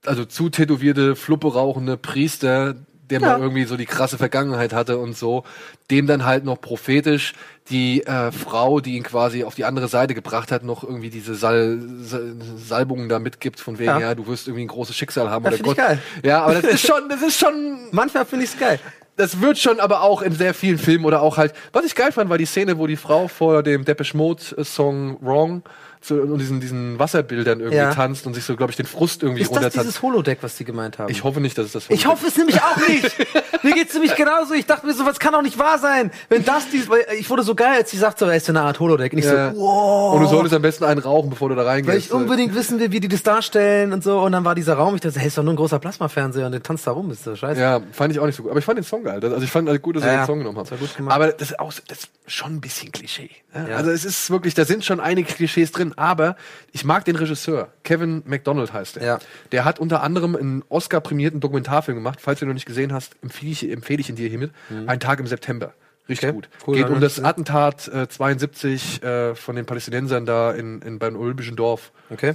also 0.06 0.26
zu 0.26 0.50
tätowierte, 0.50 1.16
Fluppe 1.16 1.54
rauchende 1.54 1.96
Priester, 1.96 2.76
der 3.10 3.20
Ja. 3.22 3.28
mal 3.34 3.40
irgendwie 3.42 3.66
so 3.66 3.76
die 3.78 3.86
krasse 3.86 4.18
Vergangenheit 4.18 4.74
hatte 4.74 4.98
und 4.98 5.18
so, 5.18 5.44
dem 5.92 6.08
dann 6.08 6.26
halt 6.26 6.46
noch 6.46 6.60
prophetisch 6.62 7.34
die 7.70 8.04
äh, 8.06 8.32
Frau, 8.32 8.80
die 8.80 8.96
ihn 8.96 9.04
quasi 9.04 9.44
auf 9.44 9.54
die 9.56 9.66
andere 9.66 9.88
Seite 9.88 10.16
gebracht 10.16 10.52
hat, 10.52 10.64
noch 10.64 10.84
irgendwie 10.84 11.10
diese 11.12 11.36
Sal 11.36 11.80
Sal 12.02 12.34
Salbungen 12.58 13.10
da 13.10 13.20
mitgibt, 13.20 13.60
von 13.60 13.78
wegen, 13.78 13.90
Ja. 13.92 14.00
ja. 14.00 14.16
du 14.16 14.26
wirst 14.28 14.48
irgendwie 14.48 14.66
ein 14.66 14.70
großes 14.70 14.96
Schicksal 14.96 15.30
haben 15.30 15.44
Ja, 15.46 15.50
oder 15.50 15.58
find 15.58 15.68
ich 15.70 15.76
Gott. 15.78 15.88
geil. 15.88 16.00
Ja, 16.24 16.42
aber 16.44 16.56
das 16.56 16.64
ist 16.66 16.88
schon, 16.88 17.08
das 17.10 17.22
ist 17.22 17.40
schon 17.40 17.78
Manchmal 17.92 18.26
finde 18.26 18.46
ich 18.46 18.52
es 18.54 18.60
geil. 18.60 18.80
das 19.18 19.40
wird 19.42 19.60
schon 19.60 19.80
aber 19.80 20.02
auch 20.02 20.22
in 20.24 20.34
sehr 20.34 20.54
vielen 20.56 20.78
Filmen 20.80 21.06
oder 21.06 21.22
auch 21.22 21.38
halt, 21.38 21.54
was 21.74 21.86
ich 21.86 21.94
geil 21.94 22.12
fand, 22.12 22.30
war 22.30 22.38
die 22.40 22.46
Szene, 22.46 22.78
wo 22.80 22.88
die 22.88 22.96
Frau 22.96 23.28
vor 23.28 23.62
dem 23.64 23.86
Depeche 23.86 24.18
Mode 24.18 24.42
Song 24.64 25.18
Wrong 25.22 25.62
zu, 26.02 26.16
und 26.22 26.40
diesen, 26.40 26.62
diesen 26.62 26.98
Wasserbildern 26.98 27.60
irgendwie 27.60 27.78
Ja. 27.78 27.94
tanzt 27.94 28.26
und 28.26 28.34
sich 28.34 28.46
so, 28.46 28.56
glaube 28.56 28.72
ich, 28.72 28.78
den 28.78 28.86
Frust 28.86 29.22
irgendwie 29.22 29.42
Ist 29.42 29.50
das 29.52 29.58
runtertanzt. 29.58 29.86
dieses 29.86 30.02
Holodeck, 30.02 30.40
was 30.42 30.56
die 30.56 30.64
gemeint 30.64 30.98
haben? 30.98 31.12
Ich 31.12 31.24
hoffe 31.26 31.42
nicht, 31.42 31.58
dass 31.58 31.66
es 31.68 31.72
das 31.74 31.90
Ich 31.90 32.06
hoffe 32.06 32.28
es 32.28 32.38
nämlich 32.38 32.62
auch 32.62 32.78
nicht. 32.88 33.16
mir 33.64 33.74
geht's 33.74 33.94
nämlich 33.94 34.16
genauso. 34.16 34.54
Ich 34.54 34.66
dachte 34.66 34.86
mir 34.88 34.94
so, 34.94 35.06
was 35.06 35.20
kann 35.20 35.34
doch 35.34 35.42
nicht 35.42 35.58
wahr 35.60 35.78
sein. 35.78 36.12
Wenn 36.30 36.46
das 36.46 36.70
dies, 36.70 36.90
weil 36.90 37.06
ich 37.20 37.30
wurde 37.30 37.44
so 37.44 37.54
geil, 37.54 37.76
als 37.80 37.92
sie 37.92 37.98
sagt, 37.98 38.20
so, 38.20 38.26
er 38.26 38.36
ist 38.38 38.48
eine 38.50 38.62
Art 38.62 38.80
Holodeck. 38.80 39.12
Und 39.12 39.20
ich 39.20 39.26
Ja. 39.26 39.52
so, 39.52 39.58
wow. 39.60 40.14
Und 40.16 40.22
du 40.22 40.28
solltest 40.28 40.54
am 40.56 40.62
besten 40.62 40.86
einen 40.86 41.02
rauchen, 41.02 41.30
bevor 41.30 41.50
du 41.50 41.56
da 41.56 41.64
reingehst. 41.64 41.90
weil 41.92 41.98
ich 42.00 42.12
unbedingt 42.14 42.56
wissen 42.56 42.80
will, 42.80 42.92
wie 42.94 43.02
die 43.02 43.10
das 43.10 43.24
darstellen 43.24 43.92
und 43.92 44.02
so. 44.04 44.20
Und 44.22 44.32
dann 44.32 44.46
war 44.46 44.56
dieser 44.56 44.76
Raum, 44.76 44.96
ich 44.96 45.02
dachte, 45.02 45.20
hey, 45.20 45.28
ist 45.28 45.38
doch 45.38 45.44
nur 45.44 45.54
ein 45.54 45.58
großer 45.58 45.80
Plasmafernseher 45.80 46.46
und 46.46 46.54
der 46.54 46.64
tanzt 46.64 46.88
da 46.88 46.92
rum, 46.92 47.12
ist 47.12 47.26
so 47.26 47.36
scheiße. 47.36 47.60
Ja, 47.60 47.82
fand 47.92 48.14
ich 48.14 48.20
auch 48.20 48.26
nicht 48.26 48.36
so 48.38 48.44
gut. 48.44 48.52
Aber 48.52 48.60
ich 48.60 48.66
fand 48.66 48.78
den 48.78 48.86
Song 48.86 49.04
geil. 49.04 49.20
Das- 49.20 49.34
Also 49.34 49.44
ich 49.44 49.52
fand 49.52 49.68
halt 49.68 49.82
gut, 49.82 49.98
dass 49.98 50.04
Ja, 50.04 50.12
er 50.12 50.18
den 50.22 50.26
Song 50.28 50.40
genommen 50.40 50.58
hat. 50.58 50.72
Das. 50.72 50.80
Aber 51.08 51.28
das 51.34 51.50
ist 51.52 51.60
auch 51.60 51.74
das 51.88 52.00
ist 52.00 52.10
schon 52.28 52.56
ein 52.56 52.62
bisschen 52.62 52.92
Klischee. 52.92 53.30
ne? 53.54 53.76
Also 53.76 53.92
es 53.92 54.06
ist 54.06 54.30
wirklich, 54.30 54.54
da 54.54 54.64
sind 54.66 54.86
schon 54.86 55.00
einige 55.00 55.34
Klischees 55.34 55.72
drin. 55.72 55.89
Aber 55.98 56.36
ich 56.72 56.84
mag 56.86 57.06
den 57.06 57.16
Regisseur. 57.16 57.70
Kevin 57.84 58.24
McDonald 58.26 58.74
heißt 58.74 58.98
er. 58.98 59.06
Ja. 59.06 59.20
Der 59.52 59.66
hat 59.66 59.80
unter 59.80 60.04
anderem 60.04 60.36
einen 60.36 60.64
Oscar-prämierten 60.70 61.40
Dokumentarfilm 61.40 61.98
gemacht. 61.98 62.20
Falls 62.22 62.40
du 62.40 62.46
ihn 62.46 62.50
noch 62.50 62.54
nicht 62.54 62.66
gesehen 62.66 62.94
hast, 62.94 63.16
empfehle 63.22 63.52
ich, 63.52 63.70
empfehle 63.72 64.02
ich 64.02 64.10
ihn 64.10 64.16
dir 64.16 64.30
hiermit. 64.30 64.52
Ein 64.88 65.00
Tag 65.00 65.20
im 65.20 65.28
September. 65.28 65.74
Richtig 66.08 66.30
Okay. 66.30 66.36
gut. 66.36 66.50
Cool, 66.66 66.76
Geht 66.78 66.90
um 66.90 67.00
das 67.02 67.20
Attentat 67.24 67.88
äh, 67.88 68.08
72 68.08 69.04
äh, 69.04 69.36
von 69.36 69.56
den 69.56 69.66
Palästinensern 69.66 70.26
da 70.26 70.52
in, 70.52 70.82
in 70.82 70.98
beim 71.00 71.16
Olympischen 71.16 71.56
Dorf. 71.56 71.92
Okay. 72.10 72.34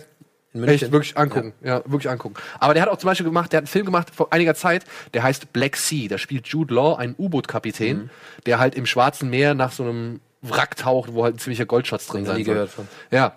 Echt, 0.66 0.92
wirklich 0.92 1.18
angucken. 1.18 1.52
Ja. 1.64 1.78
wirklich 1.84 2.08
angucken. 2.08 2.36
Aber 2.60 2.74
der 2.74 2.84
hat 2.84 2.88
auch 2.88 2.98
zum 2.98 3.08
Beispiel 3.08 3.26
gemacht, 3.26 3.50
der 3.52 3.56
hat 3.58 3.62
einen 3.62 3.66
Film 3.66 3.86
gemacht 3.86 4.12
vor 4.14 4.32
einiger 4.32 4.54
Zeit, 4.54 4.84
der 5.12 5.24
heißt 5.24 5.52
Black 5.52 5.76
Sea. 5.76 6.06
Da 6.08 6.16
spielt 6.18 6.46
Jude 6.46 6.72
Law, 6.72 6.94
ein 6.96 7.16
U-Boot-Kapitän, 7.18 7.96
Mhm. 8.04 8.10
der 8.46 8.60
halt 8.60 8.76
im 8.76 8.86
Schwarzen 8.86 9.30
Meer 9.30 9.54
nach 9.54 9.72
so 9.72 9.82
einem 9.82 10.20
Wrack 10.42 10.76
taucht, 10.76 11.12
wo 11.12 11.24
halt 11.24 11.34
ein 11.34 11.38
ziemlicher 11.38 11.66
Goldschatz 11.66 12.06
drin 12.06 12.24
sein 12.26 12.36
soll. 12.36 12.44
gehört 12.44 12.70
von. 12.70 12.86
Ja, 13.10 13.32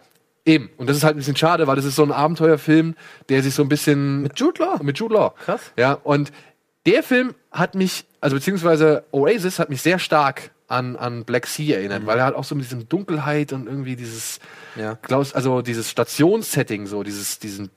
eben. 0.48 0.70
Und 0.78 0.90
das 0.90 0.98
ist 0.98 1.04
halt 1.04 1.16
ein 1.16 1.20
bisschen 1.20 1.36
schade, 1.36 1.68
weil 1.68 1.76
das 1.76 1.86
ist 1.86 1.96
so 1.96 2.04
ein 2.04 2.12
Abenteuerfilm, 2.12 2.96
der 3.30 3.44
sich 3.44 3.54
so 3.54 3.62
ein 3.64 3.70
bisschen... 3.70 4.22
Mit 4.22 4.40
Jude 4.40 4.64
Law? 4.64 4.80
Mit 4.82 4.98
Jude 4.98 5.14
Law. 5.14 5.34
Krass. 5.46 5.62
Ja, 5.78 5.94
und 5.94 6.32
der 6.86 7.04
Film 7.04 7.36
hat 7.52 7.76
mich, 7.76 8.06
also 8.22 8.36
beziehungsweise 8.36 9.04
Oasis 9.12 9.60
hat 9.60 9.70
mich 9.70 9.82
sehr 9.82 10.00
stark 10.00 10.52
an, 10.68 10.96
an 10.96 11.26
Black 11.26 11.48
Sea 11.48 11.78
erinnert, 11.78 12.06
weil 12.06 12.18
er 12.18 12.26
halt 12.26 12.36
auch 12.36 12.44
so 12.44 12.56
mit 12.56 12.66
diesem 12.66 12.90
Dunkelheit 12.90 13.54
und 13.54 13.68
irgendwie 13.68 13.96
dieses, 13.96 14.40
Mhm. 14.78 14.82
Ja. 14.82 14.96
Klaus, 14.96 15.34
also 15.34 15.62
dieses 15.62 15.90
Stationssetting, 15.90 16.88
so 16.88 17.04
dieses, 17.04 17.40
diesen 17.40 17.70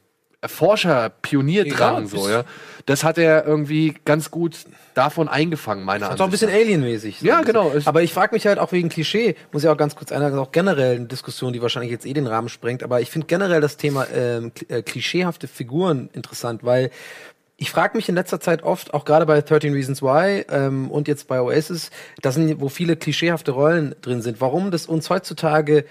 Erforscher, 0.42 1.10
Pionierdrang, 1.22 2.02
Ja, 2.04 2.08
so, 2.08 2.28
ja. 2.28 2.44
Das 2.86 3.04
hat 3.04 3.18
er 3.18 3.44
irgendwie 3.46 3.94
ganz 4.06 4.30
gut 4.30 4.56
davon 4.94 5.28
eingefangen, 5.28 5.84
meiner 5.84 6.06
Das 6.06 6.14
ist 6.14 6.20
auch 6.22 6.24
ein 6.24 6.30
bisschen 6.30 6.48
nach. 6.50 6.56
alienmäßig. 6.56 7.18
so 7.20 7.26
Ja, 7.26 7.40
bisschen. 7.40 7.52
genau. 7.54 7.72
Aber 7.84 8.02
ich 8.02 8.12
frage 8.14 8.34
mich 8.34 8.46
halt 8.46 8.58
auch 8.58 8.72
wegen 8.72 8.88
Klischee, 8.88 9.36
muss 9.52 9.64
ich 9.64 9.68
auch 9.68 9.76
ganz 9.76 9.96
kurz 9.96 10.12
einer 10.12 10.36
auch 10.40 10.50
generell 10.50 10.96
eine 10.96 11.06
Diskussion, 11.06 11.52
die 11.52 11.60
wahrscheinlich 11.60 11.90
jetzt 11.92 12.06
eh 12.06 12.12
den 12.14 12.26
Rahmen 12.26 12.48
sprengt, 12.48 12.82
aber 12.82 13.00
ich 13.02 13.10
finde 13.10 13.26
generell 13.26 13.60
das 13.60 13.76
Thema 13.76 14.06
ähm, 14.14 14.50
äh, 14.68 14.82
klischeehafte 14.82 15.46
Figuren 15.46 16.08
interessant, 16.14 16.64
weil 16.64 16.90
ich 17.58 17.70
frage 17.70 17.98
mich 17.98 18.08
in 18.08 18.14
letzter 18.14 18.40
Zeit 18.40 18.62
oft, 18.62 18.94
auch 18.94 19.04
gerade 19.04 19.26
bei 19.26 19.42
13 19.42 19.74
Reasons 19.74 20.00
Why 20.02 20.46
ähm, 20.50 20.90
und 20.90 21.06
jetzt 21.06 21.28
bei 21.28 21.38
Oasis, 21.42 21.90
da 22.22 22.32
sind, 22.32 22.58
wo 22.62 22.70
viele 22.70 22.96
klischeehafte 22.96 23.50
Rollen 23.50 23.94
drin 24.00 24.22
sind, 24.22 24.40
warum 24.40 24.70
das 24.70 24.86
uns 24.86 25.10
heutzutage 25.10 25.84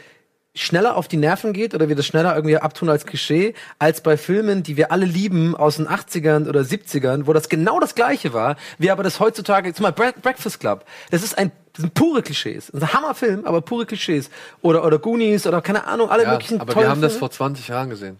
schneller 0.56 0.97
auf 0.97 1.08
die 1.08 1.18
Nerven 1.18 1.54
geht 1.54 1.74
oder 1.76 1.89
wir 1.89 1.95
das 1.95 2.06
schneller 2.06 2.36
irgendwie 2.36 2.58
abtun 2.58 2.89
als 2.89 3.06
Klischee, 3.06 3.54
als 3.78 4.02
bei 4.02 4.18
Filmen, 4.18 4.64
die 4.64 4.78
wir 4.78 4.91
alle 4.91 5.06
lieben 5.06 5.56
aus 5.56 5.78
den 5.78 5.88
80ern 5.88 6.47
oder 6.50 6.62
70ern, 6.62 7.28
wo 7.28 7.34
das 7.34 7.50
genau 7.50 7.80
das 7.80 7.95
gleiche 7.95 8.34
war, 8.34 8.56
wir 8.78 8.91
aber 8.91 9.04
das 9.04 9.20
heutzutage, 9.20 9.74
zum 9.74 9.84
Beispiel 9.84 10.06
Bre- 10.08 10.22
Breakfast 10.22 10.60
Club, 10.60 10.86
das 11.12 11.24
ist 11.24 11.38
ein 11.38 11.52
das 11.74 11.84
sind 11.84 11.93
pure 11.93 12.24
Klischees. 12.24 12.66
Das 12.74 12.82
ist 12.82 12.89
ein 12.89 12.93
Hammerfilm, 12.93 13.45
aber 13.45 13.62
pure 13.62 13.86
Klischees. 13.86 14.30
Oder, 14.62 14.84
oder 14.84 14.97
Goonies 15.00 15.45
oder 15.47 15.62
keine 15.62 15.86
Ahnung, 15.86 16.10
alle 16.10 16.24
Ja, 16.24 16.32
möglichen 16.32 16.60
aber 16.60 16.76
wir 16.76 16.89
haben 16.89 17.00
das 17.00 17.14
Filme. 17.14 17.20
vor 17.20 17.32
20 17.32 17.68
Jahren 17.70 17.89
gesehen. 17.89 18.20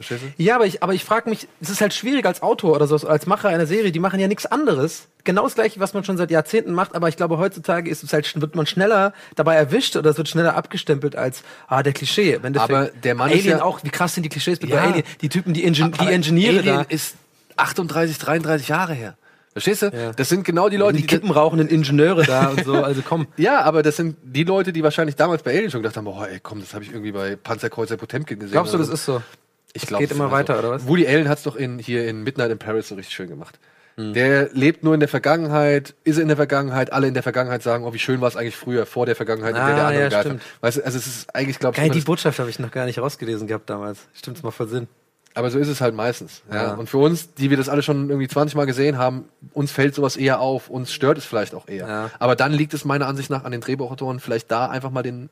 Verstehst 0.00 0.22
du? 0.38 0.42
Ja, 0.42 0.54
aber 0.54 0.64
ich, 0.66 0.80
aber 0.82 0.94
ich 0.94 1.04
frage 1.04 1.28
mich, 1.28 1.48
es 1.60 1.70
ist 1.70 1.80
halt 1.80 1.92
schwierig 1.92 2.24
als 2.24 2.40
Autor 2.40 2.76
oder 2.76 2.86
so, 2.86 2.96
als 3.08 3.26
Macher 3.26 3.48
einer 3.48 3.66
Serie, 3.66 3.90
die 3.90 3.98
machen 3.98 4.20
ja 4.20 4.28
nichts 4.28 4.46
anderes. 4.46 5.08
Genau 5.24 5.42
das 5.42 5.56
gleiche, 5.56 5.80
was 5.80 5.92
man 5.92 6.04
schon 6.04 6.16
seit 6.16 6.30
Jahrzehnten 6.30 6.72
macht, 6.72 6.94
aber 6.94 7.08
ich 7.08 7.16
glaube, 7.16 7.38
heutzutage 7.38 7.90
ist 7.90 8.04
es 8.04 8.12
halt, 8.12 8.40
wird 8.40 8.54
man 8.54 8.64
schneller 8.66 9.12
dabei 9.34 9.56
erwischt 9.56 9.96
oder 9.96 10.10
es 10.10 10.16
wird 10.16 10.28
schneller 10.28 10.54
abgestempelt 10.56 11.16
als, 11.16 11.42
ah, 11.66 11.82
der 11.82 11.92
Klischee. 11.94 12.34
Endeffekt. 12.40 12.70
Aber 12.72 12.86
der 13.02 13.14
Mann 13.16 13.26
Alien 13.30 13.40
ist 13.40 13.46
ja- 13.46 13.62
auch, 13.62 13.82
wie 13.82 13.90
krass 13.90 14.14
sind 14.14 14.22
die 14.22 14.28
Klischees 14.28 14.60
mit 14.60 14.70
Ja. 14.70 14.76
bei 14.76 14.82
Alien? 14.88 15.04
Die 15.20 15.28
Typen, 15.28 15.52
die, 15.52 15.64
Ingen 15.64 15.92
die 15.92 15.98
Aber 16.00 16.12
Ingenieure 16.12 16.58
Alien 16.60 16.76
da. 16.76 16.82
ist 16.88 17.16
38, 17.56 18.18
33 18.18 18.68
Jahre 18.68 18.94
her. 18.94 19.16
Verstehst 19.52 19.82
du? 19.82 20.12
Das 20.14 20.28
sind 20.28 20.44
genau 20.44 20.68
die 20.68 20.76
Leute, 20.76 20.98
die 20.98 21.06
Kippen 21.06 21.32
rauchenden 21.32 21.66
Ingenieure 21.66 22.22
da 22.24 22.50
und 22.50 22.64
so. 22.64 22.74
Also 22.74 23.02
komm. 23.02 23.26
Ja, 23.36 23.62
aber 23.62 23.82
das 23.82 23.96
sind 23.96 24.16
die 24.22 24.44
Leute, 24.44 24.72
die 24.72 24.84
wahrscheinlich 24.84 25.16
damals 25.16 25.42
bei 25.42 25.50
Alien 25.56 25.72
schon 25.72 25.82
gedacht 25.82 25.96
haben, 25.96 26.04
boah, 26.04 26.28
ey, 26.28 26.38
komm, 26.40 26.60
das 26.60 26.72
habe 26.74 26.84
ich 26.84 26.90
irgendwie 26.92 27.10
bei 27.10 27.34
Panzerkreuzer 27.34 27.96
Potemkin 27.96 28.38
gesehen. 28.38 28.52
Glaubst 28.52 28.72
du, 28.72 28.78
das 28.78 28.88
ist 28.88 29.04
so? 29.04 29.20
Ich 29.74 29.86
glaube, 29.86 30.04
geht 30.04 30.12
immer 30.14 30.30
weiter, 30.30 30.58
oder 30.58 30.70
was? 30.70 30.86
Woody 30.86 31.06
Allen 31.06 31.28
hat 31.28 31.38
es 31.38 31.44
doch 31.44 31.56
in, 31.56 31.78
hier 31.78 32.06
in 32.08 32.22
Midnight 32.22 32.50
in 32.50 32.58
Paris 32.58 32.88
so 32.88 32.94
richtig 32.94 33.14
schön 33.14 33.28
gemacht. 33.28 33.58
Hm. 33.96 34.14
Der 34.14 34.48
lebt 34.52 34.84
nur 34.84 34.94
in 34.94 35.00
der 35.00 35.08
Vergangenheit, 35.08 35.94
ist 36.04 36.18
in 36.18 36.28
der 36.28 36.36
Vergangenheit, 36.36 36.92
alle 36.92 37.08
in 37.08 37.14
der 37.14 37.22
Vergangenheit 37.22 37.62
sagen, 37.62 37.84
oh, 37.84 37.92
wie 37.92 37.98
schön 37.98 38.20
war 38.20 38.28
es 38.28 38.36
eigentlich 38.36 38.56
früher, 38.56 38.86
vor 38.86 39.06
der 39.06 39.16
Vergangenheit, 39.16 39.50
in 39.56 39.56
der 39.66 39.74
der 39.74 39.84
Ah, 39.84 39.88
andere 39.88 40.02
ja, 40.04 40.08
geil 40.08 40.20
stimmt. 40.22 40.40
war. 40.60 40.68
Weißt 40.68 40.78
du, 40.78 40.84
also 40.84 40.98
es 40.98 41.06
ist 41.06 41.34
eigentlich, 41.34 41.58
glaube 41.58 41.76
ich, 41.76 41.82
Geil, 41.82 41.90
die 41.90 42.00
Botschaft 42.00 42.38
habe 42.38 42.48
ich 42.48 42.58
noch 42.58 42.70
gar 42.70 42.86
nicht 42.86 42.98
rausgelesen 42.98 43.46
gehabt 43.48 43.68
damals. 43.68 44.06
Stimmt's 44.14 44.42
mal 44.42 44.50
voll 44.52 44.68
Sinn. 44.68 44.86
aber 45.34 45.50
so 45.50 45.58
ist 45.58 45.68
es 45.68 45.80
halt 45.80 45.94
meistens. 45.94 46.42
Ja. 46.48 46.54
Ja. 46.68 46.74
Und 46.74 46.88
für 46.88 46.98
uns, 46.98 47.34
die 47.34 47.50
wir 47.50 47.56
das 47.56 47.68
alle 47.68 47.82
schon 47.82 48.08
irgendwie 48.08 48.28
20 48.28 48.54
Mal 48.56 48.66
gesehen 48.66 48.98
haben, 48.98 49.24
uns 49.52 49.70
fällt 49.72 49.94
sowas 49.94 50.16
eher 50.16 50.40
auf, 50.40 50.70
uns 50.70 50.92
stört 50.92 51.18
es 51.18 51.24
vielleicht 51.24 51.54
auch 51.54 51.68
eher. 51.68 51.86
Ja. 51.88 52.10
Aber 52.20 52.34
dann 52.36 52.52
liegt 52.52 52.74
es 52.74 52.84
meiner 52.84 53.06
Ansicht 53.06 53.30
nach 53.30 53.44
an 53.44 53.52
den 53.52 53.60
Drehbuchautoren, 53.60 54.20
vielleicht 54.20 54.50
da 54.50 54.66
einfach 54.68 54.90
mal 54.90 55.02
den 55.02 55.28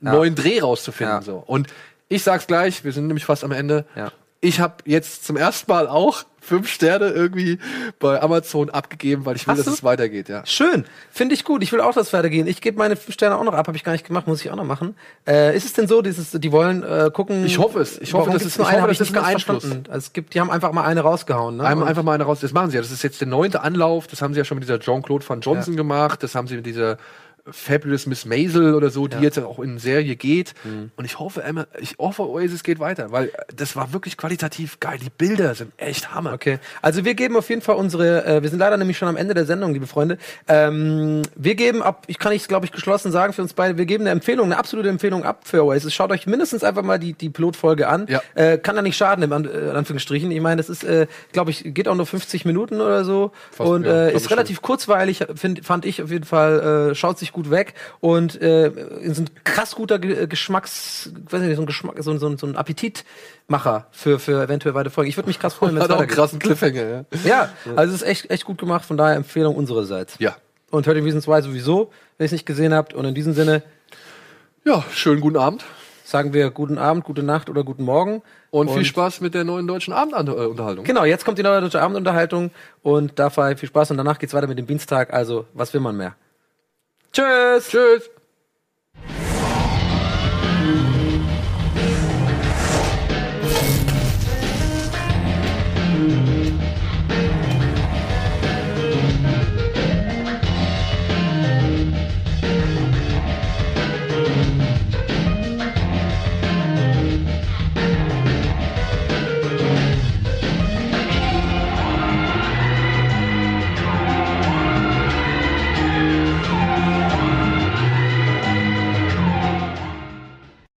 neuen 0.00 0.34
Dreh 0.36 0.60
rauszufinden. 0.60 1.16
Ja. 1.16 1.22
So. 1.22 1.42
Und 1.44 1.68
ich 2.08 2.22
sag's 2.22 2.46
gleich, 2.46 2.84
wir 2.84 2.92
sind 2.92 3.06
nämlich 3.06 3.24
fast 3.24 3.44
am 3.44 3.52
Ende. 3.52 3.84
Ja. 3.96 4.12
Ich 4.40 4.60
habe 4.60 4.74
jetzt 4.84 5.24
zum 5.24 5.36
ersten 5.36 5.72
Mal 5.72 5.88
auch 5.88 6.22
fünf 6.40 6.68
Sterne 6.68 7.08
irgendwie 7.08 7.58
bei 7.98 8.22
Amazon 8.22 8.70
abgegeben, 8.70 9.24
weil 9.24 9.34
ich 9.34 9.46
will, 9.48 9.52
Hast 9.52 9.60
dass 9.60 9.66
du? 9.66 9.72
es 9.72 9.82
weitergeht. 9.82 10.28
Ja. 10.28 10.46
Schön, 10.46 10.84
finde 11.10 11.34
ich 11.34 11.42
gut. 11.42 11.64
Ich 11.64 11.72
will 11.72 11.80
auch, 11.80 11.94
dass 11.94 12.08
es 12.08 12.12
weitergehen. 12.12 12.46
Ich 12.46 12.60
gebe 12.60 12.78
meine 12.78 12.94
fünf 12.94 13.14
Sterne 13.14 13.36
auch 13.36 13.42
noch 13.42 13.54
ab, 13.54 13.66
habe 13.66 13.76
ich 13.76 13.82
gar 13.82 13.90
nicht 13.92 14.06
gemacht, 14.06 14.28
muss 14.28 14.44
ich 14.44 14.50
auch 14.52 14.56
noch 14.56 14.64
machen. 14.64 14.94
Äh, 15.26 15.56
ist 15.56 15.64
es 15.64 15.72
denn 15.72 15.88
so, 15.88 16.02
dieses, 16.02 16.30
die 16.30 16.52
wollen 16.52 16.84
äh, 16.84 17.10
gucken? 17.12 17.44
Ich 17.46 17.58
hoffe 17.58 17.80
es. 17.80 17.98
Ich 17.98 18.12
hoffe, 18.12 18.26
Warum 18.28 18.34
das 18.34 18.42
gibt's 18.42 18.54
ist- 18.54 18.58
nur 18.58 18.68
eine? 18.68 18.82
hoffe, 18.82 18.88
das 18.92 19.00
ist 19.00 19.10
nicht 19.10 19.18
ein 19.18 19.22
ganz 19.24 19.34
Einfluss. 19.34 19.64
Also 19.64 19.88
es 19.98 20.12
gibt, 20.12 20.34
die 20.34 20.40
haben 20.40 20.50
einfach 20.50 20.70
mal 20.70 20.84
eine 20.84 21.00
rausgehauen. 21.00 21.56
Ne? 21.56 21.64
Einmal, 21.64 21.88
einfach 21.88 22.04
mal 22.04 22.12
eine 22.12 22.24
raus. 22.24 22.38
Das 22.40 22.52
machen 22.52 22.70
sie 22.70 22.76
ja. 22.76 22.82
Das 22.82 22.92
ist 22.92 23.02
jetzt 23.02 23.20
der 23.20 23.26
neunte 23.28 23.62
Anlauf. 23.62 24.06
Das 24.06 24.22
haben 24.22 24.32
sie 24.34 24.38
ja 24.38 24.44
schon 24.44 24.58
mit 24.58 24.64
dieser 24.68 24.78
Jean-Claude 24.78 25.28
Van 25.28 25.40
Johnson 25.40 25.72
Ja. 25.74 25.78
gemacht. 25.78 26.22
Das 26.22 26.36
haben 26.36 26.46
sie 26.46 26.54
mit 26.56 26.66
dieser 26.66 26.98
Fabulous 27.50 28.06
Miss 28.06 28.24
Maisel 28.24 28.74
oder 28.74 28.90
so, 28.90 29.06
die 29.06 29.18
jetzt 29.18 29.38
auch 29.38 29.58
in 29.58 29.78
Serie 29.78 30.16
geht. 30.16 30.54
Mhm. 30.64 30.90
Und 30.96 31.04
ich 31.04 31.18
hoffe, 31.18 31.42
Emma, 31.42 31.66
ich 31.80 31.96
hoffe, 31.98 32.22
Oasis 32.22 32.62
geht 32.62 32.78
weiter, 32.78 33.12
weil 33.12 33.30
das 33.54 33.76
war 33.76 33.92
wirklich 33.92 34.16
qualitativ 34.16 34.80
geil. 34.80 34.98
Die 35.02 35.10
Bilder 35.10 35.54
sind 35.54 35.72
echt 35.76 36.14
Hammer. 36.14 36.32
Okay, 36.32 36.58
also 36.82 37.04
wir 37.04 37.14
geben 37.14 37.36
auf 37.36 37.48
jeden 37.48 37.62
Fall 37.62 37.76
unsere, 37.76 38.24
äh, 38.24 38.42
wir 38.42 38.48
sind 38.48 38.58
leider 38.58 38.76
nämlich 38.76 38.98
schon 38.98 39.08
am 39.08 39.16
Ende 39.16 39.34
der 39.34 39.46
Sendung, 39.46 39.72
liebe 39.72 39.86
Freunde. 39.86 40.18
Ähm, 40.48 41.22
wir 41.34 41.54
geben 41.54 41.82
ab, 41.82 42.04
ich 42.06 42.18
kann 42.18 42.32
ich 42.32 42.48
glaube 42.48 42.66
ich 42.66 42.72
geschlossen 42.72 43.12
sagen 43.12 43.32
für 43.32 43.42
uns 43.42 43.54
beide, 43.54 43.78
wir 43.78 43.86
geben 43.86 44.04
eine 44.04 44.10
Empfehlung, 44.10 44.46
eine 44.46 44.58
absolute 44.58 44.88
Empfehlung 44.88 45.24
ab 45.24 45.42
für 45.44 45.64
Oasis. 45.64 45.94
Schaut 45.94 46.10
euch 46.10 46.26
mindestens 46.26 46.64
einfach 46.64 46.82
mal 46.82 46.98
die, 46.98 47.12
die 47.12 47.30
Pilotfolge 47.30 47.88
an. 47.88 48.06
Ja. 48.08 48.20
Äh, 48.34 48.58
kann 48.58 48.76
da 48.76 48.82
nicht 48.82 48.96
schaden, 48.96 49.22
im 49.22 49.32
An 49.32 49.44
äh, 49.44 49.70
in 49.70 49.76
Anführungsstrichen. 49.76 50.30
Ich 50.30 50.40
meine, 50.40 50.56
das 50.56 50.68
ist, 50.68 50.84
äh, 50.84 51.06
glaube 51.32 51.50
ich, 51.50 51.62
geht 51.74 51.88
auch 51.88 51.94
nur 51.94 52.06
50 52.06 52.44
Minuten 52.44 52.80
oder 52.80 53.04
so 53.04 53.32
Fast, 53.50 53.70
und 53.70 53.84
ja, 53.84 54.06
äh, 54.06 54.14
ist 54.14 54.30
relativ 54.30 54.62
kurzweilig, 54.62 55.24
find, 55.34 55.64
fand 55.64 55.84
ich 55.84 56.02
auf 56.02 56.10
jeden 56.10 56.24
Fall, 56.24 56.90
äh, 56.90 56.94
schaut 56.94 57.18
sich 57.18 57.32
gut 57.36 57.50
weg 57.50 57.74
und 58.00 58.40
äh, 58.42 58.68
ist 59.02 59.18
ein 59.20 59.30
krass 59.44 59.74
guter 59.76 59.98
Ge 60.00 60.26
Geschmacks, 60.26 61.10
weiß 61.30 61.40
nicht, 61.42 61.54
so 61.56 61.62
ein 61.62 61.66
Geschmack, 61.66 61.94
so, 62.00 62.10
ein- 62.10 62.18
so, 62.18 62.36
so 62.36 62.46
ein 62.46 62.56
Appetitmacher 62.56 63.86
für, 63.92 64.18
für 64.18 64.42
eventuell 64.42 64.74
weitere 64.74 64.90
Folgen. 64.90 65.08
Ich 65.08 65.16
würde 65.16 65.28
mich 65.28 65.38
krass 65.38 65.54
freuen, 65.54 65.74
wenn 65.76 65.82
es 65.82 65.88
auch 65.88 65.90
einen 65.90 65.98
weitergeht. 66.00 66.16
krassen 66.16 66.38
Cliffhanger. 66.40 66.82
Ja. 66.84 67.04
Ja, 67.24 67.48
also 67.76 67.94
es 67.94 68.02
ist 68.02 68.08
echt, 68.08 68.30
echt 68.30 68.44
gut 68.44 68.58
gemacht, 68.58 68.84
von 68.84 68.96
daher 68.96 69.16
Empfehlung 69.16 69.54
unsererseits. 69.54 70.16
ja. 70.18 70.36
Und 70.72 70.84
30 70.84 71.04
Reasons 71.04 71.28
Why 71.28 71.40
sowieso, 71.42 71.92
wenn 72.18 72.24
ihr 72.24 72.26
es 72.26 72.32
nicht 72.32 72.44
gesehen 72.44 72.74
habt. 72.74 72.92
Und 72.92 73.04
in 73.04 73.14
diesem 73.14 73.34
Sinne 73.34 73.62
Ja, 74.64 74.84
schönen 74.92 75.20
guten 75.20 75.36
Abend 75.36 75.64
sagen 76.04 76.32
wir 76.32 76.50
guten 76.50 76.78
Abend, 76.78 77.02
gute 77.04 77.22
Nacht 77.22 77.48
oder 77.50 77.62
guten 77.64 77.82
Morgen. 77.84 78.22
und, 78.50 78.70
viel 78.70 78.84
Spaß 78.84 79.20
mit 79.20 79.34
der 79.34 79.42
neuen 79.44 79.66
deutschen 79.66 79.92
Abendunterhaltung. 79.92 80.84
Genau, 80.84 81.04
jetzt 81.04 81.24
kommt 81.24 81.38
die 81.38 81.42
neue 81.42 81.60
deutsche 81.60 81.80
Abendunterhaltung 81.82 82.50
und 82.82 83.18
dabei 83.18 83.56
viel 83.56 83.68
Spaß 83.68 83.90
und 83.92 83.96
danach 83.96 84.18
geht's 84.18 84.32
weiter 84.34 84.46
mit 84.48 84.56
dem 84.58 84.66
Dienstag. 84.68 85.12
Also, 85.12 85.46
was 85.54 85.72
will 85.74 85.80
man 85.80 85.96
mehr? 85.96 86.14
Tschüss! 87.16 87.68
Tschüss. 87.70 88.15